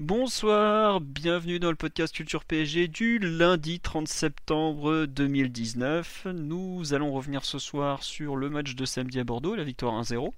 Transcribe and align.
Bonsoir, 0.00 1.00
bienvenue 1.00 1.58
dans 1.58 1.70
le 1.70 1.76
podcast 1.76 2.14
Culture 2.14 2.44
PSG 2.44 2.86
du 2.86 3.18
lundi 3.18 3.80
30 3.80 4.06
septembre 4.06 5.06
2019. 5.06 6.28
Nous 6.36 6.94
allons 6.94 7.10
revenir 7.10 7.44
ce 7.44 7.58
soir 7.58 8.04
sur 8.04 8.36
le 8.36 8.48
match 8.48 8.76
de 8.76 8.84
samedi 8.84 9.18
à 9.18 9.24
Bordeaux, 9.24 9.56
la 9.56 9.64
victoire 9.64 10.00
1-0 10.00 10.30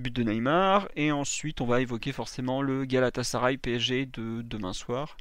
but 0.00 0.14
de 0.14 0.22
Neymar. 0.22 0.88
Et 0.96 1.12
ensuite, 1.12 1.60
on 1.60 1.66
va 1.66 1.80
évoquer 1.80 2.12
forcément 2.12 2.62
le 2.62 2.84
Galatasaray 2.84 3.56
PSG 3.58 4.06
de 4.06 4.42
demain 4.42 4.72
soir, 4.72 5.16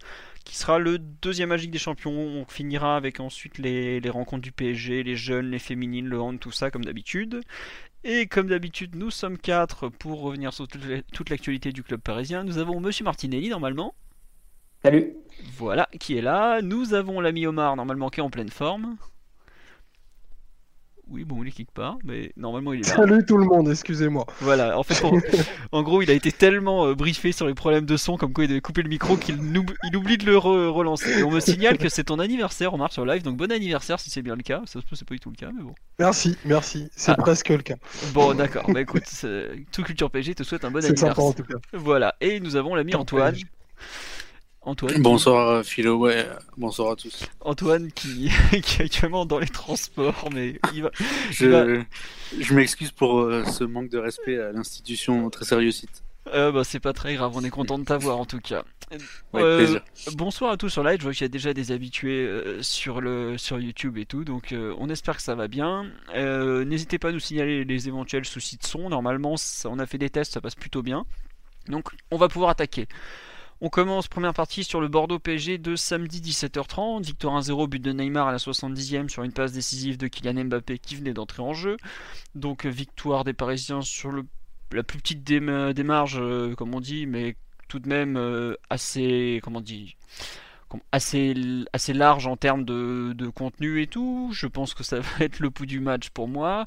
qui 0.46 0.58
sera 0.58 0.80
le 0.80 0.98
deuxième 0.98 1.50
Magique 1.50 1.72
des 1.72 1.78
Champions. 1.78 2.12
On 2.12 2.46
finira 2.46 2.96
avec 2.96 3.20
ensuite 3.20 3.58
les, 3.60 4.02
rencontres 4.10 4.42
du 4.42 4.52
PSG, 4.52 5.04
les 5.04 5.16
jeunes, 5.16 5.52
les 5.52 5.60
féminines, 5.60 6.08
le 6.08 6.20
hand, 6.20 6.40
tout 6.40 6.52
ça 6.52 6.72
comme 6.72 6.86
d'habitude. 6.86 7.42
Et 8.04 8.28
comme 8.28 8.48
d'habitude, 8.48 8.96
nous 8.96 9.12
sommes 9.12 9.38
quatre 9.38 9.90
pour 9.90 10.22
revenir 10.22 10.54
sur 10.54 10.68
toute 10.68 11.30
l'actualité 11.30 11.74
du 11.74 11.84
club 11.84 12.00
parisien. 12.00 12.44
Nous 12.44 12.58
avons 12.58 12.80
Monsieur 12.80 13.04
Martinelli 13.04 13.50
normalement. 13.50 13.94
Salut. 14.82 15.18
Voilà, 15.58 15.90
qui 16.00 16.18
est 16.18 16.22
là. 16.22 16.62
Nous 16.62 16.94
avons 16.94 17.20
l'ami 17.20 17.46
Omar 17.46 17.76
normalement 17.76 18.10
qui 18.10 18.22
est 18.22 18.24
en 18.24 18.30
pleine 18.30 18.50
forme. 18.50 18.96
Oui, 21.12 21.24
bon, 21.24 21.42
il 21.44 21.48
est 21.48 21.52
quelque 21.52 21.74
part, 21.74 21.98
mais 22.04 22.32
normalement 22.38 22.72
il 22.72 22.82
est 22.82 22.90
là. 22.90 22.96
Salut 22.96 23.26
tout 23.26 23.38
le 23.38 23.46
monde, 23.46 23.68
excusez-moi. 23.70 24.28
Voilà, 24.42 24.78
en 24.78 24.84
fait, 24.84 25.04
en 25.72 25.82
gros, 25.82 26.04
il 26.04 26.12
a 26.12 26.14
été 26.14 26.32
tellement 26.32 26.86
euh, 26.86 26.94
briefé 26.94 27.32
sur 27.32 27.48
les 27.48 27.56
problèmes 27.56 27.86
de 27.86 27.98
son, 27.98 28.16
comme 28.18 28.32
quoi 28.32 28.44
il 28.44 28.48
devait 28.48 28.62
couper 28.62 28.84
le 28.84 28.90
micro, 28.90 29.18
qu'il 29.18 29.40
il 29.84 29.98
oublie 29.98 30.18
de 30.18 30.26
le 30.26 30.38
relancer. 30.38 31.20
Et 31.20 31.24
on 31.24 31.32
me 31.32 31.40
signale 31.40 31.80
que 31.80 31.90
c'est 31.90 32.04
ton 32.06 32.20
anniversaire, 32.20 32.74
on 32.74 32.78
marche 32.78 32.94
sur 32.94 33.06
live, 33.06 33.24
donc 33.24 33.38
bon 33.38 33.52
anniversaire 33.52 34.00
si 34.00 34.12
c'est 34.12 34.22
bien 34.22 34.36
le 34.36 34.44
cas. 34.44 34.62
Ça 34.66 34.82
se 34.82 34.86
peut, 34.86 34.96
c'est 34.96 35.08
pas 35.08 35.16
du 35.16 35.20
tout 35.20 35.32
le 35.32 35.36
cas, 35.36 35.50
mais 35.56 35.64
bon. 35.64 35.74
Merci, 35.98 36.38
merci, 36.46 36.90
c'est 36.96 37.12
ah. 37.12 37.16
presque 37.16 37.50
le 37.50 37.58
cas. 37.58 37.76
Bon, 38.14 38.36
d'accord, 38.36 38.70
bah 38.72 38.82
écoute, 38.82 39.04
tout 39.72 39.84
Culture 39.84 40.12
PG 40.12 40.36
te 40.36 40.44
souhaite 40.44 40.64
un 40.64 40.70
bon 40.70 40.78
anniversaire. 40.78 41.16
Sympa, 41.16 41.22
en 41.22 41.34
tout 41.34 41.44
cas. 41.44 41.58
Voilà, 41.74 42.16
et 42.22 42.40
nous 42.40 42.56
avons 42.56 42.76
l'ami 42.76 42.94
Antoine. 42.94 43.36
Antoine. 44.62 45.02
Bonsoir 45.02 45.50
euh, 45.50 45.64
Philo, 45.64 45.98
ouais, 45.98 46.28
bonsoir 46.58 46.92
à 46.92 46.96
tous. 46.96 47.26
Antoine 47.40 47.92
qui, 47.92 48.30
qui 48.62 48.82
est 48.82 48.86
actuellement 48.86 49.26
dans 49.26 49.40
les 49.40 49.48
transports, 49.48 50.30
mais 50.34 50.60
il 50.74 50.84
va. 50.84 50.92
je, 51.32 51.82
je 52.38 52.54
m'excuse 52.54 52.92
pour 52.92 53.20
euh, 53.20 53.46
ce 53.46 53.64
manque 53.64 53.90
de 53.90 53.98
respect 53.98 54.38
à 54.38 54.52
l'institution 54.52 55.30
très 55.30 55.46
sérieux 55.46 55.72
site. 55.72 56.04
Euh, 56.34 56.52
bah, 56.52 56.64
c'est 56.66 56.82
pas 56.82 56.92
très 56.92 57.16
grave, 57.16 57.32
on 57.36 57.44
est 57.44 57.50
content 57.50 57.80
de 57.80 57.86
t'avoir 57.86 58.20
en 58.20 58.26
tout 58.26 58.42
cas. 58.42 58.64
Euh, 59.36 59.80
bonsoir 60.14 60.52
à 60.52 60.58
tous 60.58 60.70
sur 60.70 60.84
live, 60.84 61.00
je 61.00 61.04
vois 61.04 61.14
qu'il 61.14 61.22
y 61.22 61.26
a 61.26 61.30
déjà 61.30 61.54
des 61.54 61.72
habitués 61.72 62.30
sur, 62.62 63.02
le, 63.02 63.38
sur 63.38 63.60
YouTube 63.60 63.98
et 63.98 64.06
tout, 64.06 64.26
donc 64.26 64.54
on 64.54 64.90
espère 64.90 65.16
que 65.16 65.24
ça 65.24 65.36
va 65.36 65.48
bien. 65.48 65.90
N'hésitez 66.14 67.00
pas 67.00 67.10
à 67.10 67.12
nous 67.14 67.20
signaler 67.20 67.64
les 67.64 67.88
éventuels 67.88 68.26
soucis 68.26 68.58
de 68.58 68.66
son, 68.66 68.90
normalement 68.90 69.36
on 69.66 69.80
a 69.80 69.86
fait 69.86 69.98
des 69.98 70.10
tests, 70.10 70.34
ça 70.34 70.42
passe 70.42 70.56
plutôt 70.56 70.84
bien. 70.84 71.06
Donc 71.68 71.90
on 72.12 72.18
va 72.18 72.28
pouvoir 72.28 72.52
attaquer. 72.52 72.88
On 73.62 73.68
commence 73.68 74.08
première 74.08 74.34
partie 74.34 74.64
sur 74.64 74.80
le 74.80 74.88
Bordeaux 74.88 75.20
PSG 75.20 75.58
de 75.58 75.76
samedi 75.76 76.22
17h30. 76.22 77.04
Victoire 77.04 77.42
1-0, 77.42 77.68
but 77.68 77.82
de 77.82 77.92
Neymar 77.92 78.30
à 78.30 78.32
la 78.32 78.38
70e 78.38 79.10
sur 79.10 79.24
une 79.24 79.34
passe 79.34 79.52
décisive 79.52 79.98
de 79.98 80.08
Kylian 80.08 80.46
Mbappé 80.46 80.80
qui 80.80 80.96
venait 80.96 81.14
d'entrer 81.14 81.42
en 81.42 81.54
jeu. 81.54 81.76
Donc 82.36 82.66
victoire 82.66 83.26
des 83.26 83.34
Parisiens 83.34 83.82
sur 83.82 84.14
la 84.72 84.84
plus 84.84 85.00
petite 85.00 85.30
marges, 85.84 86.20
euh, 86.22 86.56
comme 86.56 86.74
on 86.74 86.80
dit, 86.80 87.06
mais 87.06 87.36
tout 87.68 87.80
de 87.80 87.90
même 87.90 88.16
euh, 88.16 88.56
assez, 88.70 89.42
comment 89.44 89.60
on 89.60 89.62
dit, 89.62 89.98
assez, 90.92 91.34
assez 91.74 91.94
large 91.94 92.28
en 92.28 92.38
termes 92.38 92.64
de, 92.66 93.28
contenu 93.30 93.82
et 93.82 93.88
tout. 93.88 94.30
Je 94.34 94.48
pense 94.48 94.74
que 94.74 94.84
ça 94.84 95.00
va 95.00 95.10
être 95.20 95.40
le 95.40 95.50
pouls 95.50 95.66
du 95.66 95.80
match 95.80 96.10
pour 96.10 96.28
moi. 96.28 96.66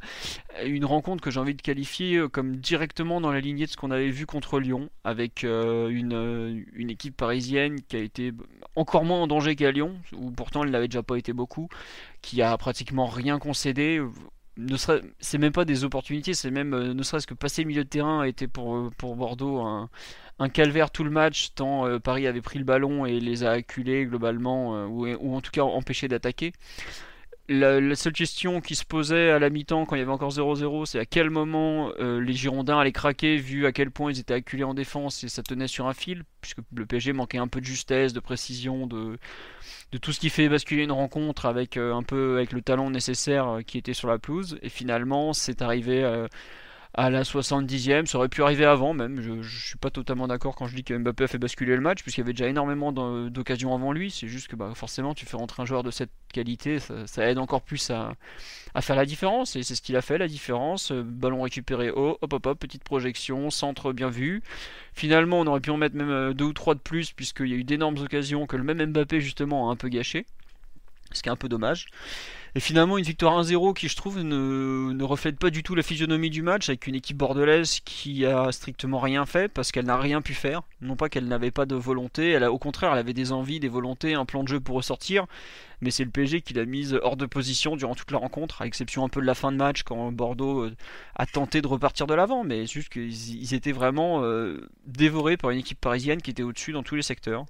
Une 0.64 0.84
rencontre 0.84 1.22
que 1.22 1.30
j'ai 1.30 1.40
envie 1.40 1.54
de 1.54 1.62
qualifier 1.62 2.16
euh, 2.16 2.28
comme 2.28 2.56
directement 2.56 3.20
dans 3.20 3.32
la 3.32 3.40
lignée 3.40 3.66
de 3.66 3.70
ce 3.70 3.76
qu'on 3.76 3.90
avait 3.90 4.10
vu 4.10 4.26
contre 4.26 4.60
Lyon, 4.60 4.90
avec 5.04 5.44
euh, 5.44 5.88
une, 5.88 6.64
une, 6.74 6.90
équipe 6.90 7.16
parisienne 7.16 7.80
qui 7.88 7.96
a 7.96 8.00
été 8.00 8.32
encore 8.76 9.04
moins 9.04 9.22
en 9.22 9.26
danger 9.26 9.56
qu'à 9.56 9.70
Lyon, 9.70 9.96
où 10.16 10.30
pourtant 10.30 10.64
elle 10.64 10.70
n'avait 10.70 10.88
déjà 10.88 11.02
pas 11.02 11.16
été 11.16 11.32
beaucoup, 11.32 11.68
qui 12.20 12.42
a 12.42 12.56
pratiquement 12.56 13.06
rien 13.06 13.38
concédé 13.38 14.00
ne 14.56 14.76
c'est 14.76 15.38
même 15.38 15.52
pas 15.52 15.64
des 15.64 15.84
opportunités, 15.84 16.34
c'est 16.34 16.50
même 16.50 16.74
euh, 16.74 16.94
ne 16.94 17.02
serait-ce 17.02 17.26
que 17.26 17.34
passer 17.34 17.62
le 17.62 17.68
milieu 17.68 17.84
de 17.84 17.88
terrain 17.88 18.20
a 18.20 18.28
été 18.28 18.48
pour, 18.48 18.90
pour 18.98 19.16
Bordeaux 19.16 19.60
un, 19.60 19.88
un 20.38 20.48
calvaire 20.48 20.90
tout 20.90 21.04
le 21.04 21.10
match, 21.10 21.54
tant 21.54 21.86
euh, 21.86 21.98
Paris 21.98 22.26
avait 22.26 22.40
pris 22.40 22.58
le 22.58 22.64
ballon 22.64 23.06
et 23.06 23.20
les 23.20 23.44
a 23.44 23.52
acculés 23.52 24.06
globalement, 24.06 24.76
euh, 24.76 24.86
ou, 24.86 25.34
en 25.34 25.40
tout 25.40 25.50
cas 25.50 25.62
empêchés 25.62 26.08
d'attaquer. 26.08 26.52
La, 27.48 27.94
seule 27.96 28.12
question 28.12 28.60
qui 28.60 28.74
se 28.74 28.84
posait 28.84 29.30
à 29.30 29.38
la 29.38 29.50
mi-temps 29.50 29.84
quand 29.84 29.96
il 29.96 29.98
y 29.98 30.02
avait 30.02 30.12
encore 30.12 30.30
0-0, 30.30 30.86
c'est 30.86 31.00
à 31.00 31.04
quel 31.04 31.28
moment 31.28 31.92
euh, 31.98 32.20
les 32.20 32.32
Girondins 32.32 32.78
allaient 32.78 32.92
craquer 32.92 33.36
vu 33.36 33.66
à 33.66 33.72
quel 33.72 33.90
point 33.90 34.12
ils 34.12 34.20
étaient 34.20 34.32
acculés 34.32 34.64
en 34.64 34.74
défense 34.74 35.22
et 35.24 35.28
ça 35.28 35.42
tenait 35.42 35.66
sur 35.66 35.86
un 35.86 35.92
fil, 35.92 36.22
puisque 36.40 36.60
le 36.74 36.86
PSG 36.86 37.12
manquait 37.12 37.38
un 37.38 37.48
peu 37.48 37.60
de 37.60 37.66
justesse, 37.66 38.12
de 38.12 38.20
précision, 38.20 38.86
de, 38.86 39.18
de 39.90 39.98
tout 39.98 40.12
ce 40.12 40.20
qui 40.20 40.30
fait 40.30 40.48
basculer 40.48 40.84
une 40.84 40.92
rencontre 40.92 41.44
avec 41.46 41.76
un 41.76 42.02
peu 42.02 42.36
avec 42.36 42.52
le 42.52 42.62
talent 42.62 42.90
nécessaire 42.90 43.58
qui 43.66 43.76
était 43.76 43.92
sur 43.92 44.08
la 44.08 44.18
pelouse. 44.18 44.58
Et 44.62 44.68
finalement, 44.68 45.32
c'est 45.32 45.62
arrivé 45.62 46.26
à 46.94 47.10
la 47.10 47.22
70e. 47.22 48.06
Ça 48.06 48.18
aurait 48.18 48.28
pu 48.28 48.42
arriver 48.42 48.64
avant 48.64 48.92
même. 48.92 49.20
Je, 49.20 49.30
ne 49.30 49.42
suis 49.42 49.78
pas 49.78 49.90
totalement 49.90 50.28
d'accord 50.28 50.54
quand 50.54 50.66
je 50.66 50.74
dis 50.74 50.84
que 50.84 50.94
Mbappé 50.94 51.24
a 51.24 51.26
fait 51.26 51.38
basculer 51.38 51.74
le 51.74 51.80
match, 51.80 52.02
puisqu'il 52.02 52.20
y 52.20 52.24
avait 52.24 52.32
déjà 52.32 52.48
énormément 52.48 52.92
d'occasions 52.92 53.74
avant 53.74 53.92
lui. 53.92 54.10
C'est 54.10 54.28
juste 54.28 54.48
que 54.48 54.56
bah, 54.56 54.72
forcément, 54.74 55.14
tu 55.14 55.26
fais 55.26 55.36
rentrer 55.36 55.62
un 55.62 55.66
joueur 55.66 55.82
de 55.82 55.90
cette 55.90 56.10
qualité, 56.32 56.78
ça, 56.78 57.30
aide 57.30 57.38
encore 57.38 57.62
plus 57.62 57.90
à, 57.90 58.14
faire 58.80 58.96
la 58.96 59.06
différence. 59.06 59.56
Et 59.56 59.62
c'est 59.62 59.74
ce 59.74 59.82
qu'il 59.82 59.96
a 59.96 60.02
fait, 60.02 60.18
la 60.18 60.28
différence. 60.28 60.92
Euh, 60.92 61.02
ballon 61.02 61.42
récupéré 61.42 61.90
haut, 61.90 62.18
hop 62.20 62.32
hop 62.32 62.46
hop, 62.46 62.58
petite 62.58 62.84
projection, 62.84 63.50
centre 63.50 63.92
bien 63.92 64.10
vu. 64.10 64.42
Finalement, 64.92 65.40
on 65.40 65.46
aurait 65.46 65.60
pu 65.60 65.70
en 65.70 65.76
mettre 65.76 65.96
même 65.96 66.10
euh, 66.10 66.34
deux 66.34 66.44
ou 66.46 66.52
trois 66.52 66.74
de 66.74 66.80
plus, 66.80 67.12
puisqu'il 67.12 67.48
y 67.48 67.54
a 67.54 67.56
eu 67.56 67.64
d'énormes 67.64 67.98
occasions 67.98 68.46
que 68.46 68.56
le 68.56 68.64
même 68.64 68.84
Mbappé 68.92 69.20
justement 69.20 69.70
a 69.70 69.72
un 69.72 69.76
peu 69.76 69.88
gâché. 69.88 70.26
Ce 71.12 71.22
qui 71.22 71.28
est 71.28 71.32
un 71.32 71.36
peu 71.36 71.48
dommage. 71.48 71.86
Et 72.54 72.60
finalement, 72.60 72.98
une 72.98 73.04
victoire 73.04 73.42
1-0 73.42 73.72
qui, 73.72 73.88
je 73.88 73.96
trouve, 73.96 74.20
ne, 74.20 75.02
reflète 75.04 75.38
pas 75.38 75.48
du 75.48 75.62
tout 75.62 75.74
la 75.74 75.82
physionomie 75.82 76.28
du 76.28 76.42
match, 76.42 76.68
avec 76.68 76.86
une 76.86 76.94
équipe 76.94 77.16
bordelaise 77.16 77.80
qui 77.80 78.26
a 78.26 78.52
strictement 78.52 79.00
rien 79.00 79.24
fait 79.24 79.48
parce 79.48 79.72
qu'elle 79.72 79.86
n'a 79.86 79.96
rien 79.96 80.20
pu 80.20 80.34
faire. 80.34 80.60
Non 80.82 80.94
pas 80.94 81.08
qu'elle 81.08 81.26
n'avait 81.28 81.50
pas 81.50 81.64
de 81.64 81.74
volonté, 81.74 82.30
elle 82.30 82.44
a, 82.44 82.52
au 82.52 82.58
contraire, 82.58 82.92
elle 82.92 82.98
avait 82.98 83.14
des 83.14 83.32
envies, 83.32 83.58
des 83.58 83.68
volontés, 83.68 84.12
un 84.12 84.26
plan 84.26 84.42
de 84.42 84.48
jeu 84.48 84.60
pour 84.60 84.76
ressortir. 84.76 85.26
Mais 85.80 85.90
c'est 85.90 86.04
le 86.04 86.10
PSG 86.10 86.42
qui 86.42 86.52
l'a 86.52 86.66
mise 86.66 86.98
hors 87.02 87.16
de 87.16 87.24
position 87.24 87.74
durant 87.74 87.94
toute 87.94 88.10
la 88.10 88.18
rencontre, 88.18 88.60
à 88.60 88.66
exception 88.66 89.02
un 89.02 89.08
peu 89.08 89.22
de 89.22 89.26
la 89.26 89.34
fin 89.34 89.50
de 89.50 89.56
match 89.56 89.82
quand 89.82 90.12
Bordeaux 90.12 90.64
euh, 90.64 90.76
a 91.16 91.24
tenté 91.24 91.62
de 91.62 91.66
repartir 91.66 92.06
de 92.06 92.14
l'avant. 92.14 92.44
Mais 92.44 92.66
juste 92.66 92.90
qu'ils 92.90 93.54
étaient 93.54 93.72
vraiment 93.72 94.22
euh, 94.22 94.68
dévorés 94.86 95.38
par 95.38 95.50
une 95.50 95.58
équipe 95.58 95.80
parisienne 95.80 96.20
qui 96.20 96.30
était 96.30 96.42
au-dessus 96.42 96.72
dans 96.72 96.82
tous 96.82 96.96
les 96.96 97.02
secteurs. 97.02 97.46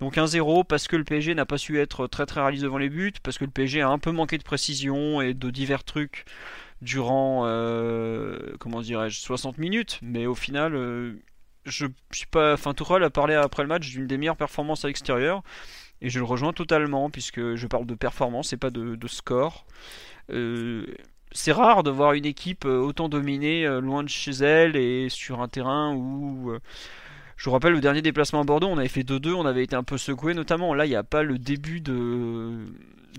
Donc 0.00 0.16
1-0 0.16 0.64
parce 0.64 0.86
que 0.86 0.96
le 0.96 1.04
PSG 1.04 1.34
n'a 1.34 1.46
pas 1.46 1.58
su 1.58 1.80
être 1.80 2.06
très 2.06 2.26
très 2.26 2.40
réaliste 2.40 2.62
devant 2.62 2.78
les 2.78 2.88
buts, 2.88 3.12
parce 3.22 3.38
que 3.38 3.44
le 3.44 3.50
PSG 3.50 3.80
a 3.80 3.88
un 3.88 3.98
peu 3.98 4.12
manqué 4.12 4.38
de 4.38 4.44
précision 4.44 5.20
et 5.20 5.34
de 5.34 5.50
divers 5.50 5.84
trucs 5.84 6.24
durant 6.82 7.42
euh, 7.46 8.38
comment 8.60 8.80
dirais-je 8.80 9.18
60 9.18 9.58
minutes, 9.58 9.98
mais 10.02 10.26
au 10.26 10.36
final 10.36 10.76
euh, 10.76 11.14
je, 11.64 11.86
suis 12.12 12.26
pas 12.26 12.54
enfin 12.54 12.74
Tourelle 12.74 13.02
a 13.02 13.10
parlé 13.10 13.34
après 13.34 13.62
le 13.62 13.68
match 13.68 13.88
d'une 13.90 14.06
des 14.06 14.16
meilleures 14.16 14.36
performances 14.36 14.84
à 14.84 14.88
l'extérieur 14.88 15.42
et 16.00 16.08
je 16.08 16.20
le 16.20 16.24
rejoins 16.24 16.52
totalement 16.52 17.10
puisque 17.10 17.56
je 17.56 17.66
parle 17.66 17.86
de 17.86 17.94
performance 17.94 18.52
et 18.52 18.56
pas 18.56 18.70
de, 18.70 18.96
score. 19.08 19.66
Euh, 20.30 20.86
c'est 21.32 21.52
rare 21.52 21.82
de 21.82 21.90
voir 21.90 22.12
une 22.12 22.24
équipe 22.24 22.64
autant 22.64 23.08
dominée 23.08 23.66
loin 23.80 24.04
de 24.04 24.08
chez 24.08 24.30
elle 24.30 24.76
et 24.76 25.08
sur 25.08 25.40
un 25.42 25.48
terrain 25.48 25.92
où 25.94 26.56
je 27.38 27.44
vous 27.44 27.52
rappelle, 27.52 27.72
le 27.72 27.80
dernier 27.80 28.02
déplacement 28.02 28.40
à 28.40 28.44
Bordeaux, 28.44 28.66
on 28.66 28.78
avait 28.78 28.88
fait 28.88 29.04
2-2, 29.04 29.32
on 29.32 29.46
avait 29.46 29.62
été 29.62 29.76
un 29.76 29.84
peu 29.84 29.96
secoué, 29.96 30.34
notamment 30.34 30.74
là, 30.74 30.86
il 30.86 30.88
n'y 30.88 30.96
a 30.96 31.04
pas 31.04 31.22
le 31.22 31.38
début 31.38 31.80
de, 31.80 32.66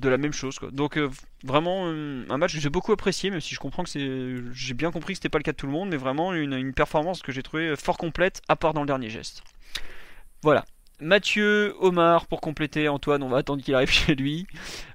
la 0.03 0.17
même 0.17 0.33
chose. 0.33 0.59
Donc 0.73 0.97
euh, 0.97 1.09
vraiment 1.45 1.85
euh, 1.85 2.25
un 2.29 2.37
match 2.37 2.53
que 2.53 2.59
j'ai 2.59 2.69
beaucoup 2.69 2.91
apprécié, 2.91 3.29
même 3.29 3.39
si 3.39 3.55
je 3.55 3.59
comprends 3.61 3.83
que 3.83 3.89
c'est, 3.89 4.35
j'ai 4.51 4.73
bien 4.73 4.91
compris 4.91 5.13
que 5.13 5.19
c'était 5.19 5.29
pas 5.29 5.37
le 5.37 5.43
cas 5.43 5.53
de 5.53 5.57
tout 5.57 5.67
le 5.67 5.71
monde, 5.71 5.89
mais 5.89 5.95
vraiment 5.95 6.33
une, 6.33 6.73
performance 6.73 7.21
que 7.21 7.31
j'ai 7.31 7.41
trouvé 7.41 7.75
fort 7.77 7.97
complète, 7.97 8.41
à 8.49 8.57
part 8.57 8.73
dans 8.73 8.81
le 8.81 8.87
dernier 8.87 9.09
geste. 9.09 9.41
Voilà. 10.43 10.65
Mathieu, 10.99 11.73
Omar 11.79 12.27
pour 12.27 12.41
compléter. 12.41 12.89
Antoine, 12.89 13.23
on 13.23 13.29
va 13.29 13.37
attendre 13.37 13.63
qu'il 13.63 13.73
arrive 13.73 13.89
chez 13.91 14.15
lui. 14.15 14.47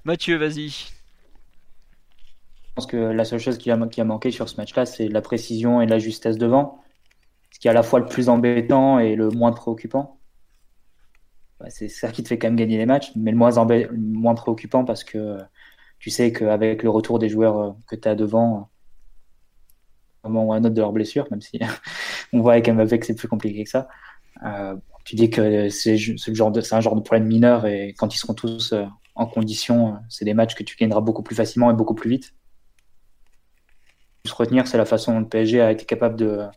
Mathieu, 0.03 0.37
vas-y. 0.37 0.91
pense 2.75 2.85
que 2.85 2.97
la 2.97 3.25
seule 3.25 3.39
chose 3.39 3.57
qui 3.57 3.71
a, 3.71 3.87
qui 3.87 4.01
a 4.01 4.05
manqué 4.05 4.29
sur 4.29 4.47
ce 4.49 4.57
match-là, 4.57 4.85
c'est 4.85 5.07
la 5.07 5.21
précision 5.21 5.81
et 5.81 5.87
la 5.87 5.97
justesse 5.97 6.37
devant. 6.37 6.84
Qui 7.65 7.69
est 7.69 7.71
à 7.71 7.73
la 7.73 7.81
fois 7.81 7.99
le 7.99 8.05
plus 8.05 8.29
embêtant 8.29 8.99
et 8.99 9.15
le 9.15 9.29
moins 9.29 9.51
préoccupant. 9.51 10.19
C'est 11.69 11.87
ça 11.87 12.11
qui 12.11 12.21
te 12.21 12.27
fait 12.27 12.37
quand 12.37 12.45
même 12.45 12.57
gagner 12.57 12.77
les 12.77 12.85
matchs, 12.85 13.11
mais 13.15 13.31
le 13.31 13.37
moins, 13.37 13.49
moins 13.91 14.35
préoccupant 14.35 14.85
parce 14.85 15.03
que 15.03 15.39
tu 15.97 16.11
sais 16.11 16.31
qu'avec 16.31 16.83
le 16.83 16.91
retour 16.91 17.17
des 17.17 17.27
joueurs 17.27 17.59
euh, 17.59 17.71
que 17.87 17.95
tu 17.95 18.07
as 18.07 18.13
devant, 18.13 18.69
un 20.23 20.29
moment 20.29 20.45
ou 20.45 20.53
un 20.53 20.59
autre 20.59 20.75
de 20.75 20.79
leur 20.79 20.91
blessure, 20.91 21.25
même 21.31 21.41
si 21.41 21.59
on 22.33 22.41
voit 22.41 22.51
avec 22.51 22.69
Mbappé 22.69 22.99
que 22.99 23.05
c'est 23.07 23.15
plus 23.15 23.27
compliqué 23.27 23.63
que 23.63 23.69
ça, 23.71 23.87
euh, 24.45 24.75
tu 25.03 25.15
dis 25.15 25.31
que 25.31 25.69
c'est 25.69 25.95
un 25.95 26.33
genre 26.35 26.51
de 26.95 27.01
problème 27.01 27.25
mineur 27.25 27.65
et 27.65 27.95
quand 27.97 28.13
ils 28.13 28.19
seront 28.19 28.35
tous 28.35 28.73
euh, 28.73 28.85
en 29.15 29.25
condition, 29.25 29.97
c'est 30.07 30.23
des 30.23 30.35
matchs 30.35 30.53
que 30.53 30.61
tu 30.61 30.75
gagneras 30.75 31.01
beaucoup 31.01 31.23
plus 31.23 31.35
facilement 31.35 31.71
et 31.71 31.73
beaucoup 31.73 31.95
plus 31.95 32.11
vite. 32.11 32.35
Se 34.23 34.35
retenir, 34.35 34.67
c'est 34.67 34.77
la 34.77 34.85
façon 34.85 35.13
dont 35.13 35.21
le 35.21 35.27
PSG 35.27 35.61
a 35.61 35.71
été 35.71 35.85
capable 35.85 36.15
de, 36.15 36.47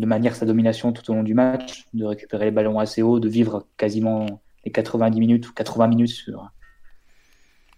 de 0.00 0.06
manière 0.06 0.34
sa 0.34 0.46
domination 0.46 0.92
tout 0.92 1.08
au 1.10 1.14
long 1.14 1.22
du 1.22 1.34
match, 1.34 1.86
de 1.92 2.04
récupérer 2.04 2.46
les 2.46 2.50
ballons 2.50 2.78
assez 2.78 3.02
haut, 3.02 3.20
de 3.20 3.28
vivre 3.28 3.66
quasiment 3.76 4.26
les 4.64 4.72
90 4.72 5.20
minutes 5.20 5.48
ou 5.48 5.52
80 5.52 5.88
minutes 5.88 6.08
sur, 6.08 6.50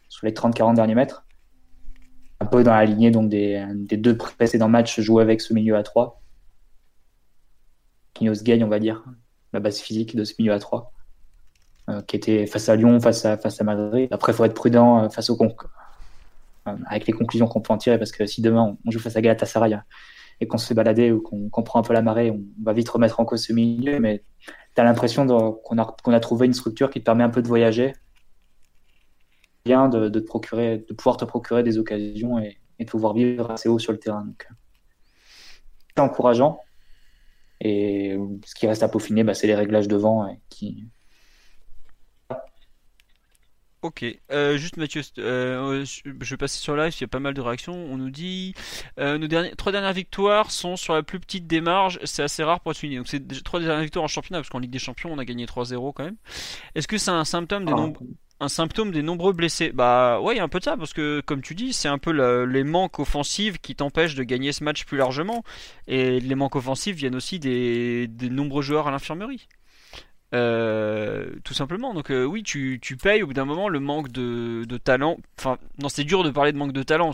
sur 0.08 0.26
les 0.26 0.32
30-40 0.32 0.74
derniers 0.74 0.94
mètres. 0.94 1.26
Un 2.40 2.46
peu 2.46 2.62
dans 2.62 2.72
la 2.72 2.84
lignée 2.84 3.10
donc 3.10 3.28
des, 3.28 3.66
deux 3.90 4.16
précédents 4.16 4.68
matchs 4.68 5.00
joués 5.00 5.22
avec 5.22 5.40
ce 5.40 5.52
milieu 5.52 5.76
à 5.76 5.82
3. 5.82 6.22
Qui 8.14 8.34
se 8.34 8.44
gagne, 8.44 8.62
on 8.62 8.68
va 8.68 8.78
dire, 8.78 9.04
la 9.52 9.60
base 9.60 9.80
physique 9.80 10.14
de 10.14 10.22
ce 10.22 10.34
milieu 10.38 10.52
à 10.52 10.60
3. 10.60 10.92
Euh, 11.88 12.00
qui 12.02 12.14
était 12.14 12.46
face 12.46 12.68
à 12.68 12.76
Lyon, 12.76 13.00
face 13.00 13.24
à, 13.24 13.36
face 13.36 13.60
à 13.60 13.64
Madrid. 13.64 14.06
Après, 14.12 14.30
il 14.30 14.36
faut 14.36 14.44
être 14.44 14.54
prudent 14.54 15.04
euh, 15.04 15.08
face 15.08 15.30
au 15.30 15.36
con 15.36 15.52
euh, 16.68 16.76
avec 16.86 17.08
les 17.08 17.12
conclusions 17.12 17.48
qu'on 17.48 17.60
peut 17.60 17.72
en 17.72 17.78
tirer, 17.78 17.98
parce 17.98 18.12
que 18.12 18.24
si 18.24 18.40
demain 18.40 18.76
on 18.86 18.90
joue 18.92 19.00
face 19.00 19.16
à 19.16 19.20
Galatasaray 19.20 19.76
et 20.42 20.48
qu'on 20.48 20.58
se 20.58 20.66
fait 20.66 20.74
balader 20.74 21.12
ou 21.12 21.20
qu'on 21.20 21.62
prend 21.62 21.78
un 21.78 21.82
peu 21.82 21.92
la 21.92 22.02
marée, 22.02 22.32
on 22.32 22.42
va 22.64 22.72
vite 22.72 22.88
remettre 22.88 23.20
en 23.20 23.24
cause 23.24 23.44
ce 23.44 23.52
milieu, 23.52 24.00
mais 24.00 24.24
tu 24.74 24.80
as 24.80 24.82
l'impression 24.82 25.24
qu'on 25.24 25.78
a, 25.78 26.20
trouvé 26.20 26.46
une 26.46 26.52
structure 26.52 26.90
qui 26.90 26.98
te 26.98 27.04
permet 27.04 27.22
un 27.22 27.30
peu 27.30 27.42
de 27.42 27.46
voyager, 27.46 27.92
bien 29.64 29.88
de, 29.88 30.08
de, 30.08 30.18
te 30.18 30.26
procurer, 30.26 30.78
de 30.78 30.94
pouvoir 30.94 31.16
te 31.16 31.24
procurer 31.24 31.62
des 31.62 31.78
occasions 31.78 32.40
et, 32.40 32.58
de 32.80 32.84
pouvoir 32.86 33.14
vivre 33.14 33.52
assez 33.52 33.68
haut 33.68 33.78
sur 33.78 33.92
le 33.92 33.98
terrain. 33.98 34.24
Donc, 34.24 34.48
c'est 35.94 36.02
encourageant. 36.02 36.58
Et 37.60 38.18
ce 38.44 38.56
qui 38.56 38.66
reste 38.66 38.82
à 38.82 38.88
peaufiner, 38.88 39.22
bah, 39.22 39.34
c'est 39.34 39.46
les 39.46 39.54
réglages 39.54 39.86
devant 39.86 40.36
qui, 40.48 40.88
Ok, 43.82 44.04
euh, 44.30 44.56
juste 44.58 44.76
Mathieu, 44.76 45.02
euh, 45.18 45.84
je 45.84 46.30
vais 46.30 46.36
passer 46.36 46.60
sur 46.60 46.76
live, 46.76 46.94
il 46.96 47.00
y 47.00 47.04
a 47.04 47.08
pas 47.08 47.18
mal 47.18 47.34
de 47.34 47.40
réactions. 47.40 47.74
On 47.74 47.96
nous 47.96 48.10
dit 48.10 48.54
euh, 49.00 49.18
nos 49.18 49.26
derniers, 49.26 49.50
trois 49.56 49.72
dernières 49.72 49.92
victoires 49.92 50.52
sont 50.52 50.76
sur 50.76 50.94
la 50.94 51.02
plus 51.02 51.18
petite 51.18 51.48
démarche, 51.48 51.98
c'est 52.04 52.22
assez 52.22 52.44
rare 52.44 52.60
pour 52.60 52.70
être 52.70 52.78
fini. 52.78 52.96
Donc 52.96 53.08
c'est 53.08 53.42
trois 53.42 53.58
dernières 53.58 53.82
victoires 53.82 54.04
en 54.04 54.08
championnat, 54.08 54.38
parce 54.38 54.50
qu'en 54.50 54.60
Ligue 54.60 54.70
des 54.70 54.78
Champions 54.78 55.10
on 55.12 55.18
a 55.18 55.24
gagné 55.24 55.46
3-0 55.46 55.94
quand 55.94 56.04
même. 56.04 56.14
Est-ce 56.76 56.86
que 56.86 56.96
c'est 56.96 57.10
un 57.10 57.24
symptôme 57.24 57.64
des 57.64 57.72
ah. 57.72 57.88
un 58.38 58.48
symptôme 58.48 58.92
des 58.92 59.02
nombreux 59.02 59.32
blessés? 59.32 59.72
Bah 59.72 60.20
ouais, 60.20 60.34
il 60.34 60.36
y 60.36 60.40
a 60.40 60.44
un 60.44 60.48
peu 60.48 60.60
de 60.60 60.64
ça, 60.64 60.76
parce 60.76 60.92
que 60.92 61.20
comme 61.20 61.42
tu 61.42 61.56
dis, 61.56 61.72
c'est 61.72 61.88
un 61.88 61.98
peu 61.98 62.12
les 62.44 62.62
manques 62.62 63.00
offensifs 63.00 63.58
qui 63.58 63.74
t'empêchent 63.74 64.14
de 64.14 64.22
gagner 64.22 64.52
ce 64.52 64.62
match 64.62 64.84
plus 64.84 64.96
largement. 64.96 65.42
Et 65.88 66.20
les 66.20 66.34
manques 66.36 66.54
offensifs 66.54 66.94
viennent 66.94 67.16
aussi 67.16 67.40
des 67.40 68.08
nombreux 68.30 68.62
joueurs 68.62 68.86
à 68.86 68.92
l'infirmerie. 68.92 69.48
Euh, 70.34 71.26
tout 71.44 71.52
simplement. 71.52 71.92
Donc 71.92 72.10
euh, 72.10 72.24
oui, 72.24 72.42
tu, 72.42 72.78
tu, 72.80 72.96
payes 72.96 73.22
au 73.22 73.26
bout 73.26 73.34
d'un 73.34 73.44
moment 73.44 73.68
le 73.68 73.80
manque 73.80 74.10
de, 74.10 74.64
de 74.64 74.78
talent. 74.78 75.18
Enfin, 75.38 75.58
non, 75.78 75.90
c'est 75.90 76.04
dur 76.04 76.24
de 76.24 76.30
parler 76.30 76.52
de 76.52 76.56
manque 76.56 76.72
de 76.72 76.82
talent. 76.82 77.10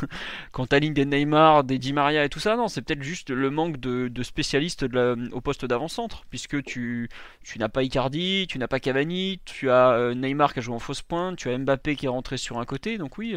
Quand 0.52 0.66
t'alignes 0.66 0.94
des 0.94 1.04
Neymar, 1.04 1.64
des 1.64 1.78
Di 1.78 1.92
Maria 1.92 2.24
et 2.24 2.30
tout 2.30 2.40
ça, 2.40 2.56
non, 2.56 2.68
c'est 2.68 2.80
peut-être 2.80 3.02
juste 3.02 3.28
le 3.28 3.50
manque 3.50 3.78
de, 3.78 4.08
de 4.08 4.22
spécialistes 4.22 4.86
au 5.32 5.40
poste 5.42 5.66
d'avant-centre. 5.66 6.24
Puisque 6.30 6.62
tu, 6.62 7.10
tu 7.44 7.58
n'as 7.58 7.68
pas 7.68 7.82
Icardi, 7.82 8.46
tu 8.48 8.58
n'as 8.58 8.68
pas 8.68 8.80
Cavani, 8.80 9.40
tu 9.44 9.68
as 9.70 9.90
euh, 9.90 10.14
Neymar 10.14 10.54
qui 10.54 10.60
a 10.60 10.62
joué 10.62 10.74
en 10.74 10.78
fausse 10.78 11.02
pointe, 11.02 11.36
tu 11.36 11.50
as 11.50 11.58
Mbappé 11.58 11.96
qui 11.96 12.06
est 12.06 12.10
rentré 12.10 12.38
sur 12.38 12.58
un 12.58 12.64
côté. 12.64 12.96
Donc 12.96 13.18
oui, 13.18 13.36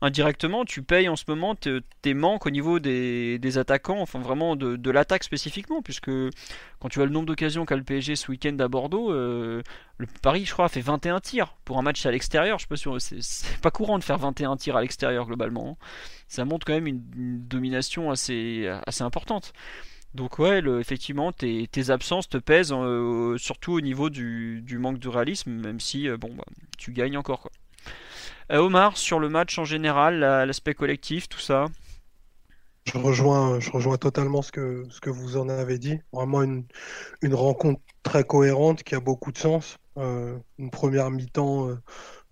indirectement, 0.00 0.64
tu 0.64 0.82
payes 0.82 1.10
en 1.10 1.16
ce 1.16 1.24
moment 1.28 1.54
tes 1.54 2.14
manques 2.14 2.46
au 2.46 2.50
niveau 2.50 2.78
des, 2.78 3.38
des 3.38 3.58
attaquants, 3.58 4.00
enfin 4.00 4.18
vraiment 4.18 4.56
de, 4.56 4.76
de 4.76 4.90
l'attaque 4.90 5.24
spécifiquement. 5.24 5.82
Puisque 5.82 6.10
quand 6.80 6.88
tu 6.88 6.98
vois 6.98 7.06
le 7.06 7.12
nombre 7.12 7.26
d'occasions 7.26 7.66
qu'a 7.66 7.76
le 7.76 7.84
PSG 7.84 8.16
ce 8.16 8.30
week-end 8.30 8.52
à 8.62 8.68
Bordeaux, 8.68 9.12
euh, 9.12 9.62
le 9.98 10.06
Paris, 10.22 10.44
je 10.44 10.52
crois, 10.52 10.68
fait 10.68 10.80
21 10.80 11.20
tirs 11.20 11.54
pour 11.64 11.78
un 11.78 11.82
match 11.82 12.04
à 12.06 12.10
l'extérieur. 12.10 12.58
Je 12.58 12.66
suis 12.66 12.84
pas 12.84 12.98
c'est 12.98 13.60
pas 13.60 13.70
courant 13.70 13.98
de 13.98 14.04
faire 14.04 14.18
21 14.18 14.56
tirs 14.56 14.76
à 14.76 14.80
l'extérieur 14.80 15.26
globalement. 15.26 15.78
Hein. 15.80 15.84
Ça 16.28 16.44
montre 16.44 16.66
quand 16.66 16.72
même 16.72 16.86
une, 16.86 17.02
domination 17.46 18.10
assez, 18.10 18.68
assez 18.86 19.02
importante. 19.02 19.52
Donc 20.14 20.38
ouais, 20.38 20.62
effectivement, 20.78 21.32
tes, 21.32 21.68
absences 21.88 22.28
te 22.28 22.36
pèsent, 22.36 22.72
euh, 22.72 23.38
surtout 23.38 23.72
au 23.72 23.80
niveau 23.80 24.10
du, 24.10 24.62
manque 24.78 24.98
de 24.98 25.08
réalisme, 25.08 25.52
même 25.52 25.80
si 25.80 26.08
euh, 26.08 26.18
bon, 26.18 26.34
bah, 26.34 26.44
tu 26.76 26.92
gagnes 26.92 27.16
encore. 27.16 27.40
Quoi. 27.40 27.50
Omar, 28.50 28.98
sur 28.98 29.18
le 29.18 29.30
match 29.30 29.58
en 29.58 29.64
général, 29.64 30.20
l'aspect 30.20 30.74
collectif, 30.74 31.28
tout 31.28 31.38
ça? 31.38 31.66
Je 32.84 32.98
rejoins, 32.98 33.60
je 33.60 33.70
rejoins 33.70 33.96
totalement 33.96 34.42
ce 34.42 34.52
que, 34.52 34.84
ce 34.90 35.00
que 35.00 35.08
vous 35.08 35.36
en 35.36 35.48
avez 35.48 35.78
dit. 35.78 36.00
Vraiment 36.12 36.42
une, 36.42 36.66
une 37.22 37.34
rencontre 37.34 37.80
très 38.02 38.24
cohérente 38.24 38.82
qui 38.82 38.94
a 38.94 39.00
beaucoup 39.00 39.32
de 39.32 39.38
sens. 39.38 39.78
Euh, 39.98 40.38
une 40.58 40.70
première 40.70 41.10
mi-temps 41.10 41.68
euh, 41.68 41.78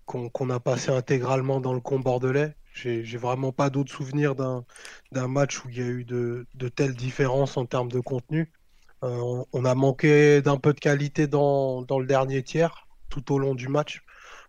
qu'on 0.05 0.49
a 0.49 0.59
passé 0.59 0.91
intégralement 0.91 1.61
dans 1.61 1.73
le 1.73 1.79
camp 1.79 1.99
bordelais. 1.99 2.55
J'ai 2.73 3.17
vraiment 3.17 3.51
pas 3.51 3.69
d'autres 3.69 3.91
souvenirs 3.91 4.35
d'un 4.35 5.27
match 5.27 5.63
où 5.63 5.69
il 5.69 5.77
y 5.77 5.81
a 5.81 5.85
eu 5.85 6.05
de, 6.05 6.45
telles 6.75 6.95
différences 6.95 7.57
en 7.57 7.65
termes 7.65 7.91
de 7.91 7.99
contenu. 7.99 8.51
Euh, 9.03 9.17
on, 9.17 9.45
on, 9.51 9.65
a 9.65 9.75
manqué 9.75 10.41
d'un 10.41 10.57
peu 10.57 10.73
de 10.73 10.79
qualité 10.79 11.27
dans, 11.27 11.81
dans, 11.81 11.99
le 11.99 12.05
dernier 12.05 12.43
tiers 12.43 12.87
tout 13.09 13.33
au 13.33 13.39
long 13.39 13.55
du 13.55 13.67
match. 13.67 14.03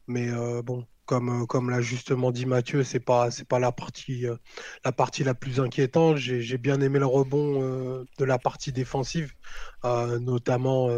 Mais 0.06 0.30
bon, 0.62 0.84
comme, 1.06 1.42
euh, 1.42 1.46
comme 1.46 1.70
l'a 1.70 1.80
justement 1.80 2.30
dit 2.30 2.46
Mathieu, 2.46 2.84
c'est 2.84 3.00
pas 3.00 3.30
c'est 3.30 3.46
pas 3.46 3.58
la 3.58 3.72
partie 3.72 4.26
euh, 4.26 4.36
la 4.84 4.92
partie 4.92 5.24
la 5.24 5.34
plus 5.34 5.60
inquiétante. 5.60 6.16
J'ai 6.16 6.58
bien 6.58 6.80
aimé 6.80 6.98
le 6.98 7.06
rebond 7.06 7.62
euh, 7.62 8.04
de 8.18 8.24
la 8.24 8.38
partie 8.38 8.72
défensive, 8.72 9.32
notamment 9.84 10.88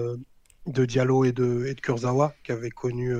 de 0.67 0.85
Diallo 0.85 1.25
et 1.25 1.33
de, 1.33 1.67
et 1.67 1.75
de 1.75 1.81
Kurzawa, 1.81 2.35
qui 2.45 2.53
avaient 2.53 2.71
connu 2.71 3.15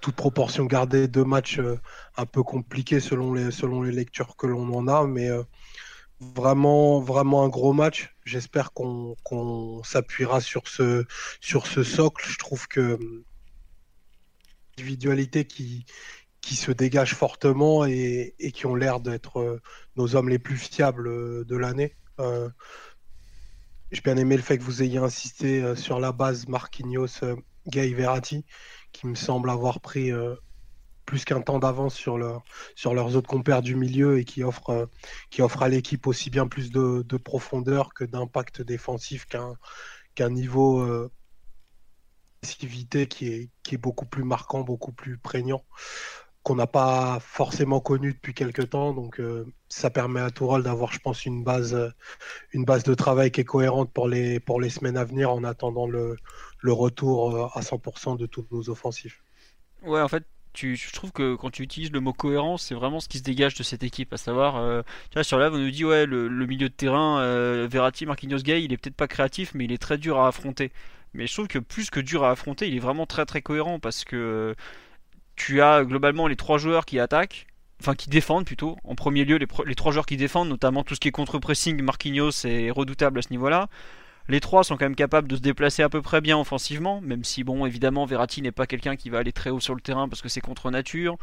toute 0.00 0.14
proportion 0.14 0.64
gardée 0.64 1.08
deux 1.08 1.24
matchs 1.24 1.60
un 2.16 2.26
peu 2.26 2.42
compliqués 2.42 3.00
selon 3.00 3.32
les 3.32 3.50
selon 3.50 3.82
les 3.82 3.92
lectures 3.92 4.36
que 4.36 4.46
l'on 4.46 4.72
en 4.74 4.88
a, 4.88 5.06
mais 5.06 5.30
vraiment 6.20 7.00
vraiment 7.00 7.44
un 7.44 7.48
gros 7.48 7.72
match. 7.72 8.14
J'espère 8.24 8.72
qu'on 8.72 9.82
s'appuiera 9.84 10.40
sur 10.40 10.68
ce 10.68 11.04
sur 11.40 11.66
ce 11.66 11.82
socle. 11.82 12.24
Je 12.28 12.38
trouve 12.38 12.68
que 12.68 12.98
individualités 14.78 15.44
qui, 15.44 15.84
qui 16.40 16.54
se 16.54 16.70
dégagent 16.70 17.14
fortement 17.14 17.84
et, 17.84 18.34
qui 18.54 18.66
ont 18.66 18.74
l'air 18.74 19.00
d'être 19.00 19.40
euh, 19.40 19.60
nos 19.96 20.14
hommes 20.14 20.28
les 20.28 20.38
plus 20.38 20.56
fiables 20.56 21.08
euh, 21.08 21.44
de 21.44 21.56
l'année. 21.56 21.96
Euh, 22.20 22.48
j'ai 23.90 24.02
bien 24.02 24.16
aimé 24.16 24.36
le 24.36 24.42
fait 24.42 24.58
que 24.58 24.62
vous 24.62 24.82
ayez 24.82 24.98
insisté 24.98 25.74
sur 25.74 25.98
la 25.98 26.12
base 26.12 26.46
Marquinhos, 26.46 27.24
Gay 27.68 27.94
Verratti, 27.94 28.44
qui 28.92 29.06
me 29.06 29.14
semble 29.14 29.48
avoir 29.48 29.80
pris 29.80 30.10
plus 31.06 31.24
qu'un 31.24 31.40
temps 31.40 31.58
d'avance 31.58 31.94
sur, 31.94 32.18
leur, 32.18 32.42
sur 32.74 32.92
leurs 32.92 33.16
autres 33.16 33.30
compères 33.30 33.62
du 33.62 33.76
milieu 33.76 34.18
et 34.18 34.26
qui 34.26 34.42
offre, 34.42 34.90
qui 35.30 35.40
à 35.40 35.68
l'équipe 35.68 36.06
aussi 36.06 36.28
bien 36.28 36.46
plus 36.46 36.70
de, 36.70 37.16
profondeur 37.16 37.94
que 37.94 38.04
d'impact 38.04 38.60
défensif 38.60 39.24
qu'un 39.24 39.54
qu'un 40.14 40.28
niveau 40.28 41.08
qui 42.42 43.26
est, 43.26 43.50
qui 43.62 43.74
est 43.74 43.78
beaucoup 43.78 44.06
plus 44.06 44.24
marquant, 44.24 44.60
beaucoup 44.60 44.92
plus 44.92 45.18
prégnant, 45.18 45.64
qu'on 46.42 46.54
n'a 46.54 46.66
pas 46.66 47.18
forcément 47.20 47.80
connu 47.80 48.14
depuis 48.14 48.34
quelques 48.34 48.70
temps. 48.70 48.92
Donc 48.92 49.20
euh, 49.20 49.46
ça 49.68 49.90
permet 49.90 50.20
à 50.20 50.30
Tourol 50.30 50.62
d'avoir, 50.62 50.92
je 50.92 50.98
pense, 50.98 51.26
une 51.26 51.44
base, 51.44 51.76
une 52.52 52.64
base 52.64 52.84
de 52.84 52.94
travail 52.94 53.30
qui 53.30 53.40
est 53.42 53.44
cohérente 53.44 53.92
pour 53.92 54.08
les, 54.08 54.40
pour 54.40 54.60
les 54.60 54.70
semaines 54.70 54.96
à 54.96 55.04
venir 55.04 55.30
en 55.32 55.44
attendant 55.44 55.86
le, 55.86 56.16
le 56.60 56.72
retour 56.72 57.36
euh, 57.36 57.48
à 57.54 57.60
100% 57.60 58.16
de 58.16 58.26
tous 58.26 58.46
nos 58.50 58.70
offensifs. 58.70 59.22
Ouais, 59.82 60.00
en 60.00 60.08
fait, 60.08 60.24
je 60.60 60.92
trouve 60.92 61.12
que 61.12 61.34
quand 61.34 61.50
tu 61.50 61.62
utilises 61.62 61.92
le 61.92 62.00
mot 62.00 62.12
cohérence, 62.12 62.62
c'est 62.64 62.74
vraiment 62.74 63.00
ce 63.00 63.08
qui 63.08 63.18
se 63.18 63.22
dégage 63.22 63.54
de 63.54 63.62
cette 63.62 63.82
équipe. 63.82 64.12
À 64.12 64.16
savoir, 64.16 64.56
euh, 64.56 64.82
sur 65.22 65.38
là, 65.38 65.50
on 65.52 65.58
nous 65.58 65.70
dit, 65.70 65.84
ouais, 65.84 66.06
le, 66.06 66.28
milieu 66.46 66.68
de 66.68 66.74
terrain, 66.74 67.66
Verratti, 67.66 68.06
Marquinhos 68.06 68.38
Gay, 68.38 68.62
il 68.64 68.72
est 68.72 68.76
peut-être 68.76 68.96
pas 68.96 69.08
créatif, 69.08 69.52
mais 69.54 69.64
il 69.64 69.72
est 69.72 69.78
très 69.78 69.98
dur 69.98 70.18
à 70.18 70.28
affronter. 70.28 70.72
Mais 71.14 71.26
je 71.26 71.32
trouve 71.32 71.48
que 71.48 71.58
plus 71.58 71.90
que 71.90 72.00
dur 72.00 72.24
à 72.24 72.30
affronter, 72.30 72.68
il 72.68 72.76
est 72.76 72.80
vraiment 72.80 73.06
très 73.06 73.24
très 73.24 73.42
cohérent 73.42 73.78
parce 73.78 74.04
que 74.04 74.54
tu 75.36 75.62
as 75.62 75.84
globalement 75.84 76.26
les 76.26 76.36
trois 76.36 76.58
joueurs 76.58 76.84
qui 76.84 76.98
attaquent, 76.98 77.46
enfin 77.80 77.94
qui 77.94 78.10
défendent 78.10 78.44
plutôt. 78.44 78.76
En 78.84 78.94
premier 78.94 79.24
lieu, 79.24 79.36
les, 79.36 79.46
les 79.64 79.74
trois 79.74 79.92
joueurs 79.92 80.06
qui 80.06 80.16
défendent, 80.16 80.48
notamment 80.48 80.84
tout 80.84 80.94
ce 80.94 81.00
qui 81.00 81.08
est 81.08 81.12
contre-pressing, 81.12 81.80
Marquinhos 81.82 82.44
est 82.44 82.70
redoutable 82.70 83.20
à 83.20 83.22
ce 83.22 83.30
niveau-là. 83.30 83.68
Les 84.30 84.40
trois 84.40 84.62
sont 84.62 84.76
quand 84.76 84.84
même 84.84 84.94
capables 84.94 85.26
de 85.26 85.36
se 85.36 85.40
déplacer 85.40 85.82
à 85.82 85.88
peu 85.88 86.02
près 86.02 86.20
bien 86.20 86.38
offensivement, 86.38 87.00
même 87.00 87.24
si, 87.24 87.44
bon, 87.44 87.64
évidemment, 87.64 88.04
Verratti 88.04 88.42
n'est 88.42 88.52
pas 88.52 88.66
quelqu'un 88.66 88.94
qui 88.94 89.08
va 89.08 89.18
aller 89.18 89.32
très 89.32 89.48
haut 89.48 89.60
sur 89.60 89.74
le 89.74 89.80
terrain 89.80 90.06
parce 90.06 90.20
que 90.20 90.28
c'est 90.28 90.42
contre 90.42 90.70
nature. 90.70 91.16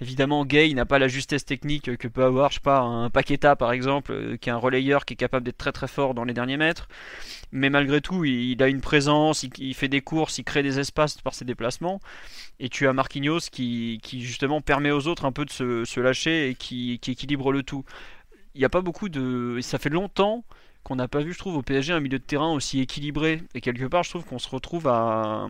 Évidemment, 0.00 0.44
Gay 0.44 0.74
n'a 0.74 0.84
pas 0.84 0.98
la 0.98 1.08
justesse 1.08 1.46
technique 1.46 1.96
que 1.96 2.08
peut 2.08 2.22
avoir, 2.22 2.50
je 2.50 2.56
sais 2.56 2.60
pas, 2.60 2.80
un 2.80 3.08
Paqueta 3.08 3.56
par 3.56 3.72
exemple, 3.72 4.12
euh, 4.12 4.36
qui 4.36 4.50
est 4.50 4.52
un 4.52 4.58
relayeur 4.58 5.06
qui 5.06 5.14
est 5.14 5.16
capable 5.16 5.46
d'être 5.46 5.56
très 5.56 5.72
très 5.72 5.88
fort 5.88 6.12
dans 6.12 6.24
les 6.24 6.34
derniers 6.34 6.58
mètres. 6.58 6.86
Mais 7.50 7.70
malgré 7.70 8.02
tout, 8.02 8.26
il, 8.26 8.62
a 8.62 8.68
une 8.68 8.82
présence, 8.82 9.42
il, 9.42 9.74
fait 9.74 9.88
des 9.88 10.02
courses, 10.02 10.36
il 10.36 10.44
crée 10.44 10.62
des 10.62 10.78
espaces 10.78 11.18
par 11.22 11.34
ses 11.34 11.46
déplacements. 11.46 11.98
Et 12.60 12.68
tu 12.68 12.86
as 12.86 12.92
Marquinhos 12.92 13.40
qui, 13.50 14.00
justement 14.04 14.60
permet 14.60 14.90
aux 14.90 15.06
autres 15.06 15.24
un 15.24 15.32
peu 15.32 15.46
de 15.46 15.50
se, 15.50 16.00
lâcher 16.00 16.50
et 16.50 16.54
qui, 16.54 16.98
qui 17.00 17.12
équilibre 17.12 17.52
le 17.52 17.62
tout. 17.62 17.84
Il 18.54 18.58
n'y 18.58 18.64
a 18.66 18.68
pas 18.68 18.82
beaucoup 18.82 19.08
de. 19.08 19.58
Ça 19.62 19.78
fait 19.78 19.88
longtemps 19.88 20.44
qu'on 20.82 20.96
n'a 20.96 21.08
pas 21.08 21.20
vu, 21.20 21.32
je 21.32 21.38
trouve, 21.38 21.56
au 21.56 21.62
PSG 21.62 21.92
un 21.92 22.00
milieu 22.00 22.18
de 22.18 22.24
terrain 22.24 22.52
aussi 22.52 22.80
équilibré. 22.80 23.42
Et 23.54 23.60
quelque 23.60 23.84
part, 23.84 24.02
je 24.02 24.10
trouve 24.10 24.24
qu'on 24.24 24.38
se 24.38 24.48
retrouve 24.48 24.88
à. 24.88 25.48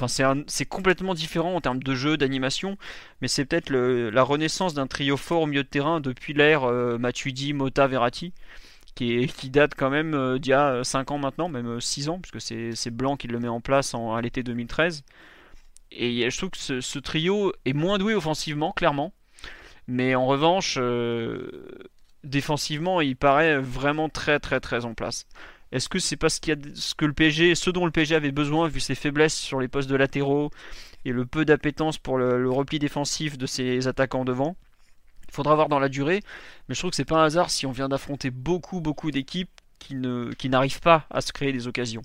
Enfin, 0.00 0.44
c'est 0.46 0.66
complètement 0.66 1.14
différent 1.14 1.54
en 1.56 1.60
termes 1.60 1.82
de 1.82 1.94
jeu, 1.94 2.16
d'animation, 2.16 2.78
mais 3.20 3.26
c'est 3.26 3.44
peut-être 3.44 3.70
la 3.70 4.22
renaissance 4.22 4.72
d'un 4.74 4.86
trio 4.86 5.16
fort 5.16 5.42
au 5.42 5.46
milieu 5.46 5.64
de 5.64 5.68
terrain 5.68 6.00
depuis 6.00 6.34
l'ère 6.34 6.64
euh, 6.64 6.98
Matuidi, 6.98 7.52
Mota, 7.52 7.88
Verratti, 7.88 8.32
qui, 8.94 9.26
date 9.50 9.74
quand 9.76 9.90
même 9.90 10.14
euh, 10.14 10.38
d'il 10.38 10.50
y 10.50 10.54
a 10.54 10.84
5 10.84 11.10
ans 11.10 11.18
maintenant, 11.18 11.48
même 11.48 11.80
6 11.80 12.08
ans, 12.10 12.20
puisque 12.20 12.40
c'est 12.40 12.90
Blanc 12.90 13.16
qui 13.16 13.26
le 13.26 13.40
met 13.40 13.48
en 13.48 13.60
place 13.60 13.94
à 13.94 14.20
l'été 14.20 14.44
2013. 14.44 15.02
Et 15.90 16.30
je 16.30 16.36
trouve 16.36 16.50
que 16.50 16.80
ce, 16.80 16.98
trio 16.98 17.52
est 17.64 17.72
moins 17.72 17.98
doué 17.98 18.14
offensivement, 18.14 18.72
clairement, 18.72 19.12
mais 19.86 20.14
en 20.14 20.26
revanche, 20.26 20.76
euh, 20.78 21.50
défensivement, 22.24 23.00
il 23.00 23.16
paraît 23.16 23.58
vraiment 23.58 24.08
très 24.08 24.38
très 24.38 24.60
très 24.60 24.84
en 24.84 24.94
place. 24.94 25.26
Est-ce 25.70 25.88
que 25.88 25.98
c'est 25.98 26.16
parce 26.16 26.38
qu'il 26.40 26.54
y 26.54 26.56
a 26.56 26.70
ce 26.74 26.94
que 26.94 27.04
le 27.04 27.12
PSG, 27.12 27.54
ce 27.54 27.70
dont 27.70 27.84
le 27.84 27.90
PSG 27.90 28.14
avait 28.14 28.32
besoin 28.32 28.68
vu 28.68 28.80
ses 28.80 28.94
faiblesses 28.94 29.36
sur 29.36 29.60
les 29.60 29.68
postes 29.68 29.90
de 29.90 29.96
latéraux 29.96 30.50
et 31.04 31.12
le 31.12 31.26
peu 31.26 31.44
d'appétence 31.44 31.98
pour 31.98 32.16
le, 32.18 32.50
repli 32.50 32.78
défensif 32.78 33.36
de 33.36 33.46
ses 33.46 33.86
attaquants 33.86 34.24
devant? 34.24 34.56
Il 35.28 35.34
faudra 35.34 35.54
voir 35.54 35.68
dans 35.68 35.78
la 35.78 35.90
durée, 35.90 36.22
mais 36.68 36.74
je 36.74 36.80
trouve 36.80 36.90
que 36.90 36.96
c'est 36.96 37.04
pas 37.04 37.20
un 37.20 37.24
hasard 37.24 37.50
si 37.50 37.66
on 37.66 37.72
vient 37.72 37.88
d'affronter 37.88 38.30
beaucoup 38.30 38.80
beaucoup 38.80 39.10
d'équipes 39.10 39.50
qui 39.78 39.94
ne 39.94 40.32
qui 40.32 40.48
n'arrivent 40.48 40.80
pas 40.80 41.06
à 41.10 41.20
se 41.20 41.32
créer 41.32 41.52
des 41.52 41.66
occasions. 41.66 42.02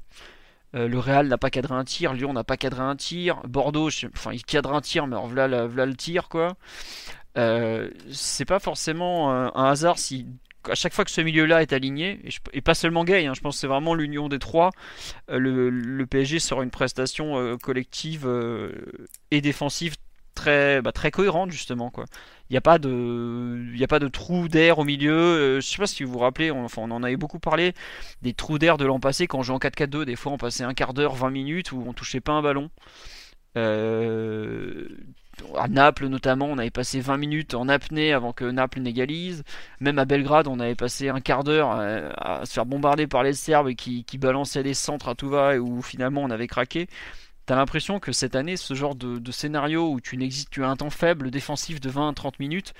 Euh, 0.75 0.87
le 0.87 0.99
Real 0.99 1.27
n'a 1.27 1.37
pas 1.37 1.49
cadré 1.49 1.75
un 1.75 1.85
tir, 1.85 2.13
Lyon 2.13 2.33
n'a 2.33 2.43
pas 2.43 2.57
cadré 2.57 2.81
un 2.81 2.95
tir, 2.95 3.41
Bordeaux, 3.47 3.89
enfin 4.13 4.33
il 4.33 4.43
cadre 4.43 4.73
un 4.73 4.81
tir, 4.81 5.07
mais 5.07 5.15
alors 5.15 5.27
voilà, 5.27 5.67
voilà 5.67 5.85
le 5.85 5.95
tir 5.95 6.27
quoi. 6.27 6.57
Euh, 7.37 7.89
c'est 8.11 8.45
pas 8.45 8.59
forcément 8.59 9.31
un, 9.31 9.65
hasard 9.65 9.97
si 9.97 10.27
à 10.69 10.75
chaque 10.75 10.93
fois 10.93 11.03
que 11.03 11.11
ce 11.11 11.19
milieu-là 11.19 11.61
est 11.61 11.73
aligné, 11.73 12.21
et, 12.53 12.61
pas 12.61 12.73
seulement 12.73 13.03
Gay, 13.03 13.25
hein, 13.25 13.33
je 13.33 13.41
pense 13.41 13.55
que 13.55 13.61
c'est 13.61 13.67
vraiment 13.67 13.95
l'union 13.95 14.29
des 14.29 14.39
trois, 14.39 14.69
euh, 15.29 15.37
le, 15.37 16.05
PSG 16.05 16.39
sera 16.39 16.63
une 16.63 16.71
prestation 16.71 17.37
euh, 17.37 17.57
collective 17.57 18.29
et 19.31 19.41
défensive 19.41 19.95
très, 20.35 20.81
bah, 20.81 20.93
très 20.93 21.11
cohérente 21.11 21.51
justement. 21.51 21.91
Il 22.49 22.53
n'y 22.53 22.57
a, 22.57 22.61
pas 22.61 22.77
de, 22.79 23.83
a 23.83 23.87
pas 23.87 23.99
de 23.99 24.07
trou 24.07 24.47
d'air 24.47 24.79
au 24.79 24.85
milieu. 24.85 25.59
je 25.59 25.67
sais 25.67 25.77
pas 25.77 25.87
si 25.87 26.03
vous 26.03 26.13
vous 26.13 26.19
rappelez, 26.19 26.49
on, 26.51 26.63
enfin, 26.63 26.83
on 26.83 26.91
en 26.91 27.03
avait 27.03 27.17
beaucoup 27.17 27.39
parlé, 27.39 27.73
des 28.21 28.33
trous 28.33 28.57
d'air 28.57 28.77
de 28.77 28.85
l'an 28.85 28.99
passé 29.01 29.27
quand 29.27 29.39
on 29.39 29.43
jouait 29.43 29.55
en 29.55 29.59
4-4-2, 29.59 30.05
des 30.05 30.15
fois 30.15 30.31
on 30.31 30.37
passait 30.37 30.63
un 30.63 30.73
quart 30.73 30.93
d'heure, 30.93 31.15
20 31.15 31.29
minutes 31.29 31.71
où 31.73 31.83
on 31.85 31.93
touchait 31.93 32.21
pas 32.21 32.33
un 32.33 32.41
ballon. 32.41 32.69
À 35.57 35.67
Naples 35.67 36.07
notamment, 36.07 36.45
on 36.45 36.57
avait 36.57 36.69
passé 36.69 36.99
20 36.99 37.17
minutes 37.17 37.53
en 37.53 37.67
apnée 37.69 38.13
avant 38.13 38.33
que 38.33 38.45
Naples 38.45 38.79
n'égalise. 38.79 39.43
Même 39.79 39.99
à 39.99 40.05
Belgrade, 40.05 40.47
on 40.47 40.59
avait 40.59 40.75
passé 40.75 41.09
un 41.09 41.19
quart 41.19 41.43
d'heure 41.43 41.71
à, 41.71 42.45
se 42.45 42.53
faire 42.53 42.65
bombarder 42.65 43.07
par 43.07 43.23
les 43.23 43.33
Serbes 43.33 43.73
qui, 43.73 44.05
balançaient 44.17 44.63
des 44.63 44.73
centres 44.73 45.09
à 45.09 45.15
tout 45.15 45.29
va 45.29 45.55
et 45.55 45.59
où 45.59 45.81
finalement 45.81 46.21
on 46.23 46.29
avait 46.29 46.47
craqué. 46.47 46.87
T'as 47.45 47.55
l'impression 47.55 47.99
que 47.99 48.11
cette 48.11 48.35
année, 48.35 48.55
ce 48.55 48.73
genre 48.73 48.95
de, 48.95 49.31
scénario 49.31 49.89
où 49.89 49.99
tu, 49.99 50.17
tu 50.49 50.63
as 50.63 50.69
un 50.69 50.75
temps 50.77 50.89
faible 50.89 51.29
défensif 51.29 51.81
de 51.81 51.89
20-30 51.89 52.35
minutes, 52.39 52.73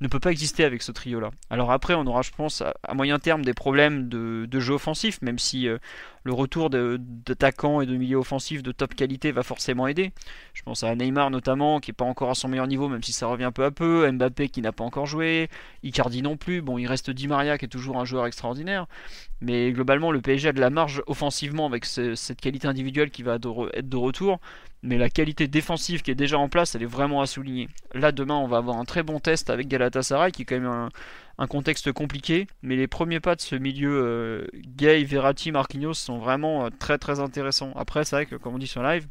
ne 0.00 0.08
peut 0.08 0.20
pas 0.20 0.30
exister 0.30 0.64
avec 0.64 0.82
ce 0.82 0.92
trio-là. 0.92 1.30
Alors 1.50 1.72
après, 1.72 1.94
on 1.94 2.06
aura, 2.06 2.22
je 2.22 2.30
pense, 2.30 2.62
à, 2.62 2.94
moyen 2.94 3.18
terme 3.18 3.44
des 3.44 3.54
problèmes 3.54 4.08
de, 4.08 4.60
jeu 4.60 4.74
offensif, 4.74 5.20
même 5.22 5.38
si 5.38 5.68
euh, 5.68 5.78
le 6.26 6.32
retour 6.32 6.70
d'attaquants 6.70 7.80
et 7.80 7.86
de 7.86 7.96
milieux 7.96 8.16
offensifs 8.16 8.62
de 8.64 8.72
top 8.72 8.94
qualité 8.94 9.30
va 9.30 9.44
forcément 9.44 9.86
aider. 9.86 10.12
Je 10.54 10.62
pense 10.62 10.82
à 10.82 10.94
Neymar 10.96 11.30
notamment, 11.30 11.78
qui 11.78 11.90
n'est 11.90 11.94
pas 11.94 12.04
encore 12.04 12.30
à 12.30 12.34
son 12.34 12.48
meilleur 12.48 12.66
niveau, 12.66 12.88
même 12.88 13.02
si 13.02 13.12
ça 13.12 13.28
revient 13.28 13.52
peu 13.54 13.64
à 13.64 13.70
peu. 13.70 14.10
Mbappé 14.10 14.48
qui 14.48 14.60
n'a 14.60 14.72
pas 14.72 14.82
encore 14.82 15.06
joué. 15.06 15.48
Icardi 15.84 16.22
non 16.22 16.36
plus. 16.36 16.62
Bon, 16.62 16.78
il 16.78 16.88
reste 16.88 17.10
Di 17.10 17.28
Maria 17.28 17.58
qui 17.58 17.66
est 17.66 17.68
toujours 17.68 17.98
un 17.98 18.04
joueur 18.04 18.26
extraordinaire. 18.26 18.86
Mais 19.40 19.70
globalement, 19.70 20.10
le 20.10 20.20
PSG 20.20 20.48
a 20.48 20.52
de 20.52 20.60
la 20.60 20.70
marge 20.70 21.00
offensivement 21.06 21.66
avec 21.66 21.84
cette 21.84 22.40
qualité 22.40 22.66
individuelle 22.66 23.10
qui 23.10 23.22
va 23.22 23.36
être 23.36 23.70
de 23.82 23.96
retour 23.96 24.40
mais 24.86 24.98
la 24.98 25.10
qualité 25.10 25.48
défensive 25.48 26.02
qui 26.02 26.10
est 26.10 26.16
déjà 26.16 26.38
en 26.38 26.48
place, 26.48 26.74
elle 26.74 26.82
est 26.82 26.86
vraiment 26.86 27.20
à 27.20 27.26
souligner. 27.26 27.68
Là, 27.92 28.12
demain, 28.12 28.36
on 28.36 28.46
va 28.46 28.58
avoir 28.58 28.76
un 28.78 28.84
très 28.84 29.02
bon 29.02 29.18
test 29.18 29.50
avec 29.50 29.68
Galatasaray, 29.68 30.30
qui 30.30 30.42
est 30.42 30.44
quand 30.44 30.60
même 30.60 30.66
un, 30.66 30.88
contexte 31.46 31.92
compliqué, 31.92 32.46
mais 32.62 32.76
les 32.76 32.86
premiers 32.86 33.20
pas 33.20 33.36
de 33.36 33.42
ce 33.42 33.56
milieu 33.56 33.92
euh, 33.92 34.46
Gay, 34.54 35.04
Verratti, 35.04 35.52
Marquinhos 35.52 35.94
sont 35.94 36.18
vraiment 36.18 36.64
euh, 36.64 36.70
très 36.70 36.96
très 36.96 37.20
intéressants. 37.20 37.72
Après, 37.76 38.04
c'est 38.04 38.16
vrai 38.16 38.26
que, 38.26 38.36
comme 38.36 38.54
on 38.54 38.58
dit 38.58 38.66
sur 38.66 38.82
live, 38.82 39.06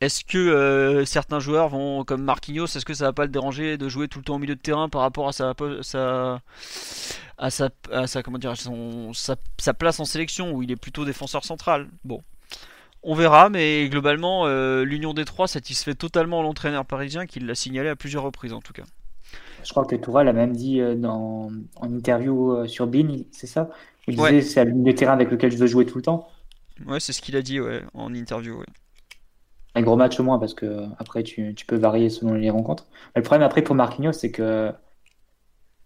est-ce 0.00 0.24
que 0.24 0.38
euh, 0.38 1.04
certains 1.04 1.38
joueurs 1.38 1.68
vont, 1.68 2.02
comme 2.04 2.24
Marquinhos, 2.24 2.66
est-ce 2.66 2.84
que 2.84 2.94
ça 2.94 3.04
va 3.04 3.12
pas 3.12 3.26
le 3.26 3.30
déranger 3.30 3.78
de 3.78 3.88
jouer 3.88 4.08
tout 4.08 4.18
le 4.18 4.24
temps 4.24 4.34
au 4.34 4.38
milieu 4.38 4.56
de 4.56 4.60
terrain 4.60 4.88
par 4.88 5.02
rapport 5.02 5.28
à 5.28 5.32
sa, 5.32 5.54
à 7.38 7.50
sa, 7.50 7.70
place 9.74 10.00
en 10.00 10.04
sélection 10.04 10.52
où 10.52 10.62
il 10.64 10.72
est 10.72 10.76
plutôt 10.76 11.04
défenseur 11.04 11.44
central? 11.44 11.88
Bon, 12.04 12.24
on 13.04 13.14
verra, 13.14 13.50
mais 13.50 13.88
globalement, 13.88 14.48
l'Union 14.82 15.14
des 15.14 15.24
Trois 15.24 15.46
satisfait 15.46 15.94
totalement 15.94 16.42
l'entraîneur 16.42 16.84
parisien 16.84 17.26
qui 17.26 17.38
l'a 17.38 17.54
signalé 17.54 17.88
à 17.88 17.96
plusieurs 17.96 18.24
reprises 18.24 18.52
en 18.52 18.60
tout 18.60 18.72
cas. 18.72 18.84
Je 19.64 19.70
crois 19.70 19.84
que 19.84 19.96
Tourelle 19.96 20.28
a 20.28 20.32
même 20.32 20.54
dit 20.54 20.80
euh, 20.80 20.94
dans, 20.94 21.50
en 21.76 21.92
interview 21.92 22.52
euh, 22.52 22.66
sur 22.66 22.86
Bean, 22.86 23.08
c'est 23.30 23.46
ça? 23.46 23.70
Il 24.06 24.16
disait 24.16 24.40
c'est 24.40 24.64
la 24.64 24.70
ligne 24.70 24.84
de 24.84 24.92
terrain 24.92 25.12
avec 25.12 25.30
lequel 25.30 25.50
je 25.50 25.58
veux 25.58 25.66
jouer 25.66 25.84
tout 25.84 25.98
le 25.98 26.02
temps. 26.02 26.28
Ouais, 26.86 27.00
c'est 27.00 27.12
ce 27.12 27.20
qu'il 27.20 27.36
a 27.36 27.42
dit 27.42 27.60
ouais, 27.60 27.82
en 27.94 28.14
interview. 28.14 28.62
Un 29.74 29.82
gros 29.82 29.96
match 29.96 30.18
au 30.18 30.22
moins 30.22 30.38
parce 30.38 30.54
que 30.54 30.84
après 30.98 31.22
tu, 31.22 31.54
tu 31.54 31.66
peux 31.66 31.76
varier 31.76 32.08
selon 32.08 32.34
les 32.34 32.50
rencontres. 32.50 32.86
le 33.14 33.22
problème 33.22 33.44
après 33.44 33.62
pour 33.62 33.74
Marquinhos, 33.74 34.12
c'est 34.12 34.30
que 34.30 34.72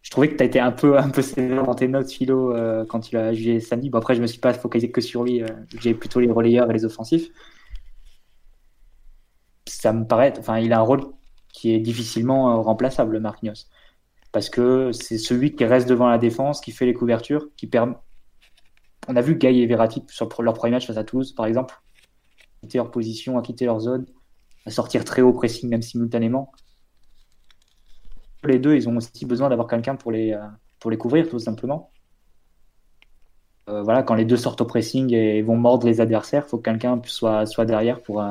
je 0.02 0.10
trouvais 0.10 0.28
que 0.28 0.36
tu 0.36 0.42
as 0.42 0.46
été 0.46 0.60
un 0.60 0.72
peu, 0.72 0.98
un 0.98 1.10
peu 1.10 1.22
sévère 1.22 1.64
dans 1.64 1.74
tes 1.74 1.88
notes, 1.88 2.10
Philo, 2.10 2.54
euh, 2.54 2.84
quand 2.84 3.10
il 3.10 3.16
a 3.16 3.32
jugé 3.32 3.60
samedi. 3.60 3.88
Bon, 3.88 3.98
après, 3.98 4.14
je 4.14 4.20
me 4.20 4.26
suis 4.26 4.40
pas 4.40 4.52
focalisé 4.52 4.90
que 4.90 5.00
sur 5.00 5.24
lui. 5.24 5.42
Euh, 5.42 5.46
J'ai 5.80 5.94
plutôt 5.94 6.20
les 6.20 6.30
relayeurs 6.30 6.68
et 6.70 6.72
les 6.72 6.84
offensifs. 6.84 7.30
Ça 9.66 9.92
me 9.92 10.06
paraît. 10.06 10.32
Enfin, 10.38 10.58
il 10.58 10.72
a 10.72 10.78
un 10.78 10.82
rôle 10.82 11.02
qui 11.52 11.72
est 11.72 11.80
difficilement 11.80 12.52
euh, 12.52 12.62
remplaçable, 12.62 13.20
Marquinhos. 13.20 13.66
Parce 14.32 14.48
que 14.48 14.92
c'est 14.92 15.18
celui 15.18 15.54
qui 15.54 15.64
reste 15.64 15.88
devant 15.88 16.08
la 16.08 16.18
défense, 16.18 16.60
qui 16.60 16.72
fait 16.72 16.86
les 16.86 16.94
couvertures, 16.94 17.48
qui 17.56 17.66
permet. 17.66 17.94
On 19.08 19.16
a 19.16 19.20
vu 19.20 19.36
Gaï 19.36 19.60
et 19.60 19.66
Verratti 19.66 20.02
sur 20.08 20.28
leur 20.42 20.54
premier 20.54 20.72
match 20.72 20.86
face 20.86 20.96
à 20.96 21.04
Toulouse, 21.04 21.32
par 21.32 21.46
exemple, 21.46 21.74
quitter 22.60 22.78
leur 22.78 22.90
position, 22.90 23.40
quitter 23.42 23.66
leur 23.66 23.80
zone, 23.80 24.06
sortir 24.68 25.04
très 25.04 25.22
haut 25.22 25.32
pressing, 25.32 25.68
même 25.68 25.82
simultanément 25.82 26.52
les 28.48 28.58
deux, 28.58 28.74
ils 28.74 28.88
ont 28.88 28.96
aussi 28.96 29.24
besoin 29.24 29.48
d'avoir 29.48 29.68
quelqu'un 29.68 29.96
pour 29.96 30.12
les, 30.12 30.32
euh, 30.32 30.46
pour 30.80 30.90
les 30.90 30.98
couvrir, 30.98 31.28
tout 31.28 31.38
simplement. 31.38 31.90
Euh, 33.68 33.82
voilà, 33.82 34.02
quand 34.02 34.14
les 34.14 34.24
deux 34.24 34.36
sortent 34.36 34.60
au 34.60 34.64
pressing 34.64 35.12
et 35.12 35.40
vont 35.42 35.56
mordre 35.56 35.86
les 35.86 36.00
adversaires, 36.00 36.44
il 36.46 36.50
faut 36.50 36.58
que 36.58 36.68
quelqu'un 36.68 37.00
soit, 37.04 37.46
soit 37.46 37.64
derrière 37.64 38.02
pour. 38.02 38.24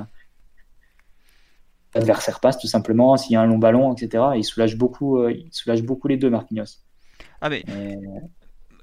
Euh, 1.96 2.00
l'adversaire 2.00 2.40
passe, 2.40 2.58
tout 2.58 2.68
simplement. 2.68 3.18
S'il 3.18 3.34
y 3.34 3.36
a 3.36 3.42
un 3.42 3.46
long 3.46 3.58
ballon, 3.58 3.94
etc., 3.94 4.24
il 4.36 4.44
soulage 4.44 4.76
beaucoup, 4.76 5.28
il 5.28 5.50
soulage 5.52 5.84
beaucoup 5.84 6.08
les 6.08 6.18
deux, 6.18 6.30
Marquinhos. 6.30 6.80
Ah, 7.42 7.50
mais. 7.50 7.64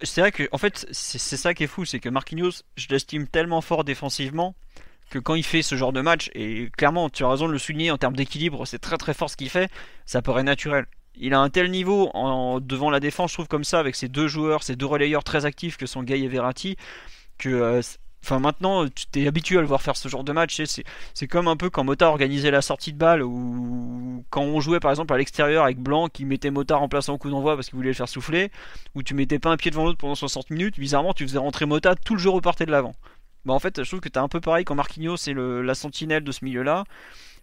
C'est 0.02 0.20
vrai 0.20 0.30
que, 0.30 0.48
en 0.52 0.58
fait, 0.58 0.86
c'est 0.92 1.36
ça 1.36 1.54
qui 1.54 1.64
est 1.64 1.68
fou, 1.68 1.84
c'est 1.84 1.98
que 1.98 2.08
Marquinhos, 2.08 2.62
je 2.76 2.86
l'estime 2.88 3.26
tellement 3.26 3.60
fort 3.60 3.82
défensivement 3.82 4.54
que 5.10 5.18
quand 5.18 5.34
il 5.34 5.42
fait 5.42 5.62
ce 5.62 5.74
genre 5.74 5.92
de 5.92 6.00
match, 6.00 6.30
et 6.34 6.68
clairement, 6.76 7.08
tu 7.10 7.24
as 7.24 7.28
raison 7.28 7.48
de 7.48 7.52
le 7.52 7.58
souligner 7.58 7.90
en 7.90 7.98
termes 7.98 8.14
d'équilibre, 8.14 8.64
c'est 8.66 8.78
très 8.78 8.96
très 8.96 9.14
fort 9.14 9.28
ce 9.30 9.36
qu'il 9.36 9.48
fait, 9.48 9.70
ça 10.06 10.22
paraît 10.22 10.44
naturel 10.44 10.86
il 11.20 11.34
a 11.34 11.40
un 11.40 11.50
tel 11.50 11.70
niveau 11.70 12.10
en, 12.14 12.60
devant 12.60 12.90
la 12.90 13.00
défense, 13.00 13.30
je 13.30 13.36
trouve 13.36 13.48
comme 13.48 13.64
ça, 13.64 13.78
avec 13.78 13.96
ces 13.96 14.08
deux 14.08 14.28
joueurs, 14.28 14.62
ces 14.62 14.76
deux 14.76 14.86
relayeurs 14.86 15.24
très 15.24 15.44
actifs 15.44 15.76
que 15.76 15.86
sont 15.86 16.02
Gay 16.02 16.20
et 16.20 16.28
Verratti, 16.28 16.76
que 17.38 17.48
euh, 17.48 17.80
Enfin, 18.24 18.40
maintenant, 18.40 18.86
tu 18.88 19.06
t'es 19.06 19.26
habitué 19.26 19.58
à 19.58 19.60
le 19.60 19.66
voir 19.66 19.80
faire 19.80 19.96
ce 19.96 20.08
genre 20.08 20.24
de 20.24 20.32
match. 20.32 20.60
C'est 21.14 21.26
comme 21.26 21.48
un 21.48 21.56
peu 21.56 21.70
quand 21.70 21.84
Motard 21.84 22.10
organisait 22.10 22.50
la 22.50 22.62
sortie 22.62 22.92
de 22.92 22.98
balle 22.98 23.22
ou 23.22 24.24
quand 24.30 24.42
on 24.42 24.60
jouait 24.60 24.80
par 24.80 24.90
exemple 24.90 25.14
à 25.14 25.18
l'extérieur 25.18 25.64
avec 25.64 25.78
Blanc 25.78 26.08
qui 26.08 26.24
mettait 26.24 26.50
Motard 26.50 26.82
en 26.82 26.88
place 26.88 27.08
en 27.08 27.16
coup 27.16 27.30
d'envoi 27.30 27.54
parce 27.54 27.68
qu'il 27.68 27.76
voulait 27.76 27.90
le 27.90 27.94
faire 27.94 28.08
souffler, 28.08 28.50
ou 28.94 29.02
tu 29.02 29.14
mettais 29.14 29.38
pas 29.38 29.50
un 29.50 29.56
pied 29.56 29.70
devant 29.70 29.84
l'autre 29.84 29.98
pendant 29.98 30.14
60 30.14 30.50
minutes. 30.50 30.78
Bizarrement, 30.78 31.14
tu 31.14 31.24
faisais 31.26 31.38
rentrer 31.38 31.64
Motard, 31.64 31.94
tout 32.04 32.14
le 32.14 32.20
jeu 32.20 32.30
repartait 32.30 32.66
de 32.66 32.72
l'avant. 32.72 32.94
Bah, 33.44 33.54
en 33.54 33.60
fait, 33.60 33.82
je 33.82 33.88
trouve 33.88 34.00
que 34.00 34.08
t'es 34.08 34.18
un 34.18 34.28
peu 34.28 34.40
pareil 34.40 34.64
quand 34.64 34.74
Marquinhos 34.74 35.16
c'est 35.16 35.34
la 35.34 35.74
sentinelle 35.74 36.24
de 36.24 36.32
ce 36.32 36.44
milieu-là 36.44 36.84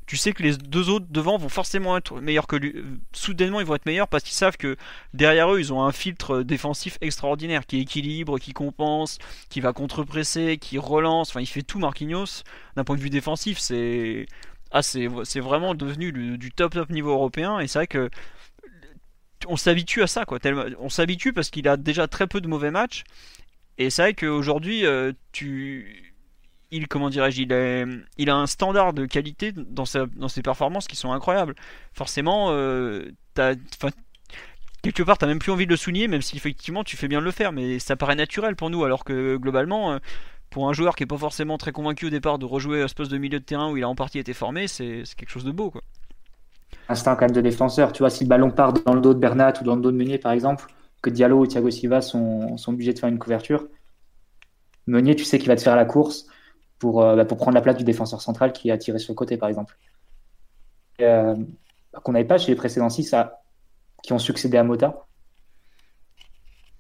tu 0.06 0.18
sais 0.18 0.34
que 0.34 0.44
les 0.44 0.56
deux 0.56 0.90
autres 0.90 1.08
devant 1.10 1.38
vont 1.38 1.50
forcément 1.50 1.98
être 1.98 2.20
meilleurs 2.22 2.48
que 2.48 2.56
lui. 2.56 2.76
Soudainement, 3.12 3.60
ils 3.60 3.66
vont 3.66 3.76
être 3.76 3.86
meilleurs 3.86 4.08
parce 4.08 4.24
qu'ils 4.24 4.36
savent 4.36 4.58
que 4.58 4.78
derrière 5.14 5.52
eux, 5.52 5.60
ils 5.60 5.74
ont 5.74 5.84
un 5.84 5.92
filtre 5.92 6.44
défensif 6.44 6.98
extraordinaire 7.02 7.66
qui 7.66 7.80
équilibre, 7.80 8.38
qui 8.38 8.54
compense, 8.54 9.18
qui 9.50 9.62
va 9.62 9.74
contre-presser, 9.74 10.58
qui 10.58 10.78
relance. 10.78 11.30
Enfin, 11.30 11.42
il 11.42 11.48
fait 11.48 11.64
tout 11.64 11.80
Marquinhos. 11.80 12.44
D'un 12.76 12.84
point 12.84 12.96
de 12.96 13.02
vue 13.02 13.10
défensif, 13.10 13.58
c'est 13.58 14.28
ah, 14.72 14.82
c'est 14.84 15.08
vraiment 15.40 15.74
devenu 15.74 16.12
du 16.38 16.52
top 16.52 16.74
top 16.74 16.90
niveau 16.90 17.12
européen. 17.12 17.60
Et 17.60 17.68
c'est 17.68 17.80
vrai 17.80 17.88
que 17.88 18.10
on 19.48 19.58
s'habitue 19.58 20.02
à 20.04 20.08
ça, 20.08 20.26
quoi. 20.26 20.40
On 20.80 20.90
s'habitue 20.90 21.34
parce 21.34 21.50
qu'il 21.50 21.68
a 21.68 21.78
déjà 21.78 22.08
très 22.08 22.28
peu 22.28 22.42
de 22.42 22.48
mauvais 22.48 22.72
matchs. 22.72 23.04
Et 23.78 23.90
c'est 23.90 24.02
vrai 24.02 24.14
qu'aujourd'hui, 24.14 24.86
euh, 24.86 25.14
tu 25.32 26.15
il 26.76 26.88
comment 26.88 27.10
dirais-je 27.10 27.42
il, 27.42 28.30
a 28.30 28.36
un 28.36 28.48
standard 28.48 28.94
de 28.94 29.06
qualité 29.06 29.54
dans, 29.54 29.86
ses 29.86 30.42
performances 30.44 30.88
qui 30.88 30.96
sont 30.96 31.12
incroyables. 31.12 31.56
Forcément 31.94 32.48
euh, 32.50 33.12
quelque 34.84 35.04
part 35.04 35.18
t'as 35.18 35.28
même 35.28 35.40
plus 35.40 35.52
envie 35.52 35.66
de 35.66 35.72
le 35.72 35.78
souligner 35.78 36.08
même 36.08 36.22
si 36.22 36.36
effectivement 36.36 36.84
tu 36.84 36.98
fais 36.98 37.08
bien 37.08 37.20
de 37.20 37.26
le 37.26 37.32
faire 37.32 37.52
mais 37.52 37.80
ça 37.80 37.96
paraît 37.96 38.16
naturel 38.16 38.56
pour 38.56 38.70
nous 38.70 38.84
alors 38.84 39.04
que 39.04 39.38
globalement 39.38 39.94
euh, 39.94 39.98
pour 40.50 40.70
un 40.70 40.74
joueur 40.74 40.96
qui 40.96 41.04
est 41.04 41.08
pas 41.08 41.18
forcément 41.18 41.58
très 41.58 41.72
convaincu 41.72 42.08
au 42.08 42.10
départ 42.10 42.38
de 42.38 42.46
rejouer 42.46 42.82
à 42.82 42.88
ce 42.88 42.94
poste 42.94 43.12
de 43.12 43.18
milieu 43.18 43.40
de 43.40 43.46
terrain 43.46 43.72
où 43.72 43.78
il 43.78 43.84
a 43.84 43.90
en 43.90 43.96
partie 43.96 44.20
été 44.20 44.34
formé 44.34 44.68
c'est 44.68 45.04
quelque 45.18 45.30
chose 45.30 45.46
de 45.46 45.52
beau 45.52 45.72
quoi. 45.72 45.82
Instinct 46.88 47.16
quand 47.16 47.26
même 47.26 47.32
de 47.32 47.42
défenseur. 47.42 47.94
Tu 47.94 48.04
vois 48.04 48.12
si 48.12 48.26
le 48.26 48.30
ballon 48.30 48.52
part 48.52 48.74
dans 48.74 48.94
le 48.94 49.02
dos 49.02 49.16
de 49.16 49.20
Bernat 49.20 49.54
ou 49.62 49.64
dans 49.64 49.76
le 49.76 49.82
dos 49.82 49.92
de 49.92 49.98
Meunier 49.98 50.20
par 50.20 50.34
exemple 50.34 50.68
que 51.02 51.10
Diallo 51.10 51.40
ou 51.40 51.48
Thiago 51.48 51.72
Silva 51.72 52.02
sont 52.02 52.56
obligés 52.68 52.94
de 52.94 53.00
faire 53.00 53.10
une 53.10 53.18
couverture 53.18 53.68
Meunier 54.88 55.16
tu 55.16 55.24
sais 55.24 55.40
qu'il 55.40 55.48
va 55.48 55.56
te 55.56 55.62
faire 55.62 55.76
la 55.76 55.86
course 55.86 56.28
pour, 56.80 57.02
euh, 57.02 57.16
bah, 57.16 57.26
pour 57.26 57.38
prendre 57.38 57.56
la 57.56 57.62
place 57.62 57.78
du 57.78 57.84
défenseur 57.84 58.22
central 58.22 58.54
qui 58.54 58.72
a 58.72 58.78
tiré 58.78 59.00
sur 59.00 59.14
le 59.14 59.16
côté, 59.16 59.38
par 59.38 59.50
exemple. 59.50 59.78
Euh, 61.02 61.36
qu'on 62.04 62.12
n'avait 62.12 62.26
pas 62.26 62.38
chez 62.38 62.52
les 62.52 62.56
précédents 62.56 62.90
six 62.90 63.16
qui 64.04 64.14
ont 64.14 64.20
succédé 64.20 64.58
à 64.58 64.64
Mota. 64.64 65.06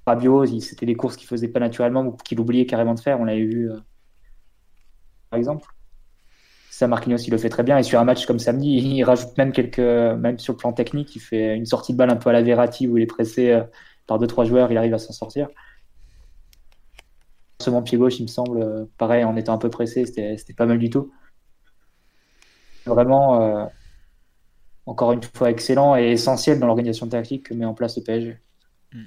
Fabio, 0.05 0.45
c'était 0.59 0.85
des 0.85 0.95
courses 0.95 1.15
qu'il 1.15 1.27
faisait 1.27 1.47
pas 1.47 1.59
naturellement 1.59 2.01
ou 2.01 2.11
qu'il 2.11 2.39
oubliait 2.39 2.65
carrément 2.65 2.93
de 2.93 2.99
faire. 2.99 3.19
On 3.19 3.25
l'avait 3.25 3.45
vu, 3.45 3.71
euh, 3.71 3.77
par 5.29 5.37
exemple. 5.37 5.67
Ça, 6.69 6.87
Marquinhos, 6.87 7.17
il 7.17 7.31
le 7.31 7.37
fait 7.37 7.49
très 7.49 7.63
bien. 7.63 7.77
Et 7.77 7.83
sur 7.83 7.99
un 7.99 8.03
match 8.03 8.25
comme 8.25 8.37
samedi, 8.37 8.75
il 8.75 9.03
rajoute 9.03 9.37
même 9.37 9.53
quelques, 9.53 9.79
même 9.79 10.37
sur 10.37 10.53
le 10.53 10.57
plan 10.57 10.73
technique, 10.73 11.15
il 11.15 11.19
fait 11.19 11.55
une 11.55 11.65
sortie 11.65 11.93
de 11.93 11.97
balle 11.97 12.09
un 12.09 12.17
peu 12.17 12.29
à 12.29 12.33
la 12.33 12.41
Verratti 12.41 12.87
où 12.87 12.97
il 12.97 13.03
est 13.03 13.07
pressé 13.07 13.61
par 14.07 14.19
deux 14.19 14.27
trois 14.27 14.43
joueurs, 14.43 14.71
il 14.71 14.77
arrive 14.77 14.93
à 14.93 14.99
s'en 14.99 15.13
sortir 15.13 15.47
mon 17.71 17.81
pied 17.81 17.97
gauche, 17.97 18.19
il 18.19 18.23
me 18.23 18.27
semble, 18.27 18.61
euh, 18.61 18.85
pareil, 18.97 19.23
en 19.23 19.35
étant 19.35 19.53
un 19.53 19.57
peu 19.57 19.69
pressé, 19.69 20.05
c'était 20.05 20.53
pas 20.53 20.65
mal 20.65 20.79
du 20.79 20.89
tout. 20.89 21.11
Vraiment, 22.85 23.41
euh, 23.41 23.65
encore 24.85 25.11
une 25.11 25.23
fois, 25.23 25.49
excellent 25.49 25.95
et 25.95 26.11
essentiel 26.11 26.59
dans 26.59 26.67
l'organisation 26.67 27.07
tactique 27.07 27.47
que 27.47 27.53
met 27.53 27.65
en 27.65 27.73
place 27.73 27.97
le 27.97 28.03
PSG. 28.03 28.37
Hmm. 28.93 29.05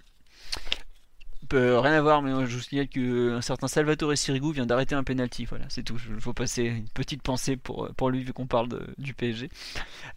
rien 1.53 1.93
à 1.93 2.01
voir, 2.01 2.23
mais 2.23 2.31
je 2.47 2.57
vous 2.57 2.63
signale 2.63 2.89
qu'un 2.89 3.41
certain 3.41 3.69
Salvatore 3.69 4.17
Sirigu 4.17 4.53
vient 4.53 4.67
d'arrêter 4.67 4.95
un 4.95 5.05
penalty. 5.05 5.45
Voilà, 5.45 5.67
c'est 5.69 5.85
tout. 5.85 5.99
Il 6.11 6.21
faut 6.21 6.35
passer 6.35 6.65
une 6.65 6.89
petite 6.89 7.23
pensée 7.23 7.57
pour, 7.57 8.11
lui, 8.11 8.25
vu 8.25 8.33
qu'on 8.33 8.47
parle 8.49 8.69
du 8.99 9.15
PSG. 9.15 9.49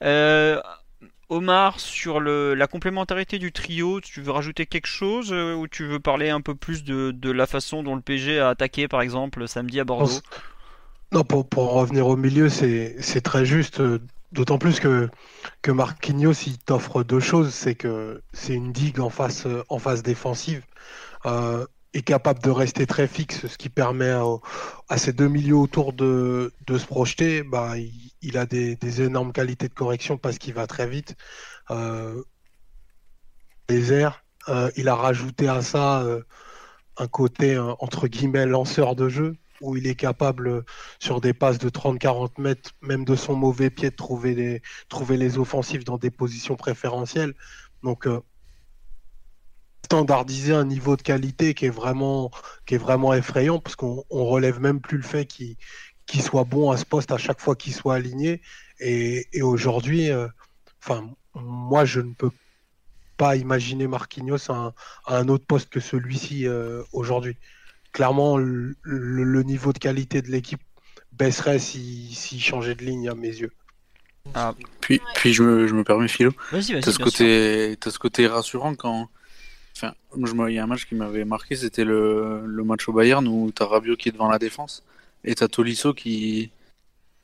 Euh, 0.03 0.59
Omar, 1.31 1.79
sur 1.79 2.19
la 2.19 2.67
complémentarité 2.67 3.39
du 3.39 3.53
trio, 3.53 4.01
tu 4.01 4.21
veux 4.21 4.31
rajouter 4.31 4.65
quelque 4.65 4.87
chose 4.87 5.31
euh, 5.31 5.55
ou 5.55 5.65
tu 5.65 5.87
veux 5.87 6.01
parler 6.01 6.29
un 6.29 6.41
peu 6.41 6.55
plus 6.55 6.83
de, 6.83 7.31
la 7.31 7.47
façon 7.47 7.83
dont 7.83 7.95
le 7.95 8.01
PG 8.01 8.37
a 8.37 8.49
attaqué, 8.49 8.89
par 8.89 9.01
exemple, 9.01 9.47
samedi 9.47 9.79
à 9.79 9.85
Bordeaux? 9.85 10.19
Non, 11.13 11.23
pour, 11.23 11.71
revenir 11.71 12.07
au 12.07 12.17
milieu, 12.17 12.49
c'est 12.49 13.21
très 13.23 13.45
juste. 13.45 13.79
Euh, 13.79 13.99
d'autant 14.33 14.57
plus 14.57 14.81
que, 14.81 15.09
que 15.61 15.71
Marquinhos, 15.71 16.33
il 16.47 16.57
t'offre 16.57 17.01
deux 17.01 17.21
choses. 17.21 17.53
C'est 17.53 17.75
que 17.75 18.21
c'est 18.33 18.53
une 18.53 18.73
digue 18.73 18.99
en 18.99 19.09
face, 19.09 19.45
euh, 19.45 19.63
en 19.69 19.79
face 19.79 20.03
défensive 20.03 20.63
est 21.93 22.01
capable 22.01 22.41
de 22.41 22.49
rester 22.49 22.87
très 22.87 23.07
fixe, 23.07 23.47
ce 23.47 23.57
qui 23.57 23.69
permet 23.69 24.13
à, 24.89 24.97
ces 24.97 25.13
deux 25.13 25.27
milieux 25.27 25.57
autour 25.57 25.93
de, 25.93 26.53
se 26.67 26.85
projeter. 26.85 27.43
Bah, 27.43 27.73
il, 28.21 28.37
a 28.37 28.45
des, 28.45 29.01
énormes 29.01 29.33
qualités 29.33 29.67
de 29.67 29.73
correction 29.73 30.17
parce 30.17 30.37
qu'il 30.37 30.53
va 30.53 30.67
très 30.67 30.87
vite. 30.87 31.15
Euh, 31.69 32.23
airs, 33.69 34.23
euh, 34.49 34.69
il 34.75 34.89
a 34.89 34.95
rajouté 34.95 35.47
à 35.47 35.61
ça 35.61 36.01
euh, 36.01 36.21
un 36.97 37.07
côté 37.07 37.57
entre 37.57 38.07
guillemets 38.07 38.45
lanceur 38.45 38.95
de 38.95 39.07
jeu 39.07 39.37
où 39.61 39.77
il 39.77 39.87
est 39.87 39.95
capable 39.95 40.63
sur 40.99 41.21
des 41.21 41.33
passes 41.33 41.59
de 41.59 41.69
30-40 41.69 42.41
mètres, 42.41 42.71
même 42.81 43.05
de 43.05 43.15
son 43.15 43.35
mauvais 43.35 43.69
pied, 43.69 43.91
de 43.91 43.95
trouver 43.95 44.33
les, 44.33 44.61
trouver 44.89 45.17
les 45.17 45.37
offensifs 45.37 45.83
dans 45.83 45.97
des 45.97 46.09
positions 46.09 46.55
préférentielles. 46.55 47.35
Donc 47.83 48.07
standardiser 49.85 50.53
un 50.53 50.65
niveau 50.65 50.95
de 50.95 51.01
qualité 51.01 51.53
qui 51.53 51.65
est 51.65 51.69
vraiment, 51.69 52.31
qui 52.65 52.75
est 52.75 52.77
vraiment 52.77 53.13
effrayant, 53.13 53.59
parce 53.59 53.75
qu'on 53.75 54.03
relève 54.09 54.59
même 54.59 54.79
plus 54.79 54.97
le 54.97 55.03
fait 55.03 55.25
qu'il 55.25 56.21
soit 56.21 56.43
bon 56.43 56.71
à 56.71 56.77
ce 56.77 56.85
poste 56.85 57.11
à 57.11 57.17
chaque 57.17 57.39
fois 57.39 57.55
qu'il 57.55 57.73
soit 57.73 57.95
aligné. 57.95 58.41
Et, 58.79 59.41
aujourd'hui, 59.41 60.09
euh, 60.09 60.27
enfin, 60.81 61.09
moi, 61.35 61.85
je 61.85 62.01
ne 62.01 62.13
peux 62.13 62.31
pas 63.17 63.35
imaginer 63.35 63.87
Marquinhos 63.87 64.51
à 64.51 64.73
un, 65.07 65.27
autre 65.27 65.45
poste 65.45 65.69
que 65.69 65.79
celui-ci 65.79 66.47
euh, 66.47 66.81
aujourd'hui. 66.93 67.37
Clairement, 67.91 68.37
le, 68.37 69.43
niveau 69.43 69.73
de 69.73 69.77
qualité 69.77 70.21
de 70.21 70.29
l'équipe 70.29 70.61
baisserait 71.11 71.59
s'il 71.59 72.15
si, 72.15 72.39
changeait 72.39 72.75
de 72.75 72.83
ligne 72.83 73.09
à 73.09 73.15
mes 73.15 73.27
yeux. 73.27 73.51
Ah. 74.33 74.55
Puis, 74.79 75.01
puis 75.15 75.33
je, 75.33 75.43
me, 75.43 75.67
je 75.67 75.73
me 75.73 75.83
permets, 75.83 76.07
Philo. 76.07 76.31
Vas-y, 76.51 76.73
vas-y. 76.73 76.81
T'as 76.81 76.91
ce, 76.91 76.99
côté, 76.99 77.77
as 77.85 77.91
ce 77.91 77.99
côté 77.99 78.27
rassurant 78.27 78.75
quand, 78.75 79.09
Enfin, 79.83 79.93
il 80.47 80.53
y 80.53 80.59
a 80.59 80.63
un 80.63 80.67
match 80.67 80.85
qui 80.85 80.95
m'avait 80.95 81.25
marqué, 81.25 81.55
c'était 81.55 81.83
le, 81.83 82.43
match 82.63 82.87
au 82.87 82.93
Bayern 82.93 83.27
où 83.27 83.51
t'as 83.51 83.65
Rabiot 83.65 83.95
qui 83.95 84.09
est 84.09 84.11
devant 84.11 84.29
la 84.29 84.39
défense 84.39 84.83
et 85.23 85.35
t'as 85.35 85.47
Tolisso 85.47 85.93
qui, 85.93 86.51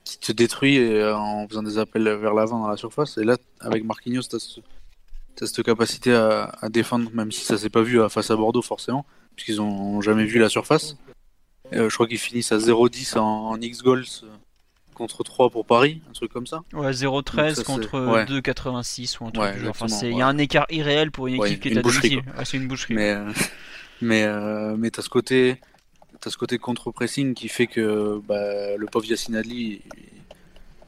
qui 0.04 0.18
te 0.18 0.32
détruit 0.32 0.78
euh, 0.78 1.16
en 1.16 1.46
faisant 1.48 1.62
des 1.62 1.78
appels 1.78 2.08
vers 2.08 2.34
l'avant 2.34 2.60
dans 2.60 2.68
la 2.68 2.76
surface. 2.76 3.18
Et 3.18 3.24
là, 3.24 3.36
avec 3.60 3.84
Marquinhos, 3.84 4.22
t'as 4.22 4.38
as 4.38 5.46
cette 5.46 5.62
capacité 5.62 6.12
à, 6.12 6.68
défendre, 6.68 7.10
même 7.14 7.30
si 7.30 7.44
ça 7.44 7.56
s'est 7.56 7.70
pas 7.70 7.82
vu 7.82 8.00
face 8.08 8.30
à 8.30 8.36
Bordeaux 8.36 8.62
forcément, 8.62 9.06
puisqu'ils 9.36 9.60
ont 9.60 10.00
jamais 10.00 10.24
vu 10.24 10.38
la 10.38 10.48
surface. 10.48 10.96
Euh, 11.74 11.88
je 11.88 11.94
crois 11.94 12.08
qu'ils 12.08 12.18
finissent 12.18 12.52
à 12.52 12.58
0-10 12.58 13.18
en, 13.18 13.50
en 13.50 13.60
X-Goals 13.60 14.06
contre 14.98 15.22
3 15.22 15.48
pour 15.48 15.64
Paris, 15.64 16.02
un 16.10 16.12
truc 16.12 16.30
comme 16.30 16.46
ça. 16.46 16.62
Ouais, 16.74 16.90
0-13 16.90 17.62
contre 17.62 18.24
2-86 18.26 19.18
ou 19.20 19.26
un 19.26 19.30
truc 19.30 19.58
genre. 19.58 19.70
Enfin, 19.70 19.86
il 20.02 20.18
y 20.18 20.20
a 20.20 20.26
un 20.26 20.36
écart 20.36 20.66
irréel 20.68 21.10
pour 21.10 21.28
une 21.28 21.42
équipe 21.42 21.60
qui 21.60 21.68
est 21.68 21.78
à 21.78 21.82
domicile. 21.82 22.22
c'est 22.44 22.56
une 22.56 22.68
boucherie. 22.68 22.94
Mais, 22.94 23.12
euh, 23.12 23.32
mais, 24.02 24.24
euh, 24.24 24.76
mais 24.76 24.90
t'as 24.90 25.00
ce 25.00 25.08
côté, 25.08 25.60
as 26.26 26.30
ce 26.30 26.36
côté 26.36 26.58
contre-pressing 26.58 27.32
qui 27.32 27.48
fait 27.48 27.68
que 27.68 28.20
bah, 28.28 28.76
le 28.76 28.86
pauvre 28.86 29.06
Yacine 29.06 29.36
Adli, 29.36 29.80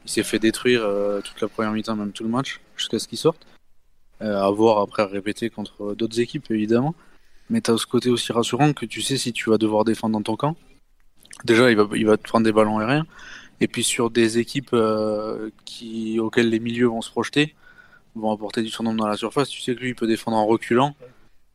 il, 0.05 0.11
s'est 0.11 0.23
fait 0.23 0.39
détruire 0.39 0.81
euh, 0.83 1.21
toute 1.21 1.39
la 1.41 1.47
première 1.47 1.71
mi-temps, 1.71 1.95
même 1.95 2.11
tout 2.11 2.23
le 2.23 2.29
match, 2.29 2.59
jusqu'à 2.75 2.99
ce 2.99 3.07
qu'il 3.07 3.17
sorte. 3.17 3.47
à 4.19 4.49
voir 4.51 4.79
après 4.79 5.03
à 5.03 5.07
répéter 5.07 5.49
contre 5.49 5.95
d'autres 5.95 6.19
équipes, 6.19 6.51
évidemment. 6.51 6.93
Mais 7.49 7.61
t'as 7.61 7.77
ce 7.77 7.85
côté 7.85 8.09
aussi 8.09 8.31
rassurant 8.31 8.73
que 8.73 8.85
tu 8.85 9.01
sais 9.01 9.17
si 9.17 9.33
tu 9.33 9.49
vas 9.49 9.57
devoir 9.57 9.83
défendre 9.83 10.13
dans 10.13 10.21
ton 10.21 10.35
camp. 10.35 10.55
Déjà, 11.43 11.71
il 11.71 11.77
va, 11.77 11.87
il 11.95 12.05
va 12.05 12.17
te 12.17 12.23
prendre 12.23 12.45
des 12.45 12.51
ballons 12.51 12.79
aériens. 12.79 13.05
Et 13.61 13.67
puis 13.67 13.83
sur 13.83 14.09
des 14.09 14.39
équipes 14.39 14.71
euh, 14.73 15.51
auxquelles 16.19 16.49
les 16.49 16.59
milieux 16.59 16.87
vont 16.87 17.01
se 17.01 17.11
projeter, 17.11 17.55
vont 18.15 18.31
apporter 18.31 18.63
du 18.63 18.69
surnombre 18.69 18.97
dans 18.97 19.07
la 19.07 19.17
surface, 19.17 19.49
tu 19.49 19.61
sais 19.61 19.75
que 19.75 19.79
lui 19.79 19.89
il 19.89 19.95
peut 19.95 20.07
défendre 20.07 20.35
en 20.35 20.47
reculant 20.47 20.95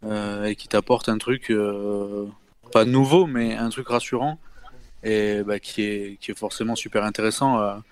euh, 0.05 0.45
et 0.45 0.55
qui 0.55 0.69
t'apporte 0.69 1.09
un 1.09 1.19
truc 1.19 1.51
euh, 1.51 2.27
pas 2.73 2.85
nouveau 2.85 3.27
mais 3.27 3.57
un 3.57 3.69
truc 3.71 3.89
rassurant 3.89 4.39
et 5.03 5.43
bah, 5.43 5.59
qui, 5.59 5.83
est, 5.83 6.19
qui 6.21 6.31
est 6.31 6.39
forcément 6.39 6.77
super 6.77 7.03
intéressant. 7.03 7.83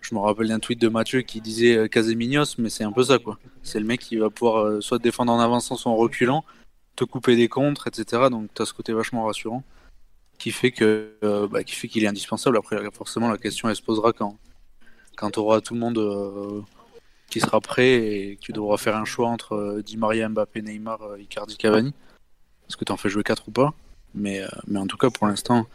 je 0.00 0.14
me 0.14 0.20
rappelle 0.20 0.48
d'un 0.48 0.60
tweet 0.60 0.80
de 0.80 0.88
Mathieu 0.88 1.20
qui 1.20 1.40
disait 1.42 1.88
Casemignos, 1.90 2.56
mais 2.58 2.70
c'est 2.70 2.84
un 2.84 2.92
peu 2.92 3.04
ça 3.04 3.18
quoi. 3.18 3.38
C'est 3.62 3.80
le 3.80 3.86
mec 3.86 4.00
qui 4.00 4.16
va 4.16 4.30
pouvoir 4.30 4.82
soit 4.82 4.98
défendre 4.98 5.32
en 5.32 5.40
avançant, 5.40 5.76
soit 5.76 5.92
en 5.92 5.96
reculant, 5.96 6.44
te 6.96 7.04
couper 7.04 7.36
des 7.36 7.48
contres, 7.48 7.86
etc. 7.86 8.28
Donc 8.30 8.48
tu 8.54 8.62
as 8.62 8.64
ce 8.64 8.72
côté 8.72 8.92
vachement 8.94 9.24
rassurant 9.24 9.62
qui 10.38 10.52
fait 10.52 10.70
que 10.70 11.12
euh, 11.24 11.48
bah, 11.48 11.64
qui 11.64 11.74
fait 11.74 11.88
qu'il 11.88 12.04
est 12.04 12.06
indispensable. 12.06 12.56
Après, 12.56 12.78
forcément, 12.92 13.28
la 13.28 13.38
question 13.38 13.68
elle 13.68 13.76
se 13.76 13.82
posera 13.82 14.12
quand 14.12 14.36
quand 15.16 15.32
tu 15.32 15.40
auras 15.40 15.60
tout 15.60 15.74
le 15.74 15.80
monde 15.80 15.98
euh, 15.98 16.62
qui 17.28 17.40
sera 17.40 17.60
prêt 17.60 17.94
et 17.94 18.38
tu 18.40 18.52
devras 18.52 18.76
faire 18.76 18.96
un 18.96 19.04
choix 19.04 19.28
entre 19.28 19.54
euh, 19.54 19.82
Di 19.82 19.96
Maria, 19.96 20.28
Mbappé, 20.28 20.62
Neymar, 20.62 21.18
Icardi, 21.18 21.56
Cavani. 21.56 21.92
Est-ce 22.68 22.76
que 22.76 22.84
tu 22.84 22.92
en 22.92 22.96
fais 22.96 23.08
jouer 23.08 23.24
4 23.24 23.48
ou 23.48 23.50
pas? 23.50 23.74
Mais, 24.14 24.42
mais 24.66 24.78
en 24.78 24.86
tout 24.86 24.96
cas, 24.96 25.10
pour 25.10 25.26
l'instant, 25.26 25.66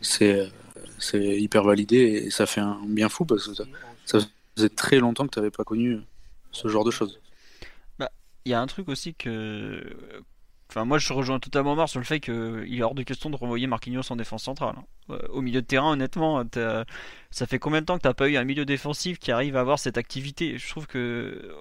c'est 0.00 0.50
c'est 0.98 1.40
hyper 1.40 1.64
validé 1.64 1.96
et 1.96 2.30
ça 2.30 2.46
fait 2.46 2.60
un 2.60 2.78
bien 2.84 3.08
fou 3.08 3.24
parce 3.24 3.48
que 3.48 3.54
ça, 3.54 3.64
ça 4.04 4.18
faisait 4.54 4.68
très 4.68 4.98
longtemps 4.98 5.26
que 5.26 5.32
tu 5.32 5.38
n'avais 5.38 5.50
pas 5.50 5.64
connu 5.64 6.00
ce 6.52 6.68
genre 6.68 6.84
de 6.84 6.90
choses. 6.90 7.18
Bah, 7.98 8.10
il 8.44 8.50
y 8.50 8.54
a 8.54 8.60
un 8.60 8.66
truc 8.66 8.88
aussi 8.88 9.14
que 9.14 9.82
Enfin, 10.70 10.84
moi, 10.84 10.98
je 10.98 11.12
rejoins 11.12 11.40
totalement 11.40 11.74
Mar 11.74 11.88
sur 11.88 11.98
le 11.98 12.04
fait 12.04 12.20
qu'il 12.20 12.78
est 12.78 12.82
hors 12.82 12.94
de 12.94 13.02
question 13.02 13.28
de 13.28 13.34
renvoyer 13.34 13.66
Marquinhos 13.66 14.02
en 14.08 14.14
défense 14.14 14.44
centrale. 14.44 14.76
Hein. 14.78 15.18
Au 15.30 15.40
milieu 15.40 15.62
de 15.62 15.66
terrain, 15.66 15.90
honnêtement, 15.90 16.44
ça 17.32 17.46
fait 17.46 17.58
combien 17.58 17.80
de 17.80 17.86
temps 17.86 17.96
que 17.96 18.02
t'as 18.02 18.14
pas 18.14 18.28
eu 18.28 18.36
un 18.36 18.44
milieu 18.44 18.64
défensif 18.64 19.18
qui 19.18 19.32
arrive 19.32 19.56
à 19.56 19.60
avoir 19.60 19.80
cette 19.80 19.98
activité? 19.98 20.58
Je 20.58 20.68
trouve 20.68 20.86
que 20.86 21.56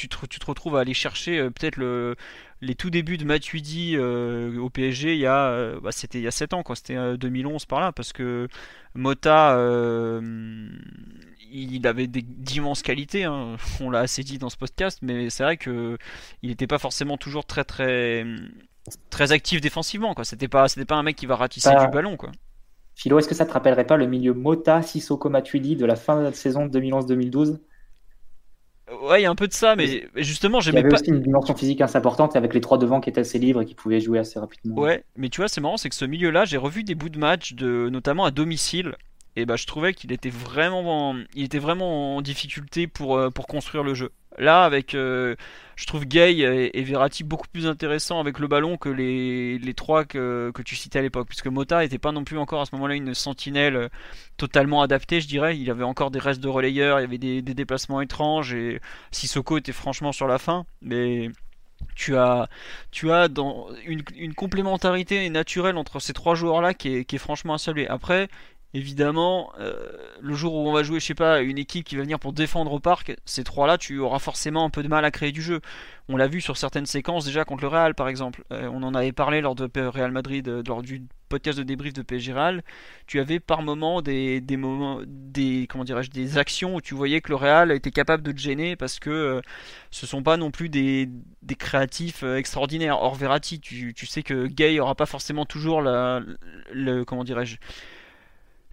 tu 0.00 0.08
te, 0.08 0.26
tu 0.26 0.38
te, 0.38 0.46
retrouves 0.46 0.76
à 0.76 0.80
aller 0.80 0.94
chercher 0.94 1.38
euh, 1.38 1.50
peut-être 1.50 1.76
le, 1.76 2.16
les 2.62 2.74
tout 2.74 2.88
débuts 2.88 3.18
de 3.18 3.24
Matuidi 3.24 3.96
euh, 3.96 4.58
au 4.58 4.70
PSG 4.70 5.14
il 5.14 5.20
y 5.20 5.26
a 5.26 5.48
euh, 5.48 5.78
bah, 5.80 5.92
c'était 5.92 6.18
il 6.18 6.24
y 6.24 6.28
a 6.28 6.30
7 6.30 6.54
ans 6.54 6.62
quoi. 6.62 6.74
C'était 6.74 7.16
2011 7.18 7.66
par 7.66 7.80
là 7.80 7.92
parce 7.92 8.12
que 8.12 8.48
Mota 8.94 9.58
il 11.52 11.86
avait 11.86 12.06
d'immenses 12.06 12.82
qualités 12.82 13.24
hein. 13.24 13.56
on 13.80 13.90
l'a 13.90 14.00
assez 14.00 14.22
dit 14.22 14.38
dans 14.38 14.50
ce 14.50 14.56
podcast 14.56 15.00
mais 15.02 15.30
c'est 15.30 15.42
vrai 15.42 15.56
que 15.56 15.98
il 16.42 16.48
n'était 16.48 16.68
pas 16.68 16.78
forcément 16.78 17.16
toujours 17.16 17.44
très 17.44 17.64
très 17.64 18.24
très 19.10 19.32
actif 19.32 19.60
défensivement 19.60 20.14
quoi. 20.14 20.24
C'était 20.24 20.48
pas 20.48 20.68
c'était 20.68 20.86
pas 20.86 20.96
un 20.96 21.02
mec 21.02 21.16
qui 21.16 21.26
va 21.26 21.36
ratisser 21.36 21.70
du 21.70 21.88
ballon 21.88 22.16
quoi. 22.16 22.30
Philo, 22.94 23.18
est-ce 23.18 23.28
que 23.28 23.34
ça 23.34 23.46
te 23.46 23.52
rappellerait 23.52 23.86
pas 23.86 23.96
le 23.96 24.06
milieu 24.06 24.34
Mota, 24.34 24.82
Sissoko, 24.82 25.30
Matuidi 25.30 25.76
de 25.76 25.86
la 25.86 25.96
fin 25.96 26.16
de 26.16 26.22
la 26.22 26.32
saison 26.32 26.66
2011-2012 26.66 27.58
Ouais, 29.02 29.20
il 29.20 29.22
y 29.22 29.26
a 29.26 29.30
un 29.30 29.34
peu 29.34 29.46
de 29.46 29.52
ça, 29.52 29.76
mais 29.76 30.08
justement, 30.16 30.60
j'aimais 30.60 30.82
pas. 30.82 30.88
Il 30.88 30.90
y 30.90 30.94
avait 30.94 31.02
aussi 31.02 31.10
une 31.10 31.22
dimension 31.22 31.54
physique 31.54 31.80
assez 31.80 31.96
importante 31.96 32.36
avec 32.36 32.54
les 32.54 32.60
trois 32.60 32.78
devants 32.78 33.00
qui 33.00 33.08
étaient 33.10 33.20
assez 33.20 33.38
libres 33.38 33.62
et 33.62 33.64
qui 33.64 33.74
pouvaient 33.74 34.00
jouer 34.00 34.18
assez 34.18 34.38
rapidement. 34.38 34.80
Ouais, 34.80 35.04
mais 35.16 35.28
tu 35.28 35.40
vois, 35.40 35.48
c'est 35.48 35.60
marrant, 35.60 35.76
c'est 35.76 35.88
que 35.88 35.94
ce 35.94 36.04
milieu-là, 36.04 36.44
j'ai 36.44 36.56
revu 36.56 36.82
des 36.82 36.94
bouts 36.94 37.08
de 37.08 37.18
match, 37.18 37.54
de, 37.54 37.88
notamment 37.90 38.24
à 38.24 38.30
domicile, 38.30 38.96
et 39.36 39.44
bah 39.46 39.56
je 39.56 39.66
trouvais 39.66 39.94
qu'il 39.94 40.12
était 40.12 40.30
vraiment, 40.30 41.10
en... 41.10 41.16
il 41.34 41.44
était 41.44 41.58
vraiment 41.58 42.16
en 42.16 42.22
difficulté 42.22 42.86
pour, 42.86 43.16
euh, 43.16 43.30
pour 43.30 43.46
construire 43.46 43.84
le 43.84 43.94
jeu. 43.94 44.10
Là, 44.38 44.64
avec, 44.64 44.94
euh, 44.94 45.34
je 45.76 45.86
trouve 45.86 46.06
Gay 46.06 46.38
et, 46.38 46.82
Verratti 46.82 47.24
beaucoup 47.24 47.48
plus 47.52 47.66
intéressants 47.66 48.20
avec 48.20 48.38
le 48.38 48.46
ballon 48.46 48.76
que 48.76 48.88
les, 48.88 49.58
les 49.58 49.74
trois 49.74 50.04
que, 50.04 50.50
que 50.54 50.62
tu 50.62 50.76
citais 50.76 51.00
à 51.00 51.02
l'époque, 51.02 51.28
puisque 51.28 51.48
Mota 51.48 51.80
n'était 51.80 51.98
pas 51.98 52.12
non 52.12 52.24
plus 52.24 52.38
encore 52.38 52.60
à 52.60 52.64
ce 52.64 52.74
moment-là 52.76 52.94
une 52.94 53.12
sentinelle 53.12 53.76
euh, 53.76 53.88
totalement 54.36 54.82
adaptée, 54.82 55.20
je 55.20 55.28
dirais. 55.28 55.58
Il 55.58 55.70
avait 55.70 55.84
encore 55.84 56.10
des 56.10 56.20
restes 56.20 56.40
de 56.40 56.48
relayeurs, 56.48 57.00
il 57.00 57.02
y 57.02 57.04
avait 57.04 57.18
des, 57.18 57.42
des 57.42 57.54
déplacements 57.54 58.00
étranges, 58.00 58.54
et 58.54 58.80
Sissoko 59.10 59.58
était 59.58 59.72
franchement 59.72 60.12
sur 60.12 60.26
la 60.26 60.38
fin, 60.38 60.64
mais 60.80 61.30
tu 61.94 62.16
as, 62.16 62.48
tu 62.90 63.10
as 63.10 63.28
dans 63.28 63.68
une, 63.84 64.02
une, 64.16 64.34
complémentarité 64.34 65.28
naturelle 65.30 65.76
entre 65.76 66.00
ces 66.00 66.12
trois 66.12 66.34
joueurs-là 66.34 66.74
qui 66.74 66.94
est, 66.94 67.04
qui 67.04 67.16
est 67.16 67.18
franchement 67.18 67.54
à 67.54 67.58
saluer. 67.58 67.88
Après, 67.88 68.28
Évidemment, 68.72 69.52
euh, 69.58 69.74
le 70.20 70.34
jour 70.34 70.54
où 70.54 70.68
on 70.68 70.72
va 70.72 70.84
jouer, 70.84 71.00
je 71.00 71.06
sais 71.06 71.14
pas, 71.14 71.40
une 71.40 71.58
équipe 71.58 71.84
qui 71.84 71.96
va 71.96 72.02
venir 72.02 72.20
pour 72.20 72.32
défendre 72.32 72.72
au 72.72 72.78
parc, 72.78 73.16
ces 73.24 73.42
trois-là, 73.42 73.78
tu 73.78 73.98
auras 73.98 74.20
forcément 74.20 74.64
un 74.64 74.70
peu 74.70 74.84
de 74.84 74.88
mal 74.88 75.04
à 75.04 75.10
créer 75.10 75.32
du 75.32 75.42
jeu. 75.42 75.60
On 76.08 76.16
l'a 76.16 76.28
vu 76.28 76.40
sur 76.40 76.56
certaines 76.56 76.86
séquences 76.86 77.24
déjà 77.24 77.44
contre 77.44 77.62
le 77.62 77.68
Real, 77.68 77.96
par 77.96 78.06
exemple. 78.06 78.44
Euh, 78.52 78.70
on 78.72 78.84
en 78.84 78.94
avait 78.94 79.10
parlé 79.10 79.40
lors 79.40 79.56
de 79.56 79.68
Real 79.88 80.12
Madrid, 80.12 80.46
euh, 80.46 80.62
lors 80.68 80.82
du 80.82 81.02
podcast 81.28 81.58
de 81.58 81.64
débrief 81.64 81.94
de 81.94 82.02
PSG 82.02 82.32
Real. 82.32 82.62
Tu 83.08 83.18
avais 83.18 83.40
par 83.40 83.62
moments 83.62 84.02
des, 84.02 84.40
des 84.40 84.56
moments, 84.56 85.00
des 85.04 85.66
comment 85.68 85.82
dirais-je, 85.82 86.10
des 86.10 86.38
actions 86.38 86.76
où 86.76 86.80
tu 86.80 86.94
voyais 86.94 87.20
que 87.20 87.30
le 87.30 87.36
Real 87.36 87.72
était 87.72 87.90
capable 87.90 88.22
de 88.22 88.30
te 88.30 88.38
gêner 88.38 88.76
parce 88.76 89.00
que 89.00 89.42
ce 89.90 90.06
sont 90.06 90.22
pas 90.22 90.36
non 90.36 90.52
plus 90.52 90.68
des, 90.68 91.08
des 91.42 91.54
créatifs 91.56 92.22
extraordinaires. 92.22 93.02
Or 93.02 93.16
Verratti, 93.16 93.58
tu, 93.58 93.94
tu 93.94 94.06
sais 94.06 94.22
que 94.22 94.46
Gay 94.46 94.78
aura 94.78 94.94
pas 94.94 95.06
forcément 95.06 95.44
toujours 95.44 95.82
la, 95.82 96.20
le 96.72 97.04
comment 97.04 97.24
dirais-je 97.24 97.56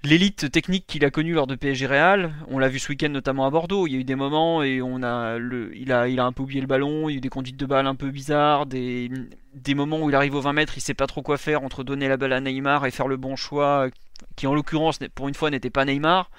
l'élite 0.04 0.52
technique 0.52 0.86
qu'il 0.88 1.04
a 1.06 1.12
connue 1.12 1.34
lors 1.34 1.48
de 1.48 1.56
PSG 1.56 1.86
Real. 1.88 2.34
On 2.48 2.60
l'a 2.60 2.70
vu 2.70 2.80
ce 2.80 2.90
week-end 2.90 3.10
notamment 3.10 3.46
à 3.46 3.50
Bordeaux. 3.50 3.88
Il 3.88 3.94
y 3.94 3.96
a 3.96 4.00
eu 4.00 4.04
des 4.04 4.16
moments 4.16 4.64
et 4.64 4.82
on 4.82 5.04
a 5.04 5.38
le, 5.38 5.76
il 5.76 5.92
a, 5.92 6.08
il 6.08 6.20
a 6.20 6.26
un 6.26 6.32
peu 6.32 6.44
oublié 6.44 6.62
le 6.62 6.68
ballon. 6.68 7.10
Il 7.10 7.14
y 7.14 7.16
a 7.16 7.18
eu 7.18 7.22
des 7.22 7.30
conduites 7.30 7.58
de 7.58 7.66
balle 7.66 7.88
un 7.88 7.96
peu 7.96 8.10
bizarres, 8.10 8.66
des, 8.66 9.10
des 9.54 9.76
moments 9.76 10.00
où 10.00 10.10
il 10.10 10.16
arrive 10.16 10.36
aux 10.36 10.42
20 10.42 10.54
mètres, 10.54 10.74
il 10.78 10.82
sait 10.82 10.94
pas 10.94 11.08
trop 11.08 11.22
quoi 11.22 11.38
faire 11.38 11.64
entre 11.64 11.84
donner 11.84 12.08
la 12.08 12.18
balle 12.18 12.34
à 12.34 12.42
Neymar 12.42 12.86
et 12.86 12.92
faire 12.92 13.08
le 13.08 13.18
bon 13.18 13.36
choix, 13.36 13.90
qui 14.36 14.48
en 14.48 14.54
l'occurrence 14.54 15.00
pour 15.16 15.28
une 15.28 15.34
fois 15.34 15.50
n'était 15.50 15.70
pas 15.70 15.86
Neymar. 15.86 16.30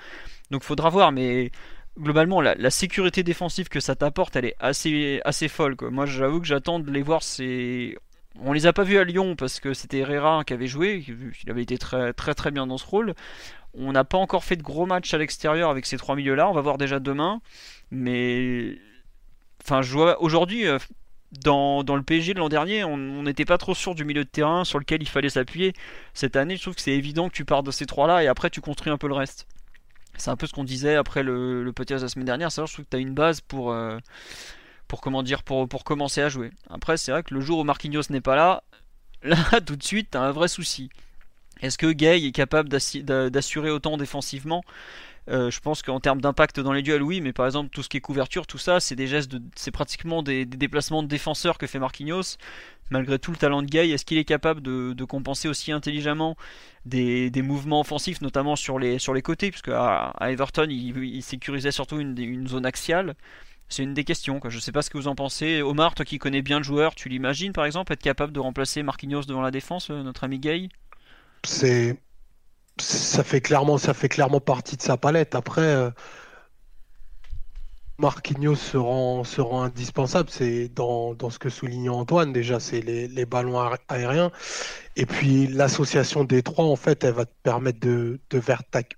Donc 0.50 0.62
faudra 0.62 0.88
voir, 0.88 1.12
mais 1.12 1.50
globalement 1.98 2.40
la, 2.40 2.70
sécurité 2.70 3.22
défensive 3.22 3.68
que 3.68 3.80
ça 3.80 3.96
t'apporte, 3.96 4.36
elle 4.36 4.46
est 4.46 4.56
assez, 4.60 5.20
assez 5.24 5.48
folle. 5.48 5.76
Quoi. 5.76 5.90
Moi 5.90 6.06
j'avoue 6.06 6.40
que 6.40 6.46
j'attends 6.46 6.80
de 6.80 6.90
les 6.90 7.02
voir. 7.02 7.22
C'est 7.22 7.96
on 8.40 8.52
les 8.52 8.66
a 8.66 8.72
pas 8.72 8.84
vus 8.84 8.98
à 8.98 9.04
Lyon 9.04 9.36
parce 9.36 9.60
que 9.60 9.74
c'était 9.74 9.98
Herrera 9.98 10.44
qui 10.44 10.52
avait 10.52 10.66
joué, 10.66 11.04
il 11.44 11.50
avait 11.50 11.62
été 11.62 11.78
très 11.78 12.12
très 12.12 12.34
très 12.34 12.50
bien 12.50 12.66
dans 12.66 12.78
ce 12.78 12.86
rôle. 12.86 13.14
On 13.74 13.92
n'a 13.92 14.04
pas 14.04 14.18
encore 14.18 14.44
fait 14.44 14.56
de 14.56 14.62
gros 14.62 14.86
matchs 14.86 15.12
à 15.14 15.18
l'extérieur 15.18 15.70
avec 15.70 15.86
ces 15.86 15.96
trois 15.96 16.16
milieux-là. 16.16 16.48
On 16.48 16.52
va 16.52 16.60
voir 16.60 16.78
déjà 16.78 17.00
demain. 17.00 17.40
Mais. 17.90 18.78
Enfin, 19.62 19.80
aujourd'hui. 20.20 20.66
Euh, 20.66 20.78
dans, 21.42 21.82
le 21.82 22.02
PSG 22.02 22.32
de 22.32 22.38
l'an 22.38 22.48
dernier, 22.48 22.84
on 22.84 23.22
n'était 23.22 23.44
pas 23.44 23.58
trop 23.58 23.74
sûr 23.74 23.94
du 23.94 24.02
milieu 24.04 24.24
de 24.24 24.28
terrain 24.30 24.64
sur 24.64 24.78
lequel 24.78 25.02
il 25.02 25.08
fallait 25.08 25.28
s'appuyer. 25.28 25.74
Cette 26.14 26.36
année, 26.36 26.56
je 26.56 26.62
trouve 26.62 26.74
que 26.74 26.80
c'est 26.80 26.92
évident 26.92 27.28
que 27.28 27.34
tu 27.34 27.44
pars 27.44 27.62
de 27.62 27.70
ces 27.70 27.84
trois-là 27.84 28.24
et 28.24 28.28
après 28.28 28.48
tu 28.48 28.62
construis 28.62 28.90
un 28.90 28.96
peu 28.96 29.08
le 29.08 29.14
reste. 29.14 29.46
C'est 30.16 30.30
un 30.30 30.36
peu 30.36 30.46
ce 30.46 30.54
qu'on 30.54 30.64
disait 30.64 30.94
après 30.94 31.22
le, 31.22 31.62
le 31.62 31.72
de 31.72 31.94
la 31.94 32.08
semaine 32.08 32.24
dernière. 32.24 32.50
C'est 32.50 32.66
je 32.66 32.72
trouve 32.72 32.84
que 32.86 32.90
tu 32.90 32.96
as 32.96 33.00
une 33.00 33.12
base 33.12 33.42
pour, 33.42 33.72
euh, 33.72 33.98
pour, 34.88 35.00
comment 35.00 35.22
dire, 35.22 35.42
pour, 35.42 35.68
pour 35.68 35.84
commencer 35.84 36.22
à 36.22 36.28
jouer. 36.28 36.50
Après, 36.70 36.96
c'est 36.96 37.12
vrai 37.12 37.22
que 37.22 37.34
le 37.34 37.40
jour 37.40 37.58
où 37.58 37.64
Marquinhos 37.64 38.02
n'est 38.10 38.20
pas 38.20 38.36
là, 38.36 38.64
là, 39.22 39.60
tout 39.64 39.76
de 39.76 39.82
suite, 39.82 40.10
tu 40.12 40.18
as 40.18 40.22
un 40.22 40.32
vrai 40.32 40.48
souci. 40.48 40.90
Est-ce 41.60 41.78
que 41.78 41.90
Gay 41.90 42.24
est 42.24 42.32
capable 42.32 42.68
d'assurer 42.68 43.70
autant 43.70 43.96
défensivement? 43.96 44.62
Euh, 45.28 45.50
je 45.50 45.60
pense 45.60 45.82
qu'en 45.82 46.00
termes 46.00 46.20
d'impact 46.20 46.60
dans 46.60 46.72
les 46.72 46.82
duels, 46.82 47.02
oui, 47.02 47.20
mais 47.20 47.34
par 47.34 47.44
exemple 47.44 47.68
tout 47.70 47.82
ce 47.82 47.90
qui 47.90 47.98
est 47.98 48.00
couverture, 48.00 48.46
tout 48.46 48.56
ça, 48.56 48.80
c'est 48.80 48.94
des 48.94 49.06
gestes, 49.06 49.36
c'est 49.56 49.70
pratiquement 49.70 50.22
des, 50.22 50.46
déplacements 50.46 51.02
de 51.02 51.08
défenseurs 51.08 51.58
que 51.58 51.66
fait 51.66 51.78
Marquinhos. 51.78 52.38
Malgré 52.90 53.18
tout 53.18 53.30
le 53.30 53.36
talent 53.36 53.60
de 53.60 53.66
Gay, 53.66 53.90
est-ce 53.90 54.06
qu'il 54.06 54.16
est 54.16 54.24
capable 54.24 54.62
de, 54.62 55.04
compenser 55.04 55.48
aussi 55.48 55.72
intelligemment 55.72 56.36
des, 56.86 57.30
mouvements 57.42 57.80
offensifs, 57.80 58.22
notamment 58.22 58.56
sur 58.56 58.78
les, 58.78 58.98
côtés, 59.22 59.50
puisque 59.50 59.68
à, 59.68 60.14
Everton, 60.22 60.68
il, 60.70 61.22
sécurisait 61.22 61.72
surtout 61.72 62.00
une 62.00 62.48
zone 62.48 62.64
axiale. 62.64 63.14
C'est 63.68 63.82
une 63.82 63.94
des 63.94 64.04
questions. 64.04 64.40
Je 64.48 64.58
sais 64.58 64.72
pas 64.72 64.82
ce 64.82 64.90
que 64.90 64.96
vous 64.96 65.08
en 65.08 65.14
pensez. 65.14 65.60
Omar, 65.62 65.94
toi 65.94 66.04
qui 66.04 66.18
connais 66.18 66.42
bien 66.42 66.58
le 66.58 66.64
joueur, 66.64 66.94
tu 66.94 67.08
l'imagines 67.08 67.52
par 67.52 67.66
exemple 67.66 67.92
être 67.92 68.02
capable 68.02 68.32
de 68.32 68.40
remplacer 68.40 68.82
Marquinhos 68.82 69.24
devant 69.24 69.42
la 69.42 69.50
défense, 69.50 69.90
euh, 69.90 70.02
notre 70.02 70.24
ami 70.24 70.38
Gay? 70.38 70.68
C'est 71.44 72.00
ça 72.80 73.24
fait 73.24 73.40
clairement 73.40 73.76
ça 73.76 73.92
fait 73.92 74.08
clairement 74.08 74.40
partie 74.40 74.76
de 74.76 74.82
sa 74.82 74.96
palette. 74.96 75.34
Après, 75.34 75.62
euh, 75.62 75.90
Marquinhos 77.98 78.54
se 78.54 78.76
rend, 78.76 79.24
indispensable. 79.62 80.30
C'est 80.30 80.68
dans, 80.68 81.14
dans, 81.14 81.30
ce 81.30 81.38
que 81.38 81.50
souligne 81.50 81.90
Antoine 81.90 82.32
déjà, 82.32 82.60
c'est 82.60 82.80
les, 82.80 83.08
les, 83.08 83.26
ballons 83.26 83.60
aériens. 83.88 84.30
Et 84.96 85.04
puis 85.04 85.48
l'association 85.48 86.24
des 86.24 86.42
trois, 86.42 86.64
en 86.64 86.76
fait, 86.76 87.02
elle 87.02 87.14
va 87.14 87.26
te 87.26 87.34
permettre 87.42 87.80
de, 87.80 88.20
de 88.30 88.42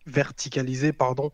verticaliser 0.06 0.92
pardon, 0.92 1.32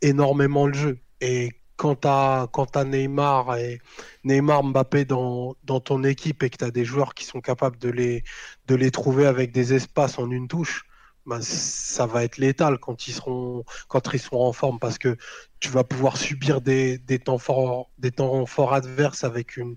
énormément 0.00 0.66
le 0.66 0.74
jeu. 0.74 0.98
Et 1.20 1.50
quand 1.78 1.94
tu 2.02 2.08
as, 2.08 2.84
Neymar 2.84 3.56
et 3.56 3.80
Neymar 4.24 4.64
Mbappé 4.64 5.04
dans, 5.04 5.54
ton 5.84 6.04
équipe 6.04 6.42
et 6.42 6.50
que 6.50 6.58
tu 6.58 6.64
as 6.64 6.70
des 6.70 6.84
joueurs 6.84 7.14
qui 7.14 7.24
sont 7.24 7.40
capables 7.40 7.78
de 7.78 7.88
les, 7.88 8.90
trouver 8.90 9.26
avec 9.26 9.52
des 9.52 9.72
espaces 9.72 10.18
en 10.18 10.30
une 10.30 10.48
touche, 10.48 10.84
ben 11.24 11.40
ça 11.40 12.06
va 12.06 12.24
être 12.24 12.38
létal 12.38 12.78
quand 12.78 13.06
ils 13.06 13.12
seront 13.12 13.62
quand 13.88 14.14
ils 14.14 14.18
seront 14.18 14.46
en 14.46 14.52
forme 14.54 14.78
parce 14.78 14.96
que 14.96 15.16
tu 15.60 15.68
vas 15.68 15.84
pouvoir 15.84 16.16
subir 16.16 16.62
des, 16.62 16.98
temps 17.22 17.38
forts 17.38 17.90
des 17.98 18.10
temps 18.12 18.46
forts 18.46 18.72
adverses 18.72 19.24
avec 19.24 19.58
une, 19.58 19.76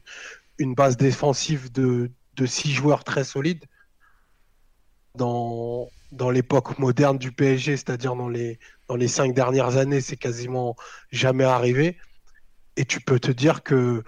une 0.60 0.76
base 0.76 0.96
défensive 0.96 1.72
de, 1.72 2.10
de 2.36 2.46
six 2.46 2.72
joueurs 2.72 3.04
très 3.04 3.26
solides 3.26 3.66
dans, 5.16 5.90
l'époque 6.32 6.78
moderne 6.80 7.18
du 7.18 7.32
PSG, 7.32 7.78
c'est-à-dire 7.78 8.16
dans 8.16 8.30
les, 8.30 8.60
dans 8.88 8.96
les 8.96 9.08
cinq 9.08 9.34
dernières 9.34 9.78
années, 9.78 10.02
c'est 10.02 10.18
quasiment 10.18 10.76
jamais 11.12 11.44
arrivé. 11.44 11.98
Et 12.78 12.86
tu 12.86 13.02
peux 13.02 13.20
te 13.20 13.32
dire 13.32 13.64
que 13.64 14.04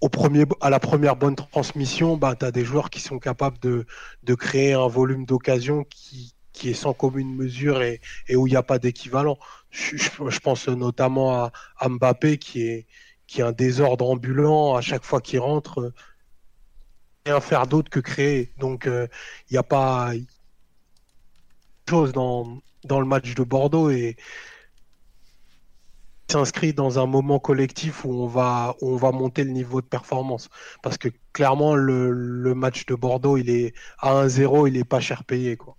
au 0.00 0.08
premier, 0.08 0.44
à 0.60 0.70
la 0.70 0.80
première 0.80 1.16
bonne 1.16 1.36
transmission, 1.36 2.16
bah, 2.16 2.36
tu 2.36 2.44
as 2.44 2.52
des 2.52 2.64
joueurs 2.64 2.90
qui 2.90 3.00
sont 3.00 3.18
capables 3.18 3.58
de, 3.60 3.86
de 4.24 4.34
créer 4.34 4.74
un 4.74 4.88
volume 4.88 5.24
d'occasion 5.24 5.84
qui, 5.84 6.34
qui 6.52 6.70
est 6.70 6.74
sans 6.74 6.92
commune 6.92 7.34
mesure 7.34 7.82
et, 7.82 8.00
et 8.28 8.36
où 8.36 8.46
il 8.46 8.50
n'y 8.50 8.56
a 8.56 8.62
pas 8.62 8.78
d'équivalent. 8.78 9.38
Je, 9.70 9.96
je, 9.96 10.38
pense 10.40 10.68
notamment 10.68 11.32
à, 11.34 11.52
à, 11.78 11.88
Mbappé 11.88 12.38
qui 12.38 12.62
est, 12.62 12.86
qui 13.26 13.40
est 13.40 13.44
un 13.44 13.52
désordre 13.52 14.08
ambulant 14.08 14.74
à 14.74 14.80
chaque 14.80 15.04
fois 15.04 15.20
qu'il 15.20 15.40
rentre. 15.40 15.92
Rien 17.26 17.40
faire 17.40 17.66
d'autre 17.66 17.90
que 17.90 18.00
créer. 18.00 18.52
Donc 18.58 18.84
il 18.86 18.92
euh, 18.92 19.06
n'y 19.50 19.58
a 19.58 19.62
pas 19.62 20.12
chose 21.88 22.12
dans, 22.12 22.60
dans 22.84 23.00
le 23.00 23.06
match 23.06 23.34
de 23.34 23.42
Bordeaux 23.42 23.90
et 23.90 24.16
s'inscrit 26.30 26.72
dans 26.72 26.98
un 26.98 27.06
moment 27.06 27.38
collectif 27.38 28.04
où 28.04 28.12
on 28.12 28.26
va 28.26 28.74
on 28.80 28.96
va 28.96 29.12
monter 29.12 29.44
le 29.44 29.50
niveau 29.50 29.80
de 29.80 29.86
performance 29.86 30.48
parce 30.82 30.98
que 30.98 31.08
clairement 31.32 31.74
le, 31.76 32.10
le 32.10 32.54
match 32.54 32.86
de 32.86 32.94
Bordeaux 32.94 33.36
il 33.36 33.48
est 33.50 33.74
à 33.98 34.26
1-0 34.26 34.68
il 34.68 34.76
est 34.76 34.84
pas 34.84 35.00
cher 35.00 35.24
payé 35.24 35.56
quoi. 35.56 35.76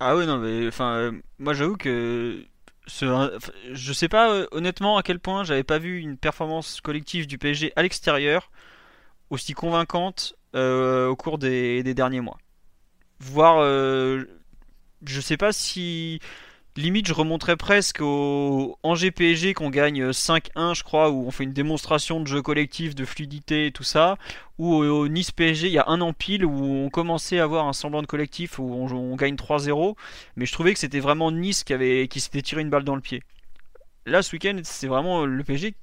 Ah 0.00 0.16
oui 0.16 0.26
non 0.26 0.38
mais 0.38 0.66
enfin 0.66 0.96
euh, 0.96 1.12
moi 1.38 1.54
j'avoue 1.54 1.76
que 1.76 2.44
ce, 2.86 3.38
je 3.72 3.92
sais 3.92 4.08
pas 4.08 4.30
euh, 4.32 4.46
honnêtement 4.50 4.98
à 4.98 5.02
quel 5.02 5.20
point 5.20 5.44
j'avais 5.44 5.64
pas 5.64 5.78
vu 5.78 6.00
une 6.00 6.16
performance 6.16 6.80
collective 6.80 7.26
du 7.26 7.38
PSG 7.38 7.72
à 7.76 7.82
l'extérieur 7.82 8.50
aussi 9.30 9.52
convaincante 9.52 10.34
au 10.54 11.16
cours 11.16 11.38
des, 11.38 11.82
derniers 11.94 12.20
mois. 12.20 12.38
Voir, 13.20 13.62
je 13.62 15.20
sais 15.20 15.36
pas 15.36 15.52
si 15.52 16.20
limite 16.76 17.06
je 17.06 17.12
remonterais 17.12 17.56
presque 17.56 18.00
au 18.00 18.78
Angers 18.82 19.12
PSG 19.12 19.54
qu'on 19.54 19.70
gagne 19.70 20.10
5-1 20.10 20.74
je 20.74 20.82
crois 20.82 21.10
où 21.10 21.26
on 21.26 21.30
fait 21.30 21.44
une 21.44 21.52
démonstration 21.52 22.20
de 22.20 22.26
jeu 22.26 22.42
collectif 22.42 22.94
de 22.96 23.04
fluidité 23.04 23.66
et 23.66 23.72
tout 23.72 23.84
ça 23.84 24.16
ou 24.58 24.74
au 24.74 25.08
Nice 25.08 25.30
PSG 25.30 25.68
il 25.68 25.72
y 25.72 25.78
a 25.78 25.84
un 25.86 26.00
an 26.00 26.12
pile 26.12 26.44
où 26.44 26.64
on 26.64 26.90
commençait 26.90 27.38
à 27.38 27.44
avoir 27.44 27.68
un 27.68 27.72
semblant 27.72 28.02
de 28.02 28.06
collectif 28.06 28.58
où 28.58 28.64
on, 28.64 29.16
gagne 29.16 29.36
3-0 29.36 29.94
mais 30.36 30.46
je 30.46 30.52
trouvais 30.52 30.72
que 30.72 30.80
c'était 30.80 31.00
vraiment 31.00 31.30
Nice 31.30 31.62
qui 31.62 31.72
avait 31.72 32.08
qui 32.08 32.18
s'était 32.18 32.42
tiré 32.42 32.62
une 32.62 32.70
balle 32.70 32.84
dans 32.84 32.96
le 32.96 33.00
pied 33.00 33.22
là 34.04 34.22
ce 34.22 34.32
week-end 34.32 34.58
c'est 34.64 34.88
vraiment 34.88 35.26
le 35.26 35.44
PSG 35.44 35.74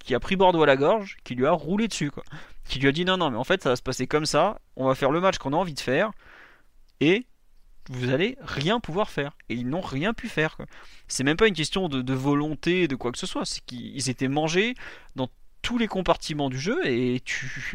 qui 0.00 0.14
a 0.16 0.20
pris 0.20 0.34
Bordeaux 0.34 0.64
à 0.64 0.66
la 0.66 0.76
gorge 0.76 1.18
qui 1.22 1.36
lui 1.36 1.46
a 1.46 1.52
roulé 1.52 1.86
dessus 1.86 2.10
quoi 2.10 2.24
qui 2.72 2.80
lui 2.80 2.88
a 2.88 2.92
dit 2.92 3.04
non 3.04 3.16
non 3.16 3.30
mais 3.30 3.36
en 3.36 3.44
fait 3.44 3.62
ça 3.62 3.68
va 3.68 3.76
se 3.76 3.82
passer 3.82 4.06
comme 4.06 4.26
ça 4.26 4.58
on 4.76 4.86
va 4.86 4.94
faire 4.94 5.10
le 5.10 5.20
match 5.20 5.38
qu'on 5.38 5.52
a 5.52 5.56
envie 5.56 5.74
de 5.74 5.80
faire 5.80 6.10
et 7.00 7.26
vous 7.90 8.10
allez 8.10 8.36
rien 8.40 8.80
pouvoir 8.80 9.10
faire. 9.10 9.36
Et 9.48 9.54
ils 9.54 9.68
n'ont 9.68 9.80
rien 9.80 10.14
pu 10.14 10.28
faire. 10.28 10.56
C'est 11.08 11.24
même 11.24 11.36
pas 11.36 11.48
une 11.48 11.54
question 11.54 11.88
de, 11.88 12.14
volonté, 12.14 12.88
de 12.88 12.96
quoi 12.96 13.12
que 13.12 13.18
ce 13.18 13.26
soit. 13.26 13.44
C'est 13.44 13.64
qu'ils 13.64 14.08
étaient 14.08 14.28
mangés 14.28 14.74
dans 15.16 15.28
tous 15.62 15.78
les 15.78 15.88
compartiments 15.88 16.50
du 16.50 16.58
jeu 16.58 16.84
et 16.86 17.22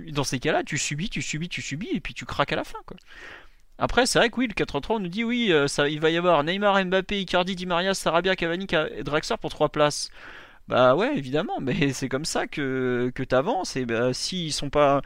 dans 0.10 0.24
ces 0.24 0.40
cas-là, 0.40 0.64
tu 0.64 0.78
subis, 0.78 1.10
tu 1.10 1.22
subis, 1.22 1.50
tu 1.50 1.62
subis 1.62 1.90
et 1.94 2.00
puis 2.00 2.14
tu 2.14 2.26
craques 2.26 2.54
à 2.54 2.56
la 2.56 2.64
fin. 2.64 2.80
Après, 3.78 4.06
c'est 4.06 4.20
vrai 4.20 4.30
que 4.30 4.38
oui, 4.38 4.48
le 4.48 4.54
4-3 4.54 4.94
on 4.94 5.00
nous 5.00 5.08
dit 5.08 5.24
oui, 5.24 5.52
euh, 5.52 5.68
ça, 5.68 5.88
il 5.88 6.00
va 6.00 6.10
y 6.10 6.18
avoir 6.18 6.44
Neymar, 6.44 6.84
Mbappé, 6.84 7.22
Icardi, 7.22 7.56
Di 7.56 7.66
Maria, 7.66 7.94
Sarabia, 7.94 8.36
Cavani 8.36 8.66
et 8.96 9.04
Draxler 9.04 9.38
pour 9.40 9.52
3 9.52 9.70
places. 9.70 10.10
Bah 10.68 10.96
ouais, 10.96 11.18
évidemment, 11.18 11.60
mais 11.62 11.92
c'est 11.94 12.10
comme 12.10 12.26
ça 12.26 12.46
que, 12.48 13.12
que 13.16 13.24
tu 13.24 13.36
avances. 13.36 13.76
Et 13.76 13.86
bah, 13.86 14.14
si, 14.14 14.52
sont 14.52 14.70
pas... 14.70 15.02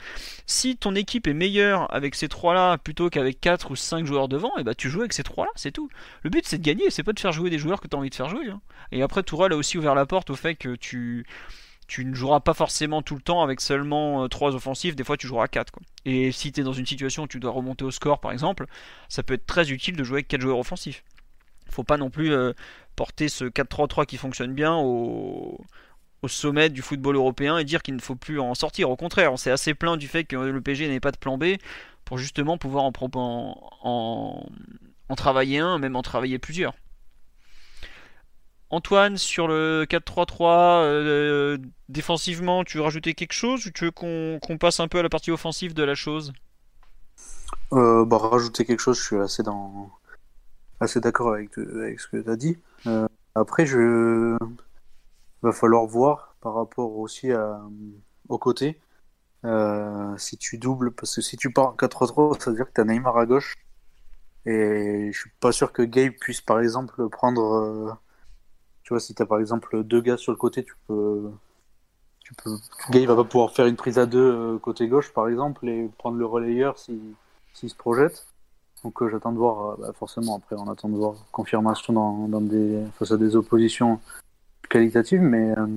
si 0.47 0.75
ton 0.75 0.95
équipe 0.95 1.27
est 1.27 1.33
meilleure 1.33 1.93
avec 1.93 2.15
ces 2.15 2.27
trois-là 2.27 2.77
plutôt 2.77 3.09
qu'avec 3.09 3.39
4 3.39 3.71
ou 3.71 3.75
5 3.75 4.05
joueurs 4.05 4.27
devant, 4.27 4.55
et 4.57 4.63
bah 4.63 4.73
tu 4.73 4.89
joues 4.89 5.01
avec 5.01 5.13
ces 5.13 5.23
trois-là, 5.23 5.51
c'est 5.55 5.71
tout. 5.71 5.89
Le 6.23 6.29
but 6.29 6.45
c'est 6.47 6.57
de 6.57 6.63
gagner, 6.63 6.89
c'est 6.89 7.03
pas 7.03 7.13
de 7.13 7.19
faire 7.19 7.31
jouer 7.31 7.49
des 7.49 7.59
joueurs 7.59 7.79
que 7.79 7.87
tu 7.87 7.95
as 7.95 7.99
envie 7.99 8.09
de 8.09 8.15
faire 8.15 8.29
jouer. 8.29 8.49
Hein. 8.49 8.61
Et 8.91 9.03
après, 9.03 9.23
Tourelle 9.23 9.53
a 9.53 9.57
aussi 9.57 9.77
ouvert 9.77 9.95
la 9.95 10.05
porte 10.05 10.31
au 10.31 10.35
fait 10.35 10.55
que 10.55 10.75
tu, 10.75 11.25
tu 11.87 12.05
ne 12.05 12.15
joueras 12.15 12.39
pas 12.39 12.53
forcément 12.53 13.01
tout 13.01 13.15
le 13.15 13.21
temps 13.21 13.43
avec 13.43 13.61
seulement 13.61 14.27
3 14.29 14.51
euh, 14.51 14.55
offensifs, 14.55 14.95
des 14.95 15.03
fois 15.03 15.17
tu 15.17 15.27
joueras 15.27 15.47
4. 15.47 15.71
Quoi. 15.71 15.83
Et 16.05 16.31
si 16.31 16.51
tu 16.51 16.63
dans 16.63 16.73
une 16.73 16.85
situation 16.85 17.23
où 17.23 17.27
tu 17.27 17.39
dois 17.39 17.51
remonter 17.51 17.83
au 17.83 17.91
score 17.91 18.19
par 18.19 18.31
exemple, 18.31 18.65
ça 19.09 19.23
peut 19.23 19.33
être 19.35 19.45
très 19.45 19.71
utile 19.71 19.95
de 19.97 20.03
jouer 20.03 20.17
avec 20.17 20.29
4 20.29 20.41
joueurs 20.41 20.57
offensifs. 20.57 21.03
Faut 21.69 21.83
pas 21.83 21.97
non 21.97 22.09
plus 22.09 22.31
euh, 22.33 22.53
porter 22.95 23.29
ce 23.29 23.45
4-3-3 23.45 24.05
qui 24.05 24.17
fonctionne 24.17 24.53
bien 24.53 24.75
au, 24.75 25.59
sommet 26.27 26.69
du 26.69 26.83
football 26.83 27.15
européen 27.15 27.57
et 27.57 27.63
dire 27.63 27.81
qu'il 27.81 27.95
ne 27.95 28.01
faut 28.01 28.15
plus 28.15 28.39
en 28.39 28.53
sortir. 28.53 28.89
Au 28.89 28.95
contraire, 28.95 29.33
on 29.33 29.37
s'est 29.37 29.49
assez 29.49 29.73
plaint 29.73 29.97
du 29.97 30.07
fait 30.07 30.23
que 30.23 30.35
le 30.35 30.61
PSG 30.61 30.87
n'ait 30.87 30.99
pas 30.99 31.11
de 31.11 31.17
plan 31.17 31.37
B 31.37 31.55
pour 32.05 32.19
justement 32.19 32.57
pouvoir 32.57 32.83
en, 32.83 32.91
en, 33.83 35.15
travailler 35.15 35.59
un, 35.59 35.79
même 35.79 35.95
en 35.95 36.03
travailler 36.03 36.37
plusieurs. 36.37 36.73
Antoine, 38.69 39.17
sur 39.17 39.47
le 39.47 39.85
4-3-3, 39.89 40.83
euh, 40.83 41.57
défensivement, 41.89 42.63
tu 42.63 42.77
veux 42.77 42.83
rajouter 42.83 43.13
quelque 43.13 43.33
chose 43.33 43.65
ou 43.65 43.71
tu 43.71 43.85
veux 43.85 43.91
qu'on 43.91 44.57
passe 44.59 44.79
un 44.79 44.87
peu 44.87 44.99
à 44.99 45.03
la 45.03 45.09
partie 45.09 45.31
offensive 45.31 45.73
de 45.73 45.83
la 45.83 45.95
chose? 45.95 46.31
Euh, 47.73 48.05
bah, 48.05 48.17
Rajouter 48.17 48.65
quelque 48.65 48.79
chose, 48.79 48.97
je 48.97 49.03
suis 49.03 49.17
assez 49.17 49.43
dans, 49.43 49.91
assez 50.79 50.99
d'accord 50.99 51.33
avec, 51.33 51.53
ce 51.53 52.07
que 52.07 52.17
tu 52.17 52.29
as 52.29 52.35
dit. 52.35 52.57
Euh, 52.87 53.07
après, 53.35 53.65
je 53.65 54.37
va 55.41 55.51
falloir 55.51 55.85
voir 55.85 56.35
par 56.41 56.53
rapport 56.53 56.97
aussi 56.97 57.31
à, 57.31 57.61
au 58.29 58.37
côté. 58.37 58.79
Euh, 59.43 60.15
si 60.17 60.37
tu 60.37 60.57
doubles, 60.57 60.91
parce 60.91 61.15
que 61.15 61.21
si 61.21 61.37
tu 61.37 61.51
pars 61.51 61.69
en 61.69 61.75
4-3-3, 61.75 62.39
ça 62.41 62.51
veut 62.51 62.57
dire 62.57 62.67
que 62.67 62.73
tu 62.73 62.81
as 62.81 62.85
Neymar 62.85 63.17
à 63.17 63.25
gauche. 63.25 63.55
Et 64.45 65.09
je 65.11 65.19
suis 65.19 65.31
pas 65.39 65.51
sûr 65.51 65.71
que 65.71 65.81
Gabe 65.81 66.13
puisse 66.19 66.41
par 66.41 66.59
exemple 66.59 67.09
prendre. 67.09 67.53
Euh, 67.53 67.91
tu 68.83 68.93
vois, 68.93 68.99
si 68.99 69.13
tu 69.13 69.21
as 69.21 69.25
par 69.25 69.39
exemple 69.39 69.83
deux 69.83 70.01
gars 70.01 70.17
sur 70.17 70.31
le 70.31 70.37
côté, 70.37 70.63
tu 70.63 70.73
peux. 70.87 71.31
Tu 72.19 72.33
peux... 72.35 72.55
Gabe 72.91 73.05
va 73.05 73.15
pas 73.15 73.23
pouvoir 73.23 73.51
faire 73.51 73.65
une 73.67 73.75
prise 73.75 73.99
à 73.99 74.05
deux 74.05 74.57
côté 74.59 74.87
gauche 74.87 75.11
par 75.13 75.27
exemple 75.27 75.67
et 75.67 75.89
prendre 75.97 76.17
le 76.17 76.25
relayeur 76.25 76.77
s'il 76.77 76.99
si, 77.53 77.69
se 77.69 77.75
projette. 77.75 78.27
Donc 78.83 79.01
euh, 79.01 79.09
j'attends 79.09 79.31
de 79.31 79.37
voir, 79.37 79.71
euh, 79.71 79.75
bah, 79.79 79.93
forcément, 79.93 80.37
après 80.37 80.55
on 80.55 80.69
attend 80.69 80.89
de 80.89 80.95
voir 80.95 81.15
confirmation 81.31 81.93
dans, 81.93 82.41
des, 82.41 82.83
face 82.97 83.11
à 83.11 83.17
des 83.17 83.35
oppositions 83.35 83.99
qualitatives, 84.69 85.21
mais, 85.21 85.57
euh, 85.57 85.67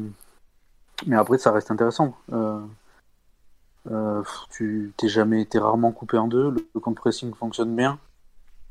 mais 1.06 1.16
après 1.16 1.38
ça 1.38 1.52
reste 1.52 1.70
intéressant. 1.70 2.16
tu 4.50 4.92
t'es 4.96 5.08
jamais, 5.08 5.42
été 5.42 5.58
rarement 5.58 5.92
coupé 5.92 6.16
en 6.16 6.28
deux, 6.28 6.50
le, 6.50 6.80
compte 6.80 6.96
pressing 6.96 7.34
fonctionne 7.34 7.74
bien. 7.76 7.98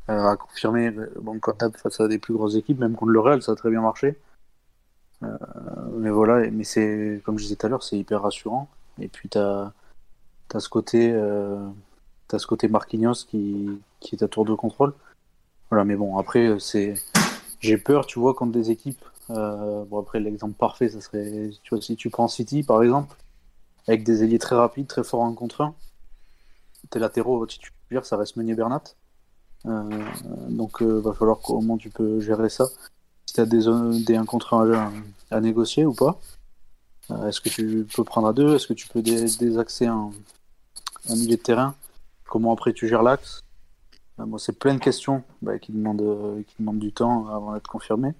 à 0.07 0.35
confirmer, 0.35 0.91
bon, 1.21 1.39
quand 1.39 1.55
face 1.77 1.99
à 1.99 2.07
des 2.07 2.19
plus 2.19 2.33
grosses 2.33 2.55
équipes, 2.55 2.79
même 2.79 2.95
contre 2.95 3.11
le 3.11 3.19
Real, 3.19 3.41
ça 3.43 3.51
a 3.53 3.55
très 3.55 3.69
bien 3.69 3.81
marché. 3.81 4.17
mais 5.21 6.09
voilà, 6.09 6.49
mais 6.51 6.63
c'est, 6.63 7.21
comme 7.23 7.37
je 7.37 7.43
disais 7.43 7.55
tout 7.55 7.67
à 7.67 7.69
l'heure, 7.69 7.83
c'est 7.83 7.97
hyper 7.97 8.21
rassurant. 8.23 8.67
Et 8.99 9.07
puis 9.07 9.29
tu 9.29 9.37
as, 9.37 9.71
as, 10.53 10.59
ce 10.59 10.69
côté 10.69 11.13
T'as 12.27 12.39
ce 12.39 12.47
côté 12.47 12.67
Marquinhos 12.67 13.25
qui, 13.27 13.69
qui 14.03 14.15
est 14.15 14.23
à 14.23 14.27
tour 14.27 14.45
de 14.45 14.53
contrôle. 14.53 14.93
Voilà, 15.69 15.85
mais 15.85 15.95
bon, 15.95 16.17
après, 16.17 16.59
c'est 16.59 16.93
j'ai 17.59 17.77
peur, 17.77 18.05
tu 18.05 18.19
vois, 18.19 18.33
contre 18.33 18.51
des 18.51 18.71
équipes. 18.71 19.03
Euh, 19.29 19.85
bon, 19.85 19.99
après, 19.99 20.19
l'exemple 20.19 20.53
parfait, 20.53 20.89
ça 20.89 21.01
serait, 21.01 21.49
tu 21.63 21.69
vois, 21.73 21.81
si 21.81 21.95
tu 21.95 22.09
prends 22.09 22.27
City, 22.27 22.61
par 22.61 22.83
exemple, 22.83 23.15
avec 23.87 24.03
des 24.03 24.23
ailiers 24.23 24.39
très 24.39 24.55
rapides, 24.55 24.87
très 24.87 25.03
forts 25.03 25.21
en 25.21 25.33
contre 25.33 25.61
1, 25.61 25.73
tes 26.89 26.99
latéraux 26.99 27.45
titulaires, 27.45 28.05
ça 28.05 28.17
reste 28.17 28.35
Meunier 28.35 28.53
Bernat. 28.53 28.83
Euh, 29.65 29.89
donc, 30.49 30.81
euh, 30.81 30.99
va 30.99 31.13
falloir 31.13 31.39
comment 31.39 31.77
tu 31.77 31.89
peux 31.89 32.19
gérer 32.19 32.49
ça. 32.49 32.65
Si 33.25 33.35
tu 33.35 33.41
as 33.41 33.45
des, 33.45 33.65
des 34.05 34.15
1 34.17 34.25
contre 34.25 34.53
1 34.55 34.91
à, 35.31 35.41
négocier 35.41 35.85
ou 35.85 35.93
pas. 35.93 36.19
Euh, 37.11 37.27
est-ce 37.27 37.41
que 37.41 37.49
tu 37.49 37.87
peux 37.95 38.03
prendre 38.03 38.27
à 38.27 38.33
deux? 38.33 38.55
Est-ce 38.55 38.67
que 38.67 38.73
tu 38.73 38.87
peux 38.87 39.01
désaxer 39.01 39.85
un 39.85 40.11
milieu 41.09 41.37
de 41.37 41.41
terrain? 41.41 41.75
Comment 42.25 42.53
après 42.53 42.73
tu 42.73 42.87
gères 42.87 43.03
l'axe? 43.03 43.42
Euh, 44.19 44.25
Moi, 44.25 44.39
c'est 44.39 44.57
plein 44.57 44.73
de 44.75 44.79
questions 44.79 45.23
bah, 45.41 45.59
qui, 45.59 45.71
demandent, 45.71 46.01
euh, 46.01 46.43
qui 46.43 46.55
demandent 46.59 46.79
du 46.79 46.93
temps 46.93 47.27
avant 47.27 47.53
d'être 47.53 47.67
confirmées. 47.67 48.13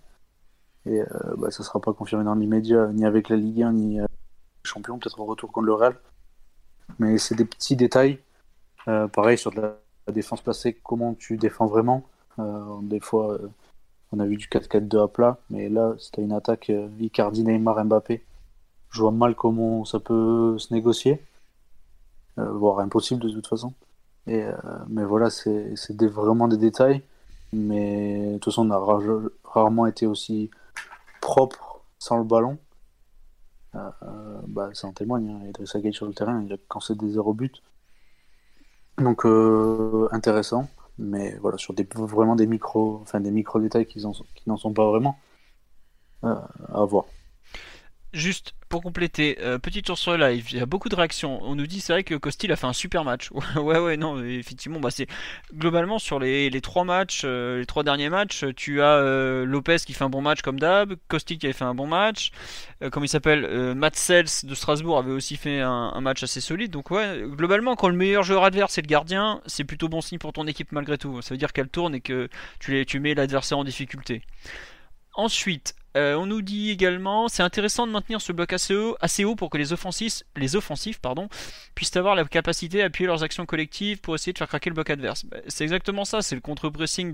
Et 0.86 1.02
euh, 1.02 1.06
bah, 1.38 1.52
ça 1.52 1.64
ne 1.64 1.66
sera 1.66 1.80
pas 1.80 1.94
confirmé 1.94 2.26
dans 2.26 2.36
l'immédiat, 2.36 2.88
ni 2.88 3.06
avec 3.06 3.30
la 3.30 3.38
Ligue 3.38 3.64
1, 3.64 3.74
ni 3.74 4.00
avec 4.00 4.12
les 4.12 4.70
champions, 4.70 4.98
peut-être 5.00 5.20
au 5.20 5.26
retour 5.26 5.52
contre 5.52 5.68
le 5.68 5.74
Real. 5.74 5.96
Mais 7.00 7.18
c'est 7.18 7.36
des 7.36 7.46
petits 7.46 7.76
détails. 7.76 8.20
pareil 8.86 9.38
sur 9.38 9.54
la, 9.54 9.78
défense 10.12 10.42
placée, 10.42 10.74
comment 10.74 11.14
tu 11.14 11.38
défends 11.38 11.66
vraiment. 11.66 12.04
des 12.82 13.00
fois, 13.00 13.40
on 14.12 14.20
a 14.20 14.26
vu 14.26 14.36
du 14.36 14.48
4-4-2 14.48 15.04
à 15.04 15.08
plat, 15.08 15.38
mais 15.50 15.70
là, 15.70 15.96
c'était 15.98 16.22
une 16.22 16.34
attaque 16.34 16.72
Icardi, 17.00 17.44
Neymar, 17.46 17.86
Mbappé. 17.86 18.24
Je 18.90 19.02
vois 19.02 19.12
mal 19.12 19.36
comment 19.36 19.86
ça 19.86 20.00
peut 20.02 20.58
se 20.60 20.74
négocier, 20.74 21.24
voire 22.36 22.80
impossible 22.80 23.22
de 23.22 23.30
toute 23.30 23.48
façon. 23.48 23.74
Et, 24.28 24.44
euh, 24.44 24.54
mais 24.88 25.04
voilà, 25.04 25.30
c'est 25.30 25.76
vraiment 26.02 26.48
des 26.48 26.58
détails. 26.58 27.04
Mais 27.52 28.34
de 28.34 28.34
toute 28.34 28.46
façon, 28.46 28.70
on 28.70 28.72
a 28.72 29.30
rarement 29.44 29.86
été 29.86 30.08
aussi 30.08 30.50
propre 31.22 31.84
sans 32.00 32.18
le 32.18 32.24
ballon. 32.24 32.58
Euh, 33.76 33.90
bah, 34.48 34.70
ça 34.74 34.88
en 34.88 34.94
témoigne. 34.94 35.30
Hein. 35.30 35.48
Idrissa 35.50 35.80
Gueye 35.80 35.94
sur 35.94 36.06
le 36.06 36.14
terrain, 36.14 36.44
il 36.46 36.54
a 36.54 36.58
cancé 36.68 36.96
des 36.96 37.12
zéro 37.12 37.34
buts. 37.34 37.52
Donc 39.00 39.26
euh, 39.26 40.08
intéressant, 40.12 40.68
mais 41.00 41.36
voilà 41.42 41.58
sur 41.58 41.74
des 41.74 41.88
vraiment 41.96 42.36
des 42.36 42.46
micro, 42.46 43.00
enfin 43.02 43.20
des 43.20 43.32
micro 43.32 43.60
détails 43.60 43.88
qui 43.88 44.00
n'en 44.46 44.58
sont 44.58 44.74
pas 44.74 44.88
vraiment 44.88 45.18
à 46.22 46.86
voir. 46.86 47.06
Juste 48.14 48.54
pour 48.70 48.84
compléter, 48.84 49.40
euh, 49.42 49.58
petit 49.58 49.82
tour 49.82 49.98
sur 49.98 50.16
live, 50.16 50.48
il 50.52 50.60
y 50.60 50.62
a 50.62 50.68
beaucoup 50.68 50.88
de 50.88 50.96
réactions. 50.96 51.40
On 51.42 51.56
nous 51.56 51.66
dit 51.66 51.82
c'est 51.82 51.94
vrai 51.94 52.04
que 52.04 52.14
Costil 52.14 52.52
a 52.52 52.56
fait 52.56 52.68
un 52.68 52.74
super 52.74 53.04
match. 53.04 53.32
ouais 53.56 53.80
ouais 53.80 53.98
non 53.98 54.24
effectivement 54.24 54.80
bah 54.80 54.92
c'est 54.92 55.08
globalement 55.52 55.98
sur 55.98 56.20
les, 56.20 56.62
trois 56.62 56.84
matchs, 56.84 57.24
euh, 57.26 57.60
les 57.60 57.66
trois 57.66 57.84
derniers 57.84 58.10
matchs, 58.10 58.46
tu 58.56 58.84
as 58.84 58.98
euh, 58.98 59.46
Lopez 59.46 59.78
qui 59.86 59.94
fait 59.94 60.04
un 60.04 60.10
bon 60.10 60.22
match 60.22 60.44
comme 60.44 60.60
d'hab, 60.60 60.94
Costil 61.08 61.40
qui 61.40 61.48
avait 61.48 61.54
fait 61.54 61.66
un 61.66 61.74
bon 61.74 61.88
match, 61.88 62.32
comme 62.92 63.04
il 63.04 63.10
s'appelle 63.10 63.74
Matt 63.74 63.96
Sells 63.96 64.46
de 64.46 64.54
Strasbourg 64.54 65.00
avait 65.00 65.12
aussi 65.12 65.36
fait 65.36 65.62
un, 65.62 66.00
match 66.02 66.22
assez 66.22 66.42
solide. 66.42 66.72
Donc 66.72 66.92
ouais 66.92 67.24
globalement 67.26 67.76
quand 67.76 67.90
le 67.90 67.96
meilleur 67.96 68.22
joueur 68.22 68.44
adverse 68.44 68.78
est 68.78 68.84
le 68.84 68.88
gardien, 68.88 69.42
c'est 69.48 69.64
plutôt 69.64 69.90
bon 69.90 70.02
signe 70.02 70.20
pour 70.20 70.34
ton 70.34 70.46
équipe 70.46 70.72
malgré 70.72 71.00
tout. 71.00 71.22
Ça 71.24 71.34
veut 71.34 71.40
dire 71.40 71.52
qu'elle 71.52 71.70
tourne 71.70 71.96
et 71.96 72.02
que 72.02 72.30
tu, 72.60 72.74
les, 72.74 72.86
tu 72.86 73.00
mets 73.00 73.16
l'adversaire 73.16 73.58
en 73.58 73.64
difficulté. 73.64 74.22
Ensuite, 75.16 75.76
euh, 75.96 76.16
on 76.16 76.26
nous 76.26 76.42
dit 76.42 76.72
également, 76.72 77.28
c'est 77.28 77.44
intéressant 77.44 77.86
de 77.86 77.92
maintenir 77.92 78.20
ce 78.20 78.32
bloc 78.32 78.52
assez 78.52 78.76
haut, 78.76 78.98
assez 79.00 79.24
haut 79.26 79.36
pour 79.36 79.50
que 79.50 79.58
les 79.58 79.74
offensifs, 79.74 80.24
les 80.36 80.56
offensifs 80.56 81.00
pardon, 81.00 81.30
puissent 81.76 81.96
avoir 81.96 82.16
la 82.16 82.26
capacité 82.26 82.82
à 82.82 82.86
appuyer 82.86 83.08
leurs 83.08 83.24
actions 83.24 83.46
collectives 83.46 84.02
pour 84.02 84.16
essayer 84.16 84.34
de 84.34 84.38
faire 84.38 84.48
craquer 84.48 84.70
le 84.72 84.76
bloc 84.76 84.90
adverse. 84.90 85.26
Bah, 85.26 85.38
c'est 85.48 85.64
exactement 85.64 86.06
ça, 86.06 86.22
c'est 86.22 86.36
le 86.36 86.42
contre-pressing 86.42 87.14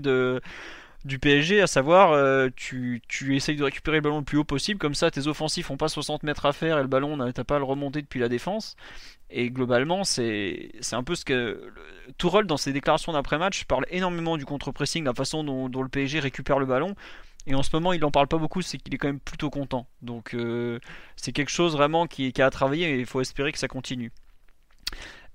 du 1.04 1.18
PSG, 1.18 1.60
à 1.60 1.66
savoir 1.66 2.12
euh, 2.12 2.48
tu, 2.56 3.02
tu 3.06 3.36
essayes 3.36 3.56
de 3.56 3.64
récupérer 3.64 3.98
le 3.98 4.02
ballon 4.02 4.18
le 4.18 4.24
plus 4.24 4.38
haut 4.38 4.44
possible, 4.44 4.78
comme 4.78 4.94
ça 4.94 5.10
tes 5.10 5.26
offensifs 5.26 5.68
n'ont 5.68 5.76
pas 5.76 5.88
60 5.88 6.22
mètres 6.22 6.46
à 6.46 6.52
faire 6.52 6.78
et 6.78 6.82
le 6.82 6.88
ballon 6.88 7.30
t'as 7.32 7.44
pas 7.44 7.56
à 7.56 7.58
le 7.58 7.64
remonter 7.64 8.00
depuis 8.00 8.20
la 8.20 8.28
défense. 8.28 8.76
Et 9.32 9.50
globalement, 9.50 10.02
c'est 10.02 10.72
un 10.92 11.04
peu 11.04 11.14
ce 11.14 11.24
que. 11.24 11.72
Tourelle, 12.18 12.46
dans 12.46 12.56
ses 12.56 12.72
déclarations 12.72 13.12
d'après-match, 13.12 13.64
parle 13.64 13.86
énormément 13.90 14.36
du 14.36 14.44
contre-pressing, 14.44 15.04
la 15.04 15.14
façon 15.14 15.44
dont, 15.44 15.82
le 15.82 15.88
PSG 15.88 16.18
récupère 16.18 16.58
le 16.58 16.66
ballon. 16.66 16.96
Et 17.46 17.54
en 17.54 17.62
ce 17.62 17.70
moment, 17.72 17.92
il 17.92 18.00
n'en 18.00 18.10
parle 18.10 18.28
pas 18.28 18.38
beaucoup, 18.38 18.62
c'est 18.62 18.78
qu'il 18.78 18.94
est 18.94 18.98
quand 18.98 19.08
même 19.08 19.20
plutôt 19.20 19.50
content. 19.50 19.86
Donc, 20.02 20.34
euh, 20.34 20.78
c'est 21.16 21.32
quelque 21.32 21.50
chose 21.50 21.72
vraiment 21.72 22.06
qui, 22.06 22.32
a 22.38 22.46
à 22.46 22.50
travailler 22.50 22.90
et 22.90 22.98
il 22.98 23.06
faut 23.06 23.20
espérer 23.20 23.52
que 23.52 23.58
ça 23.58 23.68
continue. 23.68 24.12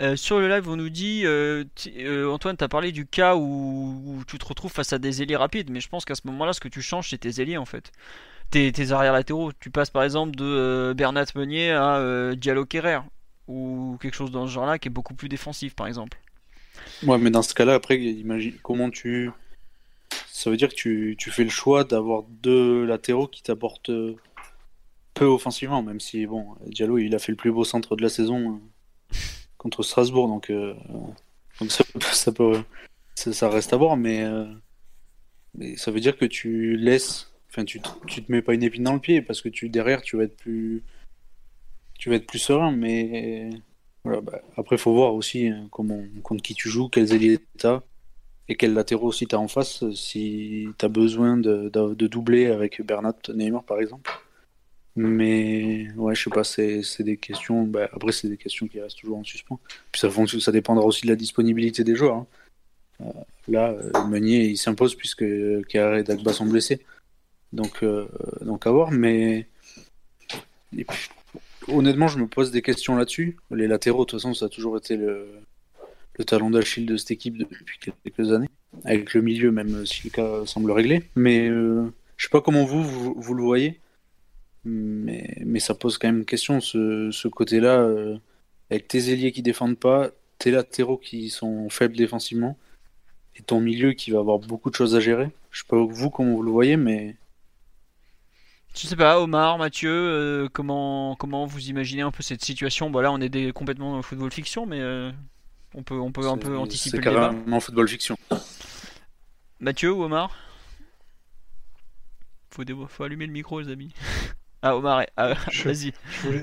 Euh, 0.01 0.15
sur 0.15 0.39
le 0.39 0.49
live, 0.49 0.67
on 0.67 0.75
nous 0.75 0.89
dit 0.89 1.21
euh, 1.25 1.63
Antoine, 2.29 2.57
tu 2.57 2.63
as 2.63 2.67
parlé 2.67 2.91
du 2.91 3.05
cas 3.05 3.35
où, 3.35 4.21
tu 4.27 4.37
te 4.37 4.45
retrouves 4.45 4.71
face 4.71 4.93
à 4.93 4.99
des 4.99 5.21
ailiers 5.21 5.37
rapides, 5.37 5.69
mais 5.69 5.79
je 5.79 5.89
pense 5.89 6.05
qu'à 6.05 6.15
ce 6.15 6.21
moment-là, 6.25 6.53
ce 6.53 6.59
que 6.59 6.67
tu 6.67 6.81
changes, 6.81 7.09
c'est 7.09 7.17
tes 7.17 7.41
ailiers 7.41 7.57
en 7.57 7.65
fait. 7.65 7.91
Tes, 8.51 8.91
arrières 8.91 9.13
latéraux. 9.13 9.51
Tu 9.59 9.71
passes 9.71 9.89
par 9.89 10.03
exemple 10.03 10.35
de 10.35 10.93
Bernat 10.95 11.25
Meunier 11.35 11.71
à 11.71 12.35
Diallo 12.35 12.65
Kerrer 12.65 12.99
ou 13.47 13.97
quelque 14.01 14.13
chose 14.13 14.31
dans 14.31 14.47
ce 14.47 14.51
genre-là 14.51 14.79
qui 14.79 14.87
est 14.87 14.91
beaucoup 14.91 15.13
plus 15.13 15.29
défensif, 15.29 15.75
par 15.75 15.87
exemple. 15.87 16.17
Ouais, 17.03 17.17
mais 17.17 17.29
dans 17.29 17.41
ce 17.41 17.53
cas-là, 17.53 17.73
après, 17.73 17.97
imagine 17.97 18.53
comment 18.61 18.89
tu. 18.89 19.31
Ça 20.31 20.49
veut 20.49 20.57
dire 20.57 20.69
que 20.69 20.75
tu, 20.75 21.15
tu 21.17 21.31
fais 21.31 21.43
le 21.43 21.49
choix 21.49 21.83
d'avoir 21.83 22.23
deux 22.23 22.85
latéraux 22.85 23.27
qui 23.27 23.43
t'apportent 23.43 23.91
peu 25.15 25.25
offensivement, 25.25 25.81
même 25.81 25.99
si, 25.99 26.27
bon, 26.27 26.55
Diallo, 26.67 26.99
il 26.99 27.15
a 27.15 27.19
fait 27.19 27.31
le 27.31 27.37
plus 27.37 27.51
beau 27.51 27.63
centre 27.63 27.95
de 27.95 28.03
la 28.03 28.09
saison 28.09 28.59
euh, 29.13 29.17
contre 29.57 29.81
Strasbourg, 29.81 30.27
donc, 30.27 30.51
euh, 30.51 30.75
ça, 31.69 31.83
ça, 33.15 33.49
reste 33.49 33.73
à 33.73 33.77
voir, 33.77 33.97
mais, 33.97 34.23
euh, 34.23 34.45
mais 35.55 35.77
ça 35.77 35.89
veut 35.89 36.01
dire 36.01 36.17
que 36.17 36.25
tu 36.25 36.75
laisses. 36.75 37.33
Enfin, 37.49 37.63
tu, 37.63 37.81
tu 38.05 38.23
te 38.23 38.31
mets 38.31 38.41
pas 38.41 38.53
une 38.53 38.63
épine 38.63 38.83
dans 38.83 38.93
le 38.93 38.99
pied 38.99 39.21
parce 39.21 39.41
que 39.41 39.47
tu 39.47 39.69
derrière, 39.69 40.01
tu 40.01 40.17
vas 40.17 40.23
être 40.23 40.35
plus 40.35 40.83
tu 41.97 42.09
vas 42.09 42.17
être 42.17 42.27
plus 42.27 42.39
serein, 42.39 42.73
mais 42.73 43.49
voilà, 44.03 44.19
bah, 44.19 44.41
après, 44.57 44.77
faut 44.77 44.93
voir 44.93 45.13
aussi 45.13 45.47
hein, 45.47 45.69
contre 45.71 46.43
qui 46.43 46.53
tu 46.53 46.67
joues, 46.67 46.89
quels 46.89 47.13
alliés 47.13 47.39
tu 47.57 47.65
as 47.65 47.81
et 48.47 48.55
quels 48.55 48.73
latéraux 48.73 49.07
aussi 49.07 49.27
tu 49.27 49.35
as 49.35 49.39
en 49.39 49.47
face, 49.47 49.83
si 49.93 50.67
tu 50.77 50.85
as 50.85 50.89
besoin 50.89 51.37
de, 51.37 51.69
de, 51.69 52.07
doubler 52.07 52.47
avec 52.47 52.81
Bernat 52.81 53.15
Neymar 53.33 53.63
par 53.63 53.79
exemple? 53.79 54.11
Mais 54.95 55.87
ouais, 55.97 56.15
je 56.15 56.23
sais 56.23 56.29
pas, 56.29 56.43
c'est 56.43 57.03
des 57.03 57.17
questions. 57.17 57.63
Bah, 57.63 57.89
après, 57.91 58.13
c'est 58.13 58.29
des 58.29 58.37
questions 58.37 58.67
qui 58.67 58.79
restent 58.79 58.99
toujours 58.99 59.17
en 59.17 59.23
suspens. 59.23 59.59
Puis 59.91 59.99
ça, 59.99 60.09
ça 60.39 60.51
dépendra 60.53 60.85
aussi 60.85 61.03
de 61.03 61.09
la 61.09 61.17
disponibilité 61.17 61.83
des 61.83 61.95
joueurs. 61.95 62.15
Hein. 62.15 62.27
Euh, 63.01 63.11
là, 63.49 63.71
euh, 63.71 64.05
Meunier 64.07 64.45
il 64.45 64.57
s'impose 64.57 64.95
puisque 64.95 65.25
Carré 65.67 65.99
et 65.99 66.03
Dagba 66.03 66.31
sont 66.31 66.45
blessés. 66.45 66.85
Donc, 67.51 67.83
euh, 67.83 68.07
donc 68.41 68.67
à 68.67 68.71
voir. 68.71 68.91
Mais 68.91 69.49
honnêtement, 71.67 72.07
je 72.07 72.19
me 72.19 72.27
pose 72.27 72.51
des 72.51 72.61
questions 72.61 72.95
là-dessus. 72.95 73.37
Les 73.51 73.67
latéraux, 73.67 74.05
de 74.05 74.11
toute 74.11 74.19
façon, 74.21 74.33
ça 74.33 74.45
a 74.45 74.49
toujours 74.49 74.77
été 74.77 74.95
le, 74.95 75.27
talon 76.23 76.49
d'Achille 76.49 76.85
de 76.85 76.97
cette 76.97 77.11
équipe 77.11 77.37
depuis 77.37 77.79
quelques 78.03 78.31
années. 78.31 78.49
Avec 78.83 79.13
le 79.13 79.21
milieu, 79.21 79.51
même 79.51 79.85
si 79.85 80.03
le 80.05 80.09
cas 80.09 80.45
semble 80.45 80.71
réglé. 80.71 81.03
Mais 81.15 81.47
euh, 81.47 81.91
je 82.17 82.25
sais 82.25 82.29
pas 82.29 82.41
comment 82.41 82.65
vous, 82.65 83.13
vous, 83.15 83.33
le 83.33 83.43
voyez. 83.43 83.79
Mais, 84.65 85.37
mais, 85.45 85.59
ça 85.59 85.75
pose 85.75 85.97
quand 85.97 86.07
même 86.07 86.19
une 86.19 86.25
question, 86.25 86.59
ce, 86.59 87.27
côté-là. 87.27 87.79
Euh, 87.79 88.17
avec 88.69 88.87
tes 88.87 89.11
ailiers 89.11 89.31
qui 89.31 89.41
défendent 89.41 89.77
pas, 89.77 90.09
tes 90.39 90.51
latéraux 90.51 90.97
qui 90.97 91.29
sont 91.29 91.69
faibles 91.69 91.95
défensivement, 91.95 92.57
et 93.35 93.43
ton 93.43 93.61
milieu 93.61 93.93
qui 93.93 94.11
va 94.11 94.19
avoir 94.19 94.39
beaucoup 94.39 94.69
de 94.69 94.75
choses 94.75 94.95
à 94.95 94.99
gérer. 94.99 95.29
Je 95.51 95.59
sais 95.59 95.67
pas 95.67 95.77
vous 95.77 96.09
comment 96.09 96.35
vous 96.35 96.43
le 96.43 96.51
voyez, 96.51 96.77
mais 96.77 97.15
je 98.75 98.87
sais 98.87 98.97
pas, 98.97 99.21
Omar, 99.21 99.57
Mathieu, 99.57 99.89
euh, 99.89 100.49
comment, 100.51 101.15
comment 101.15 101.45
vous 101.45 101.69
imaginez 101.69 102.01
un 102.01 102.11
peu 102.11 102.21
cette 102.21 102.43
situation? 102.43 102.89
Bon 102.89 102.99
là, 102.99 103.09
on 103.09 103.21
est 103.21 103.53
complètement 103.53 103.91
dans 103.91 103.97
le 103.97 104.01
football 104.01 104.31
fiction, 104.31 104.65
mais 104.65 104.81
euh, 104.81 105.11
on 105.75 105.83
peut, 105.83 105.99
on 105.99 106.11
peut 106.11 106.27
un 106.27 106.37
peu 106.37 106.57
anticiper 106.57 106.97
le 106.97 107.03
débat. 107.03 107.35
C'est 107.47 107.59
football 107.59 107.87
fiction. 107.87 108.17
Mathieu 109.59 109.91
ou 109.91 110.03
Omar? 110.03 110.35
Faut, 112.49 112.63
faut 112.87 113.03
allumer 113.03 113.27
le 113.27 113.33
micro, 113.33 113.59
les 113.59 113.71
amis. 113.71 113.93
Ah, 114.61 114.75
Omar, 114.75 115.05
ah, 115.15 115.35
vas-y. 115.65 115.93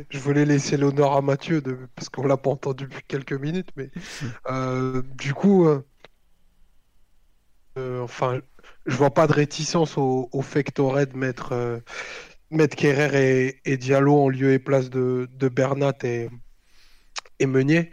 Je 0.09 0.19
voulais, 0.21 0.45
laisser 0.45 0.77
l'honneur 0.77 1.15
à 1.15 1.23
Mathieu 1.23 1.61
de, 1.61 1.77
parce 1.97 2.09
qu'on 2.09 2.25
l'a 2.25 2.37
pas 2.37 2.51
entendu 2.51 2.85
depuis 2.85 3.03
quelques 3.09 3.33
minutes, 3.33 3.71
mais 3.75 3.91
euh, 4.49 5.03
du 5.17 5.35
coup, 5.35 5.67
enfin, 7.77 8.41
je 8.87 8.95
vois 8.95 9.13
pas 9.13 9.27
de 9.27 9.33
réticence 9.33 9.99
au, 9.99 10.29
fait 10.41 10.63
que 10.63 10.71
t'aurais 10.71 11.07
de 11.07 11.17
mettre, 11.17 11.51
euh, 11.51 11.81
mettre 12.51 12.77
Kerrer 12.77 13.61
et, 13.65 13.77
Diallo 13.77 14.17
en 14.17 14.29
lieu 14.29 14.53
et 14.53 14.61
place 14.61 14.89
de, 14.89 15.29
Bernat 15.49 15.99
et, 16.05 16.31
et 17.41 17.47
Meunier. 17.47 17.91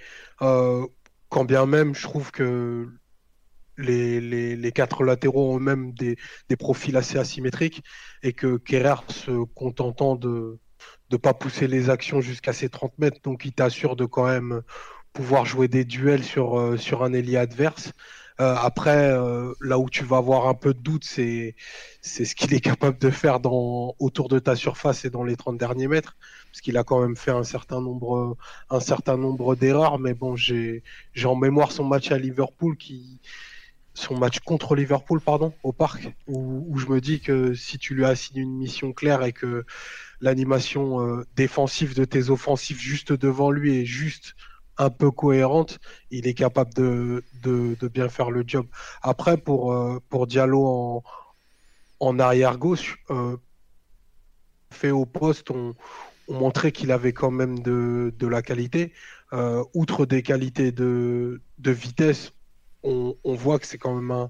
Quand 1.29 1.45
bien 1.45 1.65
même, 1.65 1.95
je 1.95 2.03
trouve 2.03 2.31
que 2.31 2.87
les, 3.77 4.71
quatre 4.73 5.03
latéraux 5.03 5.53
ont 5.53 5.57
eux-mêmes 5.57 5.93
des, 5.93 6.17
profils 6.57 6.95
assez 6.97 7.17
asymétriques 7.17 7.83
et 8.23 8.33
que 8.33 8.57
Kerrer 8.57 9.01
se 9.09 9.43
contentant 9.53 10.15
de 10.15 10.59
ne 11.11 11.17
pas 11.17 11.33
pousser 11.33 11.67
les 11.67 11.89
actions 11.89 12.21
jusqu'à 12.21 12.53
ses 12.53 12.69
30 12.69 12.97
mètres, 12.99 13.19
donc 13.23 13.45
il 13.45 13.53
t'assure 13.53 13.95
de 13.95 14.05
quand 14.05 14.25
même 14.25 14.61
pouvoir 15.13 15.45
jouer 15.45 15.67
des 15.67 15.85
duels 15.85 16.23
sur, 16.23 16.59
euh, 16.59 16.77
un 17.01 17.13
ailier 17.13 17.37
adverse. 17.37 17.91
Euh, 18.39 18.55
après, 18.55 19.11
euh, 19.11 19.53
là 19.59 19.77
où 19.79 19.89
tu 19.89 20.05
vas 20.05 20.17
avoir 20.17 20.47
un 20.47 20.53
peu 20.53 20.73
de 20.73 20.79
doute, 20.79 21.03
c'est 21.03 21.55
ce 22.01 22.35
qu'il 22.35 22.53
est 22.53 22.61
capable 22.61 22.97
de 22.97 23.09
faire 23.09 23.39
autour 23.99 24.29
de 24.29 24.39
ta 24.39 24.55
surface 24.55 25.03
et 25.03 25.09
dans 25.09 25.23
les 25.23 25.35
30 25.35 25.57
derniers 25.57 25.87
mètres, 25.87 26.15
parce 26.51 26.61
qu'il 26.61 26.77
a 26.77 26.83
quand 26.83 27.01
même 27.01 27.15
fait 27.15 27.31
un 27.31 27.43
certain 27.43 27.81
nombre 27.81 28.37
un 28.69 28.79
certain 28.79 29.17
nombre 29.17 29.55
d'erreurs. 29.55 29.99
Mais 29.99 30.13
bon, 30.13 30.35
j'ai 30.35 30.83
en 31.23 31.35
mémoire 31.35 31.71
son 31.71 31.83
match 31.83 32.11
à 32.11 32.17
Liverpool 32.17 32.77
qui 32.77 33.19
son 33.99 34.17
match 34.17 34.39
contre 34.39 34.75
Liverpool, 34.75 35.19
pardon, 35.19 35.53
au 35.63 35.73
parc, 35.73 36.15
où, 36.27 36.77
je 36.77 36.87
me 36.87 37.01
dis 37.01 37.19
que 37.19 37.53
si 37.53 37.77
tu 37.77 37.93
lui 37.93 38.05
assignes 38.05 38.41
une 38.41 38.57
mission 38.57 38.93
claire 38.93 39.23
et 39.23 39.33
que 39.33 39.65
l'animation 40.21 41.01
euh, 41.01 41.25
défensive 41.35 41.95
de 41.95 42.05
tes 42.05 42.29
offensifs 42.29 42.79
juste 42.79 43.11
devant 43.11 43.51
lui 43.51 43.81
est 43.81 43.85
juste 43.85 44.35
un 44.77 44.89
peu 44.89 45.11
cohérente, 45.11 45.79
il 46.09 46.27
est 46.27 46.33
capable 46.33 46.73
de, 46.73 47.23
de, 47.43 47.87
bien 47.89 48.07
faire 48.07 48.31
le 48.31 48.43
job. 48.47 48.65
Après, 49.01 49.37
pour, 49.37 49.73
euh, 49.73 49.99
pour 50.09 50.25
Diallo 50.25 50.65
en, 50.65 51.03
en 51.99 52.19
arrière 52.19 52.57
gauche, 52.57 53.03
euh, 53.09 53.35
fait 54.71 54.91
au 54.91 55.05
poste, 55.05 55.51
on, 55.51 55.75
montrait 56.29 56.71
qu'il 56.71 56.91
avait 56.91 57.13
quand 57.13 57.31
même 57.31 57.59
de, 57.59 58.13
la 58.21 58.41
qualité. 58.41 58.93
Euh, 59.33 59.63
outre 59.73 60.05
des 60.05 60.23
qualités 60.23 60.71
de, 60.71 61.41
vitesse, 61.59 62.33
on, 62.83 63.15
voit 63.25 63.59
que 63.59 63.67
c'est 63.67 63.77
quand 63.77 63.95
même 63.95 64.29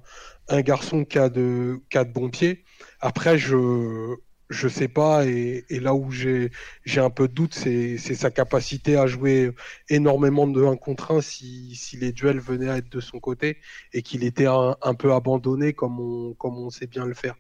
un, 0.50 0.62
garçon 0.62 1.06
qui 1.06 1.20
a 1.20 1.30
de, 1.30 1.80
de 1.94 2.04
bons 2.04 2.30
pieds. 2.30 2.64
Après, 3.00 3.38
je, 3.38 4.16
je 4.50 4.68
sais 4.68 4.88
pas. 4.88 5.26
Et, 5.26 5.66
là 5.70 5.94
où 5.94 6.12
j'ai 6.12 6.52
un 6.98 7.10
peu 7.10 7.28
de 7.28 7.34
doute, 7.34 7.54
c'est 7.54 7.98
sa 7.98 8.32
capacité 8.32 8.98
à 8.98 9.08
jouer 9.08 9.52
énormément 9.90 10.48
de 10.48 10.64
1 10.64 10.76
contre 10.78 11.12
1 11.12 11.22
si, 11.22 11.98
les 12.00 12.12
duels 12.12 12.40
venaient 12.40 12.70
à 12.70 12.78
être 12.78 12.90
de 12.90 13.00
son 13.00 13.20
côté 13.20 13.58
et 13.94 14.02
qu'il 14.02 14.24
était 14.24 14.48
un, 14.48 14.76
peu 14.98 15.14
abandonné 15.14 15.74
comme 15.74 16.00
on, 16.00 16.34
comme 16.34 16.58
on 16.58 16.70
sait 16.70 16.88
bien 16.88 17.06
le 17.06 17.14
faire. 17.14 17.36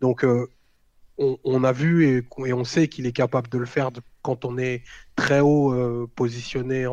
Donc, 0.00 0.24
euh, 0.24 0.48
on, 1.44 1.64
a 1.64 1.72
vu 1.72 2.06
et, 2.06 2.52
on 2.52 2.64
sait 2.64 2.88
qu'il 2.88 3.06
est 3.06 3.12
capable 3.12 3.48
de 3.48 3.58
le 3.58 3.66
faire 3.66 3.90
quand 4.22 4.44
on 4.44 4.58
est 4.58 4.82
très 5.16 5.40
haut 5.40 5.72
euh, 5.72 6.10
positionné 6.14 6.86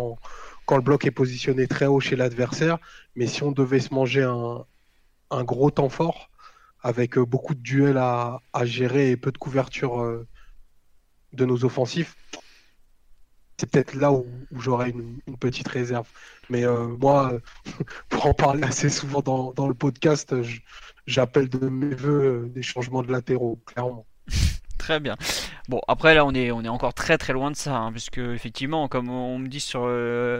quand 0.65 0.75
le 0.75 0.81
bloc 0.81 1.05
est 1.05 1.11
positionné 1.11 1.67
très 1.67 1.85
haut 1.87 1.99
chez 1.99 2.15
l'adversaire. 2.15 2.77
Mais 3.15 3.27
si 3.27 3.43
on 3.43 3.51
devait 3.51 3.79
se 3.79 3.93
manger 3.93 4.23
un, 4.23 5.43
gros 5.43 5.71
temps 5.71 5.89
fort, 5.89 6.29
avec 6.81 7.17
euh, 7.17 7.25
beaucoup 7.25 7.55
de 7.55 7.61
duels 7.61 7.97
à, 7.97 8.39
gérer 8.63 9.11
et 9.11 9.17
peu 9.17 9.31
de 9.31 9.37
couverture 9.37 10.01
euh, 10.01 10.27
de 11.33 11.45
nos 11.45 11.65
offensifs, 11.65 12.15
c'est 13.57 13.69
peut-être 13.69 13.93
là 13.95 14.11
où, 14.13 14.25
j'aurais 14.57 14.91
une, 14.91 15.19
petite 15.39 15.67
réserve. 15.67 16.07
Mais 16.49 16.63
moi, 16.97 17.33
pour 18.09 18.25
en 18.27 18.33
parler 18.33 18.63
assez 18.63 18.89
souvent 18.89 19.21
dans, 19.21 19.67
le 19.67 19.73
podcast, 19.73 20.33
j'appelle 21.05 21.49
de 21.49 21.67
mes 21.67 21.93
voeux 21.93 22.49
des 22.53 22.61
changements 22.61 23.03
de 23.03 23.11
latéraux, 23.11 23.59
clairement. 23.65 24.05
Très 24.77 24.99
bien. 24.99 25.17
Bon, 25.67 25.81
après 25.87 26.15
là, 26.15 26.25
on 26.25 26.33
est, 26.33 26.51
on 26.51 26.63
est 26.63 26.69
encore 26.69 26.93
très 26.93 27.17
très 27.17 27.33
loin 27.33 27.51
de 27.51 27.55
ça, 27.55 27.75
hein, 27.75 27.91
puisque 27.91 28.17
effectivement, 28.17 28.87
comme 28.87 29.09
on 29.09 29.37
me 29.37 29.47
dit 29.47 29.59
sur, 29.59 29.81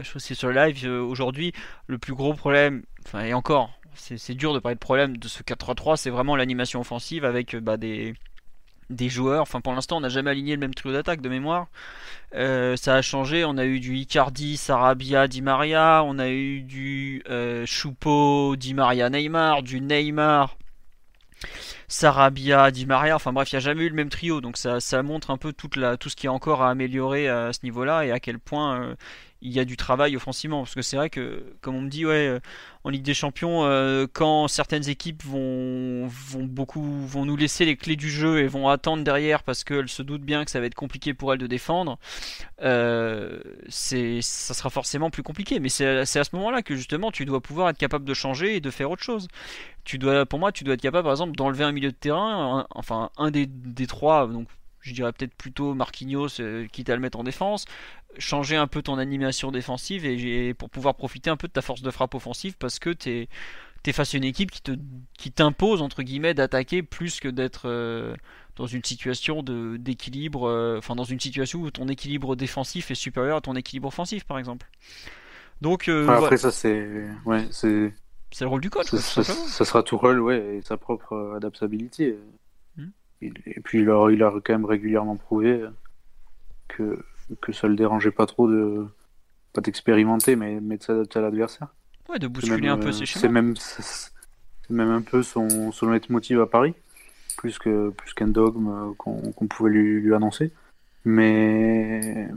sur 0.04 0.49
le 0.49 0.54
live 0.56 0.89
aujourd'hui, 0.89 1.52
le 1.88 1.97
plus 1.97 2.15
gros 2.15 2.34
problème, 2.34 2.84
enfin 3.06 3.25
et 3.25 3.34
encore, 3.34 3.69
c'est 3.95 4.34
dur 4.34 4.54
de 4.54 4.60
parler 4.60 4.75
de 4.75 4.80
problème 4.80 5.17
de 5.17 5.28
ce 5.28 5.43
4-3-3, 5.43 5.97
c'est 5.97 6.10
vraiment 6.10 6.38
l'animation 6.38 6.80
offensive 6.80 7.25
avec 7.25 7.56
bah, 7.58 7.75
des, 7.75 8.15
des 8.89 9.10
joueurs. 9.10 9.41
Enfin, 9.41 9.62
pour 9.62 9.73
l'instant, 9.73 9.97
on 9.97 10.02
n'a 10.02 10.10
jamais 10.10 10.32
aligné 10.32 10.54
le 10.54 10.60
même 10.60 10.73
trio 10.73 10.91
d'attaque 10.93 11.21
de 11.21 11.30
mémoire. 11.30 11.67
Euh, 12.36 12.75
ça 12.75 12.96
a 12.96 13.02
changé. 13.02 13.46
On 13.46 13.58
a 13.58 13.65
eu 13.65 13.79
du 13.79 13.96
Icardi, 13.96 14.58
Sarabia, 14.58 15.27
Di 15.27 15.42
Maria. 15.42 16.04
On 16.06 16.19
a 16.19 16.29
eu 16.29 16.62
du 16.62 17.23
euh, 17.29 17.65
Choupo, 17.65 18.56
Di 18.56 18.73
Maria, 18.73 19.10
Neymar, 19.10 19.63
du 19.63 19.81
Neymar. 19.81 20.58
Sarabia, 21.90 22.71
Di 22.71 22.85
Maria, 22.85 23.15
enfin 23.15 23.33
bref, 23.33 23.52
il 23.52 23.56
n'y 23.56 23.58
a 23.58 23.62
jamais 23.62 23.83
eu 23.83 23.90
le 23.90 23.96
même 23.96 24.10
trio, 24.10 24.40
donc 24.40 24.58
ça, 24.58 24.79
ça 24.79 25.04
montre 25.04 25.31
un 25.31 25.37
peu 25.37 25.52
tout 25.52 25.69
ce 26.10 26.15
qui 26.15 26.27
est 26.27 26.29
encore 26.29 26.62
à 26.62 26.69
améliorer 26.69 27.27
à 27.27 27.52
ce 27.52 27.60
niveau-là 27.63 28.06
et 28.06 28.12
à 28.12 28.19
quel 28.19 28.40
point 28.40 28.96
il 29.42 29.52
y 29.54 29.60
a 29.60 29.65
du 29.65 29.77
travail 29.77 30.15
offensivement. 30.15 30.63
Parce 30.63 30.75
que 30.75 30.81
c'est 30.81 30.98
vrai 30.98 31.10
que, 31.10 31.44
comme 31.62 31.75
on 31.75 31.81
me 31.81 31.90
dit, 31.90 32.06
ouais, 32.06 32.27
euh, 32.27 32.40
en 32.83 32.90
Ligue 32.90 33.04
des 33.04 33.13
Champions, 33.13 33.63
euh, 33.63 34.06
quand 34.12 34.48
certaines 34.48 34.90
équipes 34.90 35.23
vont, 35.23 36.08
vont, 36.08 36.44
beaucoup, 36.44 36.83
vont 37.08 37.25
nous 37.25 37.37
laisser 37.37 37.65
les 37.65 37.77
clés 37.77 37.96
du 37.96 38.10
jeu 38.10 38.40
et 38.40 38.48
vont 38.48 38.67
attendre 38.67 39.04
derrière 39.04 39.44
parce 39.44 39.63
qu'elles 39.63 39.90
se 39.90 40.02
doutent 40.02 40.23
bien 40.23 40.44
que 40.46 40.52
ça 40.52 40.60
va 40.60 40.65
être 40.65 40.75
compliqué 40.75 41.13
pour 41.13 41.33
elles 41.33 41.40
de 41.40 41.48
défendre, 41.48 42.00
euh, 42.62 43.40
c'est, 43.69 44.21
ça 44.21 44.54
sera 44.54 44.69
forcément 44.69 45.10
plus 45.10 45.23
compliqué. 45.23 45.60
Mais 45.60 45.69
c'est, 45.69 45.85
à 45.87 46.06
ce 46.06 46.35
moment-là 46.35 46.62
que 46.62 46.75
justement 46.75 47.12
tu 47.12 47.25
dois 47.25 47.42
pouvoir 47.42 47.69
être 47.69 47.77
capable 47.77 48.06
de 48.06 48.13
changer 48.13 48.56
et 48.56 48.62
de 48.62 48.71
faire 48.71 48.92
autre 48.92 49.04
chose. 49.04 49.27
Tu 49.85 49.98
dois, 49.98 50.25
pour 50.25 50.37
moi, 50.37 50.52
tu 50.52 50.63
dois 50.63 50.75
être 50.75 50.81
capable, 50.81 51.04
par 51.04 51.13
exemple, 51.13 51.35
d'enlever 51.35 51.63
un 51.63 51.71
milieu 51.80 51.92
de 51.92 51.98
terrain, 51.98 52.67
enfin 52.71 53.10
un 53.17 53.32
des, 53.32 53.46
des 53.46 53.88
trois, 53.88 54.27
donc 54.27 54.48
je 54.82 54.94
dirais 54.94 55.12
peut-être 55.12 55.36
plutôt 55.36 55.73
Marquinhos, 55.73 56.40
quitte 56.71 56.90
à 56.90 56.96
le 56.96 57.02
mettre 57.02 57.19
en 57.19 57.23
défense, 57.23 57.65
changer 58.17 58.56
un 58.56 58.67
peu 58.67 58.82
ton 58.82 58.98
animation 58.98 59.52
défensive 59.52 60.06
et, 60.06 60.54
pour 60.54 60.69
pouvoir 60.69 60.96
profiter 60.96 61.30
un 61.30 61.38
peu 61.38 61.48
de 61.48 61.54
ta 61.54 61.62
force 61.62 61.82
de 61.82 61.92
frappe 61.92 62.15
offensive 62.15 62.56
parce 62.58 62.80
que 62.80 62.90
tu 62.90 63.27
es, 63.86 63.94
face 63.94 64.13
à 64.13 64.17
une 64.17 64.23
équipe 64.23 64.52
qui 64.52 64.62
te 64.62 64.71
qui 65.17 65.32
t'impose 65.32 65.82
entre 65.82 66.04
guillemets 66.04 66.34
d'attaquer 66.34 66.84
plus 66.84 67.19
que 67.19 67.27
d'être 67.27 67.67
euh, 67.67 68.15
dans 68.56 68.67
une 68.67 68.84
situation 68.84 69.42
de 69.42 69.77
d'équilibre 69.77 70.48
euh, 70.48 70.77
enfin 70.77 70.96
dans 70.96 71.06
une 71.06 71.19
situation 71.19 71.62
où 71.62 71.71
ton 71.71 71.88
équilibre 71.88 72.36
défensif 72.36 72.92
est 72.92 72.96
supérieur 72.96 73.38
à 73.38 73.42
ton 73.42 73.56
équilibre 73.56 73.88
offensif 73.88 74.25
par 74.25 74.38
exemple. 74.38 74.67
Donc 75.62 75.88
euh, 75.88 76.08
après 76.08 76.38
ça 76.38 76.52
c'est 76.52 77.08
ouais 77.25 77.48
c'est 77.52 77.94
c'est 78.32 78.46
le 78.46 78.50
rôle 78.50 78.62
du 78.62 78.69
coach 78.69 78.94
ça, 78.94 79.65
sera 79.65 79.84
tout 79.84 79.98
rôle 79.98 80.19
ouais 80.19 80.58
et 80.58 80.62
sa 80.62 80.77
propre 80.77 81.34
adaptabilité 81.36 82.17
hmm. 82.77 82.90
et, 83.21 83.32
puis 83.63 83.82
il 83.82 83.90
a, 83.90 84.10
il 84.12 84.23
a 84.23 84.32
quand 84.44 84.54
même 84.54 84.65
régulièrement 84.65 85.15
prouvé 85.15 85.65
que 86.67 87.04
que 87.42 87.52
ça 87.52 87.67
le 87.67 87.75
dérangeait 87.75 88.12
pas 88.12 88.25
trop 88.25 88.48
de 88.48 88.88
pas 89.54 89.62
d'expérimenter, 89.62 90.36
mais, 90.36 90.60
mais 90.62 90.77
de 90.77 90.84
s'adapter 90.84 91.19
à 91.19 91.21
l'adversaire. 91.23 91.67
Ouais, 92.08 92.19
de 92.19 92.27
bousculer 92.27 92.67
un 92.67 92.77
peu 92.77 92.92
ses 92.92 93.06
schémas. 93.06 93.21
C'est 93.21 93.30
même, 93.30 93.56
c'est 93.56 94.12
même 94.69 94.92
un 94.92 95.02
peu 95.02 95.23
son, 95.23 95.71
son 95.71 95.90
leitmotiv 95.90 96.42
à 96.42 96.48
Paris, 96.48 96.73
plus 97.38 97.58
que 97.60 97.90
plus 97.90 98.13
qu'un 98.13 98.27
dogme 98.27 98.69
euh, 98.69 98.94
qu'on 98.98 99.48
pouvait 99.48 99.71
lui, 99.71 100.02
lui, 100.02 100.13
annoncer. 100.13 100.52
Mais 101.06 102.30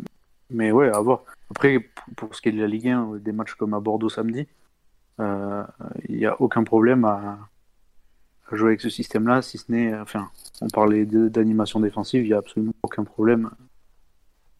mais 0.51 0.73
ouais, 0.73 0.89
à 0.89 1.01
voir. 1.01 1.23
Après, 1.51 1.91
pour 2.17 2.35
ce 2.35 2.43
qui 2.43 2.49
est 2.49 2.53
de 2.53 2.61
la 2.61 2.67
Ligue 2.67 2.89
1, 2.89 3.17
des 3.17 3.33
matchs 3.33 3.55
comme 3.55 3.75
à 3.75 3.81
Bordeaux 3.81 4.11
samedi, 4.11 4.41
euh, 4.41 4.45
il 5.19 6.17
n'y 6.17 6.27
a 6.27 6.41
aucun 6.41 6.65
problème 6.65 7.05
à, 7.05 7.39
jouer 8.53 8.69
avec 8.69 8.81
ce 8.83 8.91
système-là, 8.91 9.41
si 9.41 9.57
ce 9.57 9.73
n'est, 9.73 9.95
enfin, 9.99 10.31
on 10.61 10.69
parlait 10.69 11.07
d'animation 11.07 11.81
défensive, 11.81 12.23
il 12.23 12.29
n'y 12.29 12.35
a 12.35 12.39
absolument 12.39 12.75
aucun 12.83 13.05
problème 13.05 13.51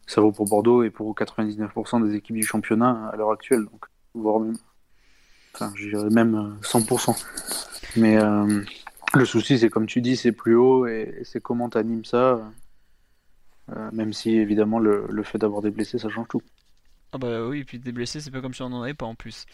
ça 0.05 0.21
vaut 0.21 0.31
pour 0.31 0.45
Bordeaux 0.45 0.83
et 0.83 0.89
pour 0.89 1.13
99% 1.15 2.05
des 2.07 2.15
équipes 2.15 2.35
du 2.35 2.43
championnat 2.43 3.09
à 3.11 3.15
l'heure 3.15 3.31
actuelle, 3.31 3.65
donc 3.65 3.85
voire 4.13 4.39
même, 4.39 4.57
enfin, 5.53 5.71
je 5.75 5.89
dirais 5.89 6.09
même 6.09 6.57
100%. 6.61 7.09
Euh, 7.09 7.13
Mais 7.95 8.17
euh, 8.17 8.61
le 9.13 9.25
souci, 9.25 9.59
c'est 9.59 9.69
comme 9.69 9.85
tu 9.85 10.01
dis, 10.01 10.17
c'est 10.17 10.31
plus 10.31 10.55
haut 10.55 10.87
et, 10.87 11.21
c'est 11.23 11.41
comment 11.41 11.69
tu 11.69 11.77
animes 11.77 12.05
ça. 12.05 12.41
Euh, 13.71 13.89
même 13.93 14.11
si 14.11 14.31
évidemment 14.35 14.79
le, 14.79 15.05
le 15.09 15.23
fait 15.23 15.37
d'avoir 15.37 15.61
des 15.61 15.71
blessés, 15.71 15.97
ça 15.97 16.09
change 16.09 16.27
tout. 16.27 16.41
Ah 17.15 17.19
bah 17.19 17.45
oui, 17.45 17.59
et 17.59 17.63
puis 17.63 17.77
des 17.77 17.91
blessés, 17.91 18.21
c'est 18.21 18.31
pas 18.31 18.41
comme 18.41 18.55
si 18.55 18.63
on 18.63 18.69
n'en 18.69 18.81
avait 18.81 18.95
pas 18.95 19.05
en 19.05 19.13
plus. 19.13 19.45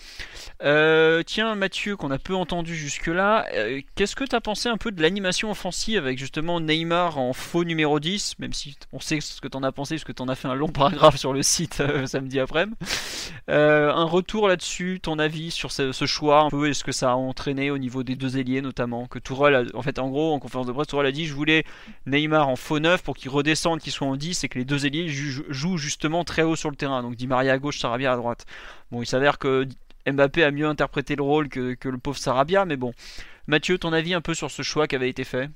Euh, 0.63 1.23
tiens, 1.23 1.55
Mathieu, 1.55 1.97
qu'on 1.97 2.09
a 2.09 2.17
peu 2.17 2.33
entendu 2.33 2.73
jusque-là, 2.73 3.47
euh, 3.53 3.81
qu'est-ce 3.95 4.15
que 4.15 4.23
t'as 4.23 4.39
pensé 4.39 4.69
un 4.69 4.77
peu 4.77 4.93
de 4.93 5.01
l'animation 5.01 5.51
offensive 5.51 5.97
avec 5.97 6.17
justement 6.17 6.61
Neymar 6.61 7.17
en 7.17 7.33
faux 7.33 7.65
numéro 7.65 7.99
10, 7.99 8.39
même 8.39 8.53
si 8.53 8.77
on 8.93 9.01
sait 9.01 9.19
ce 9.19 9.41
que 9.41 9.49
t'en 9.49 9.61
as 9.63 9.73
pensé, 9.73 9.95
parce 9.95 10.05
que 10.05 10.13
t'en 10.13 10.29
as 10.29 10.35
fait 10.35 10.47
un 10.47 10.55
long 10.55 10.67
paragraphe 10.69 11.17
sur 11.17 11.33
le 11.33 11.43
site 11.43 11.81
euh, 11.81 12.05
samedi 12.05 12.39
après-midi. 12.39 12.77
un 13.49 14.03
retour 14.05 14.47
là-dessus, 14.47 15.01
ton 15.03 15.19
avis 15.19 15.51
sur 15.51 15.73
ce, 15.73 15.91
choix, 16.05 16.43
un 16.43 16.49
peu, 16.49 16.69
est-ce 16.69 16.85
que 16.85 16.93
ça 16.93 17.11
a 17.11 17.15
entraîné 17.15 17.71
au 17.71 17.77
niveau 17.77 18.03
des 18.03 18.15
deux 18.15 18.37
ailiers 18.37 18.61
notamment, 18.61 19.05
que 19.07 19.19
Tourelle, 19.19 19.69
en 19.73 19.81
fait, 19.81 19.99
en 19.99 20.07
gros, 20.07 20.33
en 20.33 20.39
conférence 20.39 20.67
de 20.67 20.71
presse, 20.71 20.87
Tourelle 20.87 21.07
a 21.07 21.11
dit, 21.11 21.25
je 21.25 21.33
voulais 21.33 21.65
Neymar 22.05 22.47
en 22.47 22.55
faux 22.55 22.79
9 22.79 23.03
pour 23.03 23.17
qu'il 23.17 23.31
redescende, 23.31 23.81
qu'il 23.81 23.91
soit 23.91 24.07
en 24.07 24.15
10, 24.15 24.45
et 24.45 24.47
que 24.47 24.57
les 24.57 24.65
deux 24.65 24.85
ailiers 24.85 25.09
jouent 25.09 25.77
justement 25.77 26.23
très 26.23 26.43
haut 26.43 26.55
sur 26.55 26.69
le 26.69 26.77
terrain. 26.77 27.03
Donc 27.03 27.15
dit 27.15 27.27
Maria 27.27 27.48
à 27.49 27.57
gauche, 27.57 27.79
Sarabia 27.79 28.13
à 28.13 28.15
droite. 28.15 28.45
Bon, 28.91 29.01
il 29.01 29.05
s'avère 29.05 29.37
que 29.37 29.67
Mbappé 30.07 30.43
a 30.43 30.51
mieux 30.51 30.67
interprété 30.67 31.15
le 31.15 31.23
rôle 31.23 31.49
que, 31.49 31.75
le 31.83 31.97
pauvre 31.97 32.17
Sarabia, 32.17 32.65
mais 32.65 32.77
bon. 32.77 32.93
Mathieu, 33.47 33.77
ton 33.77 33.93
avis 33.93 34.13
un 34.13 34.21
peu 34.21 34.33
sur 34.33 34.51
ce 34.51 34.61
choix 34.61 34.87
qui 34.87 34.95
avait 34.95 35.09
été 35.09 35.23
fait? 35.23 35.49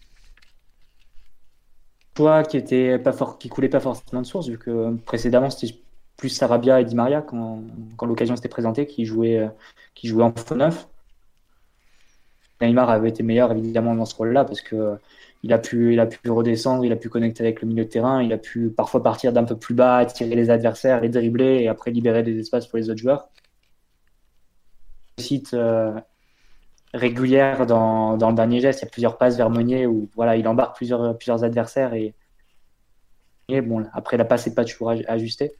Choix 2.18 2.44
qui 2.44 2.58
était 2.58 3.00
pas 3.00 3.12
fort, 3.12 3.38
qui 3.38 3.50
coulait 3.50 3.70
pas 3.70 3.80
forcément 3.80 4.22
de 4.22 4.28
source, 4.28 4.48
vu 4.48 4.58
que 4.58 4.96
précédemment 5.06 5.50
c'était 5.50 5.76
plus 6.18 6.30
Sarabia 6.30 6.80
et 6.80 6.86
Di 6.86 6.96
Maria 6.96 7.22
quand, 7.22 7.64
l'occasion 8.02 8.36
s'était 8.36 8.50
présentée, 8.50 8.86
qui 8.86 9.06
jouaient, 9.06 9.50
qui 9.96 10.12
en 10.14 10.32
faux 10.36 10.56
neuf. 10.56 10.88
Neymar 12.62 12.90
avait 12.90 13.10
été 13.10 13.24
meilleur 13.24 13.52
évidemment 13.52 13.96
dans 13.96 14.06
ce 14.06 14.16
rôle-là 14.16 14.46
parce 14.46 14.62
que 14.62 14.98
il 15.44 15.52
a 15.54 15.60
pu, 15.60 16.00
redescendre, 16.28 16.86
il 16.86 16.92
a 16.94 16.96
pu 16.96 17.10
connecter 17.10 17.44
avec 17.44 17.62
le 17.62 17.68
milieu 17.68 17.84
de 17.84 17.90
terrain, 17.90 18.24
il 18.24 18.32
a 18.32 18.38
pu 18.38 18.70
parfois 18.70 19.04
partir 19.04 19.34
d'un 19.34 19.44
peu 19.44 19.58
plus 19.58 19.76
bas, 19.76 20.06
tirer 20.06 20.36
les 20.36 20.50
adversaires, 20.50 21.02
les 21.02 21.10
dribbler 21.10 21.64
et 21.64 21.68
après 21.68 21.92
libérer 21.92 22.24
des 22.24 22.40
espaces 22.40 22.66
pour 22.68 22.78
les 22.78 22.90
autres 22.90 23.02
joueurs. 23.02 23.28
Site 25.20 25.54
euh, 25.54 26.00
régulière 26.94 27.66
dans, 27.66 28.18
dans, 28.18 28.30
le 28.30 28.36
dernier 28.36 28.62
geste, 28.62 28.82
il 28.82 28.86
y 28.86 28.88
a 28.88 28.92
plusieurs 28.92 29.18
passes 29.18 29.36
vers 29.36 29.50
Meunier 29.50 29.86
où 29.86 30.10
voilà, 30.16 30.38
il 30.38 30.48
embarque 30.48 30.78
plusieurs, 30.78 31.18
plusieurs 31.18 31.44
adversaires 31.44 31.94
et, 31.94 32.16
et 33.50 33.62
bon, 33.62 33.86
après 33.94 34.16
la 34.16 34.26
passe 34.26 34.48
n'est 34.48 34.56
pas 34.56 34.64
toujours 34.64 34.92
ajustée. 35.08 35.52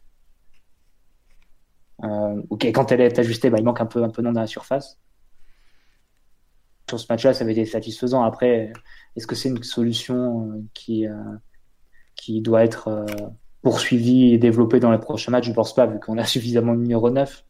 Euh, 2.04 2.42
ok, 2.50 2.66
quand 2.68 2.92
elle 2.92 3.02
est 3.02 3.20
ajustée, 3.20 3.50
bah, 3.50 3.58
il 3.60 3.66
manque 3.66 3.82
un 3.82 3.86
peu, 3.86 4.04
un 4.04 4.10
peu 4.10 4.22
dans 4.22 4.32
la 4.32 4.48
surface. 4.48 4.98
Sur 6.94 7.00
ce 7.00 7.08
match-là, 7.10 7.34
ça 7.34 7.44
avait 7.44 7.54
été 7.54 7.66
satisfaisant. 7.66 8.22
Après, 8.22 8.72
est-ce 9.16 9.26
que 9.26 9.34
c'est 9.34 9.50
une 9.50 9.64
solution 9.64 10.52
euh, 10.52 10.62
qui, 10.76 11.08
euh, 11.08 11.16
qui 12.16 12.40
doit 12.40 12.64
être 12.64 12.88
euh, 12.88 13.06
poursuivie 13.64 14.32
et 14.32 14.38
développée 14.38 14.80
dans 14.80 14.92
les 14.92 15.00
prochains 15.00 15.32
matchs? 15.32 15.46
Je 15.46 15.50
ne 15.50 15.56
pense 15.56 15.74
pas, 15.74 15.88
vu 15.88 16.00
qu'on 16.00 16.20
a 16.20 16.26
suffisamment 16.28 16.76
de 16.76 16.82
numéro 16.82 17.10
9 17.10 17.44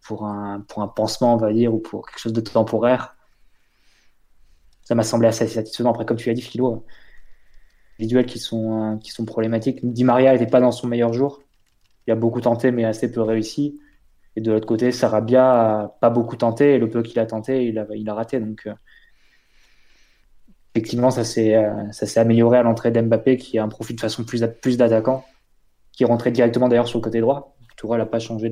pour 0.00 0.26
un, 0.26 0.62
pour 0.62 0.82
un 0.82 0.88
pansement, 0.88 1.34
on 1.34 1.36
va 1.36 1.52
dire, 1.52 1.72
ou 1.72 1.78
pour 1.78 2.04
quelque 2.04 2.18
chose 2.18 2.32
de 2.32 2.40
temporaire. 2.40 3.14
Ça 4.82 4.96
m'a 4.96 5.04
semblé 5.04 5.28
assez 5.28 5.46
satisfaisant. 5.46 5.90
Après, 5.90 6.04
comme 6.04 6.16
tu 6.16 6.30
l'as 6.30 6.34
dit, 6.34 6.42
Philo, 6.42 6.84
les 8.00 8.08
duels 8.08 8.26
qui 8.26 8.40
sont, 8.40 8.98
qui 9.00 9.12
sont 9.12 9.24
problématiques. 9.24 9.78
Di 9.84 10.02
Maria 10.02 10.32
n'était 10.32 10.50
pas 10.50 10.58
dans 10.58 10.72
son 10.72 10.88
meilleur 10.88 11.12
jour. 11.12 11.40
Il 12.08 12.10
a 12.10 12.16
beaucoup 12.16 12.40
tenté, 12.40 12.72
mais 12.72 12.84
assez 12.84 13.12
peu 13.12 13.22
réussi. 13.22 13.78
Et 14.36 14.40
de 14.40 14.50
l'autre 14.50 14.66
côté, 14.66 14.92
Sarabia 14.92 15.80
a 15.80 15.88
pas 16.00 16.10
beaucoup 16.10 16.36
tenté, 16.36 16.74
et 16.74 16.78
le 16.78 16.88
peu 16.88 17.02
qu'il 17.02 17.18
a 17.18 17.26
tenté, 17.26 17.66
il 17.66 17.78
a, 17.78 17.86
il 17.94 18.08
a 18.08 18.14
raté. 18.14 18.40
Donc, 18.40 18.66
effectivement, 20.74 21.10
ça 21.10 21.24
s'est 21.24 21.54
euh, 21.54 21.90
ça 21.92 22.06
s'est 22.06 22.20
amélioré 22.20 22.58
à 22.58 22.62
l'entrée 22.62 22.90
d'Mbappé 22.90 23.36
qui 23.36 23.58
a 23.58 23.64
un 23.64 23.68
profil 23.68 23.96
de 23.96 24.00
façon 24.00 24.24
plus 24.24 24.44
plus 24.60 24.76
d'attaquant, 24.76 25.24
qui 25.92 26.04
rentrait 26.04 26.32
directement 26.32 26.68
d'ailleurs 26.68 26.88
sur 26.88 26.98
le 26.98 27.04
côté 27.04 27.20
droit. 27.20 27.56
Tourelle 27.76 28.00
n'a 28.00 28.06
pas 28.06 28.18
changé 28.18 28.50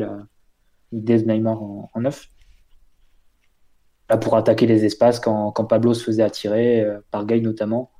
l'idée 0.93 1.22
de 1.22 1.31
Neymar 1.31 1.62
en, 1.62 2.01
neuf. 2.01 2.28
Là 4.09 4.16
pour 4.16 4.37
attaquer 4.37 4.66
les 4.66 4.85
espaces 4.85 5.20
quand, 5.20 5.53
quand 5.53 5.64
Pablo 5.64 5.95
se 5.95 6.03
faisait 6.05 6.22
attirer 6.22 6.81
euh, 6.81 7.01
par 7.11 7.26
Gay 7.26 7.41
notamment 7.41 7.91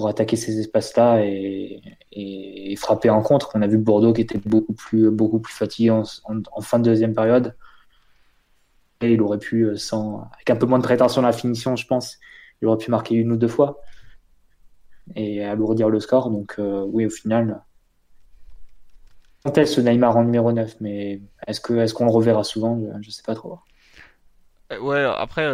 pour 0.00 0.08
attaquer 0.08 0.36
ces 0.36 0.58
espaces-là 0.58 1.20
et, 1.26 2.74
frapper 2.78 3.10
en 3.10 3.20
contre. 3.20 3.50
On 3.54 3.60
a 3.60 3.66
vu 3.66 3.76
Bordeaux 3.76 4.14
qui 4.14 4.22
était 4.22 4.38
beaucoup 4.38 4.72
plus 4.72 5.10
beaucoup 5.10 5.40
plus 5.40 5.52
fatigué 5.52 5.90
en, 5.90 6.60
fin 6.62 6.78
de 6.78 6.84
deuxième 6.84 7.14
période. 7.14 7.54
Et 9.02 9.12
il 9.12 9.20
aurait 9.20 9.38
pu, 9.38 9.64
euh, 9.64 9.76
sans, 9.76 10.30
avec 10.32 10.48
un 10.48 10.56
peu 10.56 10.64
moins 10.64 10.78
de 10.78 10.84
prétention 10.84 11.22
à 11.22 11.26
la 11.26 11.32
finition, 11.32 11.76
je 11.76 11.86
pense, 11.86 12.18
il 12.62 12.68
aurait 12.68 12.78
pu 12.78 12.90
marquer 12.90 13.14
une 13.14 13.30
ou 13.32 13.36
deux 13.36 13.48
fois 13.48 13.82
et 15.16 15.44
alourdir 15.44 15.90
le 15.90 16.00
score. 16.00 16.30
Donc 16.30 16.54
euh, 16.58 16.82
oui, 16.86 17.04
au 17.04 17.10
final, 17.10 17.62
est 19.44 19.66
ce 19.66 19.82
Neymar 19.82 20.16
en 20.16 20.24
numéro 20.24 20.50
9, 20.50 20.76
mais 20.80 21.20
est-ce 21.46 21.60
que 21.60 21.74
est-ce 21.74 21.92
qu'on 21.92 22.06
le 22.06 22.10
reverra 22.10 22.42
souvent? 22.42 22.80
Je 23.02 23.06
ne 23.06 23.12
sais 23.12 23.22
pas 23.22 23.34
trop. 23.34 23.58
Euh, 24.72 24.78
ouais, 24.80 25.04
après, 25.04 25.44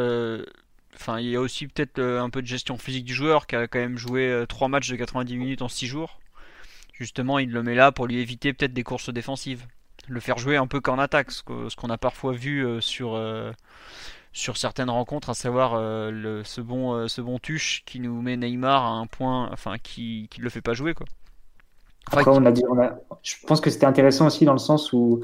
enfin, 0.97 1.21
il 1.21 1.29
y 1.29 1.37
a 1.37 1.41
aussi 1.41 1.67
peut-être 1.67 2.01
un 2.01 2.31
peu 2.31 2.43
de 2.43 2.47
gestion 2.47 2.79
physique 2.79 3.05
du 3.05 3.15
joueur 3.15 3.47
qui 3.47 3.57
a 3.57 3.67
quand 3.67 3.79
même 3.79 3.99
joué 3.99 4.45
3 4.49 4.69
matchs 4.69 4.89
de 4.91 4.97
90 4.97 5.37
minutes 5.37 5.63
en 5.63 5.69
6 5.69 5.87
jours. 5.87 6.19
Justement, 6.93 7.39
il 7.39 7.51
le 7.51 7.63
met 7.63 7.75
là 7.75 7.93
pour 7.93 8.07
lui 8.07 8.19
éviter 8.21 8.53
peut-être 8.53 8.73
des 8.73 8.83
courses 8.83 9.13
défensives. 9.13 9.67
Le 10.09 10.21
faire 10.21 10.39
jouer 10.39 10.57
un 10.57 10.67
peu 10.67 10.81
qu'en 10.81 10.99
attaque, 10.99 11.31
ce 11.31 11.43
qu'on 11.43 11.91
a 11.91 11.99
parfois 11.99 12.33
vu 12.33 12.65
sur, 12.81 13.17
sur 14.37 14.59
certaines 14.59 14.91
rencontres, 14.91 15.31
à 15.31 15.35
savoir 15.35 15.75
euh, 15.75 16.11
le, 16.11 16.45
ce, 16.45 16.61
bon, 16.61 16.93
euh, 16.93 17.09
ce 17.09 17.23
bon 17.23 17.39
tuche 17.39 17.83
qui 17.87 18.01
nous 18.01 18.21
met 18.21 18.37
Neymar 18.37 18.85
à 18.85 18.91
un 18.91 19.07
point, 19.07 19.49
enfin 19.51 19.79
qui 19.83 20.29
ne 20.39 20.43
le 20.43 20.51
fait 20.51 20.61
pas 20.61 20.75
jouer. 20.75 20.93
Quoi. 20.93 21.07
on 22.13 22.45
a 22.45 22.53
dit, 22.53 22.63
je 23.23 23.35
pense 23.47 23.63
que 23.63 23.71
c'était 23.71 23.87
intéressant 23.87 24.27
aussi 24.27 24.45
dans 24.45 24.53
le 24.53 24.59
sens 24.59 24.93
où 24.93 25.23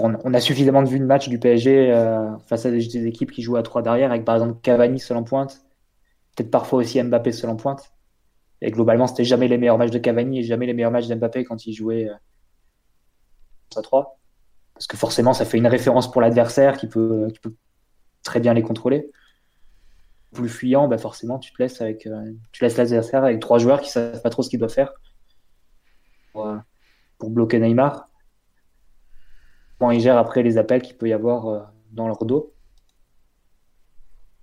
on 0.00 0.34
a 0.34 0.40
suffisamment 0.40 0.82
vues 0.84 0.98
de 0.98 1.04
match 1.04 1.28
du 1.28 1.38
PSG 1.38 1.92
euh, 1.92 2.36
face 2.46 2.66
à 2.66 2.70
des, 2.70 3.06
équipes 3.06 3.30
qui 3.30 3.42
jouent 3.42 3.56
à 3.56 3.62
3 3.62 3.82
derrière, 3.82 4.10
avec 4.10 4.24
par 4.24 4.36
exemple 4.36 4.58
Cavani 4.62 4.98
seul 4.98 5.16
en 5.16 5.22
pointe, 5.22 5.60
peut-être 6.34 6.50
parfois 6.50 6.78
aussi 6.78 7.02
Mbappé 7.02 7.32
seul 7.32 7.50
en 7.50 7.56
pointe. 7.56 7.92
Et 8.60 8.70
globalement, 8.70 9.06
c'était 9.06 9.24
jamais 9.24 9.48
les 9.48 9.58
meilleurs 9.58 9.78
matchs 9.78 9.90
de 9.90 9.98
Cavani 9.98 10.38
et 10.38 10.42
jamais 10.44 10.66
les 10.66 10.72
meilleurs 10.72 10.92
matchs 10.92 11.08
d'Mbappé 11.08 11.44
quand 11.44 11.66
il 11.66 11.72
jouait 11.74 12.08
euh, 12.08 12.14
à 13.76 13.82
3. 13.82 14.18
Parce 14.74 14.86
que 14.86 14.96
forcément, 14.96 15.34
ça 15.34 15.44
fait 15.44 15.58
une 15.58 15.66
référence 15.66 16.10
pour 16.10 16.20
l'adversaire 16.20 16.76
qui 16.76 16.86
peut, 16.86 17.28
très 18.22 18.40
bien 18.40 18.54
les 18.54 18.62
contrôler. 18.62 19.10
Plus 20.32 20.48
fuyant, 20.48 20.88
bah 20.88 20.96
forcément, 20.96 21.38
tu 21.38 21.52
te 21.52 21.60
laisses 21.60 21.80
avec, 21.82 22.06
euh, 22.06 22.32
tu 22.52 22.64
laisses 22.64 22.78
l'adversaire 22.78 23.24
avec 23.24 23.40
trois 23.40 23.58
joueurs 23.58 23.80
qui 23.80 23.90
savent 23.90 24.22
pas 24.22 24.30
trop 24.30 24.42
ce 24.42 24.48
qu'ils 24.48 24.60
doivent 24.60 24.72
faire 24.72 24.94
pour, 26.32 26.48
pour 27.18 27.30
bloquer 27.30 27.58
Neymar 27.58 28.08
ils 29.90 30.00
gèrent 30.00 30.18
après 30.18 30.42
les 30.42 30.58
appels 30.58 30.82
qu'il 30.82 30.96
peut 30.96 31.08
y 31.08 31.12
avoir 31.12 31.48
euh, 31.48 31.60
dans 31.92 32.06
leur 32.06 32.24
dos. 32.24 32.52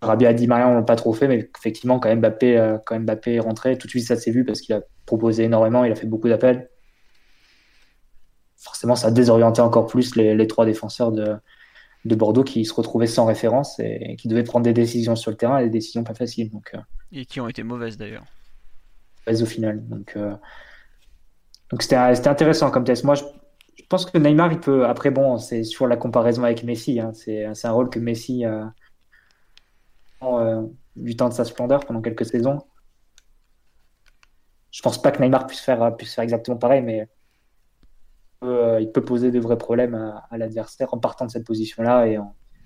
Rabia 0.02 0.34
dit 0.34 0.48
Maria, 0.48 0.68
on 0.68 0.76
l'a 0.76 0.82
pas 0.82 0.96
trop 0.96 1.14
fait, 1.14 1.28
mais 1.28 1.50
effectivement, 1.58 2.00
quand 2.00 2.14
Mbappé, 2.16 2.58
euh, 2.58 2.78
quand 2.86 3.00
Mbappé 3.00 3.36
est 3.36 3.40
rentré, 3.40 3.78
tout 3.78 3.88
de 3.88 3.92
suite 3.92 4.06
ça 4.06 4.16
s'est 4.16 4.32
vu 4.32 4.46
parce 4.46 4.62
qu'il 4.62 4.76
a 4.76 4.82
proposé 5.06 5.44
énormément, 5.44 5.84
il 5.84 5.92
a 5.92 5.96
fait 5.96 6.08
beaucoup 6.08 6.30
d'appels. 6.30 6.70
Forcément, 8.58 8.96
ça 8.96 9.08
a 9.08 9.12
désorienté 9.12 9.62
encore 9.62 9.88
plus 9.88 10.16
les, 10.16 10.48
trois 10.48 10.66
défenseurs 10.66 11.12
de, 11.12 11.36
de, 12.06 12.16
Bordeaux 12.16 12.44
qui 12.44 12.66
se 12.66 12.74
retrouvaient 12.74 13.08
sans 13.08 13.26
référence 13.26 13.80
et, 13.80 14.16
qui 14.18 14.28
devaient 14.28 14.44
prendre 14.44 14.66
des 14.66 14.74
décisions 14.74 15.16
sur 15.16 15.32
le 15.32 15.38
terrain, 15.38 15.60
et 15.60 15.64
des 15.66 15.70
décisions 15.70 16.04
pas 16.04 16.14
faciles. 16.14 16.50
Donc, 16.52 16.72
euh, 16.74 16.80
et 17.12 17.26
qui 17.26 17.40
ont 17.40 17.48
été 17.48 17.64
mauvaises 17.64 17.98
d'ailleurs. 17.98 18.26
Mauvaises 19.26 19.44
au 19.44 19.46
final. 19.46 19.88
Donc, 19.88 20.18
donc 21.72 21.82
c'était 21.82 21.96
intéressant 21.96 22.70
comme 22.70 22.84
test. 22.84 23.04
Moi, 23.04 23.16
je, 23.16 23.24
je 23.80 23.86
pense 23.88 24.06
que 24.06 24.18
Neymar, 24.18 24.52
il 24.52 24.60
peut. 24.60 24.86
Après, 24.86 25.10
bon, 25.10 25.38
c'est 25.38 25.64
sur 25.64 25.88
la 25.88 25.98
comparaison 25.98 26.44
avec 26.44 26.64
Messi. 26.64 27.00
Hein. 27.00 27.12
C'est 27.14 27.46
un 27.46 27.72
rôle 27.72 27.90
que 27.90 28.00
Messi 28.00 28.46
a 28.46 28.74
euh, 30.22 30.68
du 30.96 31.16
temps 31.16 31.30
de 31.30 31.34
sa 31.34 31.46
splendeur 31.46 31.86
pendant 31.86 32.02
quelques 32.02 32.26
saisons. 32.26 32.60
Je 34.72 34.82
pense 34.82 35.02
pas 35.02 35.12
que 35.12 35.22
Neymar 35.22 35.48
puisse 35.48 35.62
faire, 35.62 35.96
puisse 35.96 36.14
faire 36.14 36.24
exactement 36.24 36.58
pareil, 36.58 36.82
mais 36.82 37.08
euh, 38.44 38.80
il 38.82 38.92
peut 38.92 39.04
poser 39.04 39.32
de 39.32 39.40
vrais 39.40 39.58
problèmes 39.58 39.96
à, 39.96 40.38
l'adversaire 40.38 40.94
en 40.94 41.00
partant 41.00 41.26
de 41.26 41.32
cette 41.32 41.46
position-là 41.46 42.06
et 42.08 42.18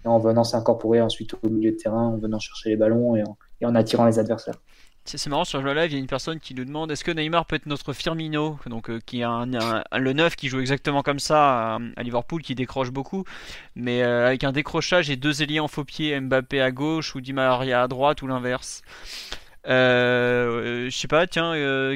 en, 0.03 0.19
venant 0.19 0.43
s'incorporer 0.43 0.99
ensuite 0.99 1.35
au 1.43 1.49
milieu 1.49 1.71
de 1.71 1.77
terrain, 1.77 2.07
en 2.07 2.17
venant 2.17 2.39
chercher 2.39 2.69
les 2.69 2.75
ballons 2.75 3.15
et 3.15 3.65
en 3.65 3.75
attirant 3.75 4.05
les 4.05 4.19
adversaires. 4.19 4.59
C'est 5.05 5.27
marrant 5.27 5.43
sur 5.43 5.61
le 5.61 5.73
live, 5.73 5.91
il 5.91 5.93
y 5.95 5.97
a 5.97 5.99
une 5.99 6.07
personne 6.07 6.39
qui 6.39 6.55
nous 6.55 6.63
demande 6.63 6.89
est-ce 6.89 7.03
que 7.03 7.11
Neymar 7.11 7.45
peut 7.45 7.57
être 7.57 7.65
notre 7.65 7.91
Firmino, 7.91 8.57
donc 8.67 8.89
euh, 8.89 9.01
qui 9.05 9.19
est 9.19 9.23
un, 9.23 9.45
le 9.45 10.13
neuf 10.13 10.37
qui 10.37 10.47
joue 10.47 10.61
exactement 10.61 11.03
comme 11.03 11.19
ça 11.19 11.75
à, 11.97 12.03
Liverpool, 12.03 12.41
qui 12.41 12.55
décroche 12.55 12.89
beaucoup, 12.89 13.25
mais 13.75 14.01
euh, 14.01 14.27
avec 14.27 14.45
un 14.45 14.53
décrochage 14.53 15.09
et 15.09 15.17
deux 15.17 15.43
ailiers 15.43 15.59
en 15.59 15.67
faux 15.67 15.83
pied, 15.83 16.17
Mbappé 16.19 16.61
à 16.61 16.71
gauche 16.71 17.15
ou 17.15 17.21
Di 17.21 17.33
Maria 17.33 17.83
à 17.83 17.87
droite 17.89 18.21
ou 18.21 18.27
l'inverse. 18.27 18.81
Euh, 19.67 20.89
je 20.89 20.97
sais 20.97 21.09
pas, 21.09 21.27
tiens, 21.27 21.53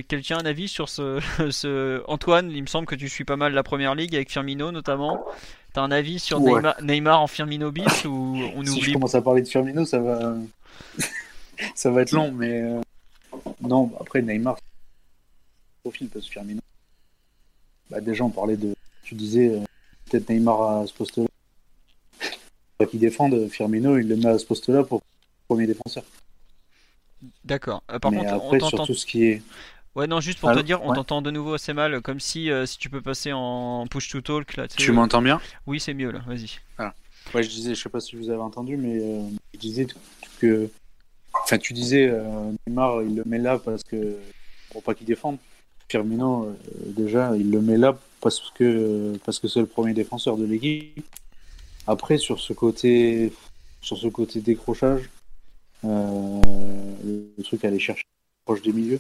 quelqu'un 0.08 0.38
a 0.38 0.42
un 0.42 0.46
avis 0.46 0.68
sur 0.68 0.90
ce, 0.90 1.22
ce, 1.50 2.04
Antoine, 2.08 2.52
il 2.52 2.62
me 2.62 2.68
semble 2.68 2.88
que 2.88 2.96
tu 2.96 3.08
suis 3.08 3.26
pas 3.26 3.38
mal 3.38 3.54
la 3.54 3.64
première 3.64 3.96
ligue 3.96 4.16
avec 4.16 4.30
Firmino 4.30 4.72
notamment. 4.74 5.26
T'as 5.72 5.82
un 5.82 5.92
avis 5.92 6.20
sur 6.20 6.42
Neymar, 6.82 7.22
en 7.22 7.28
Firmino 7.28 7.72
bis 7.72 8.04
ou 8.04 8.38
on 8.54 8.66
si 8.66 8.82
je 8.82 8.94
commence 8.94 9.16
à 9.16 9.22
parler 9.22 9.44
de 9.44 9.48
Firmino, 9.48 9.86
ça 9.86 10.00
va, 10.00 10.34
ça 11.76 11.90
va 11.90 12.02
être 12.02 12.12
long, 12.12 12.34
mais 12.34 12.64
non, 13.68 13.92
après 14.00 14.22
Neymar, 14.22 14.58
profil 15.82 16.10
parce 16.10 16.26
que 16.26 16.32
Firmino. 16.32 16.62
Bah, 17.90 18.02
déjà, 18.02 18.24
on 18.24 18.30
parlait 18.30 18.58
de. 18.58 18.76
Tu 19.04 19.16
disais 19.16 19.50
euh, 19.50 19.60
peut-être 20.10 20.30
Neymar 20.30 20.62
à 20.62 20.88
ce 20.88 20.94
poste-là. 20.94 21.26
Qui 22.90 23.00
défendent 23.00 23.48
Firmino, 23.50 23.98
il 23.98 24.08
le 24.08 24.18
met 24.18 24.28
à 24.28 24.38
ce 24.38 24.46
poste-là 24.46 24.84
pour 24.84 25.02
premier 25.48 25.66
défenseur. 25.66 26.04
D'accord. 27.44 27.82
Euh, 27.92 27.98
par 27.98 28.12
contre, 28.12 28.32
après, 28.32 28.62
on 28.62 28.70
sur 28.70 28.86
tout 28.86 28.94
ce 28.94 29.06
qui 29.06 29.24
est. 29.26 29.42
Ouais, 29.96 30.06
non, 30.06 30.20
juste 30.20 30.40
pour 30.40 30.52
te 30.52 30.60
dire, 30.60 30.84
on 30.84 30.94
t'entend 30.94 31.24
de 31.24 31.32
nouveau 31.32 31.56
assez 31.56 31.74
mal, 31.74 32.02
comme 32.02 32.20
si, 32.20 32.52
euh, 32.52 32.68
si 32.68 32.78
tu 32.78 32.92
peux 32.92 33.02
passer 33.02 33.34
en 33.34 33.88
push 33.88 34.10
to 34.10 34.22
talk. 34.22 34.56
Là, 34.56 34.68
tu 34.68 34.92
m'entends 34.92 35.24
bien? 35.24 35.42
Oui, 35.66 35.80
c'est 35.80 35.96
mieux 35.96 36.12
là, 36.12 36.22
vas-y. 36.28 36.60
Ah. 36.78 36.94
Ouais, 37.34 37.42
je 37.42 37.50
disais, 37.50 37.74
je 37.74 37.82
sais 37.82 37.90
pas 37.90 38.00
si 38.00 38.16
vous 38.16 38.30
avez 38.30 38.42
entendu, 38.42 38.78
mais 38.78 39.00
je 39.54 39.60
disais 39.60 39.88
que 40.40 40.70
Enfin, 41.44 41.58
tu 41.58 41.74
disais, 41.74 42.08
euh, 42.10 42.52
Neymar, 42.68 43.04
il 43.04 43.16
le 43.16 43.24
met 43.26 43.38
là 43.38 43.58
parce 43.58 43.84
que 43.84 44.18
pour 44.72 44.84
pas 44.84 44.94
qu'il 44.94 45.08
défende. 45.08 45.38
Firmino, 45.90 46.46
euh, 46.46 46.54
déjà, 46.88 47.36
il 47.38 47.50
le 47.50 47.62
met 47.62 47.78
là 47.78 47.98
parce 48.20 48.52
que 48.52 49.18
parce 49.26 49.40
que 49.40 49.48
c'est 49.48 49.62
le 49.62 49.66
premier 49.66 49.94
défenseur 49.94 50.38
de 50.38 50.46
l'équipe. 50.46 51.06
Après, 51.88 52.18
sur 52.18 52.40
ce 52.40 52.52
côté, 52.52 53.32
sur 53.82 53.98
ce 53.98 54.08
côté 54.08 54.42
décrochage, 54.42 55.10
euh, 55.86 56.42
le 57.38 57.44
truc 57.44 57.64
à 57.64 57.70
aller 57.70 57.80
chercher 57.80 58.04
proche 58.44 58.62
des 58.62 58.74
milieux, 58.74 59.00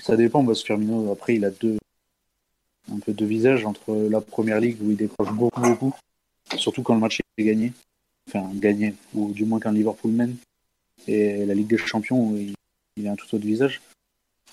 ça 0.00 0.16
dépend 0.16 0.44
parce 0.44 0.62
que 0.62 0.66
Firmino, 0.66 1.12
après, 1.12 1.36
il 1.36 1.44
a 1.44 1.50
deux 1.50 1.78
un 2.92 2.98
peu 2.98 3.12
deux 3.12 3.26
visages 3.26 3.64
entre 3.64 3.94
la 3.94 4.20
première 4.20 4.60
ligue 4.60 4.78
où 4.82 4.90
il 4.90 4.96
décroche 4.96 5.32
beaucoup, 5.32 5.60
beaucoup, 5.60 5.94
surtout 6.56 6.82
quand 6.82 6.94
le 6.94 7.00
match 7.00 7.20
est 7.38 7.44
gagné, 7.44 7.72
enfin 8.28 8.50
gagné, 8.54 8.94
ou 9.14 9.32
du 9.32 9.44
moins 9.44 9.60
quand 9.60 9.70
Liverpool 9.70 10.10
mène, 10.10 10.36
et 11.08 11.44
la 11.46 11.54
Ligue 11.54 11.68
des 11.68 11.78
Champions, 11.78 12.34
il, 12.36 12.54
il 12.96 13.08
a 13.08 13.12
un 13.12 13.16
tout 13.16 13.34
autre 13.34 13.44
visage. 13.44 13.80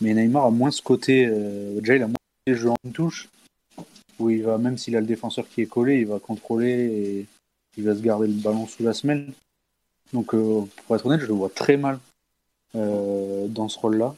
Mais 0.02 0.14
Neymar 0.14 0.46
a 0.46 0.52
moins 0.52 0.72
ce 0.72 0.82
côté, 0.82 1.26
euh, 1.26 1.80
déjà 1.80 1.96
il 1.96 2.04
a 2.04 2.08
moins 2.08 2.16
ce 2.48 2.56
jeu 2.56 2.70
en 2.70 2.76
touche, 2.94 3.30
où 4.18 4.30
il 4.30 4.44
va, 4.44 4.58
même 4.58 4.78
s'il 4.78 4.96
a 4.96 5.02
le 5.02 5.06
défenseur 5.06 5.48
qui 5.50 5.62
est 5.62 5.66
collé, 5.66 6.00
il 6.00 6.08
va 6.08 6.20
contrôler 6.20 6.70
et 6.70 7.26
il 7.78 7.84
va 7.84 7.96
se 7.96 8.02
garder 8.02 8.28
le 8.28 8.34
ballon 8.34 8.66
sous 8.68 8.84
la 8.84 8.94
semelle. 8.94 9.32
Donc 10.14 10.34
euh, 10.34 10.64
pour 10.88 10.96
être 10.96 11.06
honnête, 11.06 11.22
je 11.22 11.28
le 11.28 11.34
vois 11.34 11.50
très 11.50 11.78
mal 11.78 12.00
euh, 12.76 13.48
dans 13.48 13.68
ce 13.68 13.78
rôle-là. 13.80 14.16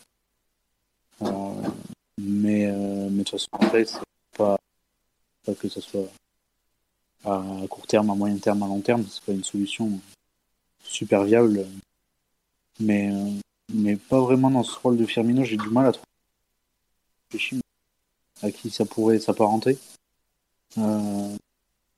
mais, 1.21 2.71
mais 2.71 3.09
de 3.09 3.17
toute 3.23 3.32
façon, 3.32 3.47
après, 3.53 3.86
c'est 3.86 3.99
pas, 4.38 4.57
pas 5.45 5.53
que 5.55 5.67
ce 5.67 5.82
soit 5.82 6.07
à 7.23 7.43
court 7.69 7.88
terme, 7.88 8.09
à 8.09 8.15
moyen 8.15 8.38
terme, 8.38 8.63
à 8.63 8.67
long 8.67 8.82
terme, 8.82 9.03
c'est 9.09 9.23
pas 9.23 9.32
une 9.32 9.43
solution 9.43 9.99
super 10.84 11.23
viable 11.23 11.65
mais, 12.80 13.11
euh, 13.11 13.30
mais 13.74 13.95
pas 13.95 14.19
vraiment 14.19 14.49
dans 14.51 14.63
ce 14.63 14.78
rôle 14.80 14.97
de 14.97 15.05
Firmino. 15.05 15.43
J'ai 15.43 15.57
du 15.57 15.69
mal 15.69 15.86
à 15.86 15.91
trouver 15.91 17.61
à 18.41 18.51
qui 18.51 18.69
ça 18.69 18.86
pourrait 18.86 19.19
s'apparenter. 19.19 19.78
Euh, 20.78 21.36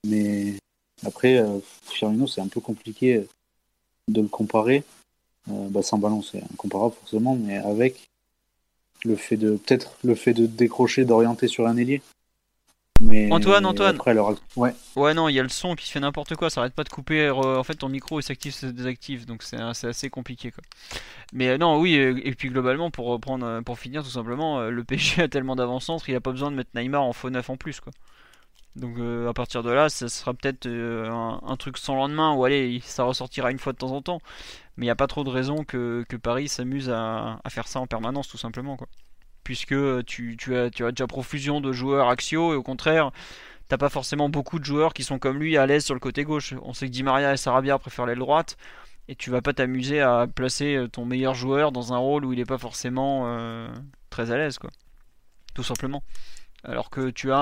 mais 0.06 0.56
après, 1.06 1.38
euh, 1.38 1.60
Firmino, 1.84 2.28
c'est 2.28 2.42
un 2.42 2.48
peu 2.48 2.60
compliqué 2.60 3.26
de 4.08 4.22
le 4.22 4.28
comparer. 4.28 4.84
bah, 5.48 5.82
sans 5.82 5.98
ballon, 5.98 6.22
c'est 6.22 6.44
incomparable 6.44 6.96
forcément, 6.96 7.36
mais 7.36 7.58
avec 7.58 8.10
le 9.06 9.16
fait 9.16 9.38
de 9.38 9.58
peut-être 9.58 9.98
le 10.04 10.16
fait 10.16 10.34
de 10.34 10.46
décrocher, 10.46 11.06
d'orienter 11.06 11.48
sur 11.48 11.68
un 11.68 11.78
ailier. 11.78 12.02
Antoine, 13.32 13.66
Antoine. 13.66 13.98
Ouais. 14.56 14.74
Ouais, 14.96 15.14
non, 15.14 15.30
il 15.30 15.34
y 15.34 15.40
a 15.40 15.44
le 15.44 15.50
son 15.50 15.76
qui 15.76 15.90
fait 15.90 16.00
n'importe 16.00 16.36
quoi. 16.36 16.50
Ça 16.50 16.62
arrête 16.62 16.74
pas 16.74 16.84
de 16.84 16.90
couper. 16.90 17.30
En 17.30 17.64
fait, 17.64 17.76
ton 17.76 17.90
micro 17.90 18.20
il 18.20 18.24
s'active, 18.24 18.54
se 18.54 18.66
désactive. 18.66 19.26
Donc 19.26 19.44
c'est 19.44 19.60
assez 19.60 20.10
compliqué. 20.10 20.52
Quoi. 20.52 20.64
Mais 21.34 21.50
euh, 21.50 21.58
non, 21.58 21.80
oui. 21.80 21.96
Et 21.96 22.34
puis 22.36 22.50
globalement, 22.50 22.92
pour 22.92 23.08
reprendre, 23.08 23.46
euh, 23.46 23.62
pour 23.62 23.80
finir 23.80 24.04
tout 24.04 24.10
simplement, 24.10 24.60
euh, 24.60 24.70
le 24.70 24.84
PSG 24.84 25.22
a 25.24 25.28
tellement 25.28 25.56
d'avant-centre, 25.56 26.10
il 26.10 26.16
a 26.16 26.22
pas 26.22 26.32
besoin 26.32 26.52
de 26.52 26.56
mettre 26.56 26.72
Neymar 26.76 27.04
en 27.04 27.14
faux 27.14 27.30
neuf 27.30 27.50
en 27.50 27.58
plus. 27.58 27.80
Quoi. 27.80 27.94
Donc 28.76 28.98
à 29.30 29.34
partir 29.34 29.62
de 29.62 29.70
là, 29.70 29.88
ça 29.90 30.10
sera 30.10 30.34
peut-être 30.34 30.68
un, 30.68 31.56
truc 31.58 31.78
sans 31.78 31.96
lendemain. 31.96 32.34
Ou 32.34 32.46
allez, 32.46 32.82
ça 32.84 33.04
ressortira 33.04 33.52
une 33.52 33.60
fois 33.60 33.74
de 33.74 33.78
temps 33.78 33.92
en 33.92 34.02
temps. 34.02 34.20
Mais 34.78 34.86
il 34.86 34.88
n'y 34.88 34.92
a 34.92 34.96
pas 34.96 35.08
trop 35.08 35.24
de 35.24 35.30
raison 35.30 35.64
que, 35.64 36.04
Paris 36.22 36.48
s'amuse 36.48 36.90
à, 36.90 37.40
à, 37.44 37.50
faire 37.52 37.68
ça 37.68 37.80
en 37.80 37.86
permanence, 37.86 38.28
tout 38.28 38.40
simplement. 38.40 38.76
Quoi 38.76 38.88
puisque 39.44 39.76
tu, 40.06 40.38
as, 40.56 40.70
tu 40.70 40.86
as 40.86 40.92
déjà 40.92 41.08
profusion 41.08 41.62
de 41.62 41.72
joueurs 41.72 42.10
axiaux 42.10 42.54
et 42.54 42.56
au 42.56 42.64
contraire, 42.64 43.12
t'as 43.68 43.78
pas 43.78 43.90
forcément 43.90 44.30
beaucoup 44.30 44.60
de 44.60 44.66
joueurs 44.66 44.94
qui 44.94 45.04
sont 45.04 45.20
comme 45.20 45.40
lui 45.40 45.58
à 45.58 45.66
l'aise 45.66 45.86
sur 45.86 45.94
le 45.94 46.00
côté 46.00 46.24
gauche. 46.24 46.54
On 46.62 46.74
sait 46.74 46.88
que 46.88 46.92
Di 46.92 47.04
Maria 47.04 47.34
et 47.34 47.38
Sarabia 47.38 47.78
préfèrent 47.80 48.06
l'aile 48.06 48.20
droite 48.20 48.58
et 49.08 49.16
tu 49.16 49.30
vas 49.30 49.42
pas 49.42 49.54
t'amuser 49.54 50.02
à 50.02 50.28
placer 50.34 50.86
ton 50.92 51.06
meilleur 51.06 51.34
joueur 51.34 51.72
dans 51.72 51.94
un 51.94 51.98
rôle 51.98 52.26
où 52.26 52.34
il 52.34 52.40
est 52.40 52.46
pas 52.46 52.58
forcément 52.58 53.24
euh, 53.26 53.68
très 54.10 54.32
à 54.32 54.38
l'aise, 54.38 54.58
quoi. 54.58 54.70
Tout 55.54 55.64
simplement. 55.64 56.04
Alors 56.64 56.90
que 56.90 57.10
tu 57.10 57.32
as 57.32 57.40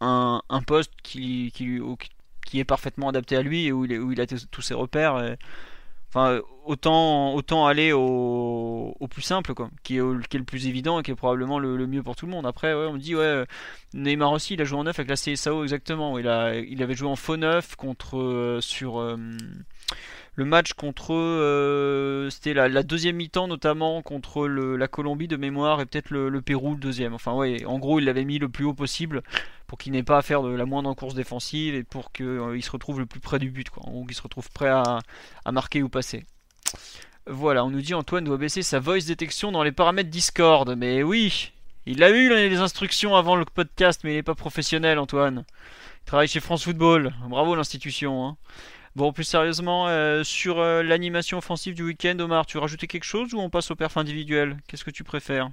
un, 0.00 0.62
poste 0.66 0.92
qui, 1.02 1.52
est 2.54 2.64
parfaitement 2.64 3.08
adapté 3.08 3.36
à 3.36 3.42
lui 3.42 3.66
et 3.66 3.72
où 3.72 3.84
il, 3.84 4.20
a 4.20 4.26
tous 4.26 4.62
ses 4.62 4.74
repères. 4.74 5.36
Enfin, 6.16 6.40
autant, 6.64 7.34
autant 7.34 7.66
aller 7.66 7.92
au, 7.92 8.96
plus 9.10 9.20
simple, 9.20 9.52
quoi, 9.52 9.68
qui 9.82 9.98
est, 9.98 10.00
le 10.00 10.44
plus 10.44 10.66
évident 10.66 10.98
et 10.98 11.02
qui 11.02 11.10
est 11.10 11.14
probablement 11.14 11.58
le, 11.58 11.86
mieux 11.86 12.02
pour 12.02 12.16
tout 12.16 12.24
le 12.24 12.32
monde. 12.32 12.46
Après, 12.46 12.72
on 12.72 12.94
me 12.94 12.98
dit, 12.98 13.14
ouais, 13.14 13.44
Neymar 13.92 14.32
aussi, 14.32 14.54
il 14.54 14.62
a 14.62 14.64
joué 14.64 14.78
en 14.78 14.84
neuf 14.84 14.98
avec 14.98 15.10
la 15.10 15.16
CSAO 15.16 15.62
exactement. 15.62 16.18
Il, 16.18 16.26
a, 16.26 16.54
il 16.54 16.82
avait 16.82 16.94
joué 16.94 17.10
en 17.10 17.16
faux 17.16 17.36
neuf 17.36 17.76
contre, 17.76 18.16
euh, 18.16 18.62
sur 18.62 18.98
euh, 18.98 19.18
le 20.36 20.44
match 20.44 20.74
contre 20.74 21.14
euh, 21.14 22.28
c'était 22.28 22.52
la, 22.52 22.82
deuxième 22.82 23.16
mi-temps 23.16 23.48
notamment 23.48 24.02
contre 24.02 24.46
la 24.46 24.86
Colombie 24.86 25.28
de 25.28 25.36
mémoire 25.36 25.80
et 25.80 25.86
peut-être 25.86 26.10
le, 26.10 26.40
Pérou 26.42 26.74
le 26.74 26.78
deuxième. 26.78 27.14
Enfin 27.14 27.32
ouais, 27.32 27.64
en 27.64 27.78
gros 27.78 27.98
il 27.98 28.04
l'avait 28.04 28.26
mis 28.26 28.38
le 28.38 28.50
plus 28.50 28.64
haut 28.64 28.74
possible 28.74 29.22
pour 29.66 29.78
qu'il 29.78 29.92
n'ait 29.92 30.02
pas 30.02 30.18
à 30.18 30.22
faire 30.22 30.42
de 30.42 30.50
la 30.50 30.66
moindre 30.66 30.92
course 30.94 31.14
défensive 31.14 31.74
et 31.74 31.82
pour 31.82 32.12
qu'il 32.12 32.26
euh, 32.26 32.60
se 32.60 32.70
retrouve 32.70 33.00
le 33.00 33.06
plus 33.06 33.20
près 33.20 33.38
du 33.38 33.50
but 33.50 33.70
quoi. 33.70 33.82
Gros 33.86 34.04
qu'il 34.04 34.14
se 34.14 34.22
retrouve 34.22 34.50
prêt 34.50 34.68
à, 34.68 35.00
marquer 35.50 35.82
ou 35.82 35.88
passer. 35.88 36.26
Voilà, 37.26 37.64
on 37.64 37.70
nous 37.70 37.80
dit 37.80 37.94
Antoine 37.94 38.24
doit 38.24 38.36
baisser 38.36 38.62
sa 38.62 38.78
voice 38.78 39.06
détection 39.06 39.52
dans 39.52 39.62
les 39.62 39.72
paramètres 39.72 40.10
Discord. 40.10 40.76
Mais 40.76 41.02
oui, 41.02 41.50
il 41.86 42.02
a 42.04 42.10
eu 42.10 42.28
les 42.28 42.58
instructions 42.58 43.16
avant 43.16 43.36
le 43.36 43.46
podcast, 43.46 44.02
mais 44.04 44.12
il 44.12 44.16
n'est 44.16 44.22
pas 44.22 44.34
professionnel 44.34 44.98
Antoine. 44.98 45.44
Il 46.02 46.04
travaille 46.04 46.28
chez 46.28 46.40
France 46.40 46.64
Football. 46.64 47.14
Bravo 47.28 47.56
l'institution. 47.56 48.26
Hein. 48.26 48.36
Bon, 48.96 49.12
plus 49.12 49.24
sérieusement, 49.24 49.88
euh, 49.88 50.24
sur 50.24 50.58
euh, 50.58 50.82
l'animation 50.82 51.36
offensive 51.36 51.74
du 51.74 51.82
week-end, 51.82 52.18
Omar, 52.18 52.46
tu 52.46 52.56
veux 52.56 52.62
rajouter 52.62 52.86
quelque 52.86 53.04
chose 53.04 53.34
ou 53.34 53.38
on 53.38 53.50
passe 53.50 53.70
au 53.70 53.76
perf 53.76 53.98
individuel? 53.98 54.56
Qu'est-ce 54.66 54.86
que 54.86 54.90
tu 54.90 55.04
préfères? 55.04 55.50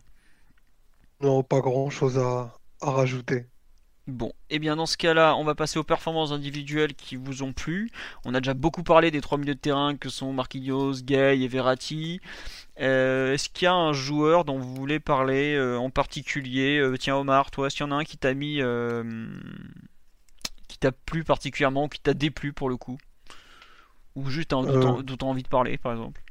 Non, 1.19 1.43
pas 1.43 1.59
grand-chose 1.59 2.17
à, 2.17 2.53
rajouter. 2.81 3.47
Bon, 4.07 4.29
et 4.49 4.55
eh 4.55 4.59
bien 4.59 4.77
dans 4.77 4.85
ce 4.85 4.95
cas-là, 4.95 5.35
on 5.35 5.43
va 5.43 5.55
passer 5.55 5.77
aux 5.77 5.83
performances 5.83 6.31
individuelles 6.31 6.93
qui 6.93 7.17
vous 7.17 7.43
ont 7.43 7.51
plu. 7.51 7.91
On 8.23 8.33
a 8.33 8.39
déjà 8.39 8.53
beaucoup 8.53 8.83
parlé 8.83 9.11
des 9.11 9.19
trois 9.19 9.37
milieux 9.37 9.55
de 9.55 9.59
terrain 9.59 9.97
que 9.97 10.07
sont 10.07 10.31
Marquinhos, 10.31 11.01
Gay 11.03 11.41
et 11.41 11.47
Verratti. 11.49 12.21
Euh, 12.79 13.33
est-ce 13.33 13.49
qu'il 13.49 13.65
y 13.65 13.67
a 13.67 13.73
un 13.73 13.91
joueur 13.91 14.45
dont 14.45 14.57
vous 14.57 14.73
voulez 14.73 15.01
parler 15.01 15.59
en 15.77 15.89
particulier? 15.89 16.81
Tiens 16.97 17.17
Omar, 17.17 17.51
toi, 17.51 17.67
est-ce 17.67 17.75
qu'il 17.75 17.85
y 17.85 17.89
en 17.89 17.91
a 17.91 17.95
un 17.95 18.05
qui 18.05 18.17
t'a 18.17 18.33
mis... 18.33 18.61
qui 20.69 20.77
t'a 20.77 20.93
plu 20.93 21.25
particulièrement, 21.25 21.89
qui 21.89 21.99
t'a 21.99 22.13
déplu 22.13 22.53
pour 22.53 22.69
le 22.69 22.77
coup? 22.77 22.97
Ou 24.15 24.29
juste 24.29 24.53
un, 24.53 24.65
euh. 24.65 25.01
dont 25.01 25.17
tu 25.17 25.25
as 25.25 25.27
envie 25.27 25.43
de 25.43 25.47
parler, 25.47 25.77
par 25.77 25.93
exemple 25.93 26.21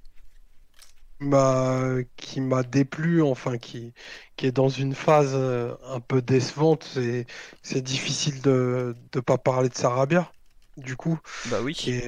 bah, 1.22 1.98
qui 2.16 2.40
m'a 2.40 2.62
déplu, 2.62 3.22
enfin 3.22 3.58
qui, 3.58 3.92
qui 4.36 4.46
est 4.46 4.52
dans 4.52 4.68
une 4.68 4.94
phase 4.94 5.32
euh, 5.34 5.74
un 5.86 6.00
peu 6.00 6.20
décevante. 6.22 6.84
C'est, 6.84 7.26
c'est 7.62 7.80
difficile 7.80 8.40
de 8.42 8.96
ne 9.14 9.20
pas 9.20 9.38
parler 9.38 9.68
de 9.68 9.74
Sarabia, 9.74 10.32
du 10.76 10.96
coup. 10.96 11.18
Bah 11.46 11.58
oui. 11.62 11.74
Qui, 11.74 12.00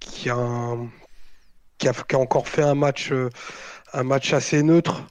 qui, 0.00 0.30
a, 0.30 0.76
qui, 1.78 1.88
a, 1.88 2.18
encore 2.18 2.48
fait 2.48 2.62
un 2.62 2.74
match, 2.74 3.12
euh, 3.12 3.30
un 3.92 4.02
match 4.02 4.32
assez 4.32 4.62
neutre, 4.62 5.06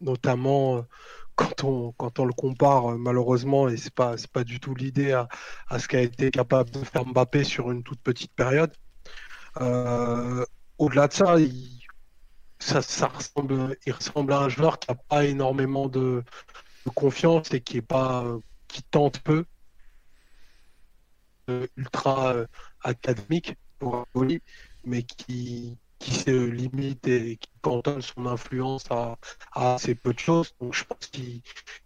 notamment 0.00 0.84
quand 1.40 1.64
on, 1.64 1.92
quand 1.92 2.18
on 2.18 2.26
le 2.26 2.32
compare, 2.32 2.92
euh, 2.92 2.96
malheureusement, 2.98 3.68
et 3.68 3.76
c'est 3.76 3.94
pas, 3.94 4.16
pas 4.32 4.44
du 4.44 4.60
tout 4.60 4.74
l'idée 4.74 5.12
à, 5.12 5.28
ce 5.78 5.88
qu'a 5.88 6.02
été 6.02 6.30
capable 6.30 6.70
de 6.70 6.84
faire 6.84 7.06
Mbappé 7.06 7.44
sur 7.44 7.70
une 7.70 7.82
toute 7.82 8.00
petite 8.00 8.32
période. 8.34 8.72
Euh, 9.60 10.44
au-delà 10.78 11.08
de 11.08 11.12
ça, 11.14 11.38
il, 11.38 11.80
ça, 12.58 12.80
ressemble, 13.08 13.76
il 13.86 13.92
ressemble 13.92 14.32
à 14.32 14.40
un 14.40 14.48
joueur 14.48 14.78
qui 14.78 14.90
n'a 14.90 14.96
pas 14.96 15.24
énormément 15.24 15.88
de, 15.88 16.22
confiance 16.94 17.52
et 17.54 17.60
qui 17.60 17.78
est 17.78 17.82
pas, 17.82 18.24
qui 18.68 18.82
tente 18.82 19.20
peu, 19.20 19.44
euh, 21.48 21.66
ultra 21.76 22.34
académique 22.82 23.56
pour 23.78 23.96
un 23.96 24.04
mais 24.84 25.02
qui, 25.02 25.78
qui 26.00 26.12
se 26.14 26.30
limite 26.30 27.06
et 27.06 27.36
qui 27.36 27.50
cantonne 27.60 28.00
son 28.02 28.26
influence 28.26 28.84
à, 28.90 29.18
assez 29.52 29.94
peu 29.94 30.12
de 30.12 30.18
choses. 30.18 30.54
Donc 30.60 30.74
je 30.74 30.84
pense 30.84 31.06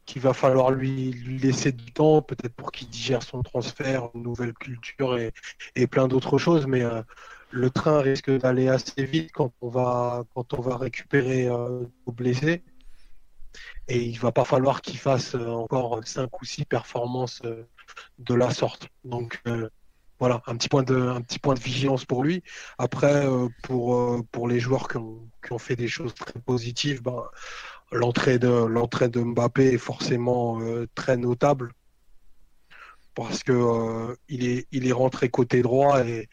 qu'il 0.06 0.22
va 0.22 0.32
falloir 0.32 0.70
lui, 0.70 1.12
laisser 1.42 1.72
du 1.72 1.92
temps, 1.92 2.22
peut-être 2.22 2.54
pour 2.54 2.72
qu'il 2.72 2.88
digère 2.88 3.22
son 3.22 3.42
transfert, 3.42 4.08
une 4.14 4.22
nouvelle 4.22 4.54
culture 4.54 5.18
et, 5.18 5.86
plein 5.88 6.08
d'autres 6.08 6.38
choses. 6.38 6.66
Mais 6.66 6.82
euh, 6.82 7.02
le 7.50 7.70
train 7.70 8.00
risque 8.00 8.30
d'aller 8.30 8.68
assez 8.68 9.04
vite 9.04 9.32
quand 9.32 9.52
on 9.60 9.68
va, 9.68 10.24
quand 10.34 10.54
on 10.54 10.62
va 10.62 10.76
récupérer 10.76 11.48
euh, 11.48 11.84
nos 12.06 12.12
blessés. 12.12 12.62
Et 13.88 14.02
il 14.02 14.18
va 14.18 14.32
pas 14.32 14.44
falloir 14.44 14.80
qu'il 14.80 14.98
fasse 14.98 15.34
euh, 15.34 15.48
encore 15.48 16.00
cinq 16.06 16.40
ou 16.40 16.44
six 16.44 16.64
performances 16.64 17.42
de 18.18 18.34
la 18.34 18.50
sorte. 18.50 18.88
Donc 19.02 19.42
voilà, 20.20 20.42
un 20.46 20.56
petit 20.56 20.68
point 20.68 20.82
de, 20.82 21.60
vigilance 21.60 22.04
pour 22.04 22.22
lui. 22.22 22.42
Après, 22.78 23.26
euh, 23.26 23.48
pour, 23.62 23.94
euh, 23.96 24.22
pour 24.30 24.48
les 24.48 24.60
joueurs 24.60 24.88
qui 24.88 24.96
ont, 24.96 25.58
fait 25.58 25.76
des 25.76 25.88
choses 25.88 26.14
très 26.14 26.40
positives, 26.40 27.02
ben, 27.02 27.24
l'entrée 27.92 28.38
de, 28.38 29.20
Mbappé 29.20 29.74
est 29.74 29.78
forcément 29.78 30.60
euh, 30.60 30.88
très 30.94 31.16
notable 31.16 31.72
parce 33.14 33.44
que 33.44 34.16
il 34.28 34.44
est, 34.44 34.92
rentré 34.92 35.28
côté 35.28 35.62
droit 35.62 36.04
et 36.04 36.28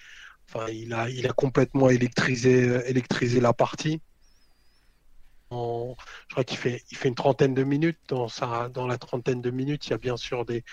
il 0.71 0.93
a, 0.93 1.33
complètement 1.33 1.89
électrisé, 1.89 2.81
la 3.39 3.53
partie. 3.53 4.01
je 5.51 5.95
crois 6.31 6.43
qu'il 6.43 6.57
fait, 6.57 6.83
une 7.05 7.13
trentaine 7.15 7.53
de 7.53 7.63
minutes. 7.63 7.99
Dans 8.09 8.87
la 8.87 8.97
trentaine 8.97 9.41
de 9.41 9.51
minutes, 9.51 9.87
il 9.87 9.91
y 9.91 9.93
a 9.93 9.97
bien 9.99 10.17
sûr 10.17 10.43
des, 10.43 10.63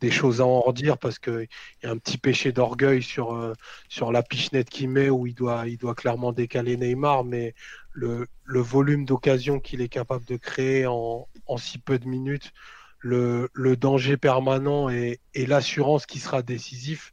des 0.00 0.10
choses 0.10 0.40
à 0.40 0.46
en 0.46 0.60
redire 0.60 0.98
parce 0.98 1.18
qu'il 1.18 1.48
y 1.82 1.86
a 1.86 1.90
un 1.90 1.98
petit 1.98 2.18
péché 2.18 2.52
d'orgueil 2.52 3.02
sur, 3.02 3.34
euh, 3.34 3.52
sur 3.88 4.12
la 4.12 4.22
pichenette 4.22 4.70
qu'il 4.70 4.90
met 4.90 5.10
où 5.10 5.26
il 5.26 5.34
doit, 5.34 5.66
il 5.68 5.78
doit 5.78 5.94
clairement 5.94 6.32
décaler 6.32 6.76
Neymar, 6.76 7.24
mais 7.24 7.54
le, 7.92 8.26
le 8.44 8.60
volume 8.60 9.04
d'occasion 9.04 9.60
qu'il 9.60 9.80
est 9.80 9.88
capable 9.88 10.24
de 10.24 10.36
créer 10.36 10.86
en, 10.86 11.28
en, 11.46 11.56
si 11.56 11.78
peu 11.78 11.98
de 11.98 12.06
minutes, 12.08 12.52
le, 13.00 13.48
le 13.52 13.76
danger 13.76 14.16
permanent 14.16 14.88
et, 14.90 15.20
et 15.34 15.46
l'assurance 15.46 16.06
qui 16.06 16.18
sera 16.18 16.42
décisif, 16.42 17.12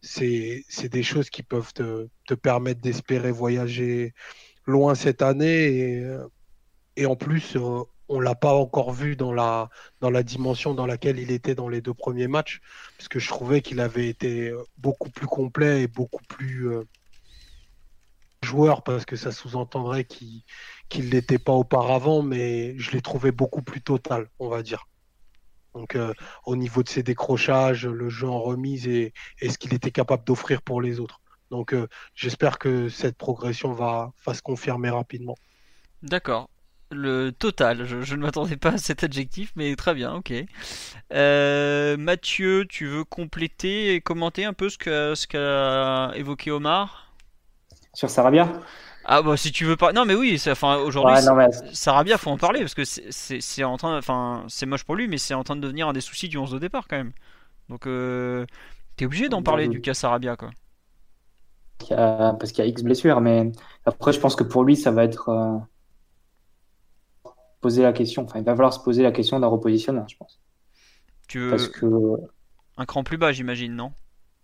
c'est 0.00 0.64
des 0.90 1.02
choses 1.02 1.30
qui 1.30 1.42
peuvent 1.42 1.72
te, 1.74 2.08
te 2.26 2.34
permettre 2.34 2.80
d'espérer 2.80 3.30
voyager 3.30 4.14
loin 4.66 4.94
cette 4.94 5.22
année 5.22 5.66
et, 5.98 6.16
et 6.96 7.06
en 7.06 7.16
plus 7.16 7.56
euh, 7.56 7.82
on 8.12 8.20
l'a 8.20 8.34
pas 8.34 8.52
encore 8.52 8.92
vu 8.92 9.16
dans 9.16 9.32
la, 9.32 9.70
dans 10.00 10.10
la 10.10 10.22
dimension 10.22 10.74
dans 10.74 10.84
laquelle 10.86 11.18
il 11.18 11.30
était 11.30 11.54
dans 11.54 11.68
les 11.68 11.80
deux 11.80 11.94
premiers 11.94 12.28
matchs, 12.28 12.60
parce 12.98 13.08
que 13.08 13.18
je 13.18 13.28
trouvais 13.28 13.62
qu'il 13.62 13.80
avait 13.80 14.08
été 14.08 14.50
euh, 14.50 14.62
beaucoup 14.76 15.08
plus 15.08 15.26
complet 15.26 15.82
et 15.82 15.86
beaucoup 15.88 16.22
plus 16.28 16.68
euh, 16.68 16.82
joueur, 18.42 18.82
parce 18.82 19.06
que 19.06 19.16
ça 19.16 19.32
sous-entendrait 19.32 20.04
qu'il 20.04 20.42
ne 20.94 21.10
l'était 21.10 21.38
pas 21.38 21.54
auparavant, 21.54 22.22
mais 22.22 22.78
je 22.78 22.90
l'ai 22.90 23.00
trouvé 23.00 23.32
beaucoup 23.32 23.62
plus 23.62 23.80
total, 23.80 24.28
on 24.38 24.48
va 24.48 24.62
dire. 24.62 24.88
Donc 25.72 25.96
euh, 25.96 26.12
au 26.44 26.54
niveau 26.54 26.82
de 26.82 26.90
ses 26.90 27.02
décrochages, 27.02 27.86
le 27.86 28.10
jeu 28.10 28.28
en 28.28 28.42
remise 28.42 28.86
et, 28.86 29.14
et 29.40 29.48
ce 29.48 29.56
qu'il 29.56 29.72
était 29.72 29.90
capable 29.90 30.24
d'offrir 30.24 30.60
pour 30.60 30.82
les 30.82 31.00
autres. 31.00 31.22
Donc 31.50 31.74
j'espère 32.14 32.58
que 32.58 32.90
cette 32.90 33.16
progression 33.16 33.72
va, 33.72 34.12
va 34.26 34.34
se 34.34 34.42
confirmer 34.42 34.90
rapidement. 34.90 35.36
D'accord 36.02 36.48
le 36.92 37.30
total. 37.30 37.84
Je, 37.86 38.14
ne 38.14 38.20
m'attendais 38.20 38.56
pas 38.56 38.70
à 38.70 38.78
cet 38.78 39.04
adjectif, 39.04 39.52
mais 39.56 39.74
très 39.76 39.94
bien, 39.94 40.14
ok. 40.14 40.32
Euh, 41.12 41.96
Mathieu, 41.96 42.66
tu 42.68 42.86
veux 42.86 43.04
compléter 43.04 43.94
et 43.94 44.00
commenter 44.00 44.44
un 44.44 44.52
peu 44.52 44.68
ce 44.68 44.78
qu'a 44.78 45.14
ce 45.14 46.16
évoqué 46.16 46.50
Omar? 46.50 47.12
Sur 47.94 48.10
Sarabia? 48.10 48.48
Ah 49.04 49.20
bah 49.22 49.36
si 49.36 49.50
tu 49.50 49.64
veux 49.64 49.76
pas 49.76 49.92
non 49.92 50.04
mais 50.04 50.14
oui 50.14 50.40
enfin 50.48 50.76
aujourd'hui 50.76 51.14
ouais, 51.14 51.48
Sarabia 51.72 52.18
faut 52.18 52.30
en 52.30 52.36
parler 52.36 52.60
parce 52.60 52.74
que 52.74 52.84
c'est 52.84 53.64
en 53.64 53.76
train 53.76 53.98
enfin 53.98 54.44
c'est 54.46 54.64
moche 54.64 54.84
pour 54.84 54.94
lui 54.94 55.08
mais 55.08 55.18
c'est 55.18 55.34
en 55.34 55.42
train 55.42 55.56
de 55.56 55.60
devenir 55.60 55.88
un 55.88 55.92
des 55.92 56.00
soucis 56.00 56.28
du 56.28 56.38
11 56.38 56.52
de 56.52 56.58
départ 56.60 56.86
quand 56.88 56.98
même 56.98 57.12
donc 57.68 57.88
euh, 57.88 58.46
t'es 58.96 59.04
obligé 59.04 59.28
d'en 59.28 59.42
parler 59.42 59.66
du 59.66 59.80
cas 59.80 59.94
Sarabia 59.94 60.36
quoi 60.36 60.50
parce 61.88 62.52
qu'il 62.52 62.64
y 62.64 62.68
a 62.68 62.70
X 62.70 62.84
blessures 62.84 63.20
mais 63.20 63.50
après 63.86 64.12
je 64.12 64.20
pense 64.20 64.36
que 64.36 64.44
pour 64.44 64.62
lui 64.62 64.76
ça 64.76 64.92
va 64.92 65.02
être 65.02 65.30
euh, 65.30 65.58
poser 67.62 67.82
la 67.82 67.94
question. 67.94 68.24
Enfin, 68.24 68.40
il 68.40 68.44
va 68.44 68.54
falloir 68.54 68.74
se 68.74 68.80
poser 68.80 69.02
la 69.02 69.12
question 69.12 69.40
d'un 69.40 69.46
repositionnement, 69.46 70.06
je 70.06 70.16
pense. 70.16 70.38
Tu 71.28 71.38
veux 71.38 71.50
Parce 71.50 71.68
que... 71.68 71.86
Un 72.76 72.84
cran 72.84 73.04
plus 73.04 73.16
bas, 73.16 73.32
j'imagine, 73.32 73.74
non? 73.74 73.86
Un 73.86 73.92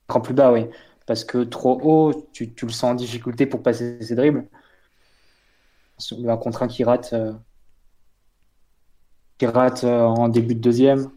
cran 0.08 0.20
plus 0.22 0.32
bas, 0.32 0.52
oui. 0.52 0.64
Parce 1.06 1.24
que 1.24 1.44
trop 1.44 1.78
haut, 1.82 2.28
tu, 2.32 2.54
le 2.62 2.68
sens 2.70 2.84
en 2.84 2.94
difficulté 2.94 3.44
pour 3.46 3.62
passer 3.62 4.00
ses 4.00 4.14
dribbles. 4.14 4.48
Un 6.26 6.36
contre 6.36 6.62
un 6.62 6.68
qui 6.68 6.84
rate, 6.84 7.12
euh, 7.12 7.32
qui 9.36 9.46
rate 9.46 9.84
euh, 9.84 10.02
en 10.02 10.28
début 10.28 10.54
de 10.54 10.60
deuxième. 10.60 11.10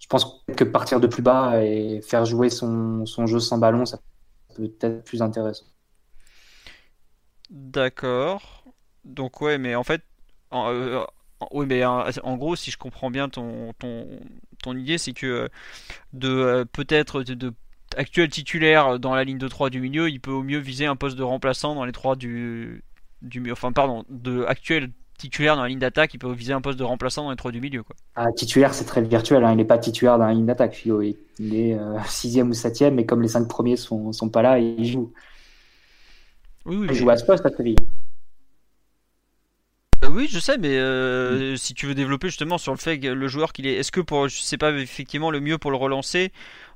Je 0.00 0.06
pense 0.08 0.44
que 0.56 0.64
partir 0.64 0.98
de 0.98 1.06
plus 1.06 1.22
bas 1.22 1.62
et 1.62 2.00
faire 2.02 2.24
jouer 2.24 2.50
son, 2.50 3.06
son 3.06 3.26
jeu 3.26 3.38
sans 3.38 3.58
ballon, 3.58 3.86
ça 3.86 4.00
peut 4.56 4.72
être 4.80 5.04
plus 5.04 5.22
intéressant. 5.22 5.66
D'accord. 7.50 8.64
Donc 9.04 9.40
ouais, 9.40 9.58
mais 9.58 9.74
en 9.74 9.84
fait, 9.84 10.02
euh, 10.52 11.04
oui, 11.52 11.66
mais 11.66 11.82
euh, 11.82 12.10
en, 12.22 12.36
gros, 12.36 12.56
si 12.56 12.70
je 12.70 12.78
comprends 12.78 13.10
bien 13.10 13.28
ton, 13.28 13.72
ton, 13.78 14.06
ton 14.62 14.76
idée, 14.76 14.98
c'est 14.98 15.12
que 15.12 15.26
euh, 15.26 15.48
de 16.12 16.64
peut-être 16.72 17.22
de, 17.22 17.52
actuel 17.96 18.28
titulaire 18.28 18.98
dans 18.98 19.14
la 19.14 19.24
ligne 19.24 19.38
de 19.38 19.48
3 19.48 19.70
du 19.70 19.80
milieu, 19.80 20.08
il 20.08 20.20
peut 20.20 20.32
au 20.32 20.42
mieux 20.42 20.58
viser 20.58 20.86
un 20.86 20.96
poste 20.96 21.16
de 21.16 21.22
remplaçant 21.22 21.74
dans 21.74 21.84
les 21.84 21.92
3 21.92 22.16
du, 22.16 22.82
du 23.22 23.50
enfin 23.52 23.72
pardon, 23.72 24.04
de 24.08 24.44
actuel 24.44 24.90
titulaire 25.20 25.54
dans 25.54 25.62
la 25.62 25.68
ligne 25.68 25.78
d'attaque, 25.78 26.14
il 26.14 26.18
peut 26.18 26.32
viser 26.32 26.52
un 26.52 26.60
poste 26.62 26.78
de 26.78 26.84
remplaçant 26.84 27.24
dans 27.24 27.30
les 27.30 27.36
trois 27.36 27.52
du 27.52 27.60
milieu. 27.60 27.82
Quoi. 27.82 27.94
Ah, 28.16 28.32
titulaire, 28.32 28.72
c'est 28.72 28.86
très 28.86 29.02
virtuel. 29.02 29.44
Hein. 29.44 29.52
Il 29.52 29.56
n'est 29.58 29.64
pas 29.64 29.78
titulaire 29.78 30.18
dans 30.18 30.24
la 30.24 30.32
ligne 30.32 30.46
d'attaque, 30.46 30.74
Philo. 30.74 31.02
Il, 31.02 31.54
est 31.54 31.74
euh, 31.74 31.98
sixième 32.06 32.48
ou 32.50 32.54
septième, 32.54 32.94
mais 32.94 33.04
comme 33.04 33.20
les 33.20 33.28
cinq 33.28 33.46
premiers 33.46 33.76
sont, 33.76 34.12
sont 34.12 34.30
pas 34.30 34.42
là, 34.42 34.58
il 34.58 34.84
joue. 34.84 35.12
Oui, 36.64 36.76
oui, 36.76 36.86
Il 36.86 36.92
mais- 36.92 36.94
joue 36.94 37.10
à 37.10 37.16
ce 37.16 37.24
poste 37.24 37.44
à 37.44 37.50
Séville. 37.50 37.76
Euh, 40.10 40.14
oui, 40.14 40.28
je 40.28 40.38
sais, 40.38 40.58
mais 40.58 40.76
euh, 40.76 41.56
si 41.56 41.74
tu 41.74 41.86
veux 41.86 41.94
développer 41.94 42.28
justement 42.28 42.58
sur 42.58 42.72
le 42.72 42.78
fait 42.78 42.98
que 42.98 43.08
le 43.08 43.28
joueur 43.28 43.52
qu'il 43.52 43.66
est, 43.66 43.74
est-ce 43.74 43.92
que 43.92 44.00
pour, 44.00 44.28
sais 44.30 44.58
pas 44.58 44.72
effectivement 44.72 45.30
le 45.30 45.40
mieux 45.40 45.58
pour 45.58 45.70
le 45.70 45.76
relancer, 45.76 46.32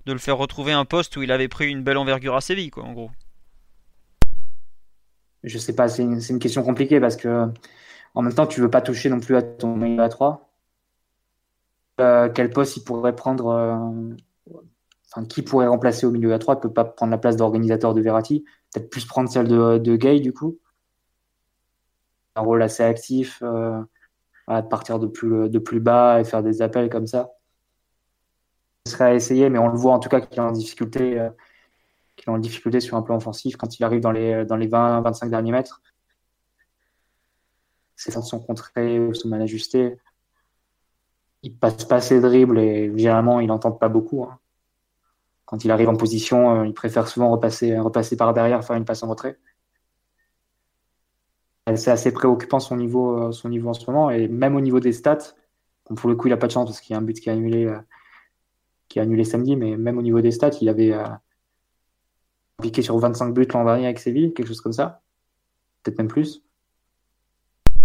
de 0.07 0.13
le 0.13 0.19
faire 0.19 0.37
retrouver 0.37 0.73
un 0.73 0.85
poste 0.85 1.17
où 1.17 1.23
il 1.23 1.33
avait 1.33 1.49
pris 1.49 1.69
une 1.69 1.83
belle 1.83 1.99
envergure 1.99 2.37
à 2.37 2.41
Séville, 2.41 2.71
quoi, 2.71 2.85
en 2.85 2.93
gros? 2.93 3.11
Je 5.43 5.59
sais 5.59 5.75
pas, 5.75 5.89
c'est 5.89 6.03
une, 6.03 6.21
c'est 6.21 6.39
question 6.39 6.63
compliquée 6.63 7.01
parce 7.01 7.17
que 7.17 7.49
en 8.15 8.23
même 8.23 8.33
temps, 8.33 8.47
tu 8.47 8.61
veux 8.61 8.71
pas 8.71 8.81
toucher 8.81 9.11
non 9.11 9.21
plus 9.21 9.37
à 9.37 9.43
ton 9.43 9.77
milieu 9.77 10.03
à 10.03 10.09
3. 10.09 10.49
Euh, 12.01 12.29
quel 12.33 12.51
poste 12.51 12.77
il 12.77 12.85
pourrait 12.85 13.15
prendre 13.15 14.05
Enfin, 15.17 15.27
qui 15.27 15.43
pourrait 15.43 15.69
remplacer 15.69 16.07
au 16.07 16.11
milieu 16.11 16.33
à 16.33 16.41
3 16.41 16.61
peut 16.61 16.73
pas 16.73 16.85
prendre 16.85 17.11
la 17.13 17.19
place 17.19 17.37
d'organisateur 17.37 17.95
de 17.95 18.01
Verratti. 18.01 18.45
Peut-être 18.73 18.91
plus 18.91 19.05
prendre 19.05 19.31
celle 19.31 19.47
de 19.47 19.97
Gay, 19.97 20.21
du 20.21 20.33
coup. 20.33 20.59
Un 22.37 22.43
rôle 22.43 22.63
assez 22.63 22.83
actif, 22.83 23.41
euh, 23.43 23.81
de 24.49 24.61
partir 24.69 24.99
de 24.99 25.07
plus, 25.07 25.49
de 25.49 25.59
plus 25.59 25.81
bas 25.81 26.21
et 26.21 26.25
faire 26.25 26.43
des 26.43 26.63
appels 26.63 26.91
comme 26.91 27.07
ça. 27.07 27.31
Ce 28.87 28.93
serait 28.93 29.05
à 29.05 29.15
essayer, 29.15 29.49
mais 29.51 29.59
on 29.59 29.69
le 29.69 29.77
voit 29.77 29.93
en 29.95 29.99
tout 29.99 30.09
cas 30.09 30.21
qu'il 30.21 30.37
est 30.39 30.43
en 30.43 30.53
difficulté. 30.53 31.19
euh, 31.19 31.31
qu'il 32.17 32.31
est 32.31 32.35
en 32.35 32.39
difficulté 32.39 32.81
sur 32.81 32.97
un 32.97 33.03
plan 33.03 33.17
offensif 33.17 33.57
quand 33.57 33.79
il 33.79 33.85
arrive 33.85 34.01
dans 34.01 34.13
les, 34.13 34.45
dans 34.45 34.57
les 34.57 34.69
20-25 34.69 35.31
derniers 35.31 35.53
mètres. 35.53 35.83
Ses 37.97 38.13
forces 38.13 38.29
sont 38.31 38.41
contrées 38.41 39.01
ou 39.01 39.15
sont 39.15 39.29
mal 39.29 39.43
ajustées. 39.43 39.97
Il 41.43 41.57
passe 41.57 41.85
pas 41.85 42.01
ses 42.01 42.21
dribbles 42.21 42.59
et 42.59 42.87
généralement 42.97 43.41
il 43.41 43.47
n'entend 43.49 43.73
pas 43.73 43.89
beaucoup. 43.89 44.25
hein. 44.25 44.39
Quand 45.45 45.65
il 45.65 45.71
arrive 45.71 45.89
en 45.89 45.97
position, 45.97 46.61
euh, 46.63 46.67
il 46.67 46.75
préfère 46.75 47.07
souvent 47.09 47.31
repasser, 47.31 47.79
repasser 47.79 48.17
par 48.17 48.33
derrière, 48.35 48.65
faire 48.65 48.77
une 48.77 48.85
passe 48.85 49.03
en 49.03 49.09
retrait. 49.09 49.39
C'est 51.77 51.91
assez 51.91 52.13
préoccupant 52.13 52.61
son 52.61 52.77
niveau, 52.77 53.19
euh, 53.19 53.33
son 53.33 53.49
niveau 53.49 53.71
en 53.71 53.75
ce 53.75 53.91
moment 53.91 54.11
et 54.11 54.29
même 54.29 54.55
au 54.55 54.61
niveau 54.61 54.81
des 54.81 54.93
stats. 54.93 55.33
Bon, 55.89 55.95
pour 55.95 56.11
le 56.11 56.17
coup, 56.17 56.29
il 56.29 56.33
a 56.33 56.37
pas 56.37 56.47
de 56.47 56.53
chance 56.53 56.69
parce 56.69 56.81
qu'il 56.81 56.93
y 56.93 56.97
a 56.97 56.99
un 56.99 57.03
but 57.03 57.19
qui 57.19 57.31
est 57.31 57.33
annulé, 57.33 57.65
euh, 57.65 57.79
qui 58.89 58.99
est 58.99 59.03
annulé 59.03 59.25
samedi, 59.25 59.57
mais 59.57 59.77
même 59.77 59.97
au 59.97 60.03
niveau 60.03 60.21
des 60.21 60.31
stats, 60.31 60.51
il 60.61 60.69
avait 60.69 60.93
euh, 60.93 61.05
piqué 62.61 62.83
sur 62.83 62.99
25 62.99 63.33
buts 63.33 63.47
l'an 63.55 63.65
dernier 63.65 63.87
avec 63.87 63.99
Séville, 63.99 64.35
quelque 64.35 64.49
chose 64.49 64.61
comme 64.61 64.75
ça. 64.75 65.01
Peut-être 65.83 65.99
même 65.99 66.09
plus. 66.09 66.43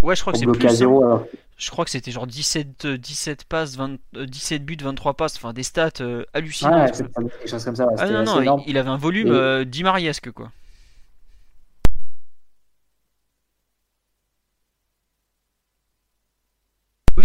Ouais, 0.02 0.14
je 0.14 0.20
crois 0.20 0.34
que 0.34 0.38
c'est 0.38 0.46
plus. 0.46 0.66
à 0.66 0.70
hein. 0.70 0.74
zéro. 0.74 1.04
alors. 1.04 1.26
Je 1.56 1.70
crois 1.70 1.84
que 1.84 1.90
c'était 1.90 2.10
genre 2.10 2.26
17, 2.26 2.84
euh, 2.86 2.96
17 2.98 3.44
passes, 3.44 3.76
20, 3.76 3.98
euh, 4.16 4.26
17 4.26 4.64
buts, 4.64 4.78
23 4.80 5.14
passes, 5.14 5.36
enfin 5.36 5.52
des 5.54 5.62
stats 5.62 5.90
hallucinantes. 6.34 6.90
Ouais, 7.00 7.22
quelque 7.38 7.48
chose 7.48 7.64
comme 7.64 7.76
ça. 7.76 7.86
ouais, 7.86 7.94
Ah 7.98 8.10
non, 8.10 8.24
non, 8.24 8.40
énorme. 8.42 8.62
il, 8.66 8.76
avait 8.78 8.88
un 8.88 8.96
volume 8.96 9.28
Et- 9.28 9.30
euh, 9.30 9.64
Di 9.64 9.82
Mariesque, 9.82 10.30
quoi. 10.32 10.50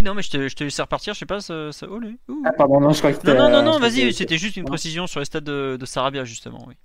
Non, 0.05 0.13
mais 0.13 0.21
je 0.21 0.29
te, 0.29 0.47
je 0.47 0.55
te 0.55 0.63
laisse 0.63 0.79
repartir, 0.79 1.13
je 1.13 1.19
sais 1.19 1.25
pas, 1.25 1.39
ça. 1.39 1.71
ça... 1.71 1.87
oh, 1.89 1.99
lui. 1.99 2.17
Ouh. 2.29 2.41
Ah, 2.45 2.51
pardon, 2.53 2.79
non, 2.79 2.91
je 2.91 2.99
crois 2.99 3.11
que 3.13 3.27
Non, 3.27 3.33
non, 3.33 3.49
non, 3.49 3.57
euh, 3.57 3.61
non, 3.63 3.75
que 3.77 3.81
vas-y, 3.81 4.13
c'était- 4.13 4.37
juste 4.37 4.55
une 4.57 4.65
précision 4.65 5.07
sur 5.07 5.19
les 5.19 5.25
stades 5.25 5.43
de, 5.43 5.77
de 5.79 5.85
Sarabia, 5.85 6.23
justement, 6.23 6.63
oui. 6.67 6.75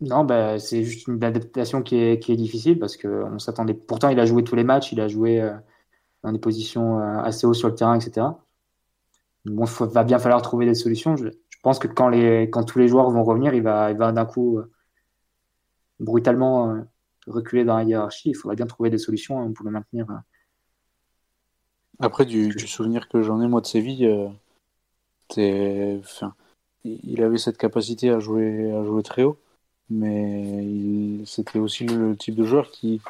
Non, 0.00 0.24
bah, 0.24 0.58
c'est 0.58 0.82
juste 0.82 1.06
une 1.06 1.22
adaptation 1.22 1.82
qui 1.82 1.96
est, 1.96 2.18
qui 2.18 2.32
est 2.32 2.36
difficile 2.36 2.78
parce 2.78 2.96
que 2.96 3.06
on 3.24 3.38
s'attendait. 3.38 3.74
Pourtant, 3.74 4.08
il 4.08 4.18
a 4.18 4.26
joué 4.26 4.42
tous 4.44 4.56
les 4.56 4.64
matchs, 4.64 4.92
il 4.92 5.00
a 5.00 5.08
joué 5.08 5.40
euh, 5.40 5.52
dans 6.22 6.32
des 6.32 6.38
positions 6.38 6.98
euh, 6.98 7.18
assez 7.20 7.46
haut 7.46 7.54
sur 7.54 7.68
le 7.68 7.74
terrain, 7.74 7.94
etc. 7.98 8.26
Bon, 9.44 9.64
il 9.66 9.86
va 9.86 10.04
bien 10.04 10.18
falloir 10.18 10.42
trouver 10.42 10.66
des 10.66 10.74
solutions. 10.74 11.16
Je, 11.16 11.28
je 11.28 11.58
pense 11.62 11.78
que 11.78 11.86
quand, 11.86 12.08
les, 12.08 12.50
quand 12.50 12.64
tous 12.64 12.78
les 12.78 12.88
joueurs 12.88 13.08
vont 13.10 13.22
revenir, 13.24 13.54
il 13.54 13.62
va, 13.62 13.90
il 13.92 13.96
va 13.96 14.10
d'un 14.10 14.26
coup 14.26 14.58
euh, 14.58 14.70
brutalement 16.00 16.70
euh, 16.70 16.80
reculer 17.26 17.64
dans 17.64 17.76
la 17.76 17.84
hiérarchie. 17.84 18.30
Il 18.30 18.34
faudra 18.34 18.54
bien 18.56 18.66
trouver 18.66 18.90
des 18.90 18.98
solutions 18.98 19.40
hein, 19.40 19.52
pour 19.54 19.64
le 19.64 19.70
maintenir. 19.70 20.06
Euh. 22.00 22.06
Après, 22.06 22.24
du, 22.26 22.48
du 22.48 22.66
souvenir 22.66 23.08
que 23.08 23.22
j'en 23.22 23.40
ai, 23.40 23.48
moi, 23.48 23.60
de 23.60 23.66
Séville, 23.66 24.06
euh, 24.06 24.28
il 26.84 27.22
avait 27.22 27.38
cette 27.38 27.58
capacité 27.58 28.10
à 28.10 28.18
jouer, 28.18 28.70
à 28.72 28.84
jouer 28.84 29.02
très 29.02 29.22
haut, 29.22 29.38
mais 29.90 31.24
c'était 31.24 31.58
aussi 31.58 31.84
le 31.86 32.16
type 32.16 32.34
de 32.34 32.44
joueur 32.44 32.70
qui, 32.70 33.00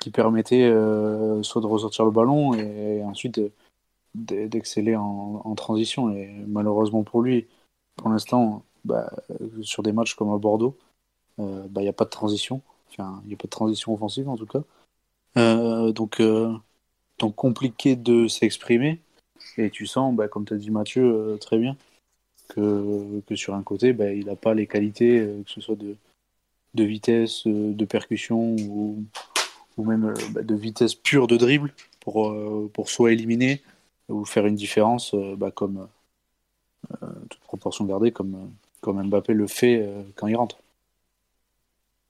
qui 0.00 0.10
permettait 0.10 0.64
euh, 0.64 1.42
soit 1.42 1.62
de 1.62 1.66
ressortir 1.66 2.04
le 2.04 2.10
ballon 2.10 2.54
et 2.54 3.02
ensuite 3.04 3.38
de- 3.38 3.50
de- 4.14 4.46
d'exceller 4.46 4.96
en, 4.96 5.42
en 5.44 5.54
transition. 5.54 6.10
Et 6.10 6.28
malheureusement 6.46 7.02
pour 7.02 7.22
lui, 7.22 7.46
pour 7.96 8.10
l'instant, 8.10 8.62
bah, 8.84 9.10
sur 9.62 9.82
des 9.82 9.92
matchs 9.92 10.14
comme 10.14 10.32
à 10.32 10.38
Bordeaux, 10.38 10.76
euh, 11.38 11.66
bah, 11.68 11.80
il 11.80 11.84
n'y 11.84 11.90
a 11.90 11.94
pas 11.94 12.04
de 12.04 12.10
transition. 12.10 12.62
Enfin, 12.90 13.20
il 13.24 13.28
n'y 13.28 13.34
a 13.34 13.38
pas 13.38 13.44
de 13.46 13.50
transition 13.50 13.94
offensive 13.94 14.28
en 14.28 14.36
tout 14.36 14.46
cas. 14.46 14.62
Euh, 15.38 15.92
donc, 15.92 16.20
euh, 16.20 16.52
compliqué 17.30 17.96
de 17.96 18.28
s'exprimer. 18.28 19.00
Et 19.58 19.70
tu 19.70 19.86
sens, 19.86 20.14
bah, 20.14 20.28
comme 20.28 20.44
tu 20.44 20.54
as 20.54 20.56
dit 20.56 20.70
Mathieu, 20.70 21.04
euh, 21.04 21.36
très 21.36 21.58
bien, 21.58 21.76
que, 22.48 23.20
que 23.26 23.36
sur 23.36 23.54
un 23.54 23.62
côté, 23.62 23.92
bah, 23.92 24.12
il 24.12 24.26
n'a 24.26 24.36
pas 24.36 24.54
les 24.54 24.66
qualités, 24.66 25.20
euh, 25.20 25.42
que 25.42 25.50
ce 25.50 25.60
soit 25.60 25.76
de, 25.76 25.96
vitesse, 26.84 27.46
euh, 27.46 27.72
de 27.72 27.84
percussion 27.84 28.56
ou, 28.56 29.04
même 29.78 30.14
bah, 30.30 30.42
de 30.42 30.54
vitesse 30.54 30.94
pure 30.94 31.26
de 31.26 31.36
dribble 31.36 31.72
pour, 32.00 32.34
pour 32.72 32.88
soit 32.88 33.12
éliminer 33.12 33.62
ou 34.08 34.24
faire 34.24 34.46
une 34.46 34.54
différence, 34.54 35.14
comme 35.54 35.88
toute 37.30 37.40
proportion 37.40 37.84
gardée, 37.84 38.12
comme, 38.12 38.50
comme 38.80 39.02
Mbappé 39.02 39.32
le 39.32 39.46
fait 39.46 39.88
quand 40.16 40.26
il 40.26 40.36
rentre. 40.36 40.58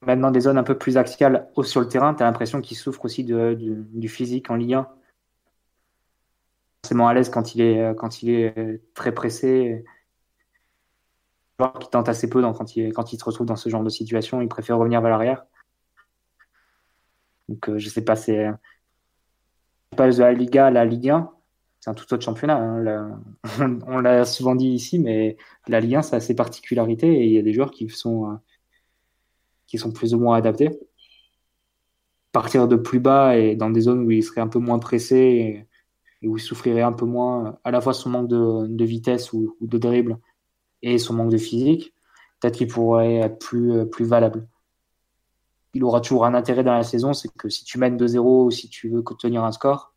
Dans 0.06 0.30
des 0.30 0.40
zones 0.40 0.58
un 0.58 0.64
peu 0.64 0.76
plus 0.76 0.96
axiales 0.96 1.48
haut 1.54 1.62
sur 1.62 1.80
le 1.80 1.88
terrain, 1.88 2.14
tu 2.14 2.22
as 2.22 2.26
l'impression 2.26 2.60
qu'il 2.60 2.76
souffre 2.76 3.04
aussi 3.04 3.22
du 3.24 4.08
physique 4.08 4.50
en 4.50 4.56
Ligue 4.56 4.74
1. 4.74 4.88
Forcément 6.84 7.08
à 7.08 7.14
l'aise 7.14 7.28
quand 7.30 7.54
il 7.54 7.60
est, 7.60 7.80
euh, 7.80 7.94
quand 7.94 8.22
il 8.22 8.30
est 8.30 8.58
euh, 8.58 8.78
très 8.94 9.12
pressé. 9.12 9.84
Joueur 11.58 11.78
qui 11.78 11.88
tente 11.90 12.08
assez 12.08 12.28
peu 12.28 12.42
dans- 12.42 12.52
quand, 12.52 12.76
il, 12.76 12.92
quand 12.92 13.12
il 13.12 13.18
se 13.18 13.24
retrouve 13.24 13.46
dans 13.46 13.56
ce 13.56 13.68
genre 13.68 13.84
de 13.84 13.88
situation, 13.88 14.40
il 14.40 14.48
préfère 14.48 14.78
revenir 14.78 15.00
vers 15.00 15.10
l'arrière. 15.10 15.44
Donc 17.48 17.68
euh, 17.68 17.78
je 17.78 17.88
sais 17.88 18.04
pas, 18.04 18.16
c'est. 18.16 18.46
euh, 18.46 18.52
passe 19.96 20.16
de 20.16 20.22
la 20.22 20.32
Liga 20.32 20.70
la 20.70 20.84
Ligue 20.84 21.10
1, 21.10 21.30
c'est 21.80 21.90
un 21.90 21.94
tout 21.94 22.12
autre 22.12 22.24
championnat. 22.24 22.56
hein. 22.56 23.20
On 23.86 23.98
l'a 24.00 24.24
souvent 24.24 24.54
dit 24.54 24.68
ici, 24.70 24.98
mais 24.98 25.36
la 25.68 25.80
Ligue 25.80 25.96
1, 25.96 26.02
ça 26.02 26.16
a 26.16 26.20
ses 26.20 26.34
particularités 26.34 27.08
et 27.22 27.26
il 27.26 27.32
y 27.32 27.38
a 27.38 27.42
des 27.42 27.52
joueurs 27.52 27.70
qui 27.70 27.88
sont. 27.88 28.38
qui 29.66 29.78
sont 29.78 29.92
plus 29.92 30.14
ou 30.14 30.20
moins 30.20 30.36
adaptés. 30.36 30.70
Partir 32.32 32.66
de 32.68 32.76
plus 32.76 33.00
bas 33.00 33.36
et 33.36 33.56
dans 33.56 33.68
des 33.70 33.82
zones 33.82 34.06
où 34.06 34.10
il 34.10 34.22
serait 34.22 34.40
un 34.40 34.48
peu 34.48 34.58
moins 34.58 34.78
pressé 34.78 35.66
et 36.22 36.28
où 36.28 36.36
il 36.36 36.40
souffrirait 36.40 36.82
un 36.82 36.92
peu 36.92 37.04
moins 37.04 37.58
à 37.64 37.70
la 37.70 37.80
fois 37.80 37.92
son 37.92 38.10
manque 38.10 38.28
de, 38.28 38.66
de 38.66 38.84
vitesse 38.84 39.32
ou, 39.32 39.56
ou 39.60 39.66
de 39.66 39.76
dribble 39.76 40.18
et 40.82 40.98
son 40.98 41.14
manque 41.14 41.30
de 41.30 41.38
physique, 41.38 41.94
peut-être 42.40 42.56
qu'il 42.56 42.68
pourrait 42.68 43.16
être 43.16 43.38
plus, 43.38 43.72
euh, 43.72 43.84
plus 43.84 44.04
valable. 44.04 44.48
Il 45.74 45.84
aura 45.84 46.00
toujours 46.00 46.24
un 46.24 46.34
intérêt 46.34 46.64
dans 46.64 46.74
la 46.74 46.82
saison, 46.82 47.12
c'est 47.12 47.32
que 47.32 47.48
si 47.48 47.64
tu 47.64 47.78
mènes 47.78 47.96
2-0 47.96 48.18
ou 48.46 48.50
si 48.50 48.68
tu 48.68 48.90
veux 48.90 49.02
tenir 49.18 49.42
un 49.44 49.52
score, 49.52 49.94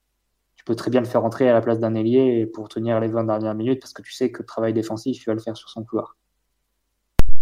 tu 0.55 0.63
peux 0.63 0.75
très 0.75 0.89
bien 0.89 1.01
le 1.01 1.07
faire 1.07 1.23
entrer 1.23 1.49
à 1.49 1.53
la 1.53 1.61
place 1.61 1.79
d'un 1.79 1.95
ailier 1.95 2.45
pour 2.47 2.69
tenir 2.69 2.99
les 2.99 3.07
20 3.07 3.25
dernières 3.25 3.55
minutes 3.55 3.81
parce 3.81 3.93
que 3.93 4.01
tu 4.01 4.13
sais 4.13 4.31
que 4.31 4.41
le 4.41 4.45
travail 4.45 4.73
défensif, 4.73 5.19
tu 5.19 5.25
vas 5.29 5.33
le 5.33 5.41
faire 5.41 5.57
sur 5.57 5.69
son 5.69 5.83
couloir. 5.83 6.17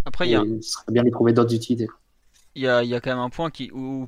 Après, 0.05 0.27
il 0.27 0.31
y 0.31 0.35
a, 0.35 0.41
Et 0.41 0.61
ce 0.61 0.71
serait 0.71 0.91
bien 0.91 1.03
de 1.03 1.09
trouver 1.09 1.31
d'autres 1.31 1.53
utilités. 1.53 1.87
il 2.55 2.63
y 2.63 2.67
a, 2.67 2.83
y 2.83 2.93
a 2.93 2.99
quand 2.99 3.11
même 3.11 3.19
un 3.19 3.29
point 3.29 3.51
qui, 3.51 3.71
où 3.71 4.07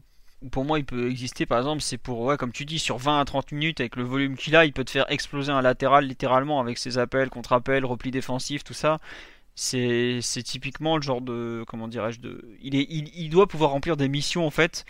pour 0.51 0.65
moi 0.65 0.79
il 0.79 0.85
peut 0.85 1.09
exister 1.09 1.45
par 1.45 1.57
exemple, 1.59 1.81
c'est 1.81 1.97
pour, 1.97 2.21
ouais, 2.21 2.37
comme 2.37 2.51
tu 2.51 2.65
dis, 2.65 2.79
sur 2.79 2.97
20 2.97 3.19
à 3.19 3.25
30 3.25 3.51
minutes 3.51 3.79
avec 3.79 3.95
le 3.95 4.03
volume 4.03 4.35
qu'il 4.37 4.55
a, 4.55 4.65
il 4.65 4.73
peut 4.73 4.83
te 4.83 4.91
faire 4.91 5.09
exploser 5.11 5.51
un 5.51 5.61
latéral 5.61 6.05
littéralement 6.05 6.59
avec 6.59 6.77
ses 6.77 6.97
appels, 6.97 7.29
contre-appels, 7.29 7.85
repli 7.85 8.11
défensif, 8.11 8.63
tout 8.63 8.73
ça. 8.73 8.99
C'est, 9.55 10.19
typiquement 10.45 10.97
le 10.97 11.03
genre 11.03 11.21
de, 11.21 11.63
comment 11.67 11.87
dirais-je, 11.87 12.19
de, 12.21 12.45
il, 12.61 12.75
est, 12.75 12.87
il, 12.89 13.09
il 13.15 13.29
doit 13.29 13.47
pouvoir 13.47 13.71
remplir 13.71 13.97
des 13.97 14.09
missions 14.09 14.45
en 14.47 14.51
fait 14.51 14.85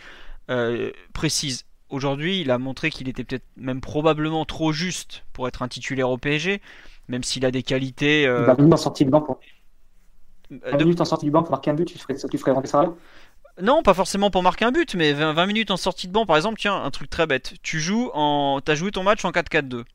euh, 0.50 0.92
précises. 1.14 1.66
Aujourd'hui, 1.90 2.42
il 2.42 2.52
a 2.52 2.58
montré 2.60 2.90
qu'il 2.92 3.10
était 3.10 3.24
peut-être 3.24 3.46
même 3.58 3.82
probablement 3.82 4.46
trop 4.46 4.74
juste 4.74 5.26
pour 5.34 5.48
être 5.48 5.62
un 5.64 5.68
titulaire 5.70 6.10
au 6.10 6.18
PSG, 6.18 6.62
même 7.10 7.24
s'il 7.24 7.46
a 7.46 7.52
des 7.52 7.64
qualités. 7.64 8.28
euh, 8.28 8.46
20 8.46 8.58
minutes 8.58 8.74
en 8.74 8.78
sortie 8.78 9.06
de 9.06 9.10
banc 9.12 9.22
pour, 9.22 9.40
de- 10.50 10.58
20 10.72 10.78
minutes 10.86 11.02
en 11.02 11.06
sortie 11.06 11.26
du 11.26 11.32
banc 11.32 11.44
pour 11.44 11.52
marquer 11.52 11.72
un 11.72 11.74
but, 11.76 11.86
tu 11.86 11.98
ferais, 11.98 12.16
tu 12.16 12.38
ferais 12.38 12.52
rentrer 12.52 12.68
ça 12.70 12.84
là 12.84 12.94
Non, 13.62 13.84
pas 13.84 13.94
forcément 13.94 14.30
pour 14.30 14.44
marquer 14.44 14.66
un 14.66 14.72
but, 14.72 14.96
mais 14.96 15.14
20, 15.14 15.34
20 15.34 15.46
minutes 15.46 15.72
en 15.72 15.78
sortie 15.78 16.08
de 16.08 16.12
banc, 16.12 16.26
par 16.26 16.36
exemple, 16.36 16.60
tiens, 16.60 16.76
un 16.76 16.92
truc 16.92 17.10
très 17.10 17.26
bête. 17.26 17.54
Tu 17.64 17.80
joues 17.80 18.12
en, 18.14 18.60
t'as 18.64 18.76
joué 18.76 18.92
ton 18.92 19.04
match 19.04 19.24
en 19.24 19.32
4-4-2. 19.32 19.86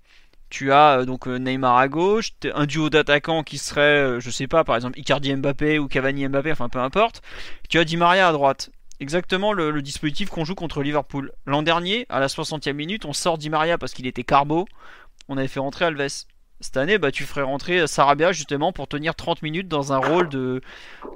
Tu 0.49 0.73
as 0.73 1.01
euh, 1.01 1.05
donc 1.05 1.29
euh, 1.29 1.37
Neymar 1.39 1.77
à 1.77 1.89
gauche, 1.89 2.33
un 2.55 2.67
duo 2.67 2.91
d'attaquants 2.91 3.45
qui 3.45 3.59
serait, 3.59 3.81
euh, 3.81 4.21
je 4.21 4.31
sais 4.31 4.49
pas, 4.49 4.65
par 4.65 4.77
exemple 4.77 4.99
Icardi 4.99 5.35
Mbappé 5.35 5.79
ou 5.79 5.89
Cavani 5.89 6.27
Mbappé, 6.27 6.53
enfin 6.53 6.69
peu 6.69 6.81
importe. 6.81 7.23
Tu 7.69 7.79
as 7.79 7.85
Di 7.85 7.97
Maria 7.97 8.29
à 8.29 8.33
droite. 8.33 8.71
exactement 8.99 9.53
le, 9.53 9.81
dispositif 9.83 10.31
qu'on 10.31 10.45
joue 10.45 10.55
contre 10.55 10.83
Liverpool. 10.83 11.31
L'an 11.47 11.63
dernier, 11.63 12.07
à 12.09 12.19
la 12.19 12.27
60e 12.29 12.73
minute, 12.73 13.05
on 13.05 13.13
sort 13.13 13.39
Di 13.39 13.51
Maria 13.51 13.79
parce 13.79 13.93
qu'il 13.93 14.07
était 14.07 14.25
carbo. 14.25 14.67
On 15.29 15.37
avait 15.37 15.49
fait 15.49 15.61
rentrer 15.61 15.85
Alves. 15.85 16.25
Cette 16.61 16.77
année, 16.77 16.99
bah, 16.99 17.11
tu 17.11 17.25
ferais 17.25 17.43
rentrer 17.43 17.87
Sarabia 17.87 18.33
justement 18.33 18.73
pour 18.73 18.87
tenir 18.87 19.15
30 19.15 19.43
minutes 19.43 19.69
dans 19.69 19.93
un 19.93 19.99
rôle 19.99 20.29
de, 20.29 20.61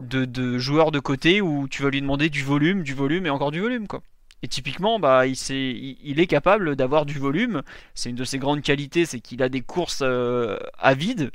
de, 0.01 0.59
joueur 0.59 0.91
de 0.91 0.99
côté 0.99 1.41
où 1.43 1.69
tu 1.69 1.83
vas 1.83 1.91
lui 1.91 2.01
demander 2.01 2.31
du 2.31 2.43
volume, 2.43 2.83
du 2.83 2.95
volume 2.95 3.27
et 3.27 3.31
encore 3.31 3.51
du 3.51 3.61
volume. 3.61 3.87
quoi. 3.87 4.01
Et 4.43 4.49
typiquement, 4.49 4.99
bah, 4.99 5.27
il, 5.27 5.33
est, 5.33 5.97
il 6.03 6.21
est 6.21 6.27
capable 6.27 6.77
d'avoir 6.77 7.05
du 7.05 7.19
volume. 7.19 7.63
C'est 7.95 8.11
une 8.11 8.17
de 8.17 8.25
ses 8.25 8.39
grandes 8.39 8.63
qualités, 8.63 9.05
c'est 9.05 9.21
qu'il 9.21 9.43
a 9.43 9.49
des 9.49 9.61
courses 9.61 10.03
euh, 10.03 10.57
à 10.79 10.95
vide. 10.95 11.31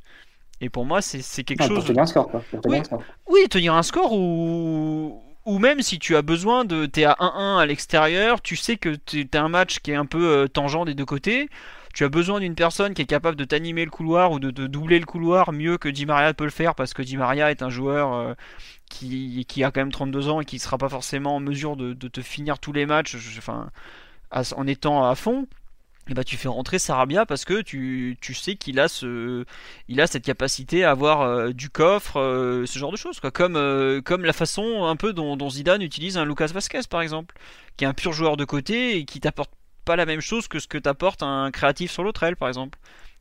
Et 0.62 0.70
pour 0.70 0.86
moi, 0.86 1.01
c'est 1.01 1.43
quelque 1.43 1.64
chose. 1.64 1.76
Pour 1.78 1.86
tenir 1.86 2.03
un 2.03 2.05
score, 2.07 2.30
quoi. 2.30 2.43
oui, 2.66 2.82
oui, 3.28 3.47
tenir 3.49 3.76
un 3.76 3.84
score 3.84 4.12
ou 4.14 5.24
ou 5.45 5.57
même 5.57 5.82
si 5.82 5.99
tu 5.99 6.16
as 6.16 6.22
besoin 6.22 6.66
de. 6.66 6.86
T'es 6.86 7.05
à 7.05 7.16
1-1 7.20 7.60
à 7.60 7.66
l'extérieur, 7.66 8.41
tu 8.41 8.55
sais 8.55 8.78
que 8.78 8.95
t'as 8.95 9.41
un 9.41 9.49
match 9.49 9.80
qui 9.80 9.91
est 9.91 9.95
un 9.95 10.05
peu 10.05 10.24
euh, 10.24 10.47
tangent 10.47 10.86
des 10.86 10.93
deux 10.93 11.05
côtés. 11.05 11.49
Tu 11.99 12.05
as 12.05 12.07
besoin 12.07 12.39
d'une 12.39 12.55
personne 12.55 12.93
qui 12.93 13.01
est 13.01 13.05
capable 13.05 13.35
de 13.35 13.43
t'animer 13.43 13.83
le 13.83 13.91
couloir 13.91 14.31
ou 14.31 14.39
de, 14.39 14.51
doubler 14.51 14.99
le 14.99 15.05
couloir 15.05 15.51
mieux 15.51 15.77
que 15.77 15.89
Di 15.89 16.05
Maria 16.05 16.33
peut 16.33 16.45
le 16.45 16.49
faire 16.49 16.73
parce 16.73 16.93
que 16.93 17.01
Di 17.01 17.17
Maria 17.17 17.51
est 17.51 17.61
un 17.61 17.69
joueur 17.69 18.13
euh, 18.13 18.33
qui, 18.89 19.45
a 19.65 19.69
quand 19.69 19.81
même 19.81 19.91
32 19.91 20.29
ans 20.29 20.39
et 20.39 20.45
qui 20.45 20.55
ne 20.55 20.61
sera 20.61 20.77
pas 20.77 20.87
forcément 20.87 21.35
en 21.35 21.41
mesure 21.41 21.75
de, 21.75 21.93
te 21.93 22.21
finir 22.21 22.57
tous 22.59 22.71
les 22.71 22.85
matchs 22.85 23.17
en 24.31 24.65
étant 24.65 25.09
à 25.09 25.13
fond. 25.15 25.45
Et 26.09 26.13
bah 26.13 26.23
tu 26.23 26.37
fais 26.37 26.47
rentrer 26.47 26.79
Sarabia 26.79 27.25
parce 27.25 27.43
que 27.43 27.61
tu, 27.61 28.17
sais 28.33 28.55
qu'il 28.55 28.79
a 28.79 28.87
cette 28.87 30.23
capacité 30.23 30.85
à 30.85 30.91
avoir 30.91 31.19
euh, 31.19 31.51
du 31.51 31.69
coffre 31.69 32.17
euh, 32.17 32.65
ce 32.65 32.79
genre 32.79 32.93
de 32.93 32.97
choses 32.97 33.19
comme 33.19 33.55
la 33.57 34.33
façon 34.33 34.85
un 34.85 34.95
peu 34.95 35.11
dont, 35.11 35.35
dont, 35.35 35.49
Zidane 35.49 35.81
utilise 35.81 36.17
un 36.17 36.23
Lucas 36.23 36.47
Vasquez 36.53 36.87
par 36.89 37.01
exemple 37.01 37.35
qui 37.75 37.83
est 37.83 37.87
un 37.89 37.93
pur 37.93 38.13
joueur 38.13 38.37
de 38.37 38.45
côté 38.45 38.95
et 38.95 39.03
qui 39.03 39.19
t'apporte 39.19 39.51
pas 39.89 39.95
la 39.95 40.05
même 40.05 40.21
chose 40.21 40.47
que 40.47 40.59
ce 40.59 40.67
que 40.67 40.77
t'apporte 40.77 41.23
un 41.23 41.49
créatif 41.49 41.89
sur 41.91 42.03
l'autre 42.03 42.21
aile 42.21 42.35
par 42.35 42.47
exemple. 42.47 42.77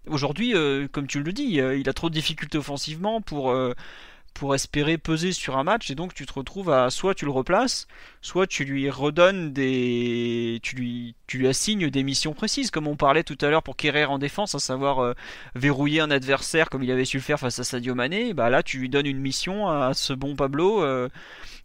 Aujourd'hui 0.07 0.53
comme 0.93 1.07
tu 1.07 1.23
le 1.23 1.33
dis 1.33 1.61
il 1.81 1.89
a 1.89 1.93
trop 1.95 2.11
de 2.11 2.15
difficultés 2.15 2.59
offensivement 2.59 3.23
pour 3.23 3.55
pour 4.35 4.55
espérer 4.55 4.99
peser 4.99 5.33
sur 5.33 5.57
un 5.57 5.65
match 5.65 5.91
et 5.91 5.95
donc 5.95 6.13
tu 6.13 6.27
te 6.27 6.33
retrouves 6.35 6.71
à 6.71 6.91
soit 6.91 7.15
tu 7.15 7.25
le 7.25 7.31
replaces, 7.31 7.89
soit 8.21 8.47
tu 8.47 8.65
lui 8.65 8.91
redonnes 8.91 9.53
des 9.55 10.61
tu 10.63 10.77
lui 10.77 11.15
tu 11.27 11.39
lui 11.39 11.49
assignes 11.49 11.89
des 11.89 12.03
missions 12.03 12.35
précises 12.35 12.71
comme 12.71 12.87
on 12.87 12.97
parlait 12.97 13.25
tout 13.25 13.39
à 13.41 13.49
l'heure 13.49 13.63
pour 13.63 13.77
Kerrer 13.77 14.05
en 14.05 14.19
défense, 14.19 14.55
à 14.55 14.59
savoir 14.59 15.01
euh, 15.01 15.15
verrouiller 15.55 16.01
un 16.01 16.11
adversaire 16.11 16.69
comme 16.69 16.83
il 16.83 16.91
avait 16.91 17.07
su 17.07 17.17
le 17.17 17.23
faire 17.23 17.41
face 17.41 17.59
à 17.59 17.65
Sadio 17.65 17.95
Mané, 17.95 18.35
bah 18.35 18.51
là 18.51 18.63
tu 18.63 18.79
lui 18.79 18.91
donnes 18.91 19.07
une 19.07 19.21
mission 19.21 19.69
à 19.69 19.95
ce 19.95 20.13
bon 20.13 20.37
Pablo 20.37 20.85
euh, 20.85 21.09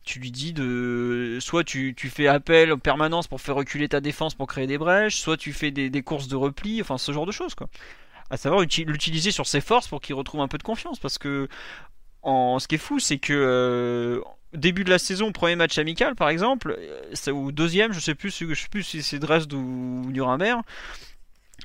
tu 0.03 0.19
lui 0.19 0.31
dis 0.31 0.53
de 0.53 1.37
soit 1.39 1.63
tu, 1.63 1.93
tu, 1.95 2.09
fais 2.09 2.27
appel 2.27 2.73
en 2.73 2.77
permanence 2.77 3.27
pour 3.27 3.41
faire 3.41 3.55
reculer 3.55 3.87
ta 3.87 4.01
défense 4.01 4.35
pour 4.35 4.47
créer 4.47 4.67
des 4.67 4.77
brèches, 4.77 5.17
soit 5.17 5.37
tu 5.37 5.53
fais 5.53 5.71
des, 5.71 6.03
courses 6.03 6.27
de 6.27 6.35
repli, 6.35 6.81
enfin 6.81 6.97
ce 6.97 7.11
genre 7.11 7.25
de 7.25 7.31
choses 7.31 7.55
quoi 7.55 7.69
à 8.29 8.37
savoir 8.37 8.61
l'utiliser 8.61 9.31
sur 9.31 9.45
ses 9.45 9.61
forces 9.61 9.87
pour 9.87 10.01
qu'il 10.01 10.15
retrouve 10.15 10.41
un 10.41 10.47
peu 10.47 10.57
de 10.57 10.63
confiance 10.63 10.97
parce 10.97 11.17
que 11.17 11.47
ce 12.23 12.67
qui 12.67 12.75
est 12.75 12.79
fou, 12.79 12.99
c'est 12.99 13.17
que 13.17 13.33
euh, 13.33 14.21
début 14.53 14.83
de 14.83 14.89
la 14.89 14.99
saison, 14.99 15.31
premier 15.31 15.55
match 15.55 15.77
amical 15.77 16.15
par 16.15 16.29
exemple, 16.29 16.77
euh, 16.79 17.31
ou 17.31 17.51
deuxième, 17.51 17.93
je 17.93 17.99
sais 17.99 18.15
plus, 18.15 18.31
je 18.31 18.53
sais 18.53 18.69
plus 18.69 18.83
si 18.83 19.03
c'est 19.03 19.19
Dresde 19.19 19.53
ou 19.53 20.05
Nuremberg. 20.09 20.61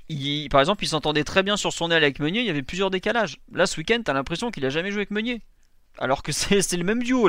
Il, 0.09 0.49
par 0.49 0.61
exemple, 0.61 0.85
il 0.85 0.89
s'entendait 0.89 1.25
très 1.25 1.43
bien 1.43 1.57
sur 1.57 1.73
son 1.73 1.91
aile 1.91 2.03
avec 2.03 2.19
Meunier, 2.19 2.41
il 2.41 2.47
y 2.47 2.51
avait 2.51 2.63
plusieurs 2.63 2.91
décalages. 2.91 3.39
Là, 3.53 3.67
ce 3.67 3.77
week-end, 3.79 4.01
t'as 4.05 4.13
l'impression 4.13 4.51
qu'il 4.51 4.65
a 4.65 4.71
jamais 4.71 4.91
joué 4.91 5.01
avec 5.01 5.11
Meunier. 5.11 5.43
Alors 5.99 6.23
que 6.23 6.33
c'est 6.33 6.77
le 6.77 6.85
même 6.85 7.03
duo, 7.03 7.29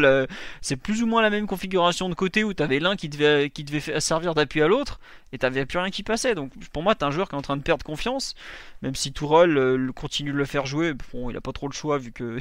c'est 0.61 0.75
plus 0.75 1.03
ou 1.03 1.07
moins 1.07 1.21
la 1.21 1.29
même 1.29 1.47
configuration 1.47 2.09
de 2.09 2.13
côté 2.13 2.43
où 2.43 2.53
t'avais 2.53 2.79
l'un 2.79 2.95
qui 2.95 3.09
devait, 3.09 3.51
servir 3.99 4.35
d'appui 4.35 4.61
à 4.61 4.67
l'autre 4.67 4.99
et 5.31 5.37
t'avais 5.37 5.65
plus 5.65 5.79
rien 5.79 5.89
qui 5.89 6.03
passait. 6.03 6.35
Donc 6.35 6.51
pour 6.71 6.83
moi, 6.83 6.95
t'es 6.95 7.03
un 7.03 7.11
joueur 7.11 7.29
qui 7.29 7.35
est 7.35 7.37
en 7.37 7.41
train 7.41 7.57
de 7.57 7.61
perdre 7.61 7.85
confiance, 7.85 8.35
même 8.81 8.95
si 8.95 9.11
Tourol 9.11 9.57
euh, 9.57 9.91
continue 9.93 10.31
de 10.31 10.37
le 10.37 10.45
faire 10.45 10.65
jouer. 10.65 10.93
Bon, 11.13 11.29
il 11.29 11.37
a 11.37 11.41
pas 11.41 11.51
trop 11.51 11.67
le 11.67 11.73
choix 11.73 11.97
vu 11.97 12.11
qu'il 12.11 12.25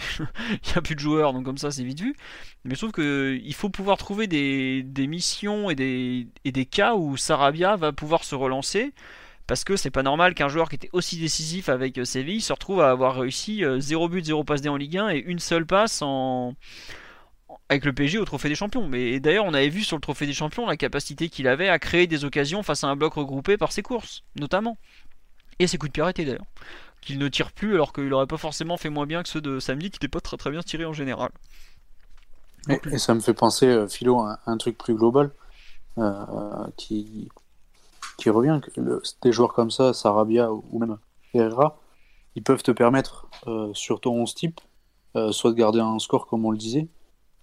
n'y 0.51 0.73
a 0.75 0.81
plus 0.81 0.95
de 0.95 1.01
joueurs, 1.01 1.33
donc 1.33 1.45
comme 1.45 1.59
ça 1.59 1.71
c'est 1.71 1.85
vite 1.85 2.01
vu. 2.01 2.15
Mais 2.65 2.75
je 2.75 2.81
trouve 2.81 2.93
qu'il 2.93 3.55
faut 3.55 3.71
pouvoir 3.71 3.97
trouver 3.99 4.27
des, 4.27 5.07
missions 5.07 5.71
et 5.71 5.75
des 5.75 6.67
cas 6.67 6.95
où 6.95 7.17
Sarabia 7.17 7.77
va 7.77 7.93
pouvoir 7.93 8.25
se 8.25 8.35
relancer 8.35 8.93
parce 9.49 9.65
que 9.65 9.77
c'est 9.77 9.91
pas 9.91 10.03
normal 10.03 10.35
qu'un 10.35 10.49
joueur 10.49 10.69
qui 10.69 10.77
était 10.77 10.91
aussi 10.93 11.19
décisif 11.19 11.71
avec 11.71 11.99
euh, 11.99 12.05
Séville 12.05 12.43
se 12.43 12.53
retrouve 12.53 12.83
à 12.83 12.91
avoir 12.91 13.17
réussi 13.17 13.65
0 13.79 14.05
euh, 14.05 14.09
but, 14.09 14.25
0 14.25 14.45
passe 14.45 14.61
D 14.61 14.69
en 14.69 14.77
Ligue 14.77 14.99
1 14.99 15.09
et 15.09 15.19
une 15.19 15.39
seule 15.39 15.67
passe 15.67 16.05
avec 17.71 17.87
le 17.87 17.93
PSG 17.95 18.19
au 18.19 18.27
Trophée 18.27 18.51
des 18.51 18.55
Champions. 18.55 18.87
Mais 18.87 19.21
d'ailleurs, 19.21 19.47
on 19.47 19.55
avait 19.55 19.71
vu 19.71 19.83
sur 19.83 19.97
le 19.97 20.03
Trophée 20.03 20.27
des 20.27 20.35
Champions 20.35 20.67
la 20.67 20.77
capacité 20.77 21.31
qu'il 21.31 21.49
avait 21.49 21.71
à 21.71 21.79
créer 21.79 22.07
des 22.07 22.27
occasions 22.27 22.63
face 22.63 22.85
à 22.85 22.89
un 22.89 22.97
bloc 22.97 23.15
regroupé 23.15 23.57
par 23.57 23.73
ses 23.73 23.83
courses, 23.83 24.23
notamment. 24.37 24.77
Et 25.59 25.67
ses 25.67 25.79
coups 25.79 25.89
de 25.89 25.95
pied 25.95 26.03
arrêtés 26.03 26.27
d'ailleurs. 26.27 26.47
Qu'il 27.01 27.19
ne 27.19 27.29
tire 27.29 27.53
plus 27.53 27.75
alors 27.75 27.95
qu'il 27.95 28.09
n'aurait 28.09 28.27
pas 28.27 28.37
forcément 28.37 28.77
fait 28.77 28.91
moins 28.91 29.07
bien 29.07 29.23
que 29.23 29.31
ceux 29.31 29.41
de 29.41 29.61
samedi 29.61 29.91
qui 29.91 29.97
n'étaient 29.97 30.09
pas 30.09 30.21
très 30.21 30.37
très 30.37 30.51
bien 30.51 30.61
tirés 30.61 30.85
en 30.85 30.93
général. 30.93 31.31
Et, 32.69 32.99
ça 32.99 33.15
me 33.15 33.21
fait 33.21 33.33
penser, 33.33 33.67
euh, 33.67 33.89
Philo, 33.89 34.21
à 34.21 34.41
un 34.45 34.59
truc 34.59 34.77
plus 34.77 34.95
global 34.95 35.31
qui, 36.77 37.29
qui 38.19 38.29
revient. 38.29 38.61
Le, 38.77 39.01
des 39.23 39.33
joueurs 39.33 39.55
comme 39.55 39.71
ça, 39.71 39.95
Sarabia 39.95 40.53
ou 40.53 40.79
même 40.79 40.99
Herrera, 41.33 41.79
ils 42.35 42.43
peuvent 42.43 42.63
te 42.63 42.73
permettre, 42.73 43.27
euh, 43.47 43.73
sur 43.73 44.01
ton 44.01 44.13
11 44.13 44.35
type, 44.35 44.61
euh, 45.17 45.33
soit 45.33 45.53
de 45.53 45.57
garder 45.57 45.81
un 45.81 45.99
score 45.99 46.27
comme 46.27 46.45
on 46.45 46.51
le 46.51 46.59
disait, 46.59 46.89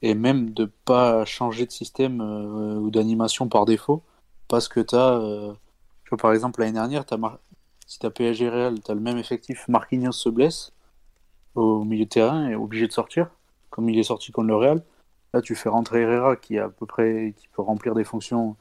et 0.03 0.13
même 0.13 0.51
de 0.53 0.65
pas 0.85 1.25
changer 1.25 1.65
de 1.65 1.71
système 1.71 2.21
euh, 2.21 2.75
ou 2.75 2.91
d'animation 2.91 3.47
par 3.49 3.65
défaut, 3.65 4.03
parce 4.47 4.67
que 4.67 4.79
tu 4.79 4.95
as, 4.95 5.55
par 6.17 6.33
exemple, 6.33 6.59
l'année 6.59 6.73
dernière, 6.73 7.03
as 7.09 7.39
si 7.87 7.99
tu 7.99 8.05
as 8.05 8.11
PSG 8.11 8.49
Real, 8.49 8.81
tu 8.81 8.91
as 8.91 8.93
le 8.93 9.01
même 9.01 9.17
effectif, 9.17 9.67
Marquinhos 9.67 10.11
se 10.11 10.29
blesse 10.29 10.73
au 11.55 11.83
milieu 11.83 12.05
de 12.05 12.09
terrain 12.09 12.47
et 12.49 12.51
est 12.51 12.55
obligé 12.55 12.87
de 12.87 12.91
sortir, 12.91 13.29
comme 13.69 13.89
il 13.89 13.97
est 13.97 14.03
sorti 14.03 14.31
contre 14.31 14.47
le 14.47 14.55
Real. 14.55 14.83
Là, 15.33 15.41
tu 15.41 15.55
fais 15.55 15.69
rentrer 15.69 16.01
Herrera 16.01 16.35
qui, 16.35 16.57
à 16.57 16.69
peu 16.69 16.85
près, 16.85 17.33
qui 17.37 17.47
peut 17.49 17.61
remplir 17.61 17.95
des 17.95 18.03
fonctions 18.03 18.55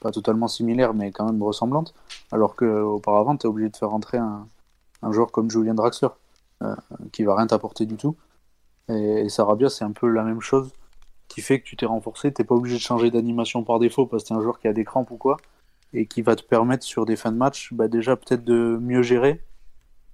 pas 0.00 0.10
totalement 0.10 0.48
similaire, 0.48 0.94
mais 0.94 1.10
quand 1.10 1.26
même 1.26 1.42
ressemblante. 1.42 1.94
Alors 2.32 2.56
qu'auparavant, 2.56 3.36
tu 3.36 3.46
es 3.46 3.50
obligé 3.50 3.68
de 3.68 3.76
faire 3.76 3.90
rentrer 3.90 4.18
un, 4.18 4.46
un 5.02 5.12
joueur 5.12 5.30
comme 5.30 5.50
Julien 5.50 5.74
Draxler, 5.74 6.08
euh, 6.62 6.74
qui 7.12 7.24
va 7.24 7.36
rien 7.36 7.46
t'apporter 7.46 7.86
du 7.86 7.96
tout. 7.96 8.16
Et, 8.88 9.28
Sarabia, 9.28 9.68
c'est 9.68 9.84
un 9.84 9.92
peu 9.92 10.08
la 10.08 10.24
même 10.24 10.40
chose, 10.40 10.72
qui 11.28 11.40
fait 11.40 11.60
que 11.60 11.64
tu 11.64 11.76
t'es 11.76 11.86
renforcé. 11.86 12.32
T'es 12.32 12.44
pas 12.44 12.54
obligé 12.54 12.76
de 12.76 12.82
changer 12.82 13.10
d'animation 13.10 13.62
par 13.62 13.78
défaut 13.78 14.06
parce 14.06 14.24
que 14.24 14.34
es 14.34 14.36
un 14.36 14.40
joueur 14.40 14.58
qui 14.58 14.68
a 14.68 14.72
des 14.72 14.84
crampes 14.84 15.10
ou 15.10 15.16
quoi, 15.16 15.36
et 15.92 16.06
qui 16.06 16.22
va 16.22 16.36
te 16.36 16.42
permettre 16.42 16.84
sur 16.84 17.06
des 17.06 17.16
fins 17.16 17.32
de 17.32 17.36
match, 17.36 17.72
bah, 17.72 17.88
déjà 17.88 18.16
peut-être 18.16 18.44
de 18.44 18.78
mieux 18.80 19.02
gérer, 19.02 19.42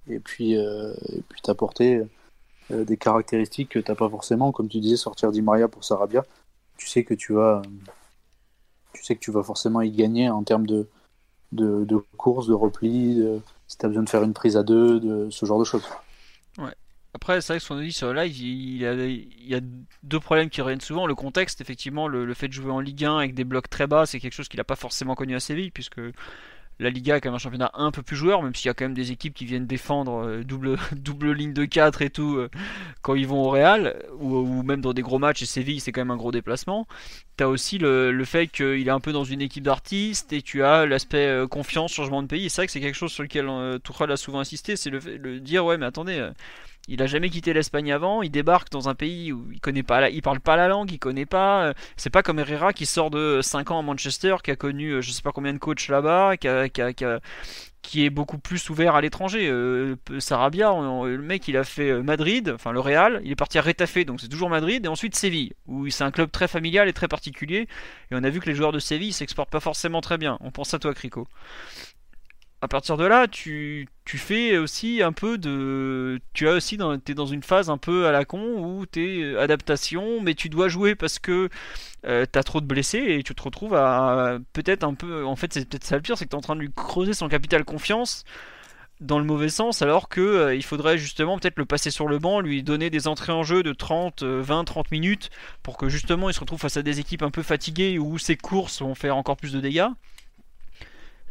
et 0.07 0.19
puis, 0.19 0.57
euh, 0.57 0.93
et 1.09 1.21
puis 1.27 1.41
t'apporter 1.41 2.01
euh, 2.71 2.85
des 2.85 2.97
caractéristiques 2.97 3.69
que 3.69 3.79
t'as 3.79 3.95
pas 3.95 4.09
forcément, 4.09 4.51
comme 4.51 4.67
tu 4.67 4.79
disais, 4.79 4.97
sortir 4.97 5.31
d'Imaria 5.31 5.67
pour 5.67 5.83
Sarabia. 5.83 6.25
Tu 6.77 6.87
sais 6.87 7.03
que 7.03 7.13
tu 7.13 7.33
vas 7.33 7.61
tu 8.95 9.03
sais 9.03 9.15
que 9.15 9.19
tu 9.19 9.31
vas 9.31 9.43
forcément 9.43 9.81
y 9.81 9.91
gagner 9.91 10.29
en 10.29 10.43
termes 10.43 10.65
de, 10.65 10.87
de, 11.51 11.85
de 11.85 11.97
course, 12.17 12.47
de 12.47 12.53
repli, 12.53 13.23
si 13.67 13.77
tu 13.77 13.85
as 13.85 13.89
besoin 13.89 14.03
de 14.03 14.09
faire 14.09 14.23
une 14.23 14.33
prise 14.33 14.57
à 14.57 14.63
deux, 14.63 14.99
de 14.99 15.29
ce 15.29 15.45
genre 15.45 15.59
de 15.59 15.63
choses. 15.65 15.83
Ouais. 16.57 16.73
Après, 17.13 17.39
c'est 17.39 17.53
vrai 17.53 17.59
que 17.59 17.63
ce 17.63 17.69
qu'on 17.69 17.77
a 17.77 17.81
dit 17.81 17.93
sur 17.93 18.11
le 18.13 18.21
live, 18.21 18.37
il 18.37 19.47
y, 19.47 19.55
a, 19.55 19.61
deux 20.03 20.19
problèmes 20.19 20.49
qui 20.49 20.61
reviennent 20.61 20.81
souvent. 20.81 21.07
Le 21.07 21.15
contexte, 21.15 21.61
effectivement, 21.61 22.09
le, 22.09 22.25
le, 22.25 22.33
fait 22.33 22.49
de 22.49 22.53
jouer 22.53 22.71
en 22.71 22.81
Ligue 22.81 23.05
1 23.05 23.17
avec 23.17 23.33
des 23.33 23.45
blocs 23.45 23.69
très 23.69 23.87
bas, 23.87 24.05
c'est 24.05 24.19
quelque 24.19 24.33
chose 24.33 24.49
qu'il 24.49 24.57
n'a 24.57 24.65
pas 24.65 24.75
forcément 24.75 25.15
connu 25.15 25.33
à 25.33 25.39
Séville, 25.39 25.71
puisque 25.71 26.01
la 26.79 26.89
Liga 26.89 27.17
est 27.17 27.21
quand 27.21 27.29
même 27.29 27.35
un 27.35 27.39
championnat 27.39 27.71
un 27.73 27.91
peu 27.91 28.01
plus 28.01 28.15
joueur, 28.15 28.43
même 28.43 28.53
s'il 28.53 28.67
y 28.67 28.69
a 28.69 28.73
quand 28.73 28.85
même 28.85 28.93
des 28.93 29.11
équipes 29.11 29.33
qui 29.33 29.45
viennent 29.45 29.65
défendre 29.65 30.25
euh, 30.25 30.43
double, 30.43 30.77
double 30.95 31.31
ligne 31.31 31.53
de 31.53 31.65
4 31.65 32.01
et 32.01 32.09
tout 32.09 32.35
euh, 32.35 32.49
quand 33.01 33.15
ils 33.15 33.27
vont 33.27 33.43
au 33.43 33.49
Real, 33.49 33.95
ou, 34.19 34.63
même 34.63 34.81
dans 34.81 34.93
des 34.93 35.01
gros 35.01 35.19
matchs, 35.19 35.41
et 35.41 35.45
Séville 35.45 35.79
c'est 35.79 35.91
quand 35.91 36.01
même 36.01 36.11
un 36.11 36.17
gros 36.17 36.31
déplacement. 36.31 36.87
T'as 37.37 37.47
aussi 37.47 37.77
le, 37.77 38.23
fait 38.25 38.47
qu'il 38.47 38.87
est 38.87 38.91
un 38.91 38.99
peu 38.99 39.11
dans 39.11 39.23
une 39.23 39.41
équipe 39.41 39.63
d'artistes, 39.63 40.33
et 40.33 40.41
tu 40.41 40.63
as 40.63 40.85
l'aspect 40.85 41.27
euh, 41.27 41.47
confiance, 41.47 41.93
changement 41.93 42.21
de 42.21 42.27
pays, 42.27 42.45
et 42.45 42.49
c'est 42.49 42.61
vrai 42.61 42.67
que 42.67 42.73
c'est 42.73 42.81
quelque 42.81 42.95
chose 42.95 43.11
sur 43.11 43.23
lequel 43.23 43.49
Tuchel 43.83 44.11
a 44.11 44.17
souvent 44.17 44.39
insisté, 44.39 44.75
c'est 44.75 44.89
le, 44.89 44.99
le, 44.99 45.39
dire, 45.39 45.65
ouais 45.65 45.77
mais 45.77 45.85
attendez 45.85 46.29
il 46.87 47.01
a 47.01 47.07
jamais 47.07 47.29
quitté 47.29 47.53
l'Espagne 47.53 47.91
avant, 47.91 48.21
il 48.21 48.29
débarque 48.29 48.69
dans 48.69 48.89
un 48.89 48.95
pays 48.95 49.31
où 49.31 49.47
il 49.51 49.59
connaît 49.59 49.83
pas, 49.83 50.01
la, 50.01 50.09
il 50.09 50.21
parle 50.21 50.39
pas 50.39 50.55
la 50.55 50.67
langue, 50.67 50.91
il 50.91 50.99
connaît 50.99 51.25
pas. 51.25 51.65
Euh, 51.65 51.73
c'est 51.97 52.09
pas 52.09 52.21
comme 52.21 52.39
Herrera 52.39 52.73
qui 52.73 52.85
sort 52.85 53.09
de 53.09 53.39
5 53.41 53.71
ans 53.71 53.79
à 53.79 53.81
Manchester, 53.81 54.35
qui 54.43 54.51
a 54.51 54.55
connu 54.55 54.91
euh, 54.91 55.01
je 55.01 55.11
sais 55.11 55.21
pas 55.23 55.31
combien 55.31 55.53
de 55.53 55.57
coachs 55.57 55.87
là-bas, 55.87 56.37
qui, 56.37 58.05
est 58.05 58.09
beaucoup 58.09 58.37
plus 58.37 58.69
ouvert 58.69 58.95
à 58.95 59.01
l'étranger. 59.01 59.47
Euh, 59.49 59.95
Sarabia, 60.19 60.71
le 60.71 61.17
mec 61.17 61.47
il 61.47 61.57
a 61.57 61.63
fait 61.63 62.01
Madrid, 62.03 62.51
enfin 62.53 62.71
le 62.71 62.79
Real, 62.79 63.21
il 63.23 63.31
est 63.31 63.35
parti 63.35 63.57
à 63.57 63.61
Retafe, 63.61 64.05
donc 64.05 64.21
c'est 64.21 64.29
toujours 64.29 64.49
Madrid, 64.49 64.85
et 64.85 64.87
ensuite 64.87 65.15
Séville, 65.15 65.53
où 65.65 65.89
c'est 65.89 66.03
un 66.03 66.11
club 66.11 66.29
très 66.31 66.47
familial 66.47 66.87
et 66.87 66.93
très 66.93 67.07
particulier. 67.07 67.67
Et 68.11 68.15
on 68.15 68.23
a 68.23 68.29
vu 68.29 68.39
que 68.39 68.49
les 68.49 68.55
joueurs 68.55 68.71
de 68.71 68.79
Séville 68.79 69.13
s'exportent 69.13 69.51
pas 69.51 69.59
forcément 69.59 70.01
très 70.01 70.17
bien. 70.17 70.37
On 70.41 70.51
pense 70.51 70.73
à 70.73 70.79
toi, 70.79 70.93
Crico. 70.93 71.27
À 72.65 72.67
partir 72.67 72.97
de 72.97 73.05
là, 73.05 73.27
tu, 73.27 73.87
fais 74.05 74.57
aussi 74.57 75.03
un 75.03 75.11
peu 75.11 75.37
de. 75.37 76.19
Tu 76.33 76.47
as 76.49 76.53
aussi 76.53 76.77
dans, 76.77 76.95
es 76.95 77.13
dans 77.13 77.27
une 77.27 77.43
phase 77.43 77.69
un 77.69 77.77
peu 77.77 78.07
à 78.07 78.11
la 78.11 78.25
con 78.25 78.57
où 78.57 78.87
tu 78.87 79.21
es 79.21 79.37
adaptation, 79.37 80.19
mais 80.19 80.33
tu 80.33 80.49
dois 80.49 80.67
jouer 80.67 80.95
parce 80.95 81.19
que 81.19 81.49
euh, 82.07 82.25
tu 82.31 82.39
as 82.39 82.43
trop 82.43 82.61
de 82.61 82.65
blessés 82.65 83.03
et 83.07 83.21
tu 83.21 83.35
te 83.35 83.43
retrouves 83.43 83.75
à 83.75 84.39
peut-être 84.53 84.83
un 84.83 84.95
peu. 84.95 85.25
En 85.25 85.35
fait, 85.35 85.53
c'est 85.53 85.69
peut-être 85.69 85.83
ça 85.83 85.95
le 85.95 86.01
pire, 86.01 86.17
c'est 86.17 86.25
que 86.25 86.31
tu 86.31 86.35
es 86.35 86.39
en 86.39 86.41
train 86.41 86.55
de 86.55 86.61
lui 86.61 86.71
creuser 86.75 87.13
son 87.13 87.29
capital 87.29 87.63
confiance 87.65 88.25
dans 88.99 89.19
le 89.19 89.25
mauvais 89.25 89.49
sens, 89.49 89.83
alors 89.83 90.09
que 90.09 90.21
euh, 90.21 90.55
il 90.55 90.63
faudrait 90.63 90.97
justement 90.97 91.37
peut-être 91.37 91.59
le 91.59 91.65
passer 91.65 91.91
sur 91.91 92.07
le 92.07 92.17
banc, 92.17 92.39
lui 92.39 92.63
donner 92.63 92.89
des 92.89 93.07
entrées 93.07 93.33
en 93.33 93.43
jeu 93.43 93.61
de 93.61 93.73
30, 93.73 94.23
20, 94.23 94.63
30 94.63 94.89
minutes 94.89 95.29
pour 95.61 95.77
que 95.77 95.87
justement 95.87 96.29
il 96.29 96.33
se 96.33 96.39
retrouve 96.39 96.59
face 96.59 96.77
à 96.77 96.81
des 96.81 96.99
équipes 96.99 97.21
un 97.21 97.31
peu 97.31 97.43
fatiguées 97.43 97.99
où 97.99 98.17
ses 98.17 98.37
courses 98.37 98.81
vont 98.81 98.95
faire 98.95 99.17
encore 99.17 99.37
plus 99.37 99.53
de 99.53 99.59
dégâts. 99.59 99.89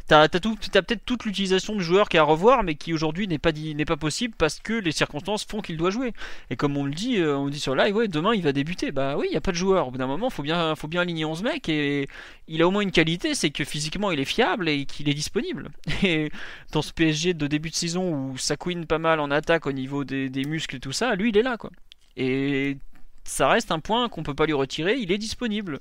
T'as 0.07 0.27
peut-être 0.27 1.03
toute 1.05 1.25
l'utilisation 1.25 1.75
du 1.75 1.83
joueur 1.83 2.09
qui 2.09 2.17
est 2.17 2.19
à 2.19 2.23
revoir, 2.23 2.61
mais 2.61 2.75
qui 2.75 2.93
aujourd'hui 2.93 3.27
n'est 3.27 3.39
pas, 3.39 3.51
n'est 3.51 3.85
pas 3.85 3.97
possible 3.97 4.35
parce 4.37 4.59
que 4.59 4.73
les 4.73 4.91
circonstances 4.91 5.45
font 5.45 5.61
qu'il 5.61 5.77
doit 5.77 5.89
jouer. 5.89 6.13
Et 6.51 6.55
comme 6.55 6.77
on 6.77 6.83
le 6.83 6.93
dit, 6.93 7.17
euh, 7.17 7.35
on 7.35 7.49
dit 7.49 7.59
sur 7.59 7.75
live, 7.75 7.95
ouais, 7.95 8.07
demain 8.07 8.35
il 8.35 8.43
va 8.43 8.51
débuter. 8.51 8.91
Bah 8.91 9.17
oui, 9.17 9.25
il 9.29 9.31
n'y 9.31 9.37
a 9.37 9.41
pas 9.41 9.51
de 9.51 9.57
joueur. 9.57 9.87
Au 9.87 9.91
bout 9.91 9.97
d'un 9.97 10.05
moment, 10.05 10.29
faut 10.29 10.43
bien, 10.43 10.75
faut 10.75 10.87
bien 10.87 11.01
aligner 11.01 11.25
11 11.25 11.41
mecs. 11.41 11.69
Et 11.69 12.07
il 12.47 12.61
a 12.61 12.67
au 12.67 12.71
moins 12.71 12.81
une 12.81 12.91
qualité, 12.91 13.33
c'est 13.33 13.49
que 13.49 13.63
physiquement 13.63 14.11
il 14.11 14.19
est 14.19 14.25
fiable 14.25 14.69
et 14.69 14.85
qu'il 14.85 15.09
est 15.09 15.15
disponible. 15.15 15.69
Et 16.03 16.31
dans 16.71 16.83
ce 16.83 16.93
PSG 16.93 17.33
de 17.33 17.47
début 17.47 17.71
de 17.71 17.75
saison 17.75 18.13
où 18.13 18.37
ça 18.37 18.57
couine 18.57 18.85
pas 18.85 18.99
mal 18.99 19.19
en 19.19 19.31
attaque 19.31 19.65
au 19.65 19.71
niveau 19.71 20.03
des, 20.03 20.29
des 20.29 20.43
muscles 20.43 20.75
et 20.75 20.79
tout 20.79 20.91
ça, 20.91 21.15
lui 21.15 21.29
il 21.29 21.37
est 21.37 21.43
là 21.43 21.57
quoi. 21.57 21.71
Et 22.15 22.77
ça 23.23 23.47
reste 23.47 23.71
un 23.71 23.79
point 23.79 24.07
qu'on 24.07 24.23
peut 24.23 24.35
pas 24.35 24.45
lui 24.45 24.53
retirer, 24.53 24.97
il 24.97 25.11
est 25.11 25.17
disponible 25.17 25.79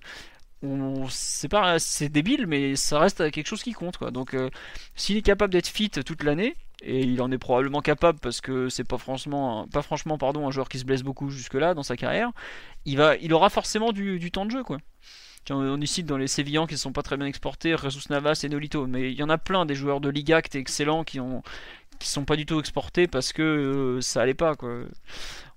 c'est 1.11 1.49
pas 1.49 1.79
c'est 1.79 2.09
débile 2.09 2.47
mais 2.47 2.77
ça 2.77 2.99
reste 2.99 3.31
quelque 3.31 3.47
chose 3.47 3.62
qui 3.62 3.73
compte. 3.73 4.03
Donc 4.12 4.35
euh, 4.35 4.51
s'il 4.95 5.17
est 5.17 5.23
capable 5.23 5.53
d'être 5.53 5.69
fit 5.69 5.91
toute 5.91 6.23
l'année 6.23 6.57
et 6.83 7.01
il 7.01 7.21
en 7.23 7.31
est 7.33 7.39
probablement 7.39 7.81
capable 7.81 8.19
parce 8.21 8.41
que 8.41 8.69
c'est 8.69 8.85
pas 8.85 8.99
franchement 8.99 9.67
pas 9.73 9.83
franchement 9.83 10.19
pardon 10.19 10.47
un 10.47 10.51
joueur 10.51 10.69
qui 10.69 10.79
se 10.79 10.85
blesse 10.85 11.03
beaucoup 11.03 11.31
jusque 11.31 11.55
là 11.55 11.75
dans 11.75 11.83
sa 11.83 11.97
carrière, 11.97 12.31
il 12.85 12.97
va 12.97 13.17
il 13.17 13.33
aura 13.33 13.51
forcément 13.51 13.93
du, 13.93 14.31
temps 14.31 14.47
de 14.47 14.51
jeu 14.51 14.62
quoi. 14.62 14.79
On 15.51 15.79
y 15.79 15.87
cite 15.87 16.07
dans 16.07 16.17
les 16.17 16.27
Sévillans 16.27 16.67
qui 16.67 16.73
ne 16.75 16.79
sont 16.79 16.93
pas 16.93 17.03
très 17.03 17.19
bien 17.19 17.27
exportés, 17.27 17.77
Jesus 17.77 18.09
Navas 18.09 18.41
et 18.45 18.49
Nolito, 18.49 18.87
mais 18.87 19.12
il 19.12 19.19
y 19.19 19.23
en 19.23 19.29
a 19.29 19.37
plein 19.37 19.67
des 19.67 19.75
joueurs 19.75 20.01
de 20.01 20.09
Liga 20.09 20.41
qui 20.41 20.49
étaient 20.49 20.59
excellents 20.59 21.05
qui 21.05 21.21
ont 21.21 21.43
qui 21.99 22.09
sont 22.09 22.25
pas 22.25 22.37
du 22.37 22.47
tout 22.47 22.59
exportés 22.59 23.07
parce 23.07 23.33
que 23.33 23.43
euh, 23.43 24.01
ça 24.01 24.23
allait 24.23 24.35
pas 24.35 24.55
quoi. 24.55 24.71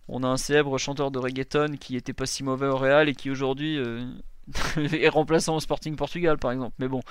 On 0.10 0.24
a 0.24 0.28
un 0.28 0.38
célèbre 0.38 0.78
chanteur 0.78 1.12
de 1.12 1.20
reggaeton 1.20 1.76
qui 1.80 1.98
était 1.98 2.14
pas 2.14 2.26
si 2.26 2.44
mauvais 2.44 2.68
au 2.68 2.78
Real 2.78 3.10
et 3.10 3.16
qui 3.16 3.30
aujourd'hui 3.30 3.78
euh, 3.78 4.06
et 4.94 5.10
remplaçant 5.10 5.56
au 5.56 5.60
Sporting 5.60 5.96
Portugal 5.96 6.38
par 6.38 6.52
exemple. 6.52 6.76
Mais 6.80 6.88
bon, 6.88 7.02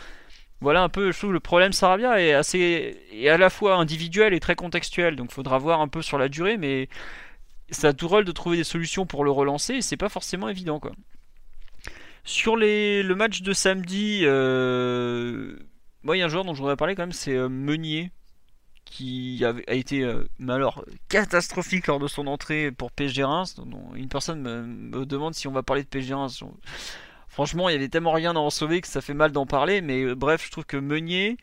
voilà 0.60 0.82
un 0.82 0.88
peu, 0.88 1.12
je 1.12 1.18
trouve 1.18 1.32
le 1.32 1.40
problème 1.40 1.72
Sarabia 1.72 2.20
est 2.20 2.32
assez 2.32 2.96
à 3.28 3.36
la 3.36 3.50
fois 3.50 3.76
individuel 3.76 4.32
et 4.32 4.40
très 4.40 4.54
contextuel, 4.54 5.16
donc 5.16 5.30
faudra 5.30 5.58
voir 5.58 5.80
un 5.80 5.88
peu 5.88 6.02
sur 6.02 6.18
la 6.18 6.28
durée, 6.28 6.56
mais 6.56 6.88
ça 7.70 7.88
a 7.88 7.92
tout 7.92 8.08
rôle 8.08 8.24
de 8.24 8.32
trouver 8.32 8.56
des 8.56 8.64
solutions 8.64 9.06
pour 9.06 9.24
le 9.24 9.30
relancer, 9.30 9.74
et 9.74 9.82
c'est 9.82 9.96
pas 9.96 10.08
forcément 10.08 10.48
évident 10.48 10.80
quoi. 10.80 10.92
Sur 12.24 12.56
les, 12.56 13.02
le 13.04 13.14
match 13.14 13.42
de 13.42 13.52
samedi, 13.52 14.22
euh, 14.24 15.56
moi 16.02 16.16
il 16.16 16.20
y 16.20 16.22
a 16.22 16.26
un 16.26 16.28
joueur 16.28 16.44
dont 16.44 16.54
je 16.54 16.60
voudrais 16.60 16.76
parler 16.76 16.94
quand 16.94 17.02
même, 17.02 17.12
c'est 17.12 17.36
euh, 17.36 17.48
Meunier 17.48 18.10
qui 18.86 19.44
a, 19.44 19.74
été 19.74 20.04
euh, 20.04 20.24
alors 20.48 20.84
catastrophique 21.08 21.88
lors 21.88 21.98
de 21.98 22.06
son 22.06 22.26
entrée 22.28 22.70
pour 22.70 22.92
PSG 22.92 23.24
Reims. 23.24 23.56
Une 23.94 24.08
personne 24.08 24.40
me, 24.40 25.04
demande 25.04 25.34
si 25.34 25.48
on 25.48 25.52
va 25.52 25.62
parler 25.62 25.82
de 25.82 25.88
PSG 25.88 26.14
Reims. 26.14 26.42
Franchement, 27.36 27.68
il 27.68 27.72
y 27.72 27.74
avait 27.74 27.90
tellement 27.90 28.12
rien 28.12 28.34
à 28.34 28.38
en 28.38 28.48
sauver 28.48 28.80
que 28.80 28.88
ça 28.88 29.02
fait 29.02 29.12
mal 29.12 29.30
d'en 29.30 29.44
parler. 29.44 29.82
Mais 29.82 30.04
euh, 30.04 30.14
bref, 30.14 30.46
je 30.46 30.50
trouve 30.50 30.64
que 30.64 30.78
Meunier 30.78 31.36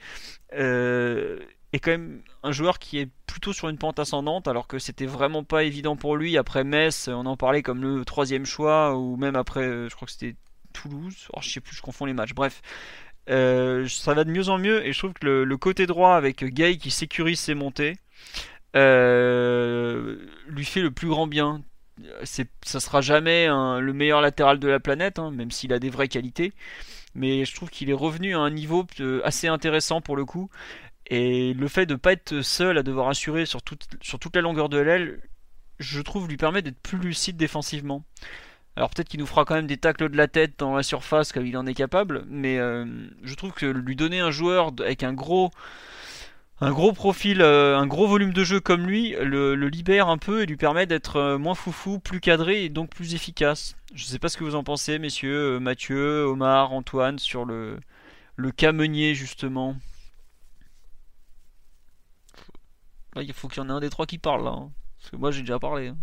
euh, 0.55 1.37
est 1.71 1.77
quand 1.77 1.91
même 1.91 2.23
un 2.41 2.51
joueur 2.51 2.79
qui 2.79 2.97
est 2.97 3.09
plutôt 3.27 3.53
sur 3.53 3.69
une 3.69 3.77
pente 3.77 3.99
ascendante, 3.99 4.47
alors 4.47 4.65
que 4.65 4.79
c'était 4.79 5.05
vraiment 5.05 5.43
pas 5.43 5.63
évident 5.63 5.95
pour 5.95 6.17
lui. 6.17 6.35
Après 6.35 6.63
Metz, 6.63 7.09
on 7.09 7.27
en 7.27 7.37
parlait 7.37 7.61
comme 7.61 7.83
le 7.83 8.03
troisième 8.05 8.43
choix, 8.43 8.97
ou 8.97 9.17
même 9.17 9.35
après, 9.35 9.67
euh, 9.67 9.87
je 9.87 9.93
crois 9.93 10.07
que 10.07 10.13
c'était 10.13 10.35
Toulouse. 10.73 11.27
Oh, 11.31 11.41
je 11.43 11.49
sais 11.51 11.61
plus, 11.61 11.75
je 11.75 11.83
confonds 11.83 12.05
les 12.05 12.13
matchs. 12.13 12.33
Bref. 12.33 12.63
ça 13.27 14.13
va 14.15 14.23
de 14.23 14.31
mieux 14.31 14.49
en 14.49 14.57
mieux 14.57 14.83
et 14.83 14.93
je 14.93 14.97
trouve 14.97 15.13
que 15.13 15.43
le, 15.43 15.57
côté 15.57 15.85
droit 15.85 16.15
avec 16.15 16.43
Gay 16.43 16.77
qui 16.77 16.89
sécurise 16.89 17.39
ses 17.39 17.53
montées 17.53 17.97
lui 18.73 20.65
fait 20.65 20.81
le 20.81 20.89
plus 20.89 21.07
grand 21.09 21.27
bien 21.27 21.61
ça 22.23 22.79
sera 22.79 23.01
jamais 23.01 23.47
le 23.47 23.91
meilleur 23.93 24.21
latéral 24.21 24.59
de 24.59 24.67
la 24.67 24.79
planète, 24.79 25.19
hein, 25.19 25.31
même 25.31 25.51
s'il 25.51 25.73
a 25.73 25.79
des 25.79 25.89
vraies 25.89 26.07
qualités. 26.07 26.53
Mais 27.15 27.45
je 27.45 27.55
trouve 27.55 27.69
qu'il 27.69 27.89
est 27.89 27.93
revenu 27.93 28.35
à 28.35 28.39
un 28.39 28.49
niveau 28.49 28.85
euh, 28.99 29.21
assez 29.23 29.47
intéressant 29.47 30.01
pour 30.01 30.15
le 30.15 30.25
coup. 30.25 30.49
Et 31.07 31.53
le 31.53 31.67
fait 31.67 31.85
de 31.85 31.93
ne 31.93 31.97
pas 31.99 32.13
être 32.13 32.41
seul 32.41 32.77
à 32.77 32.83
devoir 32.83 33.09
assurer 33.09 33.45
sur 33.45 33.61
toute, 33.61 33.85
la 34.33 34.41
longueur 34.41 34.69
de 34.69 34.77
l'aile, 34.77 35.19
je 35.79 36.01
trouve 36.01 36.27
lui 36.27 36.37
permet 36.37 36.61
d'être 36.61 36.79
plus 36.79 36.97
lucide 36.97 37.37
défensivement. 37.37 38.03
Alors 38.75 38.89
peut-être 38.89 39.09
qu'il 39.09 39.19
nous 39.19 39.27
fera 39.27 39.45
quand 39.45 39.53
même 39.53 39.67
des 39.67 39.77
tacles 39.77 40.09
de 40.09 40.17
la 40.17 40.27
tête 40.27 40.53
dans 40.57 40.75
la 40.75 40.81
surface 40.81 41.31
comme 41.31 41.45
il 41.45 41.55
en 41.57 41.67
est 41.67 41.75
capable, 41.75 42.23
mais 42.27 42.57
euh, 42.57 42.85
je 43.21 43.35
trouve 43.35 43.51
que 43.51 43.67
lui 43.67 43.95
donner 43.95 44.19
un 44.19 44.31
joueur 44.31 44.71
avec 44.79 45.03
un 45.03 45.13
gros 45.13 45.51
un 46.61 46.71
gros 46.71 46.93
profil, 46.93 47.41
euh, 47.41 47.77
un 47.77 47.87
gros 47.87 48.07
volume 48.07 48.31
de 48.31 48.43
jeu 48.43 48.59
comme 48.59 48.85
lui 48.85 49.15
le, 49.19 49.55
libère 49.55 50.07
un 50.07 50.17
peu 50.17 50.43
et 50.43 50.45
lui 50.45 50.55
permet 50.55 50.85
d'être 50.85 51.17
euh, 51.17 51.37
moins 51.37 51.55
foufou, 51.55 51.99
plus 51.99 52.19
cadré 52.19 52.63
et 52.63 52.69
donc 52.69 52.89
plus 52.89 53.15
efficace. 53.15 53.75
Je 53.93 54.05
sais 54.05 54.19
pas 54.19 54.29
ce 54.29 54.37
que 54.37 54.43
vous 54.43 54.55
en 54.55 54.63
pensez, 54.63 54.99
messieurs, 54.99 55.55
euh, 55.55 55.59
Mathieu, 55.59 56.25
Omar, 56.25 56.71
Antoine, 56.71 57.19
sur 57.19 57.45
le, 57.45 57.79
le 58.35 58.51
Meunier 58.71 59.15
justement. 59.15 59.75
il 63.15 63.33
faut 63.33 63.47
qu'il 63.47 63.61
y 63.61 63.65
en 63.65 63.69
ait 63.69 63.73
un 63.73 63.79
des 63.79 63.89
trois 63.89 64.05
qui 64.05 64.17
parle 64.17 64.43
là. 64.43 64.51
Hein. 64.51 64.71
Parce 64.99 65.11
que 65.11 65.15
moi 65.17 65.31
j'ai 65.31 65.41
déjà 65.41 65.59
parlé. 65.59 65.87
Hein. 65.87 65.97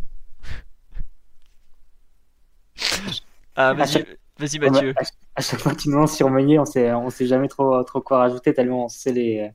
ah, 3.57 3.73
vas-y, 3.73 4.05
vas-y 4.39 4.59
Mathieu. 4.59 4.95
À 5.37 5.43
chaque 5.43 5.61
fois 5.61 5.73
que 5.73 5.81
tu 5.81 5.89
nous 5.89 5.97
lances 5.97 6.17
sur 6.17 6.29
Meunier, 6.29 6.59
on 6.59 6.65
sait, 6.65 6.93
on 6.93 7.09
sait 7.09 7.27
jamais 7.27 7.49
trop, 7.49 7.83
trop 7.85 8.01
quoi 8.01 8.19
rajouter 8.19 8.53
tellement 8.53 8.85
on 8.87 8.89
sait 8.89 9.13
les 9.13 9.53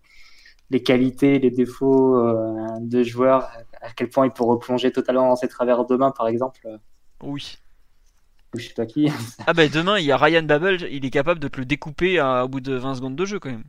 les 0.69 0.81
qualités, 0.81 1.39
les 1.39 1.51
défauts 1.51 2.17
euh, 2.17 2.77
de 2.79 3.03
joueurs, 3.03 3.49
à 3.81 3.91
quel 3.95 4.09
point 4.09 4.25
il 4.25 4.31
peut 4.31 4.43
replonger 4.43 4.91
totalement 4.91 5.29
dans 5.29 5.35
ses 5.35 5.47
travers 5.47 5.85
demain, 5.85 6.11
par 6.11 6.27
exemple. 6.27 6.67
Oui. 7.21 7.57
Je 8.55 8.67
sais 8.67 8.73
pas 8.73 8.85
qui. 8.85 9.09
ah 9.47 9.53
ben 9.53 9.69
demain, 9.69 9.99
il 9.99 10.05
y 10.05 10.11
a 10.11 10.17
Ryan 10.17 10.43
Babel, 10.43 10.87
il 10.91 11.05
est 11.05 11.09
capable 11.09 11.39
de 11.39 11.47
te 11.47 11.59
le 11.59 11.65
découper 11.65 12.19
à, 12.19 12.45
au 12.45 12.47
bout 12.47 12.61
de 12.61 12.75
20 12.75 12.95
secondes 12.95 13.15
de 13.15 13.25
jeu 13.25 13.39
quand 13.39 13.49
même. 13.49 13.65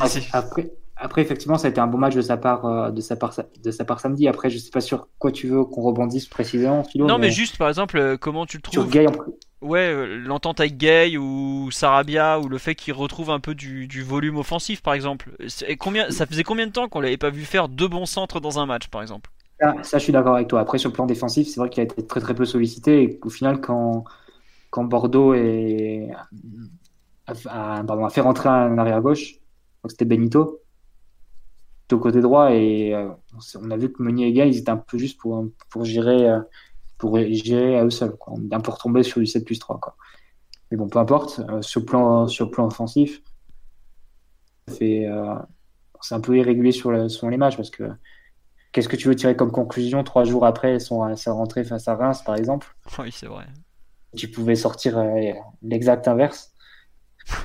Ah, 0.00 0.06
après, 0.32 0.72
après, 0.96 1.20
effectivement, 1.22 1.58
ça 1.58 1.66
a 1.66 1.70
été 1.70 1.80
un 1.80 1.86
bon 1.86 1.98
match 1.98 2.14
de 2.14 2.22
sa 2.22 2.36
part, 2.36 2.64
euh, 2.64 2.90
de 2.90 3.00
sa 3.00 3.16
part, 3.16 3.34
de 3.62 3.70
sa 3.70 3.84
part 3.84 4.00
samedi. 4.00 4.28
Après, 4.28 4.50
je 4.50 4.58
sais 4.58 4.70
pas 4.70 4.80
sur 4.80 5.08
quoi 5.18 5.32
tu 5.32 5.48
veux 5.48 5.64
qu'on 5.64 5.82
rebondisse 5.82 6.26
précisément, 6.26 6.82
Non, 6.94 7.18
mais... 7.18 7.30
juste 7.30 7.58
par 7.58 7.68
exemple, 7.68 7.98
euh, 7.98 8.16
comment 8.16 8.46
tu 8.46 8.56
le 8.58 8.62
trouves 8.62 8.88
Ouais, 9.62 9.92
euh, 9.92 10.18
l'entente 10.18 10.60
avec 10.60 10.76
Gay 10.76 11.16
ou 11.16 11.70
Sarabia 11.70 12.40
ou 12.40 12.48
le 12.48 12.58
fait 12.58 12.74
qu'il 12.74 12.92
retrouve 12.92 13.30
un 13.30 13.40
peu 13.40 13.54
du, 13.54 14.02
volume 14.02 14.36
offensif, 14.36 14.82
par 14.82 14.94
exemple. 14.94 15.30
Et 15.66 15.76
combien, 15.76 16.10
ça 16.10 16.26
faisait 16.26 16.42
combien 16.42 16.66
de 16.66 16.72
temps 16.72 16.88
qu'on 16.88 17.00
l'avait 17.00 17.16
pas 17.16 17.30
vu 17.30 17.44
faire 17.44 17.68
deux 17.68 17.88
bons 17.88 18.06
centres 18.06 18.40
dans 18.40 18.58
un 18.58 18.66
match, 18.66 18.88
par 18.88 19.02
exemple? 19.02 19.30
Ça, 19.82 19.98
je 19.98 20.02
suis 20.02 20.12
d'accord 20.12 20.34
avec 20.34 20.48
toi. 20.48 20.60
Après, 20.60 20.78
sur 20.78 20.90
le 20.90 20.94
plan 20.94 21.06
défensif, 21.06 21.46
c'est 21.46 21.60
vrai 21.60 21.70
qu'il 21.70 21.80
a 21.80 21.84
été 21.84 22.04
très 22.04 22.20
très 22.20 22.34
peu 22.34 22.44
sollicité 22.44 23.02
et 23.02 23.18
qu'au 23.18 23.30
final, 23.30 23.60
quand, 23.60 24.04
quand 24.70 24.84
Bordeaux 24.84 25.34
est... 25.34 26.10
a, 27.26 27.32
a 27.78 28.10
fait 28.10 28.20
rentrer 28.20 28.48
un 28.48 28.76
arrière 28.78 29.00
gauche, 29.00 29.36
c'était 29.88 30.04
Benito, 30.04 30.62
au 31.92 31.98
côté 31.98 32.20
droit 32.20 32.52
et 32.52 32.94
euh, 32.94 33.08
on 33.60 33.70
a 33.70 33.76
vu 33.76 33.92
que 33.92 34.02
Meunier 34.02 34.28
et 34.28 34.32
Gay, 34.32 34.48
ils 34.48 34.58
étaient 34.58 34.70
un 34.70 34.76
peu 34.76 34.98
juste 34.98 35.20
pour, 35.20 35.46
pour 35.70 35.84
gérer 35.84 36.28
euh, 36.28 36.40
pour 37.02 37.18
gérer 37.18 37.76
à 37.76 37.84
eux 37.84 37.90
seuls. 37.90 38.14
Quoi. 38.16 38.34
On 38.36 38.48
est 38.48 38.54
un 38.54 38.60
peu 38.60 38.70
retombé 38.70 39.02
sur 39.02 39.18
du 39.18 39.26
7 39.26 39.44
plus 39.44 39.58
3. 39.58 39.80
Quoi. 39.80 39.96
Mais 40.70 40.76
bon, 40.76 40.88
peu 40.88 41.00
importe. 41.00 41.40
Euh, 41.50 41.60
sur, 41.60 41.80
le 41.80 41.86
plan, 41.86 42.28
sur 42.28 42.48
plan 42.48 42.66
offensif, 42.68 43.20
c'est 44.68 45.08
un 45.08 46.20
peu 46.20 46.38
irrégulier 46.38 46.70
sur, 46.70 46.92
les 46.92 47.36
matchs 47.36 47.56
parce 47.56 47.70
que 47.70 47.90
qu'est-ce 48.70 48.88
que 48.88 48.94
tu 48.94 49.08
veux 49.08 49.16
tirer 49.16 49.34
comme 49.34 49.50
conclusion 49.50 50.04
trois 50.04 50.22
jours 50.22 50.46
après 50.46 50.78
son, 50.78 51.16
sa 51.16 51.32
rentrée 51.32 51.64
face 51.64 51.88
à 51.88 51.96
Reims, 51.96 52.22
par 52.24 52.36
exemple? 52.36 52.72
Oui, 53.00 53.10
c'est 53.10 53.26
vrai. 53.26 53.46
Tu 54.16 54.28
pouvais 54.28 54.54
sortir 54.54 55.02
l'exact 55.60 56.06
inverse. 56.06 56.51